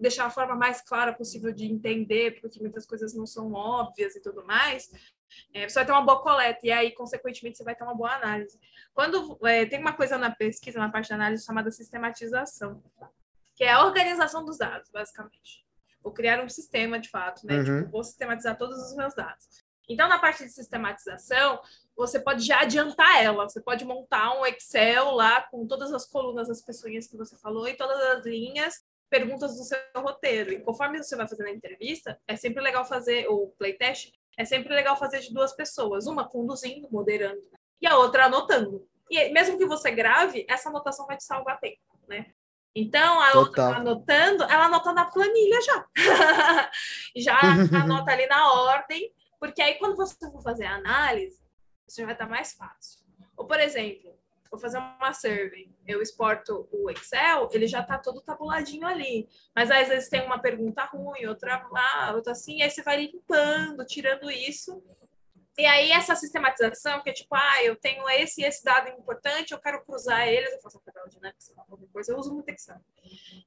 deixar 0.02 0.26
a 0.26 0.31
forma 0.31 0.56
mais 0.56 0.81
clara 0.81 1.14
possível 1.14 1.53
de 1.53 1.65
entender, 1.65 2.41
porque 2.41 2.60
muitas 2.60 2.85
coisas 2.88 3.14
não 3.14 3.27
são 3.27 3.53
óbvias 3.53 4.15
e 4.15 4.22
tudo 4.22 4.44
mais, 4.44 4.89
é, 5.53 5.69
você 5.69 5.76
vai 5.76 5.85
ter 5.85 5.91
uma 5.91 6.02
boa 6.02 6.23
coleta, 6.23 6.60
e 6.64 6.72
aí, 6.72 6.91
consequentemente, 6.91 7.57
você 7.57 7.64
vai 7.64 7.76
ter 7.76 7.84
uma 7.84 7.94
boa 7.94 8.15
análise. 8.15 8.60
Quando 8.95 9.38
é, 9.45 9.65
tem 9.68 9.80
uma 9.80 9.94
coisa 9.94 10.18
na 10.18 10.31
pesquisa, 10.31 10.80
na 10.80 10.89
parte 10.89 11.10
da 11.10 11.15
análise, 11.15 11.45
chamada 11.45 11.69
sistematização 11.69 12.81
que 13.58 13.64
é 13.64 13.72
a 13.72 13.84
organização 13.84 14.46
dos 14.46 14.60
dados, 14.60 14.90
basicamente. 14.92 15.66
Vou 16.04 16.14
criar 16.14 16.42
um 16.42 16.48
sistema, 16.48 17.00
de 17.00 17.10
fato, 17.10 17.46
né? 17.46 17.58
Uhum. 17.58 17.80
Tipo, 17.80 17.92
vou 17.92 18.04
sistematizar 18.04 18.56
todos 18.56 18.78
os 18.78 18.96
meus 18.96 19.16
dados. 19.16 19.48
Então, 19.90 20.08
na 20.08 20.20
parte 20.20 20.44
de 20.44 20.52
sistematização, 20.52 21.60
você 21.96 22.20
pode 22.20 22.46
já 22.46 22.62
adiantar 22.62 23.24
ela. 23.24 23.50
Você 23.50 23.60
pode 23.60 23.84
montar 23.84 24.38
um 24.38 24.46
Excel 24.46 25.12
lá 25.12 25.42
com 25.50 25.66
todas 25.66 25.92
as 25.92 26.06
colunas, 26.06 26.50
as 26.50 26.62
pessoas 26.62 27.08
que 27.08 27.18
você 27.18 27.36
falou 27.38 27.68
e 27.68 27.76
todas 27.76 28.00
as 28.00 28.26
linhas, 28.26 28.84
perguntas 29.10 29.58
do 29.58 29.64
seu 29.64 29.80
roteiro. 29.96 30.52
E 30.52 30.60
conforme 30.60 31.02
você 31.02 31.16
vai 31.16 31.28
fazendo 31.28 31.48
a 31.48 31.52
entrevista, 31.52 32.20
é 32.28 32.36
sempre 32.36 32.62
legal 32.62 32.86
fazer 32.86 33.28
o 33.28 33.48
playtest, 33.58 34.14
é 34.38 34.46
sempre 34.46 34.74
legal 34.74 34.96
fazer 34.98 35.20
de 35.22 35.34
duas 35.34 35.56
pessoas, 35.56 36.06
uma 36.06 36.30
conduzindo, 36.30 36.88
moderando, 36.92 37.42
e 37.82 37.88
a 37.88 37.98
outra 37.98 38.26
anotando. 38.26 38.88
E 39.10 39.30
mesmo 39.30 39.58
que 39.58 39.66
você 39.66 39.90
grave, 39.90 40.46
essa 40.48 40.70
anotação 40.70 41.08
vai 41.08 41.18
te 41.18 41.24
salvar 41.24 41.60
tempo, 41.60 41.82
né? 42.08 42.34
Então, 42.80 43.20
a 43.20 43.40
outra 43.40 43.72
tá 43.72 43.78
anotando, 43.78 44.44
ela 44.44 44.66
anota 44.66 44.94
na 44.94 45.06
planilha 45.06 45.60
já. 45.64 45.88
já 47.18 47.40
anota 47.82 48.12
ali 48.12 48.28
na 48.28 48.54
ordem, 48.54 49.12
porque 49.40 49.64
aí 49.64 49.80
quando 49.80 49.95
você 49.95 50.30
for 50.32 50.44
fazer 50.44 50.66
a 50.66 50.76
análise, 50.76 51.41
isso 51.88 52.04
vai 52.04 52.14
estar 52.14 52.30
mais 52.30 52.54
fácil. 52.54 53.04
Ou, 53.36 53.48
por 53.48 53.60
exemplo, 53.60 54.16
vou 54.52 54.60
fazer 54.60 54.78
uma 54.78 55.12
survey, 55.12 55.74
eu 55.88 56.04
exporto 56.04 56.70
o 56.72 56.88
Excel, 56.91 57.49
ele 57.52 57.66
já 57.66 57.80
está 57.80 57.98
todo 57.98 58.22
tabuladinho 58.22 58.86
ali. 58.86 59.28
Mas 59.56 59.72
às 59.72 59.88
vezes 59.88 60.08
tem 60.08 60.24
uma 60.24 60.38
pergunta 60.38 60.84
ruim, 60.84 61.26
outra 61.26 61.68
lá, 61.72 62.14
outra 62.14 62.34
assim, 62.34 62.62
aí 62.62 62.70
você 62.70 62.84
vai 62.84 62.98
limpando, 62.98 63.84
tirando 63.88 64.30
isso. 64.30 64.84
E 65.58 65.66
aí 65.66 65.92
essa 65.92 66.16
sistematização, 66.16 67.02
que 67.02 67.10
é 67.10 67.14
tipo, 67.14 67.34
ah, 67.34 67.64
eu 67.64 67.76
tenho 67.76 68.08
esse 68.10 68.42
e 68.42 68.46
esse 68.46 68.64
dado 68.64 68.90
importante, 68.90 69.54
eu 69.54 69.60
quero 69.60 69.84
cruzar 69.84 70.28
eles, 70.28 70.54
eu 70.54 70.62
faço 70.62 70.78
um 70.78 70.82
tabela 70.82 71.08
de 71.10 71.18
qualquer 71.56 71.88
coisa, 71.92 72.12
eu 72.12 72.18
uso 72.18 72.32
muito 72.34 72.50
Excel. 72.50 72.78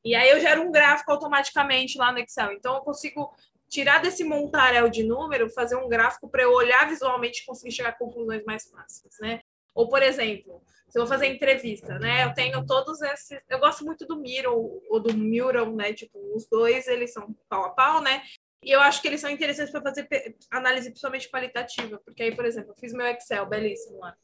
E 0.05 0.15
aí 0.17 0.29
eu 0.31 0.41
gero 0.41 0.63
um 0.63 0.73
gráfico 0.73 1.13
automaticamente 1.13 1.97
lá 1.97 2.11
no 2.11 2.19
Excel. 2.19 2.53
Então 2.53 2.75
eu 2.75 2.81
consigo 2.81 3.33
tirar 3.69 4.03
desse 4.03 4.25
montaréu 4.25 4.91
de 4.91 5.05
número, 5.05 5.49
fazer 5.51 5.77
um 5.77 5.89
gráfico 5.89 6.29
para 6.29 6.43
eu 6.43 6.53
olhar 6.53 6.89
visualmente 6.89 7.43
e 7.43 7.47
conseguir 7.47 7.73
chegar 7.73 7.91
a 7.91 7.99
conclusões 7.99 8.45
mais 8.45 8.69
fáceis, 8.69 9.15
né? 9.21 9.41
Ou, 9.73 9.89
por 9.89 10.03
exemplo, 10.03 10.61
se 10.89 10.99
eu 10.99 11.03
vou 11.03 11.07
fazer 11.07 11.29
entrevista, 11.29 11.97
né? 12.01 12.25
Eu 12.25 12.35
tenho 12.35 12.67
todos 12.67 13.01
esses. 13.01 13.41
Eu 13.49 13.61
gosto 13.61 13.85
muito 13.85 14.05
do 14.05 14.19
Miro 14.19 14.83
ou 14.91 15.01
do 15.01 15.17
Mural, 15.17 15.73
né? 15.73 15.93
Tipo, 15.93 16.19
os 16.35 16.49
dois, 16.49 16.89
eles 16.89 17.13
são 17.13 17.33
pau 17.49 17.65
a 17.65 17.71
pau, 17.71 18.03
né? 18.03 18.23
E 18.63 18.71
eu 18.71 18.81
acho 18.81 19.01
que 19.01 19.09
eles 19.09 19.21
são 19.21 19.31
interessantes 19.31 19.73
para 19.73 19.83
fazer 19.83 20.37
análise 20.51 20.91
principalmente 20.91 21.31
qualitativa, 21.31 21.99
porque 22.05 22.23
aí, 22.23 22.35
por 22.35 22.45
exemplo, 22.45 22.73
eu 22.73 22.77
fiz 22.77 22.93
meu 22.93 23.07
Excel 23.07 23.47
belíssimo 23.47 23.99
lá. 23.99 24.15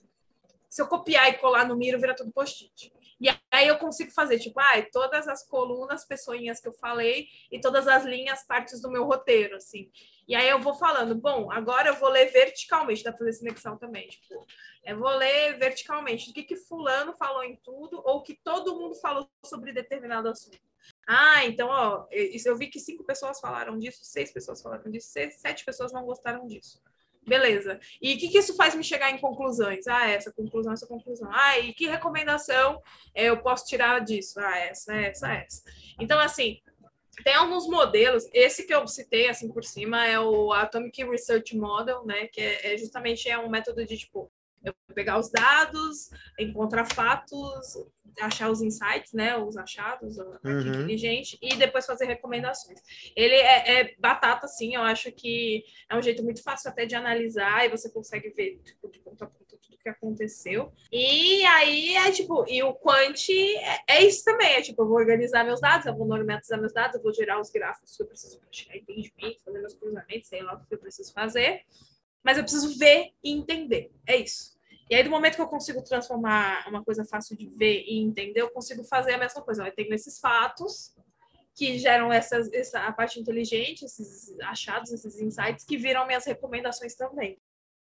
Se 0.69 0.83
eu 0.83 0.87
copiar 0.87 1.29
e 1.31 1.39
colar 1.39 1.67
no 1.67 1.77
Miro, 1.77 1.99
vira 1.99 2.15
tudo 2.15 2.33
post-it. 2.33 2.93
E 3.19 3.29
aí 3.51 3.67
eu 3.67 3.79
consigo 3.79 4.11
fazer, 4.11 4.39
tipo, 4.39 4.61
ah, 4.61 4.75
todas 4.93 5.27
as 5.27 5.43
colunas, 5.49 6.05
pessoinhas 6.05 6.61
que 6.61 6.69
eu 6.69 6.75
falei 6.75 7.29
e 7.51 7.59
todas 7.59 7.89
as 7.89 8.05
linhas, 8.05 8.47
partes 8.47 8.83
do 8.83 8.91
meu 8.91 9.05
roteiro, 9.05 9.57
assim. 9.57 9.91
E 10.29 10.35
aí 10.35 10.47
eu 10.49 10.61
vou 10.61 10.75
falando, 10.75 11.15
bom, 11.15 11.51
agora 11.51 11.89
eu 11.89 11.95
vou 11.95 12.11
ler 12.11 12.31
verticalmente, 12.31 13.03
dá 13.03 13.11
pra 13.11 13.21
fazer 13.21 13.33
sinexão 13.33 13.79
também, 13.79 14.09
tipo, 14.09 14.47
eu 14.85 14.99
vou 14.99 15.11
ler 15.17 15.59
verticalmente 15.59 16.31
o 16.31 16.35
que 16.35 16.43
que 16.43 16.57
fulano 16.57 17.15
falou 17.15 17.43
em 17.43 17.57
tudo 17.57 18.03
ou 18.05 18.23
que 18.23 18.35
todo 18.35 18.77
mundo 18.77 18.95
falou 18.97 19.29
sobre 19.45 19.73
determinado 19.73 20.29
assunto. 20.29 20.59
Ah, 21.07 21.45
então, 21.45 21.69
ó, 21.69 22.07
eu 22.11 22.57
vi 22.57 22.67
que 22.67 22.81
cinco 22.81 23.05
pessoas 23.05 23.39
falaram 23.39 23.79
disso, 23.79 24.01
seis 24.03 24.33
pessoas 24.33 24.61
falaram 24.61 24.91
disso, 24.91 25.09
seis, 25.09 25.37
sete 25.37 25.65
pessoas 25.65 25.93
não 25.93 26.05
gostaram 26.05 26.47
disso. 26.47 26.83
Beleza. 27.27 27.81
E 28.01 28.15
o 28.15 28.19
que, 28.19 28.29
que 28.29 28.39
isso 28.39 28.55
faz 28.55 28.75
me 28.75 28.85
chegar 28.85 29.11
em 29.11 29.19
conclusões? 29.19 29.87
Ah, 29.89 30.09
essa 30.09 30.33
conclusão, 30.33 30.73
essa 30.73 30.87
conclusão. 30.87 31.29
Ah, 31.33 31.59
e 31.59 31.75
que 31.75 31.89
recomendação 31.89 32.81
eu 33.15 33.41
posso 33.43 33.67
tirar 33.67 34.01
disso? 34.01 34.39
Ah, 34.39 34.59
essa, 34.59 34.95
essa, 34.95 35.33
essa. 35.33 35.63
Então, 35.99 36.21
assim, 36.21 36.61
tem 37.25 37.35
alguns 37.35 37.67
modelos. 37.67 38.29
Esse 38.33 38.65
que 38.65 38.73
eu 38.73 38.87
citei, 38.87 39.29
assim, 39.29 39.49
por 39.49 39.65
cima, 39.65 40.07
é 40.07 40.21
o 40.21 40.53
Atomic 40.53 41.03
Research 41.05 41.57
Model, 41.57 42.05
né? 42.07 42.29
Que 42.29 42.41
é, 42.41 42.75
é 42.75 42.79
justamente 42.79 43.29
é 43.29 43.37
um 43.37 43.49
método 43.49 43.85
de, 43.85 43.97
tipo, 43.97 44.31
eu 44.67 44.95
pegar 44.95 45.19
os 45.19 45.31
dados, 45.31 46.11
encontrar 46.39 46.85
fatos, 46.87 47.77
achar 48.21 48.51
os 48.51 48.61
insights, 48.63 49.13
né, 49.13 49.37
os 49.37 49.57
achados, 49.57 50.19
a 50.19 50.25
uhum. 50.45 50.61
inteligente, 50.61 51.39
e 51.41 51.55
depois 51.57 51.87
fazer 51.87 52.07
recomendações. 52.07 52.81
Ele 53.15 53.35
é, 53.35 53.81
é, 53.81 53.95
batata, 53.99 54.49
sim, 54.49 54.75
eu 54.75 54.83
acho 54.83 55.13
que 55.13 55.65
é 55.89 55.97
um 55.97 56.03
jeito 56.03 56.25
muito 56.25 56.43
fácil 56.43 56.71
até 56.71 56.85
de 56.85 56.95
analisar, 56.95 57.65
e 57.65 57.69
você 57.69 57.91
consegue 57.91 58.31
ver, 58.31 58.61
tipo, 58.65 58.91
de 58.91 58.99
ponta 59.01 59.25
a 59.25 59.29
ponta 59.29 59.57
tudo 59.57 59.79
que 59.79 59.89
aconteceu. 59.89 60.73
E 60.91 61.45
aí 61.45 61.95
é 61.97 62.11
tipo, 62.11 62.45
e 62.49 62.63
o 62.63 62.75
quant 62.75 63.29
é, 63.31 63.99
é, 63.99 64.05
isso 64.05 64.25
também, 64.25 64.55
é 64.55 64.63
tipo, 64.63 64.83
eu 64.83 64.89
vou 64.89 64.97
organizar 64.97 65.45
meus 65.45 65.61
dados, 65.61 65.87
eu 65.87 65.97
vou 65.97 66.07
normatizar 66.07 66.59
meus 66.59 66.73
dados, 66.73 66.97
eu 66.97 67.03
vou 67.03 67.15
gerar 67.15 67.41
os 67.41 67.51
gráficos 67.51 67.97
que 67.97 68.03
eu 68.03 68.07
preciso 68.07 68.41
para 68.41 68.49
chegar 68.51 68.77
entendimento, 68.77 69.45
fazer 69.45 69.61
meus 69.61 69.75
cruzamentos, 69.75 70.29
sei 70.29 70.43
lá 70.43 70.55
o 70.55 70.67
que 70.67 70.75
eu 70.75 70.79
preciso 70.79 71.13
fazer. 71.13 71.63
Mas 72.25 72.37
eu 72.37 72.43
preciso 72.43 72.77
ver 72.77 73.13
e 73.23 73.31
entender. 73.31 73.93
É 74.05 74.17
isso. 74.17 74.56
E 74.89 74.95
aí, 74.95 75.03
do 75.03 75.11
momento 75.11 75.35
que 75.35 75.43
eu 75.43 75.49
consigo 75.49 75.83
transformar 75.83 76.67
uma 76.69 76.85
coisa 76.85 77.05
fácil 77.05 77.37
de 77.37 77.47
ver 77.49 77.85
e 77.87 77.99
entender, 77.99 78.41
eu 78.41 78.51
consigo 78.51 78.85
fazer 78.85 79.15
a 79.15 79.19
mesma 79.19 79.43
coisa. 79.43 79.67
Eu 79.67 79.75
tenho 79.75 79.93
esses 79.93 80.21
fatos 80.21 80.95
que 81.55 81.79
geram 81.79 82.13
essas, 82.13 82.53
essa 82.53 82.81
a 82.81 82.93
parte 82.93 83.19
inteligente, 83.19 83.85
esses 83.85 84.39
achados, 84.41 84.93
esses 84.93 85.21
insights 85.21 85.65
que 85.65 85.77
viram 85.77 86.07
minhas 86.07 86.25
recomendações 86.25 86.95
também. 86.95 87.39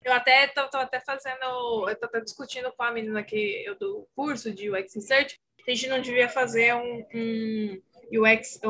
Eu 0.05 0.13
até 0.13 0.45
estou 0.45 0.81
até 0.81 1.01
fazendo, 1.01 1.89
eu 1.89 1.97
tô 1.97 2.07
até 2.07 2.21
discutindo 2.21 2.73
com 2.73 2.83
a 2.83 2.91
menina 2.91 3.23
que 3.23 3.65
eu 3.65 3.79
do 3.79 4.07
curso 4.15 4.53
de 4.53 4.71
UX 4.71 4.95
Research, 4.95 5.41
a 5.67 5.71
gente 5.71 5.89
não 5.89 6.01
devia 6.01 6.29
fazer 6.29 6.75
um, 6.75 7.07
um 7.15 7.83
UX 8.21 8.61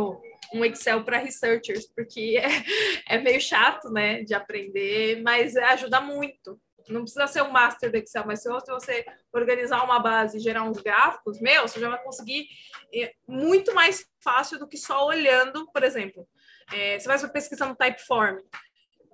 um 0.55 0.65
Excel 0.65 1.03
para 1.03 1.19
researchers, 1.19 1.87
porque 1.87 2.39
é, 3.09 3.17
é 3.17 3.19
meio 3.19 3.41
chato, 3.41 3.91
né, 3.91 4.23
de 4.23 4.35
aprender, 4.35 5.23
mas 5.23 5.57
ajuda 5.57 6.01
muito. 6.01 6.61
Não 6.89 7.03
precisa 7.03 7.27
ser 7.27 7.43
um 7.43 7.51
master 7.51 7.91
do 7.91 7.97
Excel, 7.97 8.27
mas 8.27 8.43
se 8.43 8.49
você 8.49 9.05
organizar 9.33 9.85
uma 9.85 9.99
base 9.99 10.37
e 10.37 10.41
gerar 10.41 10.63
uns 10.65 10.79
gráficos, 10.79 11.41
meu, 11.41 11.67
você 11.67 11.81
já 11.81 11.89
vai 11.89 12.03
conseguir 12.03 12.47
é, 12.95 13.13
muito 13.27 13.75
mais 13.75 14.07
fácil 14.21 14.59
do 14.59 14.69
que 14.69 14.77
só 14.77 15.07
olhando, 15.07 15.71
por 15.73 15.83
exemplo. 15.83 16.27
É, 16.73 16.99
você 16.99 17.09
vai 17.09 17.31
pesquisar 17.31 17.67
no 17.67 17.77
Typeform. 17.77 18.39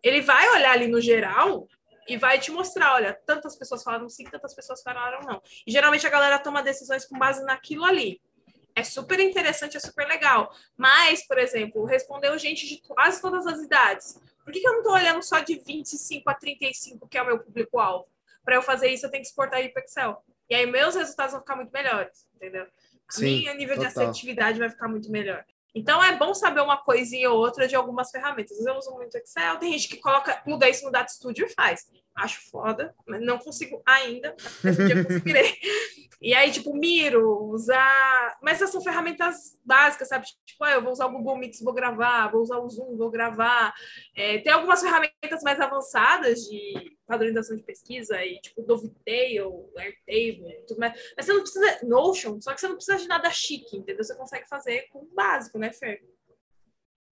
Ele 0.02 0.20
vai 0.20 0.48
olhar 0.50 0.72
ali 0.72 0.86
no 0.86 1.00
geral 1.00 1.66
e 2.08 2.16
vai 2.16 2.38
te 2.38 2.50
mostrar, 2.50 2.94
olha, 2.94 3.12
tantas 3.26 3.56
pessoas 3.56 3.82
falaram 3.82 4.08
sim, 4.08 4.24
tantas 4.24 4.54
pessoas 4.54 4.82
falaram 4.82 5.20
não. 5.20 5.42
E 5.66 5.70
geralmente 5.70 6.06
a 6.06 6.10
galera 6.10 6.38
toma 6.38 6.62
decisões 6.62 7.04
com 7.04 7.18
base 7.18 7.44
naquilo 7.44 7.84
ali. 7.84 8.20
É 8.74 8.84
super 8.84 9.18
interessante, 9.18 9.76
é 9.76 9.80
super 9.80 10.06
legal. 10.06 10.54
Mas, 10.76 11.26
por 11.26 11.36
exemplo, 11.36 11.84
respondeu 11.84 12.38
gente 12.38 12.66
de 12.66 12.80
quase 12.80 13.20
todas 13.20 13.44
as 13.46 13.60
idades. 13.60 14.20
Por 14.48 14.52
que, 14.54 14.60
que 14.60 14.66
eu 14.66 14.72
não 14.72 14.78
estou 14.78 14.94
olhando 14.94 15.22
só 15.22 15.40
de 15.40 15.56
25 15.56 16.30
a 16.30 16.32
35, 16.32 17.06
que 17.06 17.18
é 17.18 17.22
o 17.22 17.26
meu 17.26 17.38
público-alvo? 17.38 18.08
Para 18.42 18.54
eu 18.54 18.62
fazer 18.62 18.88
isso, 18.88 19.04
eu 19.04 19.10
tenho 19.10 19.22
que 19.22 19.28
exportar 19.28 19.58
aí 19.58 19.68
para 19.68 19.84
Excel. 19.84 20.24
E 20.48 20.54
aí, 20.54 20.64
meus 20.64 20.94
resultados 20.94 21.32
vão 21.32 21.42
ficar 21.42 21.54
muito 21.54 21.70
melhores, 21.70 22.26
entendeu? 22.34 22.66
Sim, 23.10 23.40
Minha 23.40 23.52
nível 23.52 23.76
total. 23.76 23.92
de 23.92 23.98
assertividade 23.98 24.58
vai 24.58 24.70
ficar 24.70 24.88
muito 24.88 25.10
melhor. 25.10 25.44
Então, 25.74 26.02
é 26.02 26.16
bom 26.16 26.32
saber 26.32 26.62
uma 26.62 26.78
coisinha 26.78 27.30
ou 27.30 27.36
outra 27.38 27.68
de 27.68 27.76
algumas 27.76 28.10
ferramentas. 28.10 28.58
Eu 28.58 28.74
uso 28.78 28.90
muito 28.92 29.18
Excel, 29.18 29.58
tem 29.58 29.72
gente 29.72 29.86
que 29.86 29.98
coloca, 29.98 30.34
pluga 30.36 30.66
isso 30.66 30.82
no 30.86 30.90
Data 30.90 31.12
Studio 31.12 31.44
e 31.44 31.50
faz. 31.50 31.86
Acho 32.18 32.50
foda, 32.50 32.94
mas 33.06 33.20
não 33.20 33.38
consigo 33.38 33.80
ainda, 33.86 34.34
mas 34.62 34.78
um 34.78 34.86
dia 34.86 35.04
conseguirei. 35.04 35.54
E 36.20 36.34
aí, 36.34 36.50
tipo, 36.50 36.74
miro, 36.74 37.44
usar. 37.44 38.36
Mas 38.42 38.56
essas 38.56 38.72
são 38.72 38.82
ferramentas 38.82 39.56
básicas, 39.64 40.08
sabe? 40.08 40.26
Tipo, 40.44 40.64
ah, 40.64 40.72
eu 40.72 40.82
vou 40.82 40.90
usar 40.90 41.06
o 41.06 41.12
Google 41.12 41.38
Meets, 41.38 41.62
vou 41.62 41.72
gravar, 41.72 42.26
vou 42.26 42.42
usar 42.42 42.58
o 42.58 42.68
Zoom, 42.68 42.96
vou 42.96 43.08
gravar. 43.08 43.72
É, 44.16 44.38
tem 44.38 44.52
algumas 44.52 44.82
ferramentas 44.82 45.44
mais 45.44 45.60
avançadas 45.60 46.40
de 46.40 46.98
padronização 47.06 47.56
de 47.56 47.62
pesquisa, 47.62 48.20
e 48.24 48.40
tipo 48.40 48.62
Dovetail, 48.62 49.70
Airtable, 49.76 50.64
tudo 50.66 50.80
mais. 50.80 50.92
Mas 51.16 51.24
você 51.24 51.32
não 51.32 51.40
precisa. 51.42 51.78
Notion, 51.84 52.40
só 52.40 52.52
que 52.52 52.60
você 52.60 52.66
não 52.66 52.74
precisa 52.74 52.98
de 52.98 53.06
nada 53.06 53.30
chique, 53.30 53.76
entendeu? 53.76 54.02
Você 54.02 54.16
consegue 54.16 54.48
fazer 54.48 54.88
com 54.92 54.98
o 54.98 55.08
básico, 55.14 55.56
né, 55.56 55.72
Fer? 55.72 56.02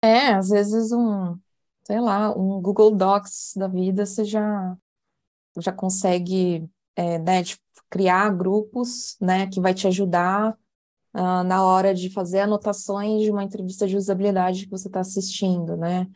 É, 0.02 0.34
às 0.34 0.50
vezes 0.50 0.92
um, 0.92 1.38
sei 1.86 2.00
lá, 2.00 2.36
um 2.36 2.62
Google 2.62 2.92
Docs 2.92 3.54
da 3.56 3.68
vida 3.68 4.06
você 4.06 4.24
já, 4.24 4.78
já 5.62 5.72
consegue, 5.72 6.68
é, 6.96 7.20
né, 7.20 7.44
tipo, 7.44 7.62
criar 7.90 8.30
grupos, 8.36 9.18
né, 9.22 9.48
que 9.48 9.62
vai 9.62 9.74
te 9.74 9.88
ajudar 9.88 10.58
uh, 11.14 11.44
na 11.46 11.64
hora 11.64 11.94
de 11.94 12.10
fazer 12.10 12.42
anotações 12.42 13.22
de 13.24 13.32
uma 13.32 13.44
entrevista 13.44 13.88
de 13.88 13.96
usabilidade 13.96 14.66
que 14.66 14.72
você 14.72 14.88
está 14.88 15.00
assistindo, 15.00 15.78
né? 15.78 16.08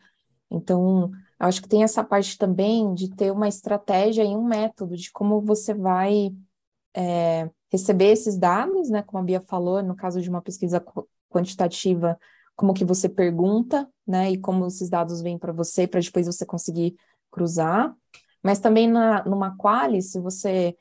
Então, 0.50 1.10
eu 1.40 1.46
acho 1.46 1.62
que 1.62 1.68
tem 1.68 1.82
essa 1.82 2.02
parte 2.02 2.36
também 2.38 2.94
de 2.94 3.10
ter 3.14 3.30
uma 3.30 3.48
estratégia 3.48 4.24
e 4.24 4.28
um 4.28 4.44
método 4.44 4.96
de 4.96 5.10
como 5.12 5.40
você 5.40 5.74
vai 5.74 6.30
é, 6.94 7.50
receber 7.70 8.12
esses 8.12 8.36
dados, 8.36 8.90
né? 8.90 9.02
Como 9.02 9.22
a 9.22 9.24
Bia 9.24 9.40
falou, 9.40 9.82
no 9.82 9.94
caso 9.94 10.20
de 10.20 10.28
uma 10.28 10.42
pesquisa 10.42 10.84
quantitativa, 11.30 12.18
como 12.56 12.74
que 12.74 12.84
você 12.84 13.08
pergunta, 13.08 13.88
né? 14.06 14.30
E 14.32 14.38
como 14.38 14.66
esses 14.66 14.88
dados 14.90 15.22
vêm 15.22 15.38
para 15.38 15.52
você, 15.52 15.86
para 15.86 16.00
depois 16.00 16.26
você 16.26 16.44
conseguir 16.44 16.96
cruzar. 17.30 17.94
Mas 18.42 18.58
também 18.60 18.88
na, 18.88 19.24
numa 19.24 19.56
quali, 19.56 20.02
se 20.02 20.20
você 20.20 20.76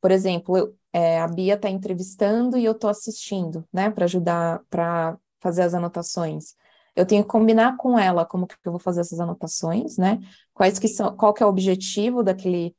por 0.00 0.10
exemplo, 0.10 0.56
eu, 0.56 0.76
é, 0.92 1.20
a 1.20 1.28
Bia 1.28 1.54
está 1.54 1.68
entrevistando 1.68 2.56
e 2.56 2.64
eu 2.64 2.72
estou 2.72 2.90
assistindo, 2.90 3.66
né, 3.72 3.90
para 3.90 4.04
ajudar, 4.04 4.60
para 4.70 5.18
fazer 5.40 5.62
as 5.62 5.74
anotações? 5.74 6.54
Eu 6.94 7.06
tenho 7.06 7.22
que 7.22 7.28
combinar 7.28 7.76
com 7.76 7.98
ela 7.98 8.24
como 8.24 8.46
que 8.46 8.56
eu 8.64 8.72
vou 8.72 8.80
fazer 8.80 9.00
essas 9.00 9.20
anotações, 9.20 9.96
né? 9.96 10.18
Quais 10.52 10.78
que 10.80 10.88
são, 10.88 11.16
qual 11.16 11.32
que 11.32 11.42
é 11.42 11.46
o 11.46 11.48
objetivo 11.48 12.24
daquele, 12.24 12.74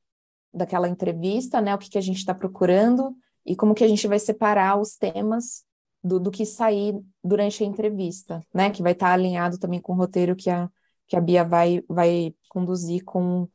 daquela 0.54 0.90
entrevista, 0.90 1.62
né? 1.62 1.74
O 1.74 1.78
que, 1.78 1.90
que 1.90 1.98
a 1.98 2.02
gente 2.02 2.18
está 2.18 2.34
procurando 2.34 3.16
e 3.46 3.56
como 3.56 3.74
que 3.74 3.84
a 3.84 3.88
gente 3.88 4.06
vai 4.08 4.20
separar 4.20 4.78
os 4.80 4.98
temas 4.98 5.64
do, 6.04 6.20
do 6.20 6.32
que 6.32 6.46
sair 6.46 7.00
durante 7.24 7.64
a 7.64 7.68
entrevista, 7.68 8.42
né? 8.54 8.70
Que 8.72 8.84
vai 8.84 8.92
estar 8.92 9.08
tá 9.08 9.14
alinhado 9.14 9.58
também 9.58 9.80
com 9.80 9.94
o 9.94 9.96
roteiro 9.96 10.36
que 10.36 10.50
a, 10.50 10.70
que 11.08 11.16
a 11.16 11.22
Bia 11.22 11.46
vai, 11.46 11.82
vai 11.88 12.36
conduzir 12.50 13.06
com, 13.06 13.48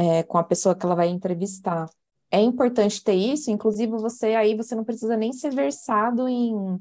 é, 0.00 0.22
com 0.22 0.38
a 0.38 0.44
pessoa 0.44 0.74
que 0.74 0.86
ela 0.86 0.94
vai 0.94 1.08
entrevistar. 1.08 1.86
É 2.30 2.40
importante 2.40 3.04
ter 3.04 3.14
isso, 3.14 3.50
inclusive 3.50 3.92
você 3.92 4.28
aí 4.34 4.56
você 4.56 4.74
não 4.74 4.84
precisa 4.84 5.16
nem 5.16 5.32
ser 5.32 5.54
versado 5.54 6.26
em 6.26 6.78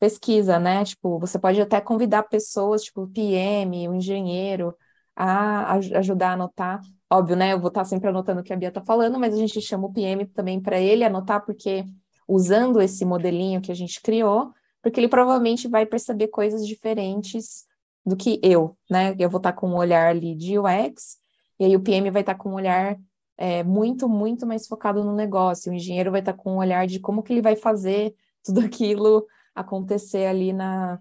pesquisa, 0.00 0.58
né? 0.58 0.84
Tipo, 0.84 1.18
você 1.20 1.38
pode 1.38 1.60
até 1.60 1.80
convidar 1.80 2.24
pessoas, 2.24 2.82
tipo 2.82 3.06
PM, 3.08 3.88
o 3.88 3.94
engenheiro, 3.94 4.74
a, 5.14 5.74
ajudar 5.74 6.30
a 6.30 6.32
anotar. 6.32 6.80
Óbvio, 7.12 7.36
né? 7.36 7.52
Eu 7.52 7.60
vou 7.60 7.68
estar 7.68 7.84
sempre 7.84 8.08
anotando 8.08 8.40
o 8.40 8.44
que 8.44 8.52
a 8.52 8.56
Bia 8.56 8.68
está 8.68 8.82
falando, 8.82 9.18
mas 9.18 9.34
a 9.34 9.36
gente 9.36 9.60
chama 9.60 9.86
o 9.86 9.92
PM 9.92 10.26
também 10.26 10.60
para 10.60 10.80
ele 10.80 11.04
anotar, 11.04 11.44
porque 11.44 11.84
usando 12.26 12.80
esse 12.80 13.04
modelinho 13.04 13.60
que 13.60 13.70
a 13.70 13.74
gente 13.76 14.00
criou, 14.00 14.52
porque 14.82 14.98
ele 14.98 15.08
provavelmente 15.08 15.68
vai 15.68 15.86
perceber 15.86 16.28
coisas 16.28 16.66
diferentes 16.66 17.64
do 18.04 18.16
que 18.16 18.40
eu, 18.42 18.76
né? 18.90 19.14
Eu 19.18 19.30
vou 19.30 19.38
estar 19.38 19.52
com 19.52 19.68
um 19.68 19.76
olhar 19.76 20.08
ali 20.08 20.34
de 20.34 20.58
UX, 20.58 21.19
e 21.60 21.64
aí 21.66 21.76
o 21.76 21.80
PM 21.80 22.10
vai 22.10 22.22
estar 22.22 22.34
com 22.36 22.50
um 22.50 22.54
olhar 22.54 22.98
é, 23.36 23.62
muito, 23.62 24.08
muito 24.08 24.46
mais 24.46 24.66
focado 24.66 25.04
no 25.04 25.14
negócio. 25.14 25.70
O 25.70 25.74
engenheiro 25.74 26.10
vai 26.10 26.20
estar 26.20 26.32
com 26.32 26.54
um 26.54 26.56
olhar 26.56 26.86
de 26.86 26.98
como 26.98 27.22
que 27.22 27.32
ele 27.32 27.42
vai 27.42 27.54
fazer 27.54 28.14
tudo 28.42 28.60
aquilo 28.60 29.26
acontecer 29.54 30.26
ali 30.26 30.52
na, 30.54 30.98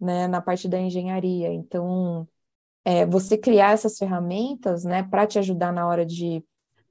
né, 0.00 0.28
na 0.28 0.40
parte 0.40 0.68
da 0.68 0.78
engenharia. 0.78 1.52
Então, 1.52 2.28
é, 2.84 3.04
você 3.04 3.36
criar 3.36 3.72
essas 3.72 3.98
ferramentas, 3.98 4.84
né, 4.84 5.02
para 5.02 5.26
te 5.26 5.40
ajudar 5.40 5.72
na 5.72 5.88
hora 5.88 6.06
de, 6.06 6.44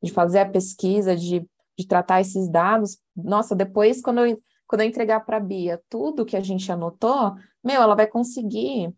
de 0.04 0.12
fazer 0.12 0.40
a 0.40 0.50
pesquisa, 0.50 1.16
de, 1.16 1.48
de 1.78 1.88
tratar 1.88 2.20
esses 2.20 2.50
dados. 2.50 2.98
Nossa, 3.16 3.56
depois, 3.56 4.02
quando 4.02 4.26
eu, 4.26 4.38
quando 4.68 4.82
eu 4.82 4.88
entregar 4.88 5.22
para 5.22 5.38
a 5.38 5.40
Bia 5.40 5.82
tudo 5.90 6.26
que 6.26 6.36
a 6.36 6.42
gente 6.42 6.70
anotou, 6.70 7.36
meu, 7.64 7.82
ela 7.82 7.96
vai 7.96 8.08
conseguir 8.08 8.94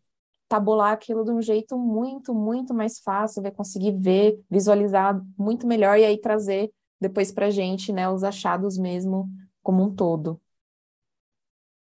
tabular 0.48 0.94
aquilo 0.94 1.24
de 1.24 1.32
um 1.32 1.42
jeito 1.42 1.78
muito, 1.78 2.34
muito 2.34 2.74
mais 2.74 3.00
fácil, 3.00 3.42
vai 3.42 3.52
conseguir 3.52 3.92
ver, 3.92 4.40
visualizar 4.50 5.22
muito 5.38 5.68
melhor 5.68 5.98
e 5.98 6.06
aí 6.06 6.18
trazer 6.20 6.72
depois 7.00 7.32
para 7.32 7.48
a 7.48 7.52
gente, 7.52 7.94
né, 7.94 8.10
os 8.10 8.24
achados 8.24 8.78
mesmo 8.78 9.30
como 9.62 9.84
um 9.84 9.96
todo. 9.96 10.42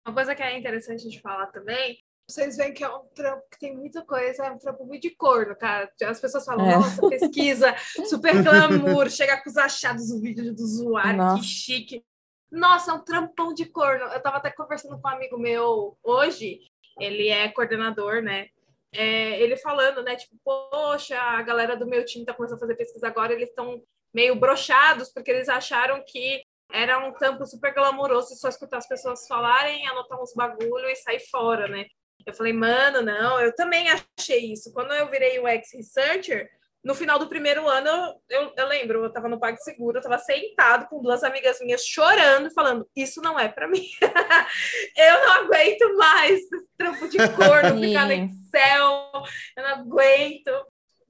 Uma 0.08 0.14
coisa 0.14 0.36
que 0.36 0.42
é 0.42 0.58
interessante 0.58 1.10
de 1.10 1.20
falar 1.20 1.48
também, 1.48 1.98
vocês 2.28 2.58
veem 2.58 2.74
que 2.74 2.84
é 2.84 2.90
um 2.90 3.06
trampo 3.14 3.44
que 3.52 3.60
tem 3.60 3.76
muita 3.76 4.04
coisa, 4.04 4.46
é 4.46 4.52
um 4.52 4.58
trampo 4.58 4.84
muito 4.84 5.04
de 5.04 5.12
corno, 5.12 5.56
cara. 5.56 5.92
As 6.04 6.20
pessoas 6.20 6.44
falam, 6.44 6.66
é. 6.66 6.76
nossa, 6.76 7.08
pesquisa, 7.08 7.76
super 8.08 8.44
glamour, 8.44 9.10
chega 9.12 9.42
com 9.42 9.50
os 9.50 9.58
achados 9.58 10.08
do 10.08 10.20
vídeo 10.20 10.54
do 10.56 10.64
usuário, 10.64 11.18
nossa. 11.18 11.42
que 11.42 11.48
chique. 11.48 12.04
Nossa, 12.52 12.92
é 12.92 12.94
um 12.96 13.04
trampão 13.04 13.54
de 13.54 13.66
corno. 13.66 14.06
Eu 14.06 14.22
tava 14.22 14.38
até 14.38 14.50
conversando 14.50 15.00
com 15.00 15.08
um 15.08 15.12
amigo 15.12 15.38
meu 15.38 15.98
hoje, 16.04 16.62
ele 17.00 17.30
é 17.30 17.50
coordenador, 17.50 18.22
né? 18.22 18.48
É, 18.94 19.40
ele 19.42 19.58
falando, 19.58 20.04
né? 20.04 20.16
Tipo, 20.16 20.36
poxa, 20.44 21.20
a 21.20 21.42
galera 21.42 21.76
do 21.76 21.86
meu 21.86 22.06
time 22.06 22.26
tá 22.26 22.34
começando 22.34 22.58
a 22.58 22.62
fazer 22.62 22.76
pesquisa 22.76 23.08
agora, 23.08 23.34
eles 23.34 23.50
estão 23.50 23.82
meio 24.14 24.36
brochados, 24.36 25.12
porque 25.12 25.32
eles 25.32 25.50
acharam 25.50 26.04
que 26.08 26.44
era 26.72 26.98
um 26.98 27.14
campo 27.14 27.46
super 27.46 27.74
glamouroso 27.74 28.36
só 28.36 28.48
escutar 28.48 28.78
as 28.78 28.88
pessoas 28.88 29.28
falarem, 29.28 29.88
anotar 29.88 30.22
uns 30.22 30.34
bagulho 30.34 30.90
e 30.90 30.96
sair 30.96 31.20
fora, 31.30 31.68
né? 31.68 31.86
Eu 32.26 32.34
falei, 32.34 32.54
mano, 32.54 33.02
não, 33.02 33.40
eu 33.40 33.54
também 33.54 33.88
achei 33.90 34.52
isso. 34.52 34.74
Quando 34.74 34.94
eu 34.94 35.10
virei 35.10 35.38
o 35.40 35.48
ex-researcher, 35.48 36.50
no 36.86 36.94
final 36.94 37.18
do 37.18 37.28
primeiro 37.28 37.68
ano, 37.68 37.90
eu, 38.30 38.54
eu 38.56 38.68
lembro, 38.68 39.00
eu 39.00 39.08
estava 39.08 39.28
no 39.28 39.40
PagSeguro, 39.40 39.98
eu 39.98 40.02
estava 40.02 40.20
sentado 40.20 40.88
com 40.88 41.02
duas 41.02 41.24
amigas 41.24 41.60
minhas 41.60 41.84
chorando, 41.84 42.52
falando: 42.52 42.88
Isso 42.96 43.20
não 43.24 43.40
é 43.40 43.50
para 43.50 43.68
mim. 43.68 43.84
eu 44.96 45.26
não 45.26 45.34
aguento 45.34 45.98
mais 45.98 46.40
esse 46.40 46.68
trampo 46.78 47.08
de 47.10 47.18
corno, 47.36 47.82
ficar 47.82 48.06
no 48.06 48.12
Excel, 48.12 49.12
eu 49.58 49.64
não 49.64 49.70
aguento. 49.70 50.52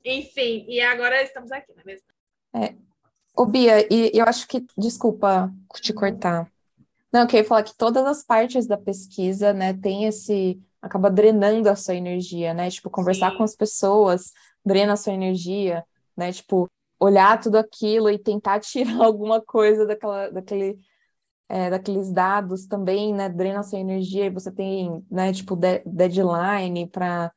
Enfim, 0.06 0.66
e 0.70 0.80
agora 0.80 1.22
estamos 1.22 1.52
aqui, 1.52 1.74
não 1.74 1.82
é 1.82 1.86
mesmo? 1.86 2.08
É. 2.56 2.74
Ô, 3.36 3.46
Bia, 3.46 3.86
e 3.94 4.12
eu 4.14 4.24
acho 4.24 4.48
que, 4.48 4.66
desculpa 4.78 5.52
te 5.82 5.92
cortar. 5.92 6.50
Não, 7.12 7.22
eu 7.22 7.28
queria 7.28 7.44
falar 7.44 7.64
que 7.64 7.76
todas 7.76 8.06
as 8.06 8.24
partes 8.24 8.66
da 8.66 8.78
pesquisa, 8.78 9.52
né, 9.52 9.74
tem 9.74 10.06
esse, 10.06 10.58
acaba 10.82 11.10
drenando 11.10 11.68
a 11.68 11.76
sua 11.76 11.96
energia, 11.96 12.54
né? 12.54 12.70
Tipo, 12.70 12.90
conversar 12.90 13.32
Sim. 13.32 13.38
com 13.38 13.44
as 13.44 13.56
pessoas 13.56 14.32
drena 14.66 14.96
sua 14.98 15.14
energia, 15.14 15.86
né? 16.18 16.32
Tipo, 16.32 16.70
olhar 17.00 17.40
tudo 17.40 17.58
aquilo 17.58 18.10
e 18.10 18.18
tentar 18.18 18.60
tirar 18.62 19.04
alguma 19.04 19.42
coisa 19.42 19.86
daquela, 19.86 20.30
daquele, 20.30 20.78
é, 21.50 21.70
daqueles 21.70 22.12
dados 22.12 22.66
também, 22.66 23.14
né? 23.14 23.30
Drena 23.30 23.64
sua 23.64 23.80
energia 23.80 24.26
e 24.26 24.30
você 24.30 24.52
tem, 24.52 25.06
né? 25.10 25.32
Tipo, 25.34 25.56
de, 25.56 25.80
deadline 25.86 26.88
para 26.88 27.32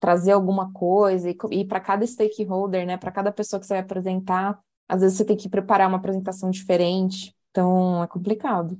trazer 0.00 0.32
alguma 0.32 0.72
coisa 0.72 1.30
e, 1.30 1.36
e 1.50 1.64
para 1.64 1.80
cada 1.80 2.06
stakeholder, 2.06 2.86
né? 2.86 2.96
Para 2.96 3.12
cada 3.12 3.32
pessoa 3.32 3.60
que 3.60 3.66
você 3.66 3.74
vai 3.74 3.82
apresentar, 3.82 4.58
às 4.88 5.00
vezes 5.00 5.16
você 5.16 5.24
tem 5.24 5.36
que 5.36 5.48
preparar 5.48 5.88
uma 5.88 5.98
apresentação 5.98 6.50
diferente, 6.50 7.34
então 7.50 8.02
é 8.02 8.06
complicado. 8.06 8.78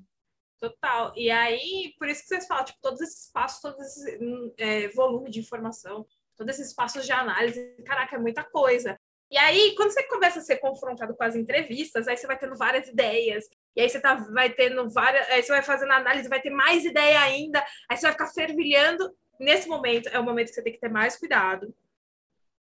Total. 0.60 1.12
E 1.16 1.30
aí, 1.30 1.94
por 1.98 2.08
isso 2.08 2.22
que 2.22 2.28
vocês 2.28 2.46
falam, 2.46 2.64
tipo, 2.64 2.78
todos 2.80 3.00
esses 3.00 3.30
passos, 3.30 3.60
todo 3.60 3.80
esse 3.80 4.18
hum, 4.18 4.52
é, 4.56 4.88
volume 4.88 5.30
de 5.30 5.40
informação, 5.40 6.06
todos 6.36 6.58
esses 6.58 6.74
passos 6.74 7.04
de 7.04 7.12
análise, 7.12 7.74
caraca, 7.84 8.16
é 8.16 8.18
muita 8.18 8.42
coisa. 8.44 8.98
E 9.30 9.38
aí, 9.38 9.74
quando 9.76 9.90
você 9.90 10.02
começa 10.04 10.38
a 10.38 10.42
ser 10.42 10.58
confrontado 10.58 11.14
com 11.16 11.24
as 11.24 11.34
entrevistas, 11.34 12.06
aí 12.06 12.16
você 12.16 12.26
vai 12.26 12.38
tendo 12.38 12.56
várias 12.56 12.88
ideias, 12.88 13.44
e 13.74 13.80
aí 13.80 13.88
você 13.88 14.00
tá, 14.00 14.14
vai 14.14 14.50
tendo 14.50 14.88
várias, 14.90 15.28
aí 15.30 15.42
você 15.42 15.52
vai 15.52 15.62
fazendo 15.62 15.92
análise, 15.92 16.28
vai 16.28 16.40
ter 16.40 16.50
mais 16.50 16.84
ideia 16.84 17.20
ainda, 17.20 17.64
aí 17.88 17.96
você 17.96 18.02
vai 18.02 18.12
ficar 18.12 18.28
fervilhando. 18.28 19.12
Nesse 19.40 19.68
momento, 19.68 20.08
é 20.08 20.18
o 20.18 20.22
momento 20.22 20.48
que 20.48 20.54
você 20.54 20.62
tem 20.62 20.72
que 20.72 20.78
ter 20.78 20.88
mais 20.88 21.16
cuidado, 21.16 21.74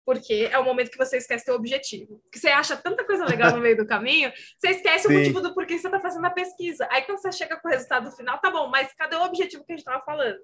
porque 0.05 0.49
é 0.51 0.57
o 0.59 0.63
momento 0.63 0.91
que 0.91 0.97
você 0.97 1.17
esquece 1.17 1.45
seu 1.45 1.55
objetivo. 1.55 2.19
Porque 2.23 2.37
você 2.37 2.49
acha 2.49 2.77
tanta 2.77 3.03
coisa 3.03 3.25
legal 3.25 3.51
no 3.51 3.61
meio 3.61 3.77
do 3.77 3.87
caminho, 3.87 4.31
você 4.57 4.69
esquece 4.69 5.07
Sim. 5.07 5.13
o 5.13 5.17
motivo 5.17 5.41
do 5.41 5.53
porquê 5.53 5.77
você 5.77 5.87
está 5.87 5.99
fazendo 5.99 6.25
a 6.25 6.31
pesquisa. 6.31 6.87
Aí 6.91 7.01
quando 7.03 7.19
você 7.19 7.31
chega 7.31 7.59
com 7.59 7.67
o 7.67 7.71
resultado 7.71 8.11
final, 8.11 8.39
tá 8.39 8.51
bom, 8.51 8.67
mas 8.69 8.93
cadê 8.93 9.15
o 9.15 9.23
objetivo 9.23 9.63
que 9.65 9.73
a 9.73 9.75
gente 9.75 9.85
estava 9.85 10.03
falando? 10.03 10.39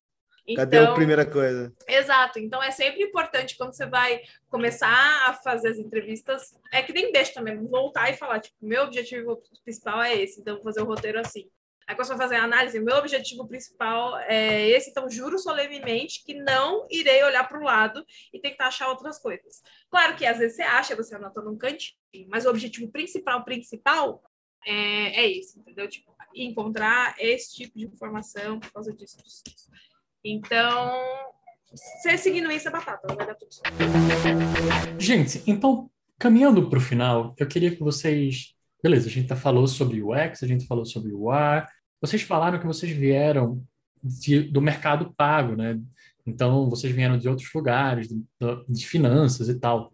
Cadê 0.53 0.77
então, 0.77 0.91
a 0.91 0.95
primeira 0.95 1.25
coisa? 1.25 1.73
Exato. 1.87 2.37
Então 2.39 2.61
é 2.61 2.69
sempre 2.69 3.03
importante 3.03 3.57
quando 3.57 3.73
você 3.73 3.85
vai 3.85 4.21
começar 4.47 5.29
a 5.29 5.33
fazer 5.33 5.69
as 5.69 5.77
entrevistas, 5.77 6.53
é 6.71 6.83
que 6.83 6.93
nem 6.93 7.11
deixa 7.11 7.33
também, 7.33 7.57
voltar 7.65 8.09
e 8.09 8.17
falar, 8.17 8.39
tipo, 8.39 8.55
meu 8.61 8.83
objetivo 8.83 9.41
principal 9.63 10.03
é 10.03 10.15
esse, 10.15 10.41
então 10.41 10.55
vou 10.55 10.63
fazer 10.63 10.81
o 10.81 10.85
roteiro 10.85 11.19
assim. 11.19 11.49
Aí 11.87 11.95
quando 11.95 12.07
você 12.07 12.15
vai 12.15 12.27
fazer 12.27 12.35
a 12.35 12.43
análise, 12.43 12.79
meu 12.79 12.95
objetivo 12.97 13.47
principal 13.47 14.17
é 14.19 14.69
esse, 14.69 14.89
então 14.89 15.09
juro 15.09 15.37
solenemente 15.37 16.23
que 16.23 16.33
não 16.33 16.87
irei 16.89 17.23
olhar 17.23 17.47
para 17.47 17.59
o 17.59 17.63
lado 17.63 18.03
e 18.33 18.39
tentar 18.39 18.67
achar 18.67 18.89
outras 18.89 19.19
coisas. 19.19 19.61
Claro 19.89 20.15
que 20.15 20.25
às 20.25 20.39
vezes 20.39 20.57
você 20.57 20.63
acha, 20.63 20.95
você 20.95 21.15
anota 21.15 21.41
num 21.41 21.57
cantinho, 21.57 21.95
mas 22.27 22.45
o 22.45 22.49
objetivo 22.49 22.91
principal, 22.91 23.43
principal, 23.43 24.23
é, 24.65 25.25
é 25.25 25.31
esse, 25.31 25.59
entendeu? 25.59 25.87
Tipo, 25.87 26.15
encontrar 26.33 27.15
esse 27.19 27.53
tipo 27.53 27.77
de 27.77 27.85
informação 27.85 28.59
por 28.59 28.71
causa 28.71 28.91
disso. 28.91 29.17
disso, 29.23 29.43
disso. 29.45 29.69
Então, 30.27 30.91
você 31.71 32.17
seguindo 32.17 32.51
isso 32.51 32.67
é 32.67 32.71
batata, 32.71 33.13
vai 33.13 33.27
dar 33.27 33.35
tudo. 33.35 33.51
Gente, 34.97 35.43
então, 35.45 35.87
caminhando 36.17 36.67
para 36.67 36.79
o 36.79 36.81
final, 36.81 37.35
eu 37.37 37.47
queria 37.47 37.69
que 37.69 37.79
vocês. 37.79 38.55
Beleza, 38.81 39.07
a 39.07 39.11
gente 39.11 39.27
tá 39.27 39.35
falou 39.35 39.67
sobre 39.67 40.01
o 40.01 40.09
UX, 40.09 40.41
a 40.41 40.47
gente 40.47 40.65
falou 40.65 40.83
sobre 40.83 41.13
o 41.13 41.29
ar. 41.29 41.69
Vocês 42.01 42.23
falaram 42.23 42.59
que 42.59 42.65
vocês 42.65 42.91
vieram 42.91 43.63
de, 44.03 44.41
do 44.41 44.59
mercado 44.59 45.13
pago, 45.15 45.55
né? 45.55 45.79
Então, 46.25 46.67
vocês 46.71 46.91
vieram 46.91 47.19
de 47.19 47.29
outros 47.29 47.53
lugares, 47.53 48.07
de, 48.07 48.19
de 48.67 48.87
finanças 48.87 49.47
e 49.47 49.59
tal. 49.59 49.93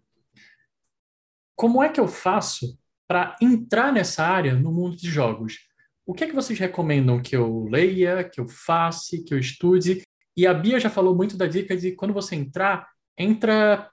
Como 1.54 1.82
é 1.82 1.90
que 1.90 2.00
eu 2.00 2.08
faço 2.08 2.78
para 3.06 3.36
entrar 3.38 3.92
nessa 3.92 4.24
área 4.24 4.54
no 4.54 4.72
mundo 4.72 4.96
de 4.96 5.10
jogos? 5.10 5.58
O 6.06 6.14
que 6.14 6.24
é 6.24 6.26
que 6.26 6.34
vocês 6.34 6.58
recomendam 6.58 7.20
que 7.20 7.36
eu 7.36 7.66
leia, 7.66 8.24
que 8.24 8.40
eu 8.40 8.48
faça, 8.48 9.22
que 9.26 9.34
eu 9.34 9.38
estude 9.38 10.02
e 10.36 10.46
a 10.46 10.54
Bia 10.54 10.80
já 10.80 10.90
falou 10.90 11.14
muito 11.14 11.36
da 11.36 11.46
dica 11.46 11.76
de 11.76 11.92
quando 11.92 12.14
você 12.14 12.34
entrar, 12.34 12.88
entra 13.16 13.90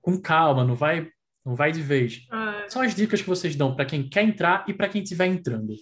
com 0.00 0.20
calma, 0.20 0.64
não 0.64 0.74
vai, 0.74 1.10
não 1.44 1.54
vai 1.54 1.72
de 1.72 1.82
vez. 1.82 2.26
Ah. 2.30 2.64
São 2.68 2.82
as 2.82 2.94
dicas 2.94 3.20
que 3.20 3.28
vocês 3.28 3.56
dão 3.56 3.74
para 3.74 3.84
quem 3.84 4.08
quer 4.08 4.22
entrar 4.22 4.64
e 4.68 4.74
para 4.74 4.88
quem 4.88 5.02
estiver 5.02 5.26
entrando. 5.26 5.74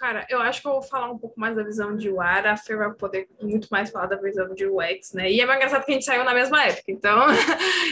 Cara, 0.00 0.26
eu 0.30 0.40
acho 0.40 0.62
que 0.62 0.66
eu 0.66 0.72
vou 0.72 0.82
falar 0.82 1.10
um 1.10 1.18
pouco 1.18 1.38
mais 1.38 1.54
da 1.54 1.62
visão 1.62 1.94
de 1.94 2.08
UR, 2.08 2.22
a 2.22 2.56
Fer 2.56 2.78
vai 2.78 2.90
poder 2.94 3.28
muito 3.42 3.68
mais 3.70 3.90
falar 3.90 4.06
da 4.06 4.16
visão 4.16 4.54
de 4.54 4.64
UX, 4.64 5.12
né? 5.12 5.30
E 5.30 5.42
é 5.42 5.44
mais 5.44 5.58
engraçado 5.58 5.84
que 5.84 5.90
a 5.90 5.94
gente 5.94 6.06
saiu 6.06 6.24
na 6.24 6.32
mesma 6.32 6.64
época, 6.64 6.84
então 6.88 7.20
a 7.28 7.34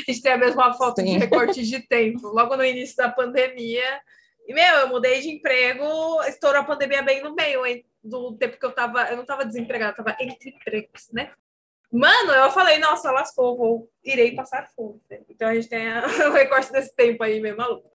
gente 0.06 0.22
tem 0.22 0.32
a 0.32 0.38
mesma 0.38 0.72
foto 0.72 1.02
Sim. 1.02 1.04
de 1.04 1.18
recorte 1.18 1.62
de 1.62 1.86
tempo. 1.86 2.28
Logo 2.28 2.56
no 2.56 2.64
início 2.64 2.96
da 2.96 3.10
pandemia, 3.10 4.00
E, 4.48 4.54
meu, 4.54 4.76
eu 4.76 4.88
mudei 4.88 5.20
de 5.20 5.28
emprego, 5.28 5.84
estourou 6.22 6.62
a 6.62 6.64
pandemia 6.64 7.02
bem 7.02 7.22
no 7.22 7.34
meio 7.34 7.66
hein, 7.66 7.84
do 8.02 8.34
tempo 8.34 8.58
que 8.58 8.64
eu 8.64 8.72
tava. 8.72 9.02
Eu 9.10 9.18
não 9.18 9.26
tava 9.26 9.44
desempregada, 9.44 9.94
tava 9.94 10.16
entre 10.18 10.48
empregos, 10.48 11.10
né? 11.12 11.30
Mano, 11.92 12.32
eu 12.32 12.50
falei, 12.50 12.78
nossa, 12.78 13.10
lascou, 13.10 13.58
vou, 13.58 13.92
irei 14.02 14.34
passar 14.34 14.70
fome. 14.74 15.00
Então 15.28 15.48
a 15.48 15.54
gente 15.54 15.68
tem 15.68 15.86
o 16.28 16.32
recorte 16.32 16.72
desse 16.72 16.96
tempo 16.96 17.22
aí, 17.22 17.40
meio 17.40 17.58
maluco. 17.58 17.90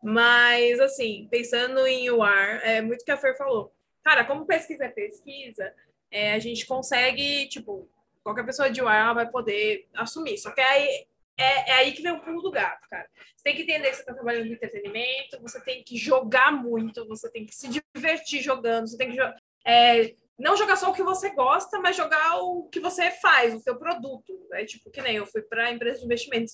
Mas, 0.00 0.78
assim, 0.78 1.26
pensando 1.28 1.84
em 1.84 2.08
UAR, 2.08 2.60
é 2.62 2.80
muito 2.80 3.04
que 3.04 3.10
a 3.10 3.16
Fer 3.16 3.36
falou. 3.36 3.74
Cara, 4.04 4.24
como 4.24 4.46
pesquisa 4.46 4.84
é 4.84 4.88
pesquisa, 4.88 5.74
é, 6.08 6.34
a 6.34 6.38
gente 6.38 6.66
consegue, 6.66 7.48
tipo, 7.48 7.88
qualquer 8.22 8.46
pessoa 8.46 8.70
de 8.70 8.80
UAR 8.80 9.12
vai 9.12 9.28
poder 9.28 9.88
assumir. 9.94 10.38
Só 10.38 10.52
que 10.52 10.60
aí 10.60 11.06
é, 11.38 11.70
é, 11.70 11.72
aí 11.74 11.92
que 11.92 12.02
vem 12.02 12.12
o 12.12 12.20
pulo 12.20 12.40
do 12.40 12.50
gato, 12.50 12.88
cara. 12.88 13.08
Você 13.36 13.44
tem 13.44 13.56
que 13.56 13.62
entender 13.62 13.90
que 13.90 13.96
você 13.96 14.02
está 14.02 14.14
trabalhando 14.14 14.46
no 14.46 14.54
entretenimento, 14.54 15.40
você 15.40 15.60
tem 15.60 15.82
que 15.84 15.96
jogar 15.96 16.50
muito, 16.50 17.06
você 17.06 17.30
tem 17.30 17.44
que 17.44 17.54
se 17.54 17.68
divertir 17.68 18.42
jogando, 18.42 18.88
você 18.88 18.96
tem 18.96 19.10
que 19.10 19.18
é, 19.66 20.14
não 20.38 20.56
jogar 20.56 20.76
só 20.76 20.90
o 20.90 20.94
que 20.94 21.02
você 21.02 21.30
gosta, 21.30 21.78
mas 21.78 21.96
jogar 21.96 22.38
o 22.38 22.68
que 22.68 22.80
você 22.80 23.10
faz, 23.10 23.54
o 23.54 23.60
seu 23.60 23.78
produto. 23.78 24.32
É 24.52 24.64
tipo 24.64 24.90
que 24.90 25.02
nem 25.02 25.16
eu 25.16 25.26
fui 25.26 25.42
para 25.42 25.66
a 25.66 25.72
empresa 25.72 25.98
de 25.98 26.04
investimentos, 26.04 26.52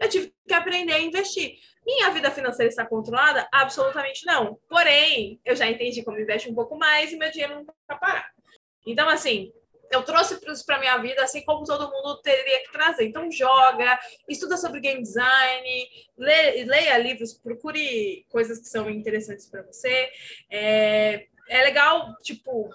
eu 0.00 0.08
tive 0.08 0.34
que 0.46 0.54
aprender 0.54 0.92
a 0.92 1.00
investir. 1.00 1.58
Minha 1.84 2.10
vida 2.10 2.30
financeira 2.30 2.70
está 2.70 2.86
controlada? 2.86 3.46
Absolutamente 3.52 4.24
não. 4.24 4.58
Porém, 4.68 5.40
eu 5.44 5.54
já 5.54 5.68
entendi 5.68 6.02
como 6.02 6.18
investe 6.18 6.50
um 6.50 6.54
pouco 6.54 6.76
mais 6.76 7.12
e 7.12 7.16
meu 7.16 7.30
dinheiro 7.30 7.54
não 7.54 7.62
está 7.62 7.96
parado. 7.96 8.34
Então, 8.86 9.08
assim, 9.08 9.52
eu 9.94 10.02
trouxe 10.02 10.38
para 10.66 10.78
minha 10.78 10.96
vida, 10.98 11.22
assim 11.22 11.44
como 11.44 11.64
todo 11.64 11.90
mundo 11.90 12.20
teria 12.20 12.60
que 12.64 12.72
trazer. 12.72 13.04
Então, 13.04 13.30
joga, 13.30 13.98
estuda 14.28 14.56
sobre 14.56 14.80
game 14.80 15.02
design, 15.02 15.88
leia 16.16 16.98
livros, 16.98 17.32
procure 17.32 18.26
coisas 18.28 18.58
que 18.58 18.68
são 18.68 18.90
interessantes 18.90 19.46
para 19.46 19.62
você. 19.62 20.10
É, 20.50 21.26
é 21.48 21.62
legal, 21.62 22.14
tipo, 22.22 22.70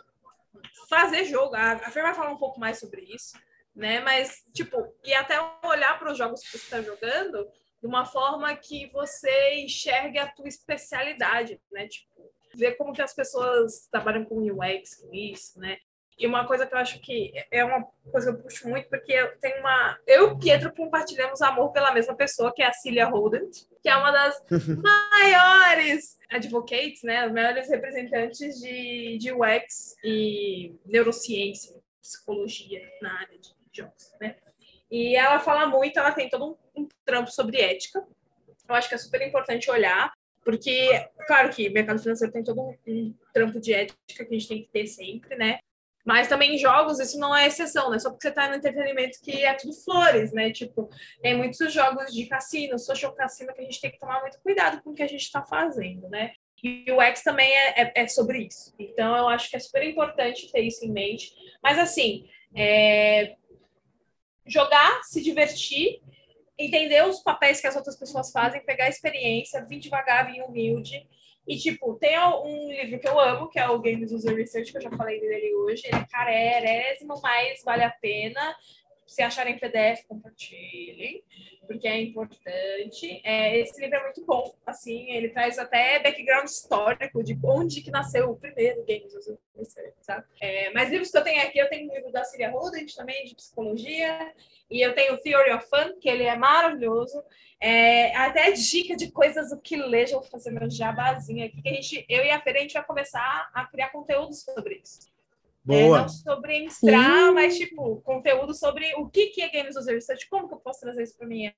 fazer 0.88 1.26
jogo. 1.26 1.56
A 1.56 1.78
Fer 1.92 2.04
vai 2.04 2.16
falar 2.16 2.32
um 2.32 2.38
pouco 2.38 2.60
mais 2.60 2.80
sobre 2.80 3.02
isso, 3.02 3.38
né? 3.76 4.00
Mas, 4.00 4.44
tipo, 4.54 4.94
e 5.04 5.14
até 5.14 5.36
olhar 5.64 6.00
para 6.00 6.12
os 6.12 6.18
jogos 6.18 6.42
que 6.42 6.52
você 6.52 6.58
está 6.58 6.82
jogando 6.82 7.48
de 7.82 7.88
uma 7.88 8.06
forma 8.06 8.54
que 8.56 8.88
você 8.88 9.56
enxergue 9.56 10.20
a 10.20 10.28
tua 10.28 10.48
especialidade, 10.48 11.62
né? 11.72 11.88
Tipo, 11.88 12.30
ver 12.56 12.76
como 12.76 12.94
que 12.94 13.02
as 13.02 13.14
pessoas 13.14 13.88
trabalham 13.92 14.26
com 14.26 14.40
UX, 14.40 14.96
com 14.96 15.14
isso, 15.14 15.60
né? 15.60 15.78
E 16.20 16.28
uma 16.28 16.46
coisa 16.46 16.68
que 16.68 16.74
eu 16.74 16.78
acho 16.78 17.00
que 17.00 17.32
é 17.50 17.64
uma 17.64 17.88
coisa 18.12 18.34
que 18.34 18.38
eu 18.38 18.44
puxo 18.44 18.68
muito, 18.68 18.90
porque 18.90 19.14
eu 19.14 19.38
tenho 19.38 19.62
uma. 19.62 19.98
Eu 20.06 20.28
e 20.28 20.32
o 20.32 20.38
Pietro 20.38 20.74
compartilhamos 20.76 21.42
amor 21.42 21.72
pela 21.72 21.94
mesma 21.94 22.14
pessoa, 22.14 22.54
que 22.54 22.62
é 22.62 22.68
a 22.68 22.74
Cilia 22.74 23.06
Holden, 23.06 23.50
que 23.82 23.88
é 23.88 23.96
uma 23.96 24.12
das 24.12 24.44
maiores 24.84 26.20
advocates, 26.30 27.04
né? 27.04 27.20
As 27.20 27.32
maiores 27.32 27.70
representantes 27.70 28.60
de, 28.60 29.18
de 29.18 29.32
UX 29.32 29.96
e 30.04 30.76
neurociência, 30.86 31.74
psicologia 32.02 32.86
na 33.02 33.18
área 33.22 33.40
de 33.40 33.56
jogos, 33.72 34.14
né? 34.20 34.36
E 34.92 35.16
ela 35.16 35.40
fala 35.40 35.68
muito, 35.68 35.98
ela 35.98 36.12
tem 36.12 36.30
todo 36.30 36.58
um, 36.76 36.82
um 36.82 36.88
trampo 37.06 37.32
sobre 37.32 37.62
ética. 37.62 38.06
Eu 38.68 38.76
acho 38.76 38.90
que 38.90 38.96
é 38.96 38.98
super 38.98 39.22
importante 39.22 39.72
olhar, 39.72 40.12
porque, 40.44 40.90
claro 41.28 41.50
que 41.50 41.70
mercado 41.70 42.02
financeiro 42.02 42.34
tem 42.34 42.44
todo 42.44 42.62
um, 42.62 42.76
um 42.86 43.16
trampo 43.34 43.58
de 43.60 43.74
ética 43.74 44.26
que 44.26 44.36
a 44.36 44.38
gente 44.38 44.48
tem 44.50 44.64
que 44.64 44.70
ter 44.70 44.86
sempre, 44.86 45.38
né? 45.38 45.60
Mas 46.06 46.28
também 46.28 46.56
em 46.56 46.58
jogos 46.58 47.00
isso 47.00 47.20
não 47.20 47.36
é 47.36 47.48
exceção, 47.48 47.90
né? 47.90 48.00
Só 48.00 48.10
porque 48.10 48.28
você 48.28 48.34
tá 48.34 48.48
no 48.48 48.56
entretenimento 48.56 49.20
que 49.22 49.44
é 49.44 49.54
tudo 49.54 49.74
flores, 49.74 50.32
né? 50.32 50.52
Tipo, 50.52 50.90
tem 51.22 51.38
muitos 51.38 51.74
jogos 51.74 52.14
de 52.14 52.26
cassino, 52.26 52.80
social 52.80 53.14
cassino, 53.14 53.54
que 53.54 53.62
a 53.62 53.64
gente 53.64 53.82
tem 53.82 53.92
que 53.92 54.00
tomar 54.00 54.22
muito 54.22 54.40
cuidado 54.42 54.82
com 54.82 54.92
o 54.92 54.94
que 54.94 55.04
a 55.04 55.08
gente 55.08 55.22
está 55.22 55.44
fazendo, 55.44 56.08
né? 56.10 56.32
E 56.64 56.92
o 56.92 57.02
X 57.02 57.24
também 57.24 57.52
é, 57.52 57.82
é, 57.82 57.92
é, 57.96 58.08
sobre 58.08 58.40
isso. 58.40 58.74
Então, 58.78 59.16
eu 59.16 59.28
acho 59.28 59.50
que 59.50 59.56
é 59.56 59.60
super 59.60 59.84
importante 59.84 60.52
ter 60.52 60.62
isso 60.62 60.86
em 60.86 60.92
mente. 60.92 61.34
Mas, 61.64 61.78
assim, 61.78 62.28
é... 62.56 63.36
jogar, 64.46 65.02
se 65.04 65.22
divertir, 65.22 66.02
entender 66.58 67.06
os 67.06 67.22
papéis 67.22 67.62
que 67.62 67.68
as 67.68 67.76
outras 67.76 67.98
pessoas 67.98 68.32
fazem, 68.32 68.66
pegar 68.66 68.86
a 68.86 68.90
experiência, 68.90 69.66
vir 69.66 69.80
devagar, 69.80 70.30
vir 70.30 70.42
humilde 70.42 71.08
e, 71.50 71.58
tipo, 71.58 71.96
tem 71.96 72.16
um 72.20 72.70
livro 72.70 73.00
que 73.00 73.08
eu 73.08 73.20
amo, 73.20 73.50
que 73.50 73.58
é 73.58 73.68
o 73.68 73.80
Games 73.80 74.12
User 74.12 74.36
Research, 74.36 74.72
que 74.72 74.78
eu 74.78 74.82
já 74.84 74.92
falei 74.92 75.20
dele 75.20 75.52
hoje. 75.56 75.82
Ele 75.84 75.96
é 75.96 76.06
carérésimo, 76.06 77.20
mas 77.24 77.64
vale 77.64 77.84
a 77.84 77.90
pena. 77.90 78.56
Se 79.10 79.24
acharem 79.24 79.58
PDF, 79.58 80.06
compartilhem, 80.08 81.24
porque 81.66 81.88
é 81.88 82.00
importante. 82.00 83.22
É, 83.24 83.58
esse 83.60 83.82
livro 83.82 83.98
é 83.98 84.04
muito 84.04 84.24
bom, 84.24 84.56
assim, 84.66 85.12
ele 85.12 85.30
traz 85.30 85.58
até 85.58 86.00
background 86.00 86.48
histórico 86.48 87.24
de 87.24 87.38
onde 87.44 87.82
que 87.82 87.90
nasceu 87.90 88.30
o 88.30 88.38
primeiro 88.38 88.86
User 89.16 89.38
Research, 89.58 89.96
sabe? 90.02 90.26
É, 90.40 90.72
mas 90.72 90.90
livros 90.90 91.10
que 91.10 91.18
eu 91.18 91.24
tenho 91.24 91.42
aqui, 91.42 91.58
eu 91.58 91.70
tenho 91.70 91.90
um 91.90 91.94
livro 91.94 92.12
da 92.12 92.24
Cilia 92.24 92.52
Rudent 92.52 92.94
também, 92.94 93.26
de 93.26 93.36
psicologia, 93.36 94.32
e 94.70 94.80
eu 94.80 94.94
tenho 94.94 95.18
Theory 95.18 95.54
of 95.54 95.68
Fun, 95.68 96.00
que 96.00 96.08
ele 96.08 96.24
é 96.24 96.36
maravilhoso. 96.36 97.24
É, 97.60 98.16
até 98.16 98.52
dica 98.52 98.96
de 98.96 99.12
coisas 99.12 99.52
o 99.52 99.60
que 99.60 99.76
ler, 99.76 100.08
já 100.08 100.18
vou 100.18 100.26
fazer 100.30 100.52
meu 100.52 100.70
jabazinho 100.70 101.46
aqui, 101.46 101.62
que 101.62 101.70
a 101.70 101.74
gente, 101.74 102.06
eu 102.08 102.24
e 102.24 102.30
a 102.30 102.40
Fer, 102.40 102.56
a 102.56 102.60
gente 102.60 102.74
vai 102.74 102.86
começar 102.86 103.50
a 103.54 103.66
criar 103.66 103.90
conteúdo 103.90 104.34
sobre 104.34 104.82
isso. 104.84 105.09
É, 105.70 105.84
Boa. 105.84 105.98
É, 105.98 106.02
não 106.02 106.10
sobre 106.10 106.58
entrar, 106.58 107.28
Sim. 107.28 107.34
mas 107.34 107.58
tipo, 107.58 108.02
conteúdo 108.02 108.54
sobre 108.54 108.94
o 108.96 109.08
que, 109.08 109.28
que 109.28 109.42
é 109.42 109.50
Games 109.50 109.76
User 109.76 109.94
Research, 109.94 110.28
como 110.30 110.48
que 110.48 110.56
eu 110.56 110.60
posso 110.60 110.80
trazer 110.80 111.04
isso 111.04 111.18
para 111.18 111.28
minha 111.28 111.54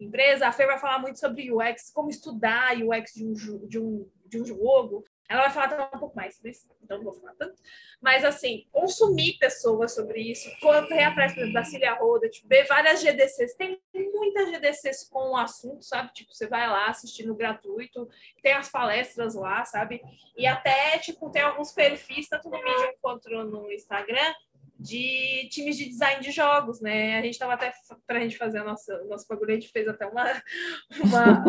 empresa. 0.00 0.48
A 0.48 0.52
Fer 0.52 0.66
vai 0.66 0.78
falar 0.78 0.98
muito 0.98 1.18
sobre 1.18 1.52
UX, 1.52 1.90
como 1.92 2.10
estudar 2.10 2.76
UX 2.76 3.12
de 3.14 3.24
um, 3.24 3.32
de 3.68 3.78
um, 3.78 4.08
de 4.26 4.40
um 4.40 4.44
jogo, 4.44 5.04
ela 5.28 5.48
vai 5.48 5.50
falar 5.50 5.90
um 5.94 5.98
pouco 5.98 6.14
mais 6.16 6.36
sobre 6.36 6.50
isso, 6.50 6.68
então 6.82 6.98
não 6.98 7.04
vou 7.04 7.14
falar 7.14 7.34
tanto. 7.38 7.54
Mas, 8.00 8.24
assim, 8.24 8.66
consumir 8.70 9.38
pessoas 9.38 9.94
sobre 9.94 10.20
isso, 10.20 10.50
correr 10.60 11.04
atrás 11.04 11.34
da 11.52 11.64
Cilia 11.64 11.94
Roda, 11.94 12.28
tipo, 12.28 12.48
ver 12.48 12.66
várias 12.66 13.00
GDCs. 13.00 13.54
Tem 13.54 13.80
muitas 13.92 14.50
GDCs 14.50 15.08
com 15.08 15.30
o 15.30 15.36
assunto, 15.36 15.84
sabe? 15.84 16.12
Tipo, 16.12 16.34
você 16.34 16.46
vai 16.46 16.68
lá 16.68 16.88
assistindo 16.88 17.34
gratuito, 17.34 18.08
tem 18.42 18.52
as 18.52 18.68
palestras 18.68 19.34
lá, 19.34 19.64
sabe? 19.64 20.02
E 20.36 20.46
até, 20.46 20.98
tipo, 20.98 21.30
tem 21.30 21.42
alguns 21.42 21.72
perfis, 21.72 22.28
tanto 22.28 22.50
no 22.50 22.62
Medium 22.62 22.94
quanto 23.00 23.30
no 23.30 23.72
Instagram, 23.72 24.34
de 24.78 25.48
times 25.50 25.76
de 25.76 25.88
design 25.88 26.20
de 26.20 26.32
jogos, 26.32 26.80
né? 26.80 27.18
A 27.18 27.22
gente 27.22 27.34
estava 27.34 27.54
até 27.54 27.72
para 28.06 28.18
a 28.18 28.20
gente 28.20 28.36
fazer 28.36 28.58
a 28.58 28.64
nossa 28.64 29.02
nosso 29.04 29.26
bagulho, 29.28 29.52
a 29.52 29.54
gente 29.54 29.68
fez 29.68 29.86
até 29.86 30.06
uma 30.06 30.24
uma. 31.04 31.44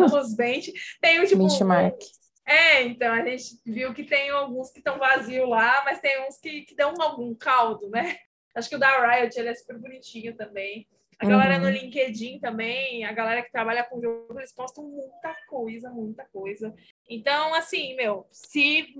Tem 1.00 1.20
um 1.20 1.24
tipo 1.24 1.42
benchmark. 1.42 1.98
É, 2.46 2.82
então 2.82 3.12
a 3.12 3.24
gente 3.24 3.58
viu 3.64 3.94
que 3.94 4.04
tem 4.04 4.28
alguns 4.30 4.70
que 4.70 4.78
estão 4.78 4.98
vazios 4.98 5.48
lá, 5.48 5.82
mas 5.84 6.00
tem 6.00 6.26
uns 6.28 6.38
que, 6.38 6.62
que 6.62 6.74
dão 6.74 6.92
algum 7.00 7.34
caldo, 7.34 7.88
né? 7.88 8.18
Acho 8.54 8.68
que 8.68 8.76
o 8.76 8.78
da 8.78 9.06
Riot 9.06 9.38
ele 9.38 9.48
é 9.48 9.54
super 9.54 9.78
bonitinho 9.78 10.36
também. 10.36 10.86
A 11.18 11.26
galera 11.26 11.56
uhum. 11.56 11.62
no 11.62 11.70
LinkedIn 11.70 12.40
também, 12.40 13.04
a 13.04 13.12
galera 13.12 13.42
que 13.42 13.50
trabalha 13.50 13.84
com 13.84 14.00
jogo, 14.00 14.38
eles 14.38 14.52
postam 14.52 14.84
muita 14.84 15.34
coisa, 15.48 15.90
muita 15.90 16.24
coisa. 16.26 16.74
Então, 17.08 17.54
assim, 17.54 17.94
meu, 17.94 18.26
se 18.30 18.94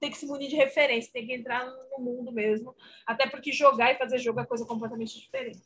tem 0.00 0.10
que 0.10 0.16
se 0.16 0.26
munir 0.26 0.48
de 0.48 0.56
referência, 0.56 1.12
tem 1.12 1.26
que 1.26 1.34
entrar 1.34 1.66
no 1.66 2.04
mundo 2.04 2.32
mesmo. 2.32 2.74
Até 3.06 3.28
porque 3.28 3.52
jogar 3.52 3.92
e 3.92 3.98
fazer 3.98 4.18
jogo 4.18 4.40
é 4.40 4.46
coisa 4.46 4.64
completamente 4.64 5.20
diferente. 5.20 5.60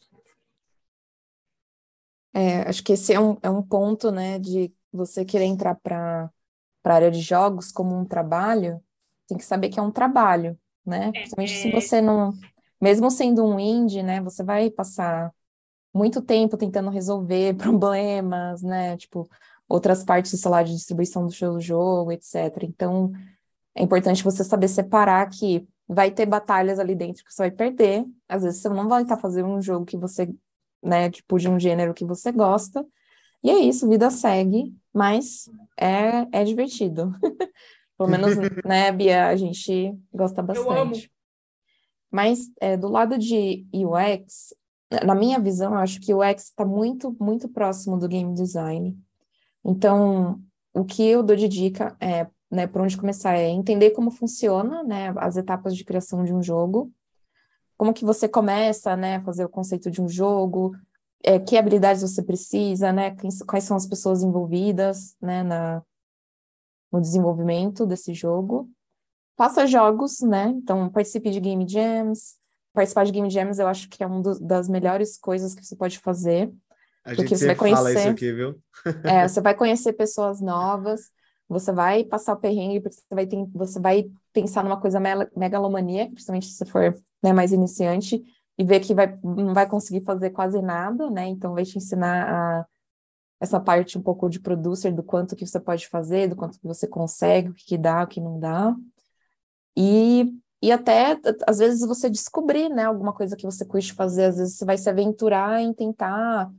É, 2.34 2.68
acho 2.68 2.82
que 2.82 2.94
esse 2.94 3.12
é 3.12 3.20
um, 3.20 3.36
é 3.42 3.50
um 3.50 3.62
ponto, 3.62 4.10
né, 4.10 4.38
de 4.38 4.72
você 4.92 5.24
querer 5.24 5.44
entrar 5.44 5.74
para 5.74 6.30
para 6.82 6.94
a 6.94 6.96
área 6.96 7.10
de 7.10 7.20
jogos 7.20 7.70
como 7.70 7.96
um 7.96 8.04
trabalho, 8.04 8.82
tem 9.26 9.38
que 9.38 9.44
saber 9.44 9.68
que 9.68 9.78
é 9.78 9.82
um 9.82 9.90
trabalho, 9.90 10.58
né? 10.84 11.08
É, 11.08 11.12
Principalmente 11.12 11.56
se 11.56 11.68
é. 11.68 11.72
você 11.72 12.00
não, 12.00 12.32
mesmo 12.80 13.10
sendo 13.10 13.44
um 13.44 13.58
indie, 13.58 14.02
né, 14.02 14.20
você 14.20 14.42
vai 14.42 14.70
passar 14.70 15.32
muito 15.94 16.22
tempo 16.22 16.56
tentando 16.56 16.90
resolver 16.90 17.54
problemas, 17.56 18.62
né? 18.62 18.96
Tipo, 18.96 19.28
outras 19.68 20.04
partes 20.04 20.32
do 20.32 20.38
celular 20.38 20.64
de 20.64 20.74
distribuição 20.74 21.26
do 21.26 21.32
seu 21.32 21.60
jogo, 21.60 22.12
etc. 22.12 22.64
Então, 22.64 23.12
é 23.74 23.82
importante 23.82 24.24
você 24.24 24.44
saber 24.44 24.68
separar 24.68 25.28
que 25.28 25.66
vai 25.88 26.10
ter 26.10 26.26
batalhas 26.26 26.78
ali 26.78 26.94
dentro 26.94 27.24
que 27.24 27.32
você 27.32 27.42
vai 27.42 27.50
perder. 27.50 28.04
Às 28.28 28.42
vezes 28.42 28.60
você 28.60 28.68
não 28.68 28.88
vai 28.88 29.02
estar 29.02 29.16
fazendo 29.16 29.48
um 29.48 29.62
jogo 29.62 29.86
que 29.86 29.96
você, 29.96 30.28
né, 30.82 31.10
tipo, 31.10 31.38
de 31.38 31.48
um 31.48 31.58
gênero 31.58 31.94
que 31.94 32.04
você 32.04 32.32
gosta. 32.32 32.84
E 33.42 33.50
é 33.50 33.58
isso, 33.58 33.88
vida 33.88 34.10
segue, 34.10 34.74
mas 34.92 35.50
é, 35.78 36.26
é 36.32 36.44
divertido. 36.44 37.12
Pelo 37.98 38.08
menos, 38.08 38.36
né, 38.64 38.90
Bia, 38.90 39.28
a 39.28 39.36
gente 39.36 39.96
gosta 40.12 40.42
bastante. 40.42 41.10
Mas 42.10 42.50
é, 42.60 42.76
do 42.76 42.88
lado 42.88 43.18
de 43.18 43.66
UX, 43.72 44.54
na 45.04 45.14
minha 45.14 45.38
visão, 45.38 45.72
eu 45.72 45.78
acho 45.78 46.00
que 46.00 46.12
o 46.12 46.18
UX 46.18 46.44
está 46.44 46.64
muito, 46.64 47.16
muito 47.20 47.48
próximo 47.48 47.98
do 47.98 48.08
game 48.08 48.34
design. 48.34 48.96
Então, 49.64 50.40
o 50.74 50.84
que 50.84 51.06
eu 51.06 51.22
dou 51.22 51.36
de 51.36 51.48
dica 51.48 51.96
é, 52.00 52.26
né, 52.50 52.66
por 52.66 52.82
onde 52.82 52.96
começar 52.96 53.34
é 53.34 53.48
entender 53.48 53.90
como 53.90 54.10
funciona, 54.10 54.82
né, 54.82 55.12
as 55.16 55.36
etapas 55.36 55.76
de 55.76 55.84
criação 55.84 56.24
de 56.24 56.34
um 56.34 56.42
jogo, 56.42 56.92
como 57.78 57.94
que 57.94 58.04
você 58.04 58.28
começa, 58.28 58.94
né, 58.94 59.16
a 59.16 59.22
fazer 59.22 59.44
o 59.44 59.48
conceito 59.48 59.90
de 59.90 60.02
um 60.02 60.08
jogo, 60.08 60.76
é, 61.22 61.38
que 61.38 61.56
habilidades 61.56 62.02
você 62.02 62.22
precisa, 62.22 62.92
né? 62.92 63.16
Quais 63.46 63.64
são 63.64 63.76
as 63.76 63.86
pessoas 63.86 64.22
envolvidas, 64.22 65.16
né? 65.20 65.42
Na, 65.42 65.82
no 66.92 67.00
desenvolvimento 67.00 67.86
desse 67.86 68.12
jogo. 68.12 68.70
Faça 69.36 69.66
jogos, 69.66 70.20
né? 70.20 70.48
Então, 70.48 70.90
participe 70.90 71.30
de 71.30 71.40
game 71.40 71.66
jams. 71.66 72.36
Participar 72.74 73.04
de 73.04 73.12
game 73.12 73.30
jams 73.30 73.58
eu 73.58 73.66
acho 73.66 73.88
que 73.88 74.02
é 74.02 74.06
uma 74.06 74.22
das 74.40 74.68
melhores 74.68 75.18
coisas 75.18 75.54
que 75.54 75.64
você 75.64 75.74
pode 75.74 75.98
fazer. 75.98 76.52
A 77.04 77.14
porque 77.14 77.36
você 77.36 77.46
vai 77.46 77.56
conhecer, 77.56 78.08
aqui, 78.08 78.32
é, 79.04 79.26
você 79.26 79.40
vai 79.40 79.54
conhecer 79.54 79.92
pessoas 79.94 80.40
novas, 80.40 81.10
você 81.48 81.72
vai 81.72 82.04
passar 82.04 82.34
o 82.34 82.36
perrengue, 82.36 82.80
porque 82.80 82.96
você 82.96 83.14
vai, 83.14 83.26
ter, 83.26 83.44
você 83.52 83.80
vai 83.80 84.10
pensar 84.32 84.62
numa 84.62 84.80
coisa 84.80 85.00
megalomania, 85.36 86.06
principalmente 86.06 86.46
se 86.46 86.54
você 86.54 86.64
for 86.64 86.96
né, 87.22 87.32
mais 87.32 87.52
iniciante, 87.52 88.22
e 88.58 88.64
ver 88.64 88.80
que 88.80 88.94
vai, 88.94 89.18
não 89.22 89.54
vai 89.54 89.66
conseguir 89.68 90.04
fazer 90.04 90.30
quase 90.30 90.60
nada, 90.60 91.10
né? 91.10 91.26
Então 91.26 91.54
vai 91.54 91.64
te 91.64 91.78
ensinar 91.78 92.28
a, 92.28 92.66
essa 93.40 93.58
parte 93.58 93.98
um 93.98 94.02
pouco 94.02 94.28
de 94.28 94.40
producer, 94.40 94.92
do 94.92 95.02
quanto 95.02 95.34
que 95.34 95.46
você 95.46 95.58
pode 95.58 95.88
fazer, 95.88 96.28
do 96.28 96.36
quanto 96.36 96.58
que 96.60 96.66
você 96.66 96.86
consegue, 96.86 97.50
o 97.50 97.54
que, 97.54 97.64
que 97.64 97.78
dá, 97.78 98.04
o 98.04 98.06
que 98.06 98.20
não 98.20 98.38
dá. 98.38 98.74
E, 99.76 100.32
e 100.62 100.70
até, 100.70 101.18
às 101.46 101.58
vezes, 101.58 101.86
você 101.86 102.08
descobrir, 102.10 102.68
né, 102.68 102.84
alguma 102.84 103.12
coisa 103.12 103.36
que 103.36 103.44
você 103.44 103.64
curte 103.64 103.92
fazer, 103.94 104.26
às 104.26 104.36
vezes 104.36 104.56
você 104.56 104.64
vai 104.64 104.78
se 104.78 104.88
aventurar 104.88 105.60
em 105.60 105.72
tentar 105.72 106.50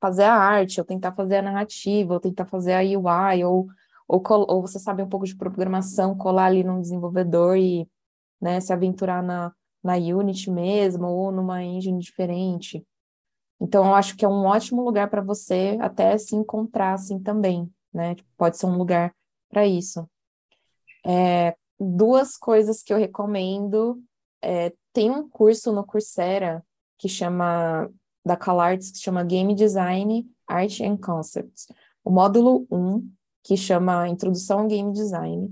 fazer 0.00 0.24
a 0.24 0.34
arte, 0.34 0.80
ou 0.80 0.84
tentar 0.84 1.12
fazer 1.12 1.36
a 1.36 1.42
narrativa, 1.42 2.14
ou 2.14 2.20
tentar 2.20 2.44
fazer 2.44 2.74
a 2.74 2.80
UI, 2.80 3.44
ou, 3.44 3.68
ou, 4.08 4.22
ou 4.28 4.60
você 4.60 4.78
sabe 4.78 5.02
um 5.02 5.08
pouco 5.08 5.24
de 5.24 5.36
programação, 5.36 6.16
colar 6.16 6.46
ali 6.46 6.64
num 6.64 6.80
desenvolvedor 6.80 7.56
e 7.56 7.88
né, 8.40 8.60
se 8.60 8.72
aventurar 8.72 9.22
na, 9.22 9.52
na 9.82 9.94
Unity 9.94 10.50
mesmo, 10.50 11.06
ou 11.06 11.32
numa 11.32 11.62
engine 11.62 11.98
diferente. 11.98 12.86
Então, 13.60 13.86
eu 13.86 13.94
acho 13.94 14.16
que 14.16 14.24
é 14.24 14.28
um 14.28 14.44
ótimo 14.44 14.82
lugar 14.82 15.08
para 15.08 15.22
você 15.22 15.78
até 15.80 16.16
se 16.18 16.34
encontrar 16.34 16.94
assim 16.94 17.18
também, 17.18 17.72
né? 17.92 18.14
Tipo, 18.14 18.28
pode 18.36 18.56
ser 18.56 18.66
um 18.66 18.76
lugar 18.76 19.14
para 19.48 19.66
isso. 19.66 20.08
É, 21.06 21.54
duas 21.78 22.36
coisas 22.36 22.82
que 22.82 22.92
eu 22.92 22.98
recomendo. 22.98 24.02
É, 24.42 24.72
tem 24.92 25.10
um 25.10 25.28
curso 25.28 25.72
no 25.72 25.84
Coursera 25.84 26.64
que 26.98 27.08
chama 27.08 27.88
da 28.24 28.36
CalArts 28.36 28.90
que 28.90 28.98
chama 28.98 29.24
Game 29.24 29.54
Design, 29.54 30.28
Art 30.46 30.80
and 30.80 30.96
Concepts. 30.96 31.66
O 32.04 32.10
módulo 32.10 32.66
1, 32.70 33.08
que 33.44 33.56
chama 33.56 34.08
Introdução 34.08 34.60
ao 34.60 34.66
Game 34.66 34.92
Design. 34.92 35.48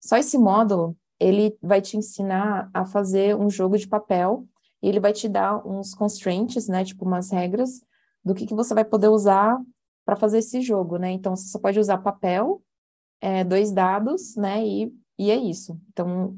Só 0.00 0.16
esse 0.16 0.38
módulo, 0.38 0.96
ele 1.22 1.56
vai 1.62 1.80
te 1.80 1.96
ensinar 1.96 2.68
a 2.74 2.84
fazer 2.84 3.36
um 3.36 3.48
jogo 3.48 3.78
de 3.78 3.86
papel 3.86 4.46
e 4.82 4.88
ele 4.88 4.98
vai 4.98 5.12
te 5.12 5.28
dar 5.28 5.64
uns 5.66 5.94
constraints, 5.94 6.66
né, 6.66 6.84
tipo 6.84 7.04
umas 7.04 7.30
regras 7.30 7.80
do 8.24 8.34
que, 8.34 8.46
que 8.46 8.54
você 8.54 8.74
vai 8.74 8.84
poder 8.84 9.08
usar 9.08 9.60
para 10.04 10.16
fazer 10.16 10.38
esse 10.38 10.60
jogo, 10.60 10.96
né? 10.96 11.10
Então, 11.12 11.36
você 11.36 11.48
só 11.48 11.58
pode 11.58 11.78
usar 11.78 11.98
papel, 11.98 12.62
é, 13.20 13.44
dois 13.44 13.72
dados, 13.72 14.34
né, 14.36 14.66
e, 14.66 14.92
e 15.18 15.30
é 15.30 15.36
isso. 15.36 15.80
Então, 15.90 16.36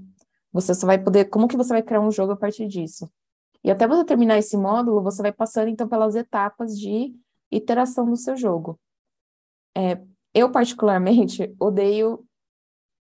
você 0.53 0.75
só 0.75 0.87
vai 0.87 0.99
poder, 1.03 1.27
como 1.27 1.49
que 1.49 1.57
você 1.57 1.71
vai 1.71 1.83
criar 1.83 2.01
um 2.01 2.11
jogo 2.11 2.33
a 2.33 2.37
partir 2.37 2.69
disso? 2.69 3.11
E 3.63 3.71
até 3.71 3.89
você 3.89 4.05
terminar 4.05 4.39
esse 4.39 4.57
módulo, 4.57 5.03
você 5.03 5.23
vai 5.23 5.33
passando 5.33 5.69
então 5.69 5.89
pelas 5.89 6.15
etapas 6.15 6.79
de 6.79 7.15
iteração 7.51 8.05
do 8.05 8.17
seu 8.17 8.37
jogo. 8.37 8.79
É, 9.75 9.99
eu, 10.35 10.53
particularmente, 10.53 11.55
odeio 11.59 12.27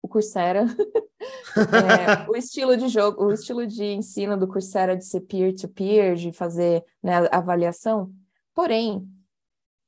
o 0.01 0.07
Coursera. 0.07 0.65
é, 1.57 2.29
o 2.29 2.35
estilo 2.35 2.75
de 2.75 2.87
jogo, 2.87 3.25
o 3.25 3.31
estilo 3.31 3.65
de 3.65 3.83
ensino 3.85 4.37
do 4.37 4.47
Coursera 4.47 4.95
de 4.95 5.05
ser 5.05 5.21
peer-to-peer, 5.21 6.13
-peer, 6.13 6.15
de 6.15 6.31
fazer 6.31 6.83
né, 7.01 7.27
avaliação. 7.31 8.11
Porém, 8.53 9.07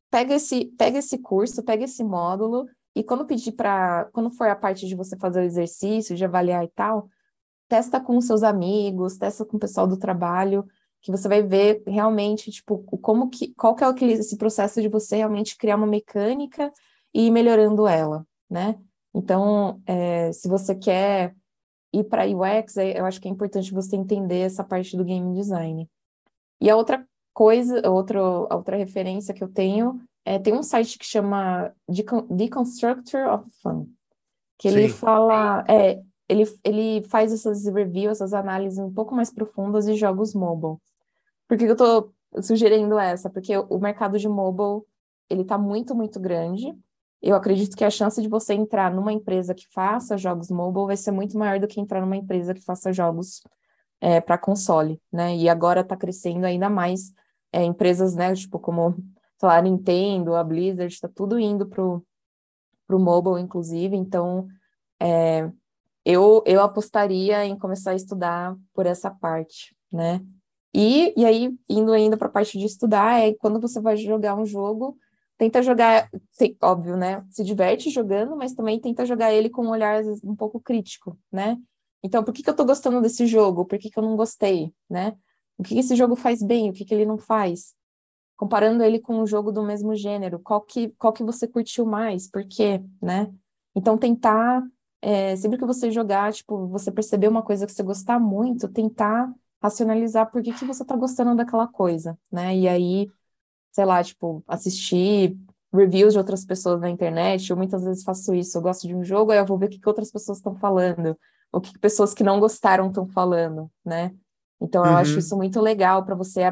pega 0.10 0.36
esse, 0.36 0.66
pega 0.78 1.00
esse 1.00 1.18
curso, 1.18 1.64
pega 1.64 1.84
esse 1.84 2.04
módulo, 2.04 2.68
e 2.96 3.04
quando 3.04 3.26
pedir 3.26 3.52
para. 3.52 4.06
Quando 4.12 4.32
for 4.32 4.50
a 4.50 4.56
parte 4.56 4.88
de 4.88 4.96
você 4.96 5.16
fazer 5.18 5.42
o 5.42 5.44
exercício, 5.44 6.16
de 6.16 6.26
avaliar 6.26 6.64
e 6.64 6.70
tal, 6.70 7.08
testa 7.68 8.00
com 8.00 8.20
seus 8.20 8.42
amigos, 8.42 9.18
testa 9.18 9.46
com 9.46 9.58
o 9.58 9.60
pessoal 9.60 9.86
do 9.86 9.98
trabalho, 9.98 10.66
que 11.02 11.12
você 11.12 11.28
vai 11.28 11.44
ver 11.44 11.84
realmente, 11.86 12.50
tipo, 12.50 12.80
como 13.00 13.30
que, 13.30 13.54
qual 13.54 13.76
que 13.76 13.84
é 13.84 14.08
esse 14.08 14.36
processo 14.36 14.82
de 14.82 14.88
você 14.88 15.18
realmente 15.18 15.56
criar 15.56 15.76
uma 15.76 15.86
mecânica 15.86 16.72
e 17.14 17.28
ir 17.28 17.32
melhorando 17.32 17.88
ela, 17.88 18.26
né? 18.50 18.80
Então, 19.18 19.82
é, 19.88 20.32
se 20.32 20.48
você 20.48 20.76
quer 20.76 21.36
ir 21.92 22.04
para 22.04 22.28
UX, 22.28 22.78
eu 22.78 23.04
acho 23.04 23.20
que 23.20 23.28
é 23.28 23.32
importante 23.32 23.74
você 23.74 23.96
entender 23.96 24.42
essa 24.42 24.64
parte 24.64 24.96
do 24.96 25.04
game 25.04 25.34
design. 25.34 25.90
E 26.62 26.70
a 26.70 26.76
outra 26.76 27.04
coisa, 27.34 27.90
outra, 27.90 28.22
outra 28.22 28.78
referência 28.78 29.34
que 29.34 29.44
eu 29.44 29.48
tenho, 29.48 30.00
é, 30.24 30.38
tem 30.38 30.54
um 30.54 30.62
site 30.62 31.00
que 31.00 31.06
chama 31.06 31.74
Deconstructor 32.30 33.28
of 33.34 33.50
Fun, 33.64 33.88
que 34.60 34.68
ele 34.68 34.88
Sim. 34.88 34.96
fala, 34.96 35.66
é, 35.68 36.00
ele, 36.30 36.44
ele 36.64 37.02
faz 37.08 37.34
essas 37.34 37.66
reviews, 37.66 38.18
essas 38.18 38.36
análises 38.36 38.78
um 38.78 38.94
pouco 38.94 39.16
mais 39.16 39.32
profundas 39.32 39.88
de 39.88 39.96
jogos 39.96 40.36
mobile. 40.36 40.78
Por 41.48 41.58
que 41.58 41.64
eu 41.64 41.72
estou 41.72 42.14
sugerindo 42.40 43.00
essa? 43.00 43.32
Porque 43.32 43.58
o 43.58 43.80
mercado 43.80 44.20
de 44.20 44.30
mobile, 44.30 44.86
ele 45.28 45.42
está 45.42 45.58
muito, 45.58 45.96
muito 45.96 46.20
grande. 46.20 46.72
Eu 47.22 47.36
acredito 47.36 47.76
que 47.76 47.84
a 47.84 47.90
chance 47.90 48.22
de 48.22 48.28
você 48.28 48.54
entrar 48.54 48.94
numa 48.94 49.12
empresa 49.12 49.54
que 49.54 49.68
faça 49.72 50.18
jogos 50.18 50.50
mobile 50.50 50.86
vai 50.86 50.98
ser 50.98 51.12
muito 51.12 51.38
maior 51.38 51.60
do 51.60 51.68
que 51.68 51.82
entrar 51.82 52.02
numa 52.02 52.16
empresa 52.16 52.54
que 52.54 52.62
faça 52.62 52.94
jogos 52.94 53.42
é, 54.00 54.22
para 54.22 54.38
console, 54.38 55.02
né? 55.12 55.36
E 55.36 55.50
agora 55.50 55.82
está 55.82 55.96
crescendo 55.96 56.46
ainda 56.46 56.70
mais 56.70 57.12
é, 57.52 57.64
empresas, 57.64 58.16
né? 58.16 58.34
Tipo, 58.36 58.60
como, 58.60 58.96
sei 59.40 59.48
lá, 59.48 59.58
a 59.58 59.62
Nintendo, 59.62 60.36
a 60.36 60.44
Blizzard, 60.44 60.94
está 60.94 61.08
tudo 61.08 61.40
indo 61.40 61.66
pro, 61.68 62.06
pro 62.86 63.00
mobile, 63.00 63.42
inclusive. 63.42 63.96
Então, 63.96 64.48
é, 65.00 65.50
eu, 66.06 66.44
eu 66.46 66.62
apostaria 66.62 67.46
em 67.46 67.58
começar 67.58 67.92
a 67.92 67.96
estudar 67.96 68.56
por 68.74 68.86
essa 68.86 69.10
parte, 69.10 69.76
né? 69.92 70.22
E, 70.74 71.14
e 71.20 71.26
aí, 71.26 71.58
indo 71.68 71.92
ainda 71.92 72.16
para 72.16 72.28
a 72.28 72.32
parte 72.32 72.58
de 72.58 72.66
estudar, 72.66 73.20
é 73.20 73.34
quando 73.34 73.60
você 73.60 73.82
vai 73.82 73.98
jogar 73.98 74.36
um 74.36 74.46
jogo, 74.46 74.98
tenta 75.38 75.62
jogar, 75.62 76.10
óbvio, 76.62 76.98
né? 76.98 77.26
Se 77.30 77.44
diverte 77.44 77.90
jogando, 77.90 78.36
mas 78.36 78.54
também 78.54 78.80
tenta 78.80 79.06
jogar 79.06 79.32
ele 79.34 79.50
com 79.50 79.66
um 79.66 79.70
olhar 79.70 80.04
vezes, 80.04 80.24
um 80.24 80.36
pouco 80.36 80.60
crítico, 80.60 81.18
né? 81.32 81.58
Então, 82.04 82.24
por 82.24 82.34
que, 82.34 82.44
que 82.44 82.50
eu 82.50 82.52
estou 82.52 82.66
gostando 82.66 83.02
desse 83.02 83.26
jogo? 83.28 83.66
Por 83.66 83.78
que, 83.78 83.90
que 83.90 84.00
eu 84.00 84.04
não 84.04 84.16
gostei, 84.16 84.74
né? 84.90 85.16
O 85.58 85.64
que, 85.64 85.74
que 85.74 85.80
esse 85.80 85.96
jogo 85.96 86.16
faz 86.16 86.42
bem? 86.44 86.70
O 86.70 86.74
que, 86.74 86.86
que 86.86 86.94
ele 86.94 87.06
não 87.06 87.18
faz? 87.18 87.76
Comparando 88.36 88.84
ele 88.84 89.00
com 89.00 89.20
um 89.20 89.26
jogo 89.26 89.52
do 89.52 89.64
mesmo 89.64 89.96
gênero, 89.96 90.40
qual 90.40 90.62
que, 90.62 90.90
qual 90.98 91.12
que 91.12 91.24
você 91.24 91.48
curtiu 91.48 91.86
mais? 91.86 92.30
Por 92.30 92.46
quê, 92.48 92.82
né? 93.02 93.32
Então, 93.76 93.98
tentar 93.98 94.64
é, 95.02 95.36
sempre 95.36 95.58
que 95.58 95.66
você 95.66 95.92
jogar, 95.92 96.34
tipo, 96.34 96.68
você 96.68 96.92
perceber 96.92 97.28
uma 97.28 97.44
coisa 97.44 97.66
que 97.66 97.72
você 97.72 97.84
gostar 97.84 98.20
muito, 98.20 98.68
tentar 98.70 99.32
racionalizar 99.62 100.32
por 100.32 100.42
que, 100.42 100.54
que 100.54 100.66
você 100.66 100.86
tá 100.86 100.96
gostando 100.96 101.36
daquela 101.36 101.68
coisa, 101.68 102.18
né? 102.32 102.56
E 102.56 102.68
aí, 102.68 103.08
sei 103.78 103.86
lá, 103.86 104.04
tipo, 104.04 104.44
assistir 104.48 105.38
reviews 105.72 106.14
de 106.14 106.18
outras 106.18 106.44
pessoas 106.44 106.82
na 106.82 106.90
internet, 106.90 107.48
eu 107.48 107.56
muitas 107.56 107.84
vezes 107.84 108.04
faço 108.04 108.34
isso, 108.34 108.58
eu 108.58 108.62
gosto 108.64 108.88
de 108.88 108.96
um 108.96 109.04
jogo, 109.04 109.32
aí 109.32 109.38
eu 109.38 109.46
vou 109.46 109.56
ver 109.56 109.68
o 109.68 109.70
que, 109.70 109.78
que 109.80 109.88
outras 109.88 110.12
pessoas 110.12 110.40
estão 110.40 110.56
falando, 110.56 111.16
o 111.52 111.62
que, 111.62 111.72
que 111.74 111.78
pessoas 111.78 112.12
que 112.12 112.24
não 112.24 112.40
gostaram 112.40 112.88
estão 112.88 113.06
falando, 113.08 113.70
né? 113.86 114.16
Então, 114.60 114.84
eu 114.84 114.94
uhum. 114.94 114.98
acho 114.98 115.20
isso 115.20 115.38
muito 115.38 115.62
legal 115.62 116.04
para 116.04 116.16
você 116.16 116.52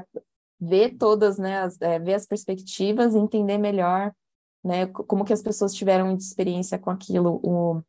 ver 0.59 0.97
todas, 0.99 1.39
né, 1.39 1.61
as, 1.61 1.81
é, 1.81 1.97
ver 1.97 2.13
as 2.13 2.27
perspectivas 2.27 3.15
e 3.15 3.17
entender 3.17 3.57
melhor, 3.57 4.13
né, 4.63 4.85
como 4.85 5.25
que 5.25 5.33
as 5.33 5.41
pessoas 5.41 5.73
tiveram 5.73 6.15
de 6.15 6.21
experiência 6.21 6.77
com 6.77 6.91
aquilo, 6.91 7.39
o, 7.43 7.81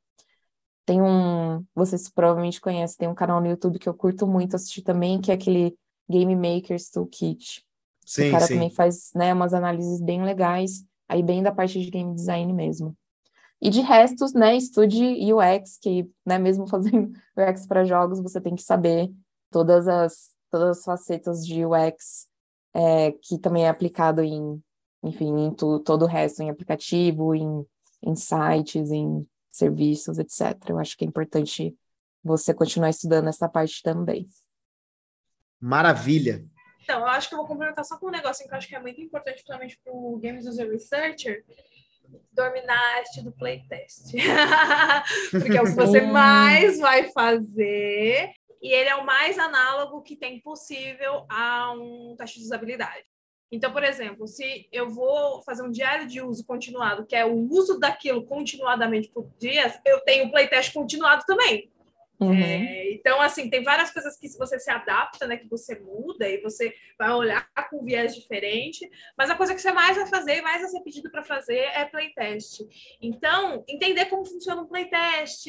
tem 0.86 1.02
um, 1.02 1.62
vocês 1.74 2.08
provavelmente 2.08 2.58
conhecem, 2.58 2.96
tem 2.96 3.08
um 3.08 3.14
canal 3.14 3.38
no 3.42 3.48
YouTube 3.48 3.78
que 3.78 3.88
eu 3.88 3.92
curto 3.92 4.26
muito 4.26 4.56
assistir 4.56 4.80
também, 4.80 5.20
que 5.20 5.30
é 5.30 5.34
aquele 5.34 5.76
Game 6.08 6.34
Makers 6.34 6.88
Toolkit. 6.88 7.65
Sim, 8.06 8.28
o 8.28 8.30
cara 8.30 8.46
sim. 8.46 8.54
também 8.54 8.70
faz, 8.70 9.10
né, 9.16 9.34
umas 9.34 9.52
análises 9.52 10.00
bem 10.00 10.22
legais, 10.24 10.84
aí 11.08 11.22
bem 11.24 11.42
da 11.42 11.50
parte 11.50 11.80
de 11.80 11.90
game 11.90 12.14
design 12.14 12.52
mesmo. 12.52 12.96
E 13.60 13.68
de 13.68 13.80
restos, 13.80 14.32
né, 14.32 14.56
estude 14.56 15.02
UX, 15.32 15.76
que, 15.82 16.08
né, 16.24 16.38
mesmo 16.38 16.68
fazendo 16.70 17.12
UX 17.36 17.66
para 17.66 17.84
jogos, 17.84 18.20
você 18.20 18.40
tem 18.40 18.54
que 18.54 18.62
saber 18.62 19.12
todas 19.50 19.88
as, 19.88 20.30
todas 20.50 20.78
as 20.78 20.84
facetas 20.84 21.44
de 21.44 21.66
UX, 21.66 22.28
é, 22.72 23.10
que 23.10 23.38
também 23.38 23.64
é 23.64 23.68
aplicado 23.68 24.22
em, 24.22 24.62
enfim, 25.02 25.46
em 25.46 25.52
tu, 25.52 25.80
todo 25.80 26.02
o 26.02 26.08
resto, 26.08 26.42
em 26.42 26.50
aplicativo, 26.50 27.34
em, 27.34 27.66
em 28.02 28.14
sites, 28.14 28.92
em 28.92 29.26
serviços, 29.50 30.18
etc. 30.18 30.56
Eu 30.68 30.78
acho 30.78 30.96
que 30.96 31.04
é 31.04 31.08
importante 31.08 31.74
você 32.22 32.54
continuar 32.54 32.90
estudando 32.90 33.28
essa 33.28 33.48
parte 33.48 33.82
também. 33.82 34.28
Maravilha. 35.58 36.44
Então, 36.86 37.00
eu 37.00 37.06
acho 37.06 37.28
que 37.28 37.34
eu 37.34 37.38
vou 37.38 37.48
complementar 37.48 37.84
só 37.84 37.98
com 37.98 38.06
um 38.06 38.12
negócio 38.12 38.46
que 38.46 38.54
eu 38.54 38.56
acho 38.56 38.68
que 38.68 38.76
é 38.76 38.80
muito 38.80 39.00
importante, 39.00 39.42
principalmente 39.42 39.76
para 39.82 39.92
o 39.92 40.16
Games 40.22 40.46
User 40.46 40.70
Researcher, 40.70 41.44
dominar 42.32 42.78
a 42.78 42.96
arte 42.98 43.24
do 43.24 43.32
playtest. 43.32 44.12
Porque 45.32 45.58
é 45.58 45.60
o 45.60 45.64
que 45.64 45.72
você 45.72 46.00
mais 46.02 46.78
vai 46.78 47.10
fazer 47.10 48.30
e 48.62 48.72
ele 48.72 48.88
é 48.88 48.94
o 48.94 49.04
mais 49.04 49.36
análogo 49.36 50.00
que 50.00 50.14
tem 50.14 50.40
possível 50.40 51.26
a 51.28 51.72
um 51.72 52.14
teste 52.16 52.38
de 52.38 52.44
usabilidade. 52.44 53.04
Então, 53.50 53.72
por 53.72 53.82
exemplo, 53.82 54.28
se 54.28 54.68
eu 54.70 54.88
vou 54.88 55.42
fazer 55.42 55.64
um 55.64 55.70
diário 55.72 56.06
de 56.06 56.22
uso 56.22 56.46
continuado, 56.46 57.04
que 57.04 57.16
é 57.16 57.26
o 57.26 57.34
uso 57.50 57.80
daquilo 57.80 58.24
continuadamente 58.26 59.08
por 59.08 59.28
dias, 59.40 59.76
eu 59.84 60.00
tenho 60.02 60.30
playtest 60.30 60.72
continuado 60.72 61.24
também. 61.26 61.68
Uhum. 62.18 62.42
É, 62.42 62.92
então, 62.92 63.20
assim, 63.20 63.50
tem 63.50 63.62
várias 63.62 63.90
coisas 63.90 64.16
que 64.16 64.28
você 64.38 64.58
se 64.58 64.70
adapta, 64.70 65.26
né? 65.26 65.36
Que 65.36 65.48
você 65.48 65.78
muda 65.78 66.28
e 66.28 66.40
você 66.40 66.74
vai 66.98 67.10
olhar 67.10 67.46
com 67.70 67.84
viés 67.84 68.14
diferente. 68.14 68.88
Mas 69.16 69.30
a 69.30 69.34
coisa 69.34 69.54
que 69.54 69.60
você 69.60 69.72
mais 69.72 69.96
vai 69.96 70.06
fazer, 70.06 70.40
mais 70.40 70.62
vai 70.62 70.70
ser 70.70 70.80
pedido 70.80 71.10
para 71.10 71.22
fazer 71.22 71.58
é 71.58 71.84
playtest. 71.84 72.62
Então, 73.00 73.64
entender 73.68 74.06
como 74.06 74.24
funciona 74.24 74.62
um 74.62 74.66
playtest, 74.66 75.46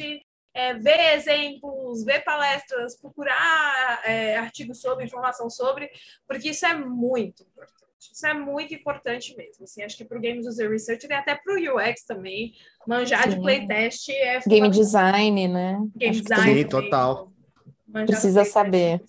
é, 0.54 0.74
ver 0.74 1.14
exemplos, 1.14 2.04
ver 2.04 2.24
palestras, 2.24 2.96
procurar 2.96 4.02
é, 4.04 4.36
artigos 4.36 4.80
sobre, 4.80 5.04
informação 5.04 5.48
sobre, 5.48 5.90
porque 6.26 6.50
isso 6.50 6.66
é 6.66 6.74
muito 6.74 7.42
importante. 7.42 7.87
Isso 8.00 8.26
é 8.26 8.34
muito 8.34 8.72
importante 8.74 9.36
mesmo. 9.36 9.64
Assim, 9.64 9.82
acho 9.82 9.96
que 9.96 10.04
para 10.04 10.18
o 10.18 10.20
Games 10.20 10.46
User 10.46 10.70
Research 10.70 11.06
e 11.06 11.12
até 11.12 11.34
para 11.34 11.54
o 11.54 11.76
UX 11.76 12.04
também, 12.04 12.52
manjar 12.86 13.24
Sim. 13.24 13.30
de 13.30 13.40
playtest 13.40 14.08
é. 14.10 14.40
Game 14.46 14.70
design, 14.70 15.48
né? 15.48 15.78
Game 15.96 16.20
design. 16.20 16.62
Sim, 16.62 16.68
total. 16.68 17.32
Precisa 18.06 18.44
saber. 18.44 19.02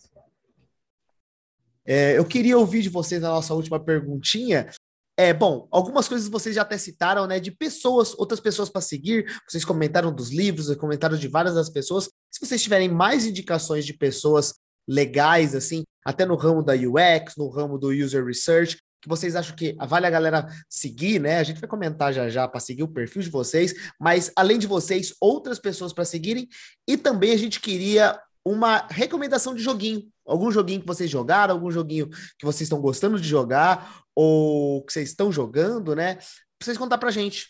É, 1.86 2.18
eu 2.18 2.26
queria 2.26 2.58
ouvir 2.58 2.82
de 2.82 2.90
vocês 2.90 3.24
a 3.24 3.30
nossa 3.30 3.54
última 3.54 3.80
perguntinha. 3.80 4.70
É, 5.18 5.34
bom, 5.34 5.68
algumas 5.70 6.08
coisas 6.08 6.30
vocês 6.30 6.56
já 6.56 6.62
até 6.62 6.78
citaram, 6.78 7.28
né? 7.28 7.40
De 7.40 7.52
pessoas, 7.52 8.14
outras 8.18 8.40
pessoas 8.40 8.70
para 8.70 8.80
seguir. 8.80 9.26
Vocês 9.48 9.66
comentaram 9.66 10.14
dos 10.14 10.30
livros, 10.30 10.74
comentaram 10.76 11.18
de 11.18 11.28
várias 11.28 11.56
das 11.56 11.70
pessoas. 11.70 12.10
Se 12.32 12.46
vocês 12.46 12.62
tiverem 12.62 12.90
mais 12.90 13.26
indicações 13.26 13.86
de 13.86 13.94
pessoas 13.94 14.54
legais, 14.88 15.56
assim, 15.56 15.84
até 16.06 16.26
no 16.26 16.36
ramo 16.36 16.64
da 16.64 16.74
UX, 16.74 17.36
no 17.38 17.50
ramo 17.50 17.78
do 17.78 17.90
user 17.90 18.26
research, 18.26 18.78
que 19.02 19.08
vocês 19.08 19.36
acham 19.36 19.56
que 19.56 19.76
vale 19.88 20.06
a 20.06 20.10
galera 20.10 20.48
seguir, 20.70 21.20
né? 21.20 21.38
A 21.38 21.44
gente 21.44 21.60
vai 21.60 21.70
comentar 21.70 22.14
já 22.14 22.30
já 22.30 22.48
para 22.48 22.60
seguir 22.60 22.84
o 22.84 22.88
perfil 22.88 23.22
de 23.22 23.30
vocês, 23.30 23.74
mas 24.00 24.32
além 24.36 24.60
de 24.60 24.68
vocês, 24.68 25.14
outras 25.22 25.60
pessoas 25.60 25.94
para 25.94 26.06
seguirem, 26.06 26.48
e 26.88 26.98
também 26.98 27.32
a 27.32 27.38
gente 27.38 27.62
queria 27.62 28.20
uma 28.44 28.88
recomendação 28.90 29.54
de 29.54 29.62
joguinho, 29.62 30.12
algum 30.26 30.52
joguinho 30.52 30.82
que 30.82 30.88
vocês 30.88 31.10
jogaram, 31.10 31.54
algum 31.54 31.72
joguinho 31.72 32.10
que 32.10 32.46
vocês 32.46 32.62
estão 32.62 32.82
gostando 32.82 33.20
de 33.20 33.28
jogar 33.28 34.04
ou 34.16 34.84
que 34.84 34.94
vocês 34.94 35.10
estão 35.10 35.32
jogando, 35.32 35.96
né? 35.96 36.16
Pra 36.16 36.66
vocês 36.66 36.78
contar 36.78 36.98
pra 36.98 37.12
gente. 37.12 37.46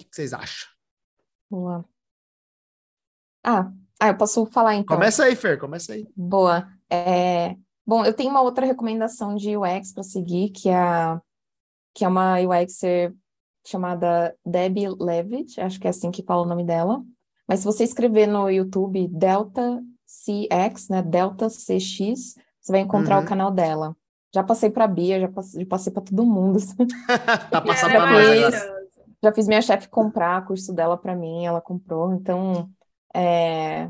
O 0.00 0.04
que 0.04 0.14
vocês 0.14 0.32
acham? 0.32 0.68
Boa. 1.50 1.84
Ah, 3.42 3.72
ah, 4.04 4.08
eu 4.08 4.16
posso 4.16 4.44
falar 4.46 4.74
então. 4.74 4.96
Começa 4.96 5.24
aí, 5.24 5.34
Fer, 5.34 5.58
começa 5.58 5.92
aí. 5.92 6.06
Boa. 6.16 6.68
É... 6.90 7.56
Bom, 7.86 8.04
eu 8.04 8.14
tenho 8.14 8.30
uma 8.30 8.42
outra 8.42 8.66
recomendação 8.66 9.34
de 9.34 9.56
UX 9.56 9.92
para 9.92 10.02
seguir, 10.02 10.50
que 10.50 10.68
é, 10.68 10.76
a... 10.76 11.20
que 11.94 12.04
é 12.04 12.08
uma 12.08 12.36
UXer 12.40 13.14
chamada 13.66 14.34
Debbie 14.44 14.88
Levitt, 15.00 15.60
acho 15.60 15.80
que 15.80 15.86
é 15.86 15.90
assim 15.90 16.10
que 16.10 16.22
fala 16.22 16.42
o 16.42 16.48
nome 16.48 16.64
dela. 16.64 17.02
Mas 17.48 17.60
se 17.60 17.66
você 17.66 17.84
escrever 17.84 18.26
no 18.26 18.48
YouTube 18.50 19.08
Delta 19.08 19.82
CX, 20.06 20.88
né, 20.90 21.02
Delta 21.02 21.48
CX, 21.48 22.34
você 22.60 22.72
vai 22.72 22.80
encontrar 22.80 23.18
uhum. 23.18 23.24
o 23.24 23.26
canal 23.26 23.50
dela. 23.50 23.96
Já 24.34 24.42
passei 24.42 24.68
para 24.68 24.84
a 24.84 24.88
Bia, 24.88 25.20
já 25.20 25.28
passei, 25.28 25.64
passei 25.64 25.92
para 25.92 26.02
todo 26.02 26.26
mundo. 26.26 26.58
tá 27.50 27.60
passando 27.60 27.92
para 27.92 28.10
nós. 28.10 28.54
Já 29.22 29.32
fiz 29.32 29.48
minha 29.48 29.62
chefe 29.62 29.88
comprar 29.88 30.44
curso 30.46 30.72
dela 30.72 30.98
para 30.98 31.14
mim, 31.14 31.46
ela 31.46 31.60
comprou. 31.60 32.12
Então, 32.12 32.68
é, 33.14 33.88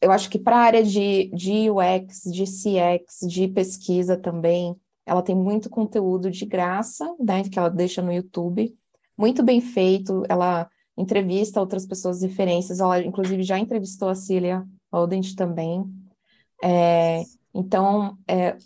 eu 0.00 0.12
acho 0.12 0.28
que 0.28 0.38
para 0.38 0.56
a 0.56 0.60
área 0.60 0.82
de, 0.82 1.30
de 1.30 1.70
UX, 1.70 2.24
de 2.24 2.44
CX, 2.44 3.26
de 3.26 3.48
pesquisa 3.48 4.16
também, 4.16 4.76
ela 5.06 5.22
tem 5.22 5.34
muito 5.34 5.70
conteúdo 5.70 6.30
de 6.30 6.44
graça, 6.44 7.14
né, 7.18 7.42
que 7.44 7.58
ela 7.58 7.70
deixa 7.70 8.02
no 8.02 8.12
YouTube, 8.12 8.76
muito 9.16 9.42
bem 9.42 9.60
feito, 9.60 10.22
ela 10.28 10.68
entrevista 10.96 11.60
outras 11.60 11.86
pessoas 11.86 12.22
referências, 12.22 12.80
ela 12.80 13.00
inclusive 13.00 13.42
já 13.42 13.58
entrevistou 13.58 14.08
a 14.08 14.14
Cília 14.14 14.64
Odent 14.92 15.34
também, 15.34 15.84
é, 16.62 17.22
então 17.54 18.18
é, 18.28 18.56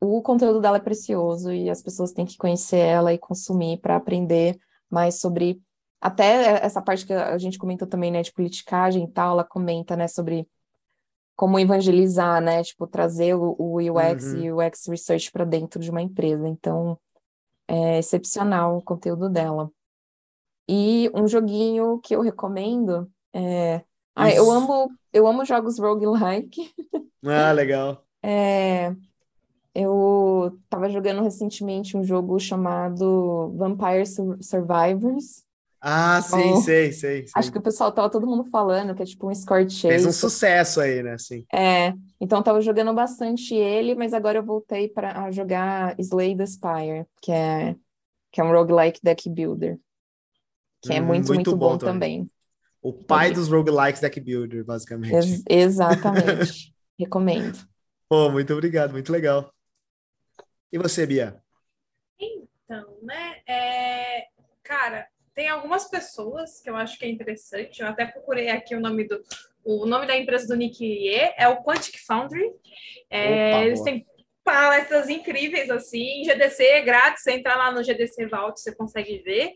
o 0.00 0.22
conteúdo 0.22 0.60
dela 0.60 0.76
é 0.76 0.80
precioso 0.80 1.52
e 1.52 1.68
as 1.68 1.82
pessoas 1.82 2.12
têm 2.12 2.24
que 2.24 2.36
conhecer 2.36 2.78
ela 2.78 3.12
e 3.12 3.18
consumir 3.18 3.78
para 3.78 3.96
aprender 3.96 4.58
mais 4.90 5.20
sobre 5.20 5.60
até 6.00 6.64
essa 6.64 6.82
parte 6.82 7.06
que 7.06 7.12
a 7.12 7.38
gente 7.38 7.58
comentou 7.58 7.88
também, 7.88 8.10
né, 8.10 8.22
de 8.22 8.32
politicagem 8.32 9.04
e 9.04 9.10
tal, 9.10 9.32
ela 9.32 9.44
comenta, 9.44 9.96
né, 9.96 10.08
sobre 10.08 10.48
como 11.36 11.58
evangelizar, 11.58 12.40
né? 12.40 12.62
Tipo, 12.64 12.86
trazer 12.86 13.34
o, 13.34 13.54
o 13.58 13.76
UX 13.76 14.24
uhum. 14.24 14.40
e 14.40 14.52
o 14.52 14.66
UX 14.66 14.86
Research 14.86 15.30
para 15.30 15.44
dentro 15.44 15.78
de 15.78 15.90
uma 15.90 16.00
empresa. 16.00 16.48
Então, 16.48 16.98
é 17.68 17.98
excepcional 17.98 18.78
o 18.78 18.82
conteúdo 18.82 19.28
dela. 19.28 19.70
E 20.68 21.10
um 21.14 21.28
joguinho 21.28 22.00
que 22.00 22.16
eu 22.16 22.22
recomendo 22.22 23.10
é. 23.32 23.84
Ah, 24.14 24.32
eu 24.32 24.50
amo, 24.50 24.90
eu 25.12 25.26
amo 25.26 25.44
jogos 25.44 25.78
roguelike. 25.78 26.72
Ah, 27.28 27.50
legal. 27.50 28.06
É, 28.22 28.94
eu 29.74 30.56
estava 30.62 30.88
jogando 30.88 31.22
recentemente 31.22 31.96
um 31.96 32.04
jogo 32.04 32.38
chamado 32.38 33.52
Vampire 33.56 34.06
Survivors. 34.40 35.45
Ah, 35.88 36.20
sim, 36.20 36.36
então, 36.36 36.56
sei, 36.62 36.90
sei, 36.90 37.22
sei, 37.22 37.32
Acho 37.32 37.52
que 37.52 37.58
o 37.58 37.62
pessoal 37.62 37.92
tava 37.92 38.10
todo 38.10 38.26
mundo 38.26 38.42
falando 38.50 38.92
que 38.92 39.04
é 39.04 39.06
tipo 39.06 39.30
um 39.30 39.32
score 39.32 39.70
chase. 39.70 39.86
Fez 39.86 40.04
um 40.04 40.10
sucesso 40.10 40.80
aí, 40.80 41.00
né? 41.00 41.16
Sim. 41.16 41.46
É, 41.54 41.94
então 42.20 42.42
tava 42.42 42.60
jogando 42.60 42.92
bastante 42.92 43.54
ele, 43.54 43.94
mas 43.94 44.12
agora 44.12 44.38
eu 44.38 44.42
voltei 44.42 44.88
para 44.88 45.30
jogar 45.30 45.94
Slay 46.00 46.36
the 46.36 46.44
Spire, 46.44 47.06
que 47.22 47.30
é 47.30 47.76
que 48.32 48.40
é 48.40 48.44
um 48.44 48.50
roguelike 48.50 48.98
deck 49.00 49.30
builder, 49.30 49.78
que 50.82 50.92
é 50.92 51.00
hum, 51.00 51.06
muito, 51.06 51.28
muito, 51.28 51.34
muito 51.34 51.56
bom, 51.56 51.68
bom 51.74 51.78
também. 51.78 52.18
também. 52.18 52.30
O 52.82 52.92
pai 52.92 53.30
dos 53.30 53.48
roguelikes 53.48 54.00
deck 54.00 54.18
builder, 54.18 54.64
basicamente. 54.64 55.14
Ex 55.14 55.42
exatamente. 55.48 56.74
Recomendo. 56.98 57.64
Pô, 58.08 58.28
muito 58.28 58.52
obrigado, 58.52 58.90
muito 58.90 59.12
legal. 59.12 59.54
E 60.72 60.78
você, 60.78 61.06
Bia? 61.06 61.40
Então, 62.18 62.98
né? 63.02 63.36
É... 63.46 64.26
Cara, 64.64 65.06
tem 65.36 65.48
algumas 65.48 65.88
pessoas 65.88 66.62
que 66.62 66.70
eu 66.70 66.74
acho 66.74 66.98
que 66.98 67.04
é 67.04 67.08
interessante. 67.10 67.82
Eu 67.82 67.88
até 67.88 68.06
procurei 68.06 68.48
aqui 68.48 68.74
o 68.74 68.80
nome 68.80 69.06
do 69.06 69.22
o 69.62 69.84
nome 69.84 70.06
da 70.06 70.16
empresa 70.16 70.46
do 70.46 70.56
Nick 70.56 70.82
Ye 70.82 71.34
é 71.36 71.46
o 71.48 71.62
Quantic 71.62 71.98
Foundry. 72.06 72.52
É, 73.10 73.50
Opa, 73.50 73.64
eles 73.64 73.82
têm 73.82 74.06
palestras 74.42 75.08
incríveis 75.08 75.68
assim, 75.70 76.22
GDC 76.22 76.64
é 76.64 76.80
grátis, 76.80 77.24
você 77.24 77.32
entrar 77.32 77.56
lá 77.56 77.72
no 77.72 77.82
GDC 77.82 78.26
Vault, 78.26 78.60
você 78.60 78.72
consegue 78.74 79.18
ver. 79.18 79.54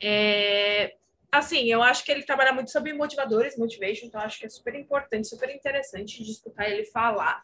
É, 0.00 0.92
assim, 1.32 1.64
eu 1.72 1.82
acho 1.82 2.04
que 2.04 2.12
ele 2.12 2.22
trabalha 2.22 2.52
muito 2.52 2.70
sobre 2.70 2.92
motivadores, 2.92 3.56
motivation, 3.56 4.06
então 4.06 4.20
acho 4.20 4.38
que 4.38 4.44
é 4.44 4.50
super 4.50 4.74
importante, 4.74 5.26
super 5.26 5.48
interessante 5.48 6.22
de 6.22 6.30
escutar 6.30 6.68
ele 6.68 6.84
falar. 6.84 7.42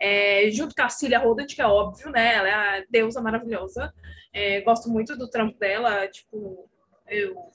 É, 0.00 0.50
junto 0.50 0.74
com 0.74 0.82
a 0.82 0.88
Cília 0.88 1.18
Rodent, 1.18 1.54
que 1.54 1.60
é 1.60 1.66
óbvio, 1.66 2.10
né? 2.10 2.36
Ela 2.36 2.48
é 2.48 2.52
a 2.52 2.84
deusa 2.88 3.20
maravilhosa. 3.20 3.92
É, 4.32 4.62
gosto 4.62 4.88
muito 4.88 5.14
do 5.14 5.28
trampo 5.28 5.58
dela, 5.58 6.08
tipo, 6.08 6.69
eu 7.10 7.50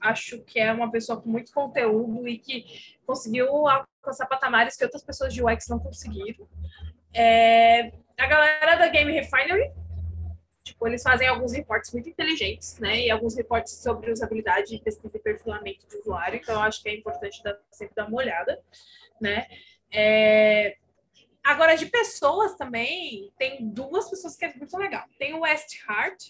acho 0.00 0.42
que 0.44 0.58
é 0.58 0.72
uma 0.72 0.90
pessoa 0.90 1.20
com 1.20 1.28
muito 1.28 1.52
conteúdo 1.52 2.26
e 2.26 2.38
que 2.38 2.96
conseguiu 3.06 3.68
alcançar 3.68 4.26
patamares 4.26 4.76
que 4.76 4.84
outras 4.84 5.04
pessoas 5.04 5.34
de 5.34 5.44
UX 5.44 5.68
não 5.68 5.78
conseguiram. 5.78 6.48
É, 7.12 7.92
a 8.16 8.26
galera 8.26 8.76
da 8.76 8.88
Game 8.88 9.12
Refinery, 9.12 9.72
tipo, 10.62 10.86
eles 10.86 11.02
fazem 11.02 11.28
alguns 11.28 11.52
reportes 11.52 11.92
muito 11.92 12.08
inteligentes, 12.08 12.78
né? 12.78 13.00
E 13.00 13.10
alguns 13.10 13.36
reportes 13.36 13.74
sobre 13.74 14.10
usabilidade, 14.10 14.80
pesquisa 14.82 15.16
e 15.16 15.20
perfilamento 15.20 15.86
de 15.86 15.96
usuário, 15.96 16.38
então 16.40 16.54
eu 16.54 16.60
acho 16.60 16.82
que 16.82 16.88
é 16.88 16.96
importante 16.96 17.42
dar, 17.42 17.58
sempre 17.70 17.94
dar 17.94 18.06
uma 18.06 18.18
olhada, 18.18 18.62
né? 19.20 19.46
É, 19.92 20.76
agora, 21.42 21.76
de 21.76 21.86
pessoas 21.86 22.54
também, 22.56 23.32
tem 23.36 23.68
duas 23.68 24.08
pessoas 24.08 24.36
que 24.36 24.44
é 24.44 24.54
muito 24.54 24.76
legal. 24.78 25.04
Tem 25.18 25.34
o 25.34 25.40
West 25.40 25.78
Hart, 25.86 26.28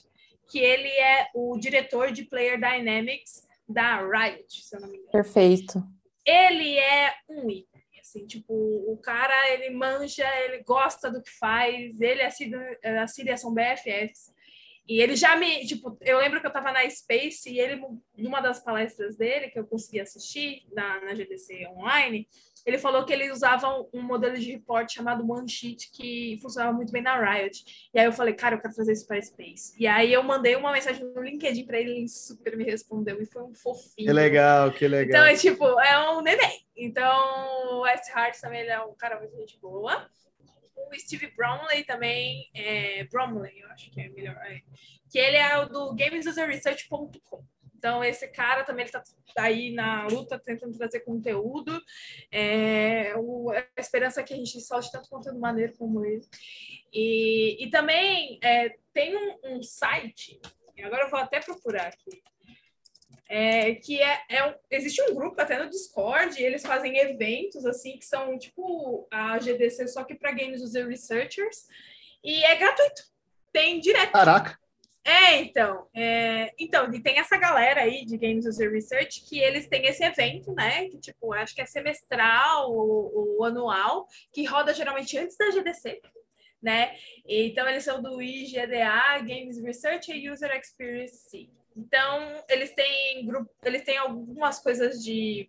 que 0.51 0.59
ele 0.59 0.89
é 0.89 1.29
o 1.35 1.57
diretor 1.59 2.11
de 2.11 2.25
Player 2.25 2.57
Dynamics 2.59 3.47
da 3.69 4.01
Riot, 4.01 4.63
se 4.63 4.75
eu 4.75 4.81
não 4.81 4.89
me 4.89 4.97
engano. 4.97 5.13
Perfeito. 5.13 5.83
Ele 6.27 6.77
é 6.77 7.15
um 7.29 7.49
ícone, 7.49 8.01
assim, 8.01 8.27
tipo, 8.27 8.53
o 8.53 8.97
cara, 8.99 9.51
ele 9.53 9.71
manja, 9.71 10.27
ele 10.45 10.63
gosta 10.65 11.11
do 11.11 11.23
que 11.23 11.31
faz, 11.31 12.01
ele 12.01 12.21
é 12.21 12.27
a 12.99 13.07
Síria 13.07 13.37
são 13.37 13.55
BFFs, 13.55 14.33
e 14.91 15.01
ele 15.01 15.15
já 15.15 15.37
me, 15.37 15.65
tipo, 15.65 15.97
eu 16.01 16.19
lembro 16.19 16.41
que 16.41 16.49
eu 16.49 16.53
tava 16.53 16.73
na 16.73 16.91
Space 16.91 17.49
e 17.49 17.61
ele, 17.61 17.81
numa 18.19 18.41
das 18.41 18.59
palestras 18.59 19.17
dele, 19.17 19.49
que 19.49 19.57
eu 19.57 19.65
consegui 19.65 20.01
assistir 20.01 20.65
na, 20.73 21.01
na 21.03 21.15
GDC 21.15 21.69
online, 21.69 22.29
ele 22.67 22.77
falou 22.77 23.05
que 23.05 23.13
ele 23.13 23.31
usava 23.31 23.69
um 23.95 24.03
modelo 24.03 24.37
de 24.37 24.51
report 24.51 24.93
chamado 24.93 25.31
OneSheet 25.31 25.93
que 25.93 26.41
funcionava 26.43 26.73
muito 26.73 26.91
bem 26.91 27.03
na 27.03 27.17
Riot. 27.17 27.89
E 27.95 28.01
aí 28.01 28.05
eu 28.05 28.13
falei, 28.13 28.35
cara, 28.35 28.57
eu 28.57 28.61
quero 28.61 28.75
fazer 28.75 28.93
isso 28.93 29.07
para 29.07 29.23
Space. 29.23 29.75
E 29.79 29.87
aí 29.87 30.13
eu 30.13 30.25
mandei 30.25 30.57
uma 30.57 30.73
mensagem 30.73 31.05
no 31.05 31.23
LinkedIn 31.23 31.67
para 31.67 31.79
ele, 31.79 31.93
ele 31.93 32.09
super 32.09 32.57
me 32.57 32.65
respondeu 32.65 33.23
e 33.23 33.27
foi 33.27 33.45
um 33.45 33.55
fofinho. 33.55 34.09
Que 34.09 34.13
legal, 34.13 34.73
que 34.73 34.89
legal. 34.89 35.23
Então 35.23 35.25
é 35.25 35.37
tipo, 35.37 35.65
é 35.79 36.11
um 36.11 36.21
neném. 36.21 36.67
Então 36.77 37.75
o 37.75 37.83
West 37.83 38.11
Hart 38.13 38.37
também 38.41 38.63
ele 38.63 38.71
é 38.71 38.81
um 38.81 38.97
cara 38.97 39.21
muito 39.21 39.37
gente 39.37 39.57
boa. 39.61 40.11
O 40.89 40.99
Steve 40.99 41.33
Bromley 41.37 41.85
também, 41.85 42.51
é, 42.55 43.05
Bromley, 43.05 43.61
eu 43.61 43.69
acho 43.71 43.91
que 43.91 44.01
é 44.01 44.09
melhor, 44.09 44.37
é, 44.47 44.63
que 45.11 45.19
ele 45.19 45.37
é 45.37 45.59
o 45.59 45.67
do 45.67 45.95
gamesuserresearch.com. 45.95 47.45
Então, 47.81 48.05
esse 48.05 48.29
cara 48.29 48.63
também 48.63 48.85
está 48.85 49.03
aí 49.39 49.73
na 49.73 50.07
luta, 50.07 50.39
tentando 50.39 50.77
trazer 50.77 51.01
conteúdo. 51.01 51.81
É, 52.31 53.15
o, 53.17 53.51
a 53.51 53.65
esperança 53.79 54.21
é 54.21 54.23
que 54.23 54.35
a 54.35 54.37
gente 54.37 54.61
solte 54.61 54.93
tanto 54.93 55.09
conteúdo 55.09 55.41
maneiro 55.41 55.73
como 55.79 56.05
ele. 56.05 56.21
E, 56.93 57.65
e 57.65 57.71
também 57.71 58.39
é, 58.43 58.77
tem 58.93 59.17
um, 59.17 59.39
um, 59.45 59.63
site, 59.63 60.39
agora 60.85 61.05
eu 61.05 61.11
vou 61.11 61.21
até 61.21 61.41
procurar 61.41 61.87
aqui, 61.87 62.23
é, 63.33 63.77
que 63.77 64.03
é, 64.03 64.23
é 64.29 64.45
um, 64.45 64.55
existe 64.69 65.01
um 65.03 65.15
grupo 65.15 65.41
até 65.41 65.57
no 65.57 65.71
Discord, 65.71 66.37
e 66.37 66.45
eles 66.45 66.67
fazem 66.67 66.99
eventos 66.99 67.65
assim 67.65 67.97
que 67.97 68.05
são 68.05 68.37
tipo 68.37 69.07
a 69.09 69.39
GDC 69.39 69.87
só 69.87 70.03
que 70.03 70.17
para 70.17 70.33
games 70.33 70.61
user 70.61 70.89
researchers 70.89 71.69
e 72.25 72.43
é 72.43 72.57
gratuito. 72.57 73.05
Tem 73.53 73.79
direto. 73.79 74.11
Caraca. 74.11 74.59
É, 75.05 75.37
então, 75.37 75.87
é, 75.95 76.53
então, 76.59 76.93
e 76.93 77.01
tem 77.01 77.19
essa 77.19 77.37
galera 77.39 77.83
aí 77.83 78.05
de 78.05 78.19
Games 78.19 78.45
User 78.45 78.71
Research 78.71 79.25
que 79.27 79.39
eles 79.39 79.67
têm 79.67 79.87
esse 79.87 80.05
evento, 80.05 80.53
né? 80.53 80.89
Que, 80.89 80.99
tipo, 80.99 81.33
acho 81.33 81.55
que 81.55 81.63
é 81.63 81.67
semestral 81.67 82.71
ou, 82.71 83.39
ou 83.39 83.45
anual, 83.45 84.07
que 84.33 84.45
roda 84.45 84.75
geralmente 84.75 85.17
antes 85.17 85.39
da 85.39 85.51
GDC, 85.51 86.03
né? 86.63 86.95
Então, 87.27 87.67
eles 87.67 87.83
são 87.83 88.03
do 88.03 88.21
IGDA, 88.21 89.19
Games 89.21 89.59
Research 89.63 90.13
e 90.13 90.29
User 90.29 90.55
Experience. 90.55 91.49
Então, 91.77 92.45
eles 92.49 92.73
têm 92.75 93.25
grupo, 93.25 93.51
eles 93.65 93.83
têm 93.83 93.97
algumas 93.97 94.59
coisas 94.59 95.03
de, 95.03 95.49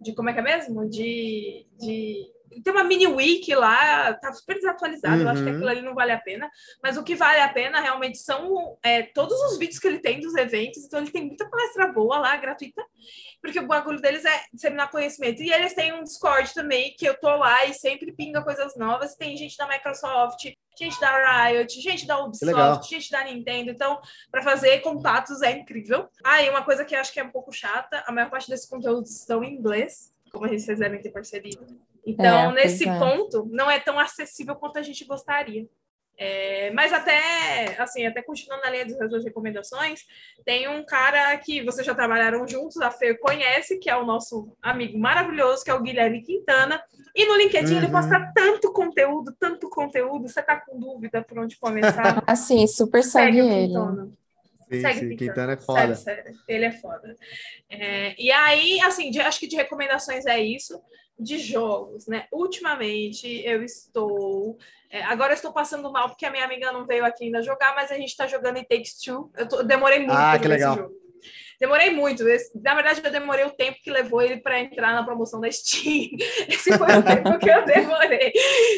de 0.00 0.14
como 0.14 0.30
é 0.30 0.32
que 0.32 0.40
é 0.40 0.42
mesmo? 0.42 0.88
De, 0.88 1.66
de 1.78 2.30
tem 2.62 2.72
uma 2.72 2.84
mini 2.84 3.06
wiki 3.06 3.54
lá, 3.54 4.14
tá 4.14 4.32
super 4.32 4.54
desatualizado, 4.54 5.16
uhum. 5.16 5.22
eu 5.22 5.28
acho 5.28 5.42
que 5.42 5.48
uhum. 5.48 5.56
aquilo 5.56 5.70
ali 5.70 5.82
não 5.82 5.94
vale 5.94 6.12
a 6.12 6.18
pena. 6.18 6.50
Mas 6.82 6.96
o 6.96 7.02
que 7.02 7.14
vale 7.14 7.40
a 7.40 7.48
pena 7.48 7.80
realmente 7.80 8.18
são 8.18 8.76
é, 8.82 9.02
todos 9.02 9.38
os 9.50 9.58
vídeos 9.58 9.78
que 9.78 9.86
ele 9.86 9.98
tem 9.98 10.20
dos 10.20 10.34
eventos, 10.34 10.84
então 10.84 11.00
ele 11.00 11.10
tem 11.10 11.26
muita 11.26 11.48
palestra 11.48 11.86
boa 11.88 12.18
lá, 12.18 12.36
gratuita, 12.36 12.82
porque 13.40 13.60
o 13.60 13.66
bagulho 13.66 14.00
deles 14.00 14.24
é 14.24 14.42
disseminar 14.52 14.90
conhecimento. 14.90 15.42
E 15.42 15.52
eles 15.52 15.74
têm 15.74 15.92
um 15.92 16.02
Discord 16.02 16.52
também, 16.54 16.94
que 16.96 17.06
eu 17.06 17.18
tô 17.18 17.34
lá 17.36 17.64
e 17.64 17.74
sempre 17.74 18.12
pinga 18.12 18.42
coisas 18.42 18.76
novas. 18.76 19.14
Tem 19.14 19.36
gente 19.36 19.56
da 19.56 19.68
Microsoft, 19.68 20.44
gente 20.78 21.00
da 21.00 21.46
Riot, 21.46 21.80
gente 21.80 22.06
da 22.06 22.18
Ubisoft, 22.18 22.90
gente 22.90 23.10
da 23.10 23.24
Nintendo. 23.24 23.70
Então, 23.70 24.00
para 24.30 24.42
fazer 24.42 24.80
contatos 24.80 25.42
é 25.42 25.52
incrível. 25.52 26.08
Ah, 26.24 26.42
e 26.42 26.50
uma 26.50 26.62
coisa 26.62 26.84
que 26.84 26.94
eu 26.94 27.00
acho 27.00 27.12
que 27.12 27.20
é 27.20 27.24
um 27.24 27.30
pouco 27.30 27.52
chata, 27.52 28.02
a 28.06 28.12
maior 28.12 28.30
parte 28.30 28.48
desses 28.48 28.68
conteúdos 28.68 29.10
estão 29.10 29.42
em 29.42 29.54
inglês, 29.54 30.12
como 30.30 30.44
a 30.44 30.48
gente 30.48 30.62
vocês 30.62 30.78
devem 30.78 31.00
ter 31.00 31.10
percebido. 31.10 31.64
Então, 32.06 32.52
é, 32.52 32.54
nesse 32.54 32.88
é. 32.88 32.98
ponto, 32.98 33.48
não 33.50 33.68
é 33.68 33.80
tão 33.80 33.98
acessível 33.98 34.54
quanto 34.54 34.78
a 34.78 34.82
gente 34.82 35.04
gostaria. 35.04 35.66
É, 36.18 36.70
mas 36.70 36.94
até, 36.94 37.76
assim, 37.78 38.06
até 38.06 38.22
continuando 38.22 38.62
na 38.62 38.70
linha 38.70 38.86
das 38.86 39.24
recomendações, 39.24 40.00
tem 40.46 40.66
um 40.66 40.82
cara 40.82 41.36
que 41.36 41.62
vocês 41.62 41.86
já 41.86 41.94
trabalharam 41.94 42.48
juntos, 42.48 42.78
a 42.78 42.90
Fer 42.90 43.18
conhece, 43.18 43.78
que 43.78 43.90
é 43.90 43.96
o 43.96 44.06
nosso 44.06 44.56
amigo 44.62 44.98
maravilhoso, 44.98 45.62
que 45.62 45.70
é 45.70 45.74
o 45.74 45.82
Guilherme 45.82 46.22
Quintana. 46.22 46.82
E 47.14 47.26
no 47.26 47.36
LinkedIn 47.36 47.74
uhum. 47.74 47.78
ele 47.82 47.90
posta 47.90 48.32
tanto 48.34 48.72
conteúdo, 48.72 49.34
tanto 49.38 49.68
conteúdo. 49.68 50.28
Você 50.28 50.42
tá 50.42 50.58
com 50.58 50.78
dúvida 50.78 51.22
por 51.22 51.38
onde 51.38 51.58
começar? 51.58 52.22
assim, 52.26 52.66
super 52.66 53.02
segue, 53.02 53.42
segue 53.42 53.54
ele. 53.54 53.74
Sim, 54.68 54.80
Segue 54.80 54.98
sim, 54.98 55.16
Quintana 55.16 55.52
é 55.52 55.56
foda. 55.56 55.94
Sério, 55.94 56.24
sério. 56.24 56.40
Ele 56.48 56.64
é 56.64 56.72
foda. 56.72 57.16
É, 57.70 58.20
e 58.20 58.32
aí, 58.32 58.80
assim, 58.80 59.10
de, 59.10 59.20
acho 59.20 59.38
que 59.38 59.46
de 59.46 59.54
recomendações 59.54 60.26
é 60.26 60.40
isso 60.40 60.80
de 61.18 61.38
jogos, 61.38 62.06
né? 62.06 62.26
Ultimamente 62.32 63.26
eu 63.44 63.62
estou. 63.62 64.58
É, 64.90 65.02
agora 65.04 65.32
eu 65.32 65.36
estou 65.36 65.52
passando 65.52 65.90
mal 65.90 66.08
porque 66.08 66.26
a 66.26 66.30
minha 66.30 66.44
amiga 66.44 66.70
não 66.72 66.86
veio 66.86 67.04
aqui 67.04 67.24
ainda 67.24 67.42
jogar, 67.42 67.74
mas 67.74 67.90
a 67.90 67.94
gente 67.94 68.08
está 68.08 68.26
jogando 68.26 68.58
em 68.58 68.64
Takes 68.64 69.00
Two. 69.00 69.30
Eu, 69.36 69.48
tô, 69.48 69.56
eu 69.58 69.64
demorei 69.64 69.98
muito 69.98 70.12
ah, 70.12 70.38
que 70.38 70.48
legal. 70.48 70.76
jogo. 70.76 71.06
Demorei 71.58 71.90
muito. 71.90 72.26
Esse, 72.28 72.58
na 72.60 72.74
verdade, 72.74 73.00
eu 73.02 73.10
demorei 73.10 73.44
o 73.44 73.50
tempo 73.50 73.78
que 73.82 73.90
levou 73.90 74.20
ele 74.20 74.38
para 74.38 74.60
entrar 74.60 74.92
na 74.92 75.04
promoção 75.04 75.40
da 75.40 75.50
Steam. 75.50 76.10
Esse 76.48 76.76
foi 76.76 76.86
o 76.86 77.02
tempo 77.02 77.38
que 77.38 77.50
eu 77.50 77.64
demorei. 77.64 78.32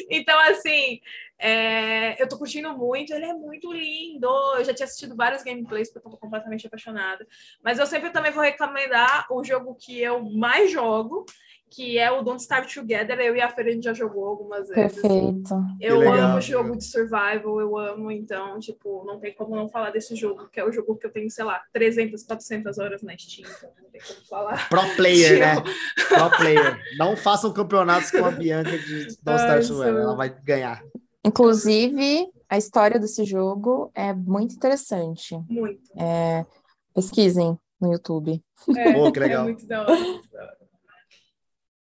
Então, 0.09 0.39
assim, 0.39 1.01
é, 1.39 2.21
eu 2.23 2.29
tô 2.29 2.39
curtindo 2.39 2.77
muito, 2.77 3.13
ele 3.13 3.25
é 3.25 3.33
muito 3.33 3.73
lindo. 3.73 4.29
Eu 4.57 4.65
já 4.65 4.73
tinha 4.73 4.87
assistido 4.87 5.17
vários 5.17 5.43
gameplays 5.43 5.91
porque 5.91 6.07
eu 6.07 6.13
tô 6.13 6.19
completamente 6.19 6.67
apaixonada. 6.67 7.27
Mas 7.63 7.79
eu 7.79 7.87
sempre 7.87 8.11
também 8.11 8.31
vou 8.31 8.43
recomendar 8.43 9.27
o 9.31 9.43
jogo 9.43 9.75
que 9.75 10.01
eu 10.01 10.23
mais 10.23 10.71
jogo, 10.71 11.27
que 11.71 11.99
é 11.99 12.11
o 12.11 12.23
Don't 12.23 12.41
Starve 12.41 12.73
Together. 12.73 13.19
Eu 13.21 13.37
e 13.37 13.41
a 13.41 13.49
Fer, 13.49 13.67
a 13.67 13.71
gente 13.71 13.85
já 13.85 13.93
jogou 13.93 14.27
algumas 14.27 14.69
vezes. 14.69 15.01
Perfeito. 15.01 15.55
Eu 15.81 15.99
legal, 15.99 16.15
amo 16.15 16.41
jogo 16.41 16.77
de 16.77 16.85
survival, 16.85 17.61
eu 17.61 17.77
amo, 17.79 18.11
então, 18.11 18.59
tipo, 18.59 19.05
não 19.05 19.19
tem 19.19 19.35
como 19.35 19.55
não 19.55 19.69
falar 19.69 19.91
desse 19.91 20.15
jogo, 20.15 20.49
que 20.49 20.61
é 20.61 20.65
o 20.65 20.73
jogo 20.73 20.97
que 20.97 21.07
eu 21.07 21.13
tenho, 21.13 21.31
sei 21.31 21.45
lá, 21.45 21.61
300, 21.73 22.23
400 22.23 22.79
horas 22.79 23.03
na 23.03 23.17
Steam, 23.17 23.49
então 23.49 23.71
não 23.83 23.91
tem 23.91 24.01
como 24.01 24.27
falar. 24.27 24.69
Pro 24.69 24.97
player, 24.97 25.41
né? 25.41 25.55
Pro 26.09 26.39
player. 26.39 26.79
Não 26.99 27.17
façam 27.17 27.53
campeonatos 27.53 28.11
com 28.11 28.25
a 28.25 28.31
Bianca 28.31 28.79
de 28.79 29.07
Don't 29.23 29.41
Starve 29.41 29.69
Together, 29.69 30.03
ela 30.03 30.17
vai 30.17 30.35
ganhar. 30.43 30.83
Inclusive, 31.25 32.27
a 32.49 32.57
história 32.57 32.99
desse 32.99 33.25
jogo 33.25 33.91
é 33.95 34.15
muito 34.15 34.55
interessante. 34.55 35.39
Muito. 35.49 35.83
É, 35.97 36.47
pesquisem 36.95 37.59
no 37.81 37.93
YouTube. 37.93 38.43
É, 38.77 38.97
oh, 38.97 39.13
que 39.13 39.21
legal. 39.21 39.43
É 39.43 39.45
muito 39.45 39.67
da 39.67 39.83
hora, 39.83 39.97
muito 39.97 40.31
da 40.31 40.43
hora. 40.43 40.58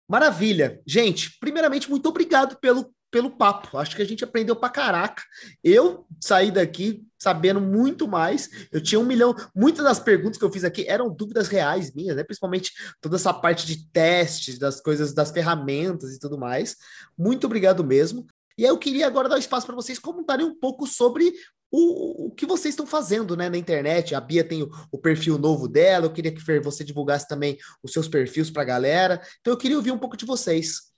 Maravilha. 0.07 0.81
Gente, 0.85 1.37
primeiramente, 1.39 1.89
muito 1.89 2.07
obrigado 2.07 2.57
pelo, 2.59 2.93
pelo 3.11 3.31
papo. 3.31 3.77
Acho 3.77 3.95
que 3.95 4.01
a 4.01 4.05
gente 4.05 4.23
aprendeu 4.23 4.55
pra 4.55 4.69
caraca. 4.69 5.23
Eu 5.63 6.05
saí 6.19 6.51
daqui 6.51 7.03
sabendo 7.17 7.59
muito 7.59 8.07
mais. 8.07 8.49
Eu 8.71 8.81
tinha 8.81 8.99
um 8.99 9.05
milhão. 9.05 9.35
Muitas 9.55 9.83
das 9.83 9.99
perguntas 9.99 10.37
que 10.37 10.43
eu 10.43 10.51
fiz 10.51 10.63
aqui 10.63 10.85
eram 10.87 11.09
dúvidas 11.09 11.47
reais 11.47 11.93
minhas, 11.93 12.15
né? 12.15 12.23
Principalmente 12.23 12.71
toda 13.01 13.15
essa 13.15 13.33
parte 13.33 13.65
de 13.65 13.89
testes, 13.89 14.59
das 14.59 14.79
coisas, 14.79 15.13
das 15.13 15.31
ferramentas 15.31 16.13
e 16.13 16.19
tudo 16.19 16.37
mais. 16.37 16.75
Muito 17.17 17.45
obrigado 17.45 17.83
mesmo. 17.83 18.27
E 18.57 18.63
aí 18.63 18.69
eu 18.69 18.77
queria 18.77 19.05
agora 19.05 19.27
dar 19.27 19.37
espaço 19.37 19.65
para 19.65 19.75
vocês 19.75 19.99
comentarem 19.99 20.45
um 20.45 20.55
pouco 20.57 20.87
sobre 20.87 21.33
o, 21.71 22.27
o 22.27 22.31
que 22.31 22.45
vocês 22.45 22.73
estão 22.73 22.85
fazendo 22.85 23.35
né, 23.35 23.49
na 23.49 23.57
internet. 23.57 24.15
A 24.15 24.21
Bia 24.21 24.43
tem 24.43 24.63
o, 24.63 24.69
o 24.91 24.97
perfil 24.97 25.37
novo 25.37 25.67
dela, 25.67 26.05
eu 26.05 26.13
queria 26.13 26.33
que 26.33 26.41
Fer, 26.41 26.61
você 26.61 26.83
divulgasse 26.83 27.27
também 27.27 27.57
os 27.83 27.91
seus 27.91 28.07
perfis 28.07 28.49
para 28.49 28.61
a 28.61 28.65
galera. 28.65 29.21
Então 29.41 29.53
eu 29.53 29.57
queria 29.57 29.77
ouvir 29.77 29.91
um 29.91 29.99
pouco 29.99 30.17
de 30.17 30.25
vocês. 30.25 30.93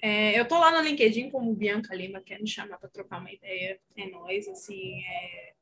É, 0.00 0.38
eu 0.38 0.48
tô 0.48 0.58
lá 0.58 0.72
no 0.72 0.80
LinkedIn 0.80 1.30
como 1.30 1.54
Bianca 1.54 1.94
Lima, 1.94 2.20
quer 2.20 2.40
me 2.40 2.48
chamar 2.48 2.76
para 2.78 2.88
trocar 2.88 3.20
uma 3.20 3.30
ideia. 3.30 3.78
É 3.96 4.10
nós, 4.10 4.48
assim. 4.48 5.00
É, 5.04 5.52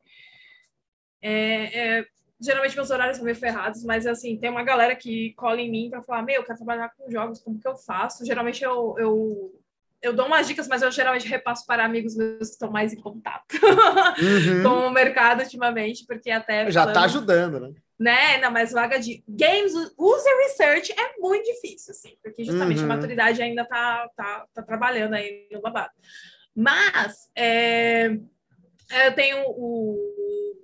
é, 1.22 1.98
é, 1.98 2.06
geralmente 2.40 2.74
meus 2.74 2.90
horários 2.90 3.18
são 3.18 3.24
meio 3.24 3.36
ferrados, 3.36 3.84
mas 3.84 4.06
assim, 4.06 4.38
tem 4.38 4.48
uma 4.48 4.64
galera 4.64 4.96
que 4.96 5.34
cola 5.34 5.60
em 5.60 5.70
mim 5.70 5.90
para 5.90 6.02
falar: 6.02 6.22
Meu, 6.22 6.36
eu 6.36 6.44
quero 6.44 6.56
trabalhar 6.56 6.88
com 6.96 7.10
jogos, 7.10 7.40
como 7.40 7.60
que 7.60 7.68
eu 7.68 7.76
faço? 7.76 8.24
Geralmente 8.24 8.64
eu, 8.64 8.96
eu 8.98 9.59
eu 10.02 10.14
dou 10.14 10.26
umas 10.26 10.46
dicas, 10.46 10.66
mas 10.66 10.82
eu 10.82 10.90
geralmente 10.90 11.28
repasso 11.28 11.66
para 11.66 11.84
amigos 11.84 12.16
meus 12.16 12.48
que 12.48 12.54
estão 12.54 12.70
mais 12.70 12.92
em 12.92 13.00
contato 13.00 13.54
uhum. 13.54 14.62
com 14.64 14.86
o 14.86 14.90
mercado 14.90 15.42
ultimamente, 15.42 16.04
porque 16.06 16.30
até. 16.30 16.70
Já 16.70 16.86
está 16.86 17.02
ajudando, 17.02 17.60
né? 17.60 17.72
Né? 17.98 18.38
Não, 18.38 18.50
mas 18.50 18.72
vaga 18.72 18.98
de 18.98 19.22
games, 19.28 19.74
user 19.98 20.36
research 20.38 20.90
é 20.92 21.18
muito 21.18 21.44
difícil, 21.44 21.92
assim, 21.92 22.16
porque 22.22 22.42
justamente 22.44 22.78
uhum. 22.78 22.86
a 22.86 22.94
maturidade 22.96 23.42
ainda 23.42 23.62
está 23.62 24.08
tá, 24.16 24.46
tá 24.54 24.62
trabalhando 24.62 25.14
aí 25.14 25.46
no 25.52 25.60
babado. 25.60 25.92
Mas 26.56 27.30
é, 27.36 28.16
eu 29.04 29.14
tenho 29.14 29.44
o 29.46 29.98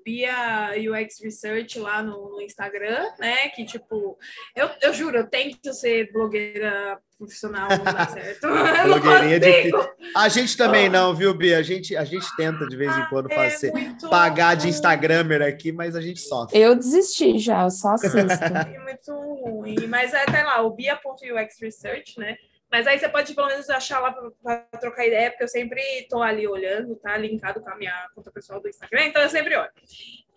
Bia 0.07 0.71
UX 0.77 1.21
Research 1.21 1.81
lá 1.81 2.01
no, 2.01 2.31
no, 2.31 2.41
Instagram, 2.41 3.11
né? 3.19 3.49
Que, 3.49 3.65
tipo, 3.65 4.17
eu, 4.55 4.71
eu 4.81 4.95
juro, 4.95 5.17
eu 5.17 5.27
tento 5.27 5.75
ser 5.75 6.13
blogueira 6.13 6.97
profissional, 7.19 7.69
não 7.69 7.83
dá 7.83 8.07
certo. 8.07 8.47
Blogueirinha 8.87 9.41
de... 9.41 9.73
A 10.15 10.29
gente 10.29 10.57
também 10.57 10.89
não, 10.89 11.13
viu, 11.13 11.35
Bia? 11.35 11.59
A 11.59 11.63
gente, 11.63 11.97
a 11.97 12.05
gente 12.05 12.25
tenta 12.37 12.69
de 12.69 12.77
vez 12.77 12.97
em 12.97 13.07
quando 13.07 13.33
é 13.33 13.51
fazer, 13.51 13.73
pagar 14.09 14.55
de 14.55 14.69
Instagramer 14.69 15.43
aqui, 15.43 15.73
mas 15.73 15.97
a 15.97 16.01
gente 16.01 16.21
sofre. 16.21 16.57
Eu 16.57 16.77
desisti 16.77 17.41
já, 17.41 17.65
eu 17.65 17.71
só 17.71 17.95
assisto. 17.95 18.17
é 18.55 18.79
muito 18.79 19.13
ruim. 19.13 19.89
Mas 19.89 20.15
é, 20.15 20.25
tá 20.25 20.45
lá, 20.45 20.63
o 20.63 20.71
Bia.ux 20.71 21.61
Research, 21.61 22.17
né? 22.21 22.37
Mas 22.77 22.87
aí 22.87 22.99
você 22.99 23.09
pode 23.09 23.35
pelo 23.35 23.47
menos 23.47 23.71
achar 23.71 24.01
lá 24.01 24.13
para 24.13 24.59
trocar 24.79 25.07
ideia, 25.07 25.31
porque 25.31 25.45
eu 25.45 25.49
sempre 25.49 25.81
estou 25.99 26.23
ali 26.23 26.47
olhando, 26.47 26.95
tá? 26.97 27.17
Linkado 27.17 27.59
com 27.63 27.71
a 27.71 27.75
minha 27.75 28.07
conta 28.15 28.31
pessoal 28.31 28.61
do 28.61 28.69
Instagram, 28.69 29.07
então 29.07 29.23
eu 29.23 29.31
sempre 29.31 29.57
olho. 29.57 29.71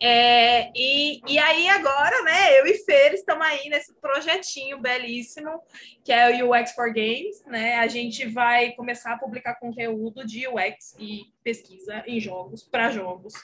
É, 0.02 0.70
e, 0.74 1.20
e 1.30 1.38
aí 1.38 1.68
agora, 1.68 2.22
né, 2.22 2.58
eu 2.58 2.64
e 2.64 2.78
Fer 2.78 3.12
estamos 3.12 3.46
aí 3.46 3.68
nesse 3.68 3.92
projetinho 4.00 4.80
belíssimo, 4.80 5.60
que 6.02 6.10
é 6.10 6.42
o 6.42 6.50
UX 6.50 6.72
for 6.72 6.86
Games, 6.86 7.44
né? 7.44 7.76
A 7.76 7.86
gente 7.86 8.26
vai 8.26 8.72
começar 8.72 9.12
a 9.12 9.18
publicar 9.18 9.56
conteúdo 9.56 10.26
de 10.26 10.48
UX 10.48 10.96
e 10.98 11.24
pesquisa 11.44 12.02
em 12.06 12.18
jogos, 12.18 12.62
para 12.62 12.90
jogos, 12.90 13.34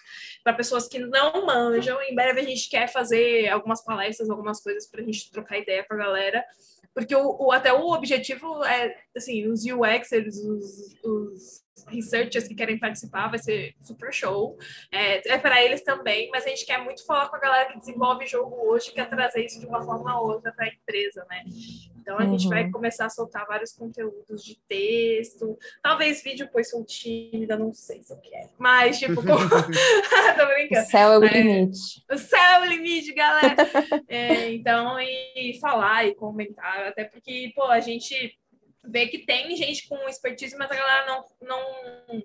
para 0.43 0.55
pessoas 0.55 0.89
que 0.89 0.99
não 0.99 1.45
manjam. 1.45 2.01
Em 2.01 2.15
breve 2.15 2.41
a 2.41 2.45
gente 2.45 2.71
quer 2.71 2.89
fazer 2.89 3.51
algumas 3.51 3.85
palestras, 3.85 4.31
algumas 4.31 4.63
coisas 4.63 4.87
para 4.87 5.03
a 5.03 5.05
gente 5.05 5.31
trocar 5.31 5.59
ideia 5.59 5.85
com 5.85 5.93
a 5.93 5.99
galera 5.99 6.43
porque 6.97 7.15
o, 7.15 7.37
o, 7.39 7.53
até 7.53 7.75
o 7.75 7.93
objetivo 7.93 8.65
é, 8.65 8.97
assim, 9.15 9.47
os 9.49 9.67
UXers, 9.67 10.35
os, 10.39 10.97
os 11.05 11.67
researchers 11.89 12.49
que 12.49 12.55
querem 12.55 12.79
participar, 12.79 13.29
vai 13.29 13.39
ser 13.39 13.75
super 13.83 14.11
show. 14.15 14.57
É, 14.91 15.35
é 15.35 15.37
para 15.37 15.63
eles 15.63 15.83
também, 15.83 16.31
mas 16.31 16.47
a 16.47 16.49
gente 16.49 16.65
quer 16.65 16.83
muito 16.83 17.05
falar 17.05 17.29
com 17.29 17.37
a 17.37 17.39
galera 17.39 17.71
que 17.71 17.79
desenvolve 17.79 18.27
jogo 18.27 18.57
hoje, 18.71 18.93
quer 18.93 19.11
trazer 19.11 19.45
isso 19.45 19.61
de 19.61 19.67
uma 19.67 19.85
forma 19.85 20.19
ou 20.19 20.29
outra 20.29 20.51
para 20.53 20.65
a 20.65 20.69
empresa, 20.69 21.27
né? 21.29 21.45
Então 22.07 22.21
a 22.21 22.23
uhum. 22.23 22.39
gente 22.39 22.49
vai 22.49 22.63
uhum. 22.63 22.71
começar 22.71 23.07
a 23.07 23.11
soltar 23.11 23.45
vários 23.49 23.73
conteúdos 23.73 24.45
de 24.45 24.57
texto, 24.69 25.59
talvez 25.83 26.23
vídeo, 26.23 26.49
pois 26.53 26.71
sou 26.71 26.85
tímida, 26.85 27.59
não 27.59 27.73
sei 27.73 28.01
se 28.01 28.13
eu 28.13 28.17
quero. 28.19 28.49
Mas, 28.57 29.01
tipo, 29.01 29.17
tô 29.27 30.47
brincando. 30.47 30.87
O 30.87 30.89
céu 30.89 31.13
é 31.13 31.19
o 31.19 31.25
é, 31.25 31.43
limite. 31.43 32.05
O 32.09 32.17
céu 32.17 32.39
é 32.39 32.61
o 32.61 32.65
limite, 32.67 33.13
galera. 33.13 33.57
é, 34.07 34.53
então, 34.53 35.01
e 35.01 35.59
falar 35.61 36.07
e 36.07 36.15
comentar, 36.15 36.87
até 36.87 37.03
porque, 37.03 37.53
pô, 37.57 37.65
a 37.65 37.81
gente 37.81 38.39
vê 38.85 39.09
que 39.09 39.27
tem 39.27 39.57
gente 39.57 39.89
com 39.89 40.09
expertise, 40.09 40.57
mas 40.57 40.71
a 40.71 40.77
galera 40.77 41.07
não, 41.07 41.25
não, 41.43 42.23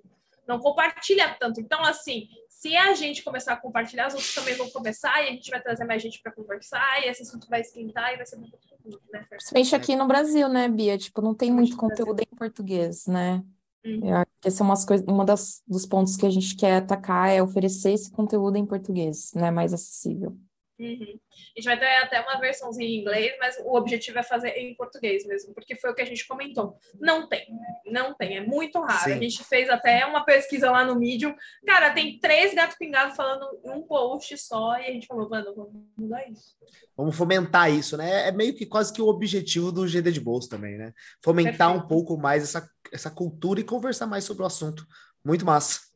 não 0.48 0.60
compartilha 0.60 1.36
tanto. 1.40 1.60
Então, 1.60 1.84
assim, 1.84 2.30
se 2.62 2.78
a 2.78 2.94
gente 2.94 3.24
começar 3.24 3.54
a 3.54 3.58
compartilhar, 3.58 4.08
os 4.08 4.14
outros 4.14 4.36
também 4.36 4.54
vão 4.54 4.70
começar 4.70 5.24
e 5.24 5.30
a 5.30 5.32
gente 5.32 5.50
vai 5.50 5.60
trazer 5.60 5.84
mais 5.84 6.00
gente 6.00 6.22
para 6.22 6.32
conversar 6.32 7.02
e 7.04 7.10
esse 7.10 7.24
assunto 7.24 7.50
vai 7.50 7.62
esquentar 7.62 8.14
e 8.14 8.18
vai 8.18 8.26
ser 8.26 8.36
muito 8.36 8.56
mundo, 8.84 9.02
né? 9.12 9.26
Principalmente 9.28 9.76
aqui 9.76 9.96
no 9.96 10.08
Brasil, 10.08 10.48
né, 10.48 10.68
Bia? 10.68 10.96
Tipo, 10.96 11.24
não 11.24 11.34
tem 11.34 11.52
muito 11.52 11.76
conteúdo 11.76 12.22
em 12.22 12.36
português, 12.36 13.08
né? 13.08 13.44
Uhum. 13.84 14.10
Eu 14.10 14.16
acho 14.18 14.32
que 14.40 14.48
esse 14.48 14.62
é 14.62 14.66
umas 14.66 14.86
coisas, 14.86 15.08
uma 15.08 15.26
das, 15.26 15.64
dos 15.68 15.88
pontos 15.88 16.16
que 16.16 16.26
a 16.28 16.30
gente 16.30 16.56
quer 16.56 16.78
atacar 16.78 17.30
é 17.30 17.42
oferecer 17.42 17.94
esse 17.94 18.12
conteúdo 18.12 18.58
em 18.58 18.66
português, 18.66 19.32
né? 19.34 19.50
Mais 19.50 19.74
acessível. 19.74 20.38
Uhum. 20.82 21.20
A 21.56 21.60
gente 21.60 21.66
vai 21.66 21.80
ter 21.80 21.86
até 21.98 22.20
uma 22.22 22.40
versãozinha 22.40 22.90
em 22.90 23.02
inglês, 23.02 23.36
mas 23.40 23.56
o 23.60 23.76
objetivo 23.76 24.18
é 24.18 24.24
fazer 24.24 24.50
em 24.58 24.74
português 24.76 25.24
mesmo, 25.28 25.54
porque 25.54 25.76
foi 25.76 25.92
o 25.92 25.94
que 25.94 26.02
a 26.02 26.06
gente 26.06 26.28
comentou. 26.28 26.76
Não 27.00 27.30
tem, 27.30 27.46
não 27.86 28.16
tem, 28.16 28.38
é 28.38 28.42
muito 28.42 28.80
raro. 28.82 29.04
Sim. 29.04 29.14
A 29.14 29.22
gente 29.22 29.44
fez 29.44 29.70
até 29.70 30.04
uma 30.08 30.26
pesquisa 30.26 30.72
lá 30.72 30.84
no 30.84 31.00
Medium. 31.00 31.36
Cara, 31.68 31.92
tem 31.92 32.20
três 32.20 32.56
gato 32.56 32.76
pingados 32.80 33.16
falando 33.16 33.48
um 33.64 33.84
post 33.84 34.36
só, 34.40 34.76
e 34.80 34.88
a 34.88 34.92
gente 34.92 35.06
falou, 35.06 35.30
mano, 35.30 35.54
vamos 35.56 35.74
mudar 35.96 36.28
isso. 36.28 36.56
Vamos 36.98 37.16
fomentar 37.16 37.72
isso, 37.72 37.96
né? 37.96 38.28
É 38.28 38.32
meio 38.32 38.56
que 38.56 38.66
quase 38.66 38.92
que 38.92 39.02
o 39.02 39.08
objetivo 39.08 39.72
do 39.72 39.88
GD 39.88 40.12
de 40.12 40.20
Bolsa 40.20 40.50
também, 40.50 40.78
né? 40.78 40.94
Fomentar 41.24 41.70
Perfeito. 41.70 41.86
um 41.86 41.88
pouco 41.88 42.18
mais 42.18 42.44
essa, 42.44 42.68
essa 42.92 43.12
cultura 43.12 43.60
e 43.60 43.64
conversar 43.64 44.08
mais 44.08 44.24
sobre 44.24 44.42
o 44.42 44.48
assunto. 44.48 44.84
Muito 45.24 45.46
massa. 45.46 45.91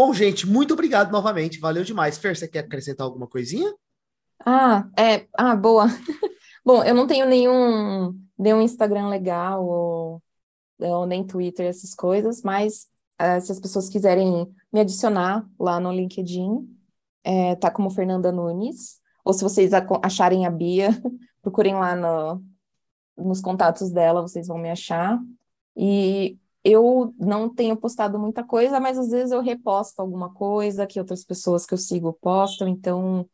Bom, 0.00 0.14
gente, 0.14 0.46
muito 0.46 0.72
obrigado 0.72 1.12
novamente. 1.12 1.60
Valeu 1.60 1.84
demais. 1.84 2.16
Fer, 2.16 2.34
você 2.34 2.48
quer 2.48 2.60
acrescentar 2.60 3.06
alguma 3.06 3.26
coisinha? 3.26 3.70
Ah, 4.46 4.88
é. 4.98 5.26
Ah, 5.36 5.54
boa. 5.54 5.88
Bom, 6.64 6.82
eu 6.82 6.94
não 6.94 7.06
tenho 7.06 7.26
nenhum, 7.26 8.18
nenhum 8.38 8.62
Instagram 8.62 9.10
legal 9.10 9.62
ou, 9.62 10.22
ou 10.78 11.04
nem 11.04 11.22
Twitter, 11.22 11.66
essas 11.66 11.94
coisas, 11.94 12.40
mas 12.40 12.88
uh, 13.20 13.42
se 13.42 13.52
as 13.52 13.60
pessoas 13.60 13.90
quiserem 13.90 14.50
me 14.72 14.80
adicionar 14.80 15.46
lá 15.58 15.78
no 15.78 15.92
LinkedIn, 15.92 16.66
é, 17.22 17.54
tá 17.56 17.70
como 17.70 17.90
Fernanda 17.90 18.32
Nunes. 18.32 18.98
Ou 19.22 19.34
se 19.34 19.44
vocês 19.44 19.70
acharem 20.02 20.46
a 20.46 20.50
Bia, 20.50 20.88
procurem 21.42 21.74
lá 21.74 21.94
no, 21.94 22.42
nos 23.18 23.42
contatos 23.42 23.90
dela, 23.90 24.22
vocês 24.22 24.46
vão 24.46 24.56
me 24.56 24.70
achar. 24.70 25.18
E 25.76 26.38
eu 26.64 27.14
não 27.18 27.52
tenho 27.52 27.76
postado 27.76 28.18
muita 28.18 28.44
coisa, 28.44 28.78
mas 28.80 28.98
às 28.98 29.10
vezes 29.10 29.32
eu 29.32 29.40
reposto 29.40 30.00
alguma 30.00 30.32
coisa 30.32 30.86
que 30.86 30.98
outras 30.98 31.24
pessoas 31.24 31.64
que 31.64 31.74
eu 31.74 31.78
sigo 31.78 32.12
postam, 32.12 32.68
então 32.68 33.28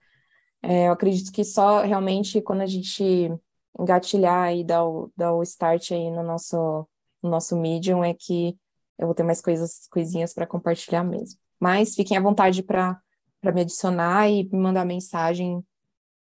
é, 0.62 0.88
eu 0.88 0.92
acredito 0.92 1.32
que 1.32 1.44
só 1.44 1.82
realmente 1.82 2.40
quando 2.40 2.62
a 2.62 2.66
gente 2.66 3.32
engatilhar 3.78 4.54
e 4.54 4.64
dar 4.64 4.84
o, 4.84 5.12
dar 5.16 5.32
o 5.32 5.42
start 5.42 5.92
aí 5.92 6.10
no 6.10 6.22
nosso, 6.22 6.88
no 7.22 7.30
nosso 7.30 7.56
Medium 7.56 8.02
é 8.04 8.14
que 8.14 8.56
eu 8.98 9.06
vou 9.06 9.14
ter 9.14 9.22
mais 9.22 9.40
coisas, 9.40 9.86
coisinhas 9.90 10.32
para 10.32 10.46
compartilhar 10.46 11.04
mesmo. 11.04 11.38
Mas 11.60 11.94
fiquem 11.94 12.16
à 12.16 12.20
vontade 12.20 12.62
para 12.62 13.00
me 13.42 13.60
adicionar 13.60 14.28
e 14.28 14.44
me 14.44 14.58
mandar 14.58 14.84
mensagem 14.84 15.62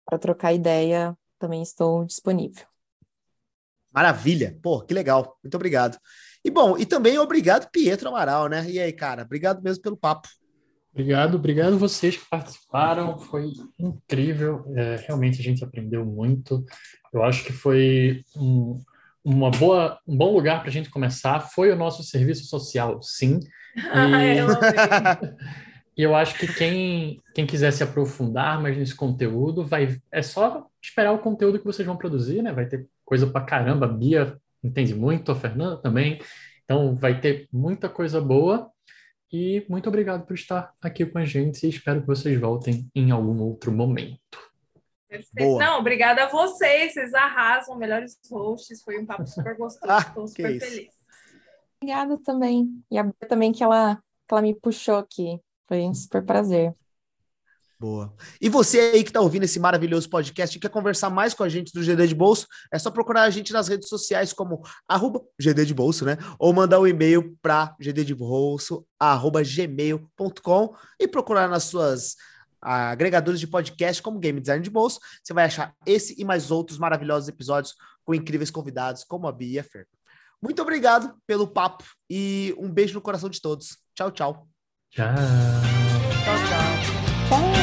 para 0.05 0.19
trocar 0.19 0.53
ideia, 0.53 1.17
também 1.37 1.61
estou 1.61 2.05
disponível. 2.05 2.65
Maravilha! 3.91 4.57
Pô, 4.61 4.81
que 4.81 4.93
legal. 4.93 5.37
Muito 5.43 5.55
obrigado. 5.55 5.97
E 6.43 6.49
bom, 6.49 6.77
e 6.77 6.85
também 6.85 7.17
obrigado, 7.17 7.69
Pietro 7.69 8.09
Amaral, 8.09 8.47
né? 8.47 8.65
E 8.69 8.79
aí, 8.79 8.93
cara, 8.93 9.23
obrigado 9.23 9.61
mesmo 9.61 9.83
pelo 9.83 9.97
papo. 9.97 10.27
Obrigado, 10.91 11.35
obrigado 11.35 11.77
vocês 11.77 12.17
que 12.17 12.25
participaram, 12.29 13.19
foi 13.19 13.51
incrível, 13.77 14.65
é, 14.75 14.95
realmente 15.07 15.39
a 15.39 15.43
gente 15.43 15.63
aprendeu 15.63 16.03
muito. 16.03 16.65
Eu 17.13 17.23
acho 17.23 17.43
que 17.43 17.53
foi 17.53 18.23
um, 18.35 18.79
uma 19.23 19.51
boa, 19.51 19.99
um 20.07 20.17
bom 20.17 20.33
lugar 20.33 20.59
para 20.59 20.69
a 20.69 20.71
gente 20.71 20.89
começar. 20.89 21.39
Foi 21.41 21.71
o 21.71 21.75
nosso 21.75 22.03
serviço 22.03 22.45
social, 22.45 23.01
sim. 23.01 23.39
E, 25.95 26.01
eu 26.03 26.15
acho 26.15 26.37
que 26.37 26.47
quem, 26.47 27.21
quem 27.35 27.45
quiser 27.45 27.71
se 27.71 27.83
aprofundar 27.83 28.61
mais 28.61 28.77
nesse 28.77 28.95
conteúdo, 28.95 29.65
vai 29.65 29.97
é 30.11 30.21
só 30.21 30.65
esperar 30.81 31.11
o 31.11 31.19
conteúdo 31.19 31.59
que 31.59 31.65
vocês 31.65 31.85
vão 31.85 31.97
produzir, 31.97 32.41
né? 32.41 32.51
Vai 32.51 32.65
ter 32.65 32.87
coisa 33.05 33.27
para 33.27 33.45
caramba. 33.45 33.85
A 33.85 33.89
Bia 33.89 34.37
entende 34.63 34.93
muito, 34.93 35.31
a 35.31 35.35
Fernanda 35.35 35.77
também. 35.77 36.19
Então, 36.63 36.95
vai 36.95 37.19
ter 37.19 37.47
muita 37.51 37.89
coisa 37.89 38.21
boa. 38.21 38.71
E 39.31 39.63
muito 39.69 39.87
obrigado 39.87 40.25
por 40.25 40.33
estar 40.33 40.73
aqui 40.81 41.05
com 41.05 41.19
a 41.19 41.25
gente 41.25 41.63
e 41.65 41.69
espero 41.69 42.01
que 42.01 42.07
vocês 42.07 42.39
voltem 42.39 42.89
em 42.95 43.11
algum 43.11 43.39
outro 43.43 43.71
momento. 43.71 44.19
Boa. 45.33 45.63
Não, 45.63 45.79
obrigada 45.79 46.23
a 46.23 46.27
vocês, 46.27 46.93
vocês 46.93 47.13
arrasam, 47.13 47.75
melhores 47.77 48.17
hosts, 48.29 48.81
foi 48.83 48.99
um 48.99 49.05
papo 49.05 49.25
super 49.25 49.55
gostoso, 49.57 49.85
ah, 49.91 49.99
estou 49.99 50.27
super 50.27 50.55
isso. 50.55 50.65
feliz. 50.65 50.93
Obrigada 51.81 52.17
também. 52.23 52.83
E 52.91 52.97
a 52.97 53.03
Bia 53.03 53.27
também 53.27 53.51
que 53.51 53.63
ela, 53.63 53.95
que 53.95 54.33
ela 54.33 54.41
me 54.41 54.53
puxou 54.53 54.97
aqui. 54.97 55.39
Foi 55.67 55.81
um 55.81 55.93
super 55.93 56.23
prazer. 56.23 56.75
Boa. 57.79 58.13
E 58.41 58.49
você 58.49 58.79
aí 58.79 59.03
que 59.03 59.09
está 59.09 59.21
ouvindo 59.21 59.43
esse 59.43 59.57
maravilhoso 59.57 60.09
podcast 60.09 60.55
e 60.55 60.59
quer 60.59 60.67
conversar 60.69 61.09
mais 61.09 61.33
com 61.33 61.43
a 61.43 61.49
gente 61.49 61.71
do 61.71 61.81
GD 61.81 62.07
de 62.07 62.15
Bolso, 62.15 62.45
é 62.73 62.77
só 62.77 62.91
procurar 62.91 63.21
a 63.21 63.29
gente 63.29 63.53
nas 63.53 63.69
redes 63.69 63.87
sociais 63.87 64.33
como 64.33 64.61
arroba 64.85 65.21
GD 65.39 65.65
de 65.65 65.73
Bolso, 65.73 66.03
né? 66.03 66.17
Ou 66.37 66.51
mandar 66.51 66.81
um 66.81 66.87
e-mail 66.87 67.37
para 67.41 67.73
gmail.com 69.45 70.75
e 70.99 71.07
procurar 71.07 71.47
nas 71.47 71.63
suas 71.63 72.17
agregadores 72.61 73.39
de 73.39 73.47
podcast 73.47 74.01
como 74.01 74.19
Game 74.19 74.41
Design 74.41 74.61
de 74.61 74.69
Bolso. 74.69 74.99
Você 75.23 75.33
vai 75.33 75.45
achar 75.45 75.73
esse 75.85 76.19
e 76.19 76.25
mais 76.25 76.51
outros 76.51 76.77
maravilhosos 76.77 77.29
episódios 77.29 77.75
com 78.03 78.13
incríveis 78.13 78.51
convidados 78.51 79.05
como 79.05 79.25
a 79.25 79.31
Bia 79.31 79.55
e 79.55 79.59
a 79.59 79.63
Fer. 79.63 79.87
Muito 80.41 80.61
obrigado 80.61 81.15
pelo 81.25 81.47
papo 81.47 81.85
e 82.09 82.53
um 82.57 82.69
beijo 82.69 82.93
no 82.93 83.01
coração 83.01 83.29
de 83.29 83.39
todos. 83.39 83.77
Tchau, 83.95 84.11
tchau. 84.11 84.49
Tchau. 84.91 85.15
Tchau, 86.25 86.35
tchau. 86.35 86.99
Tchau. 87.29 87.58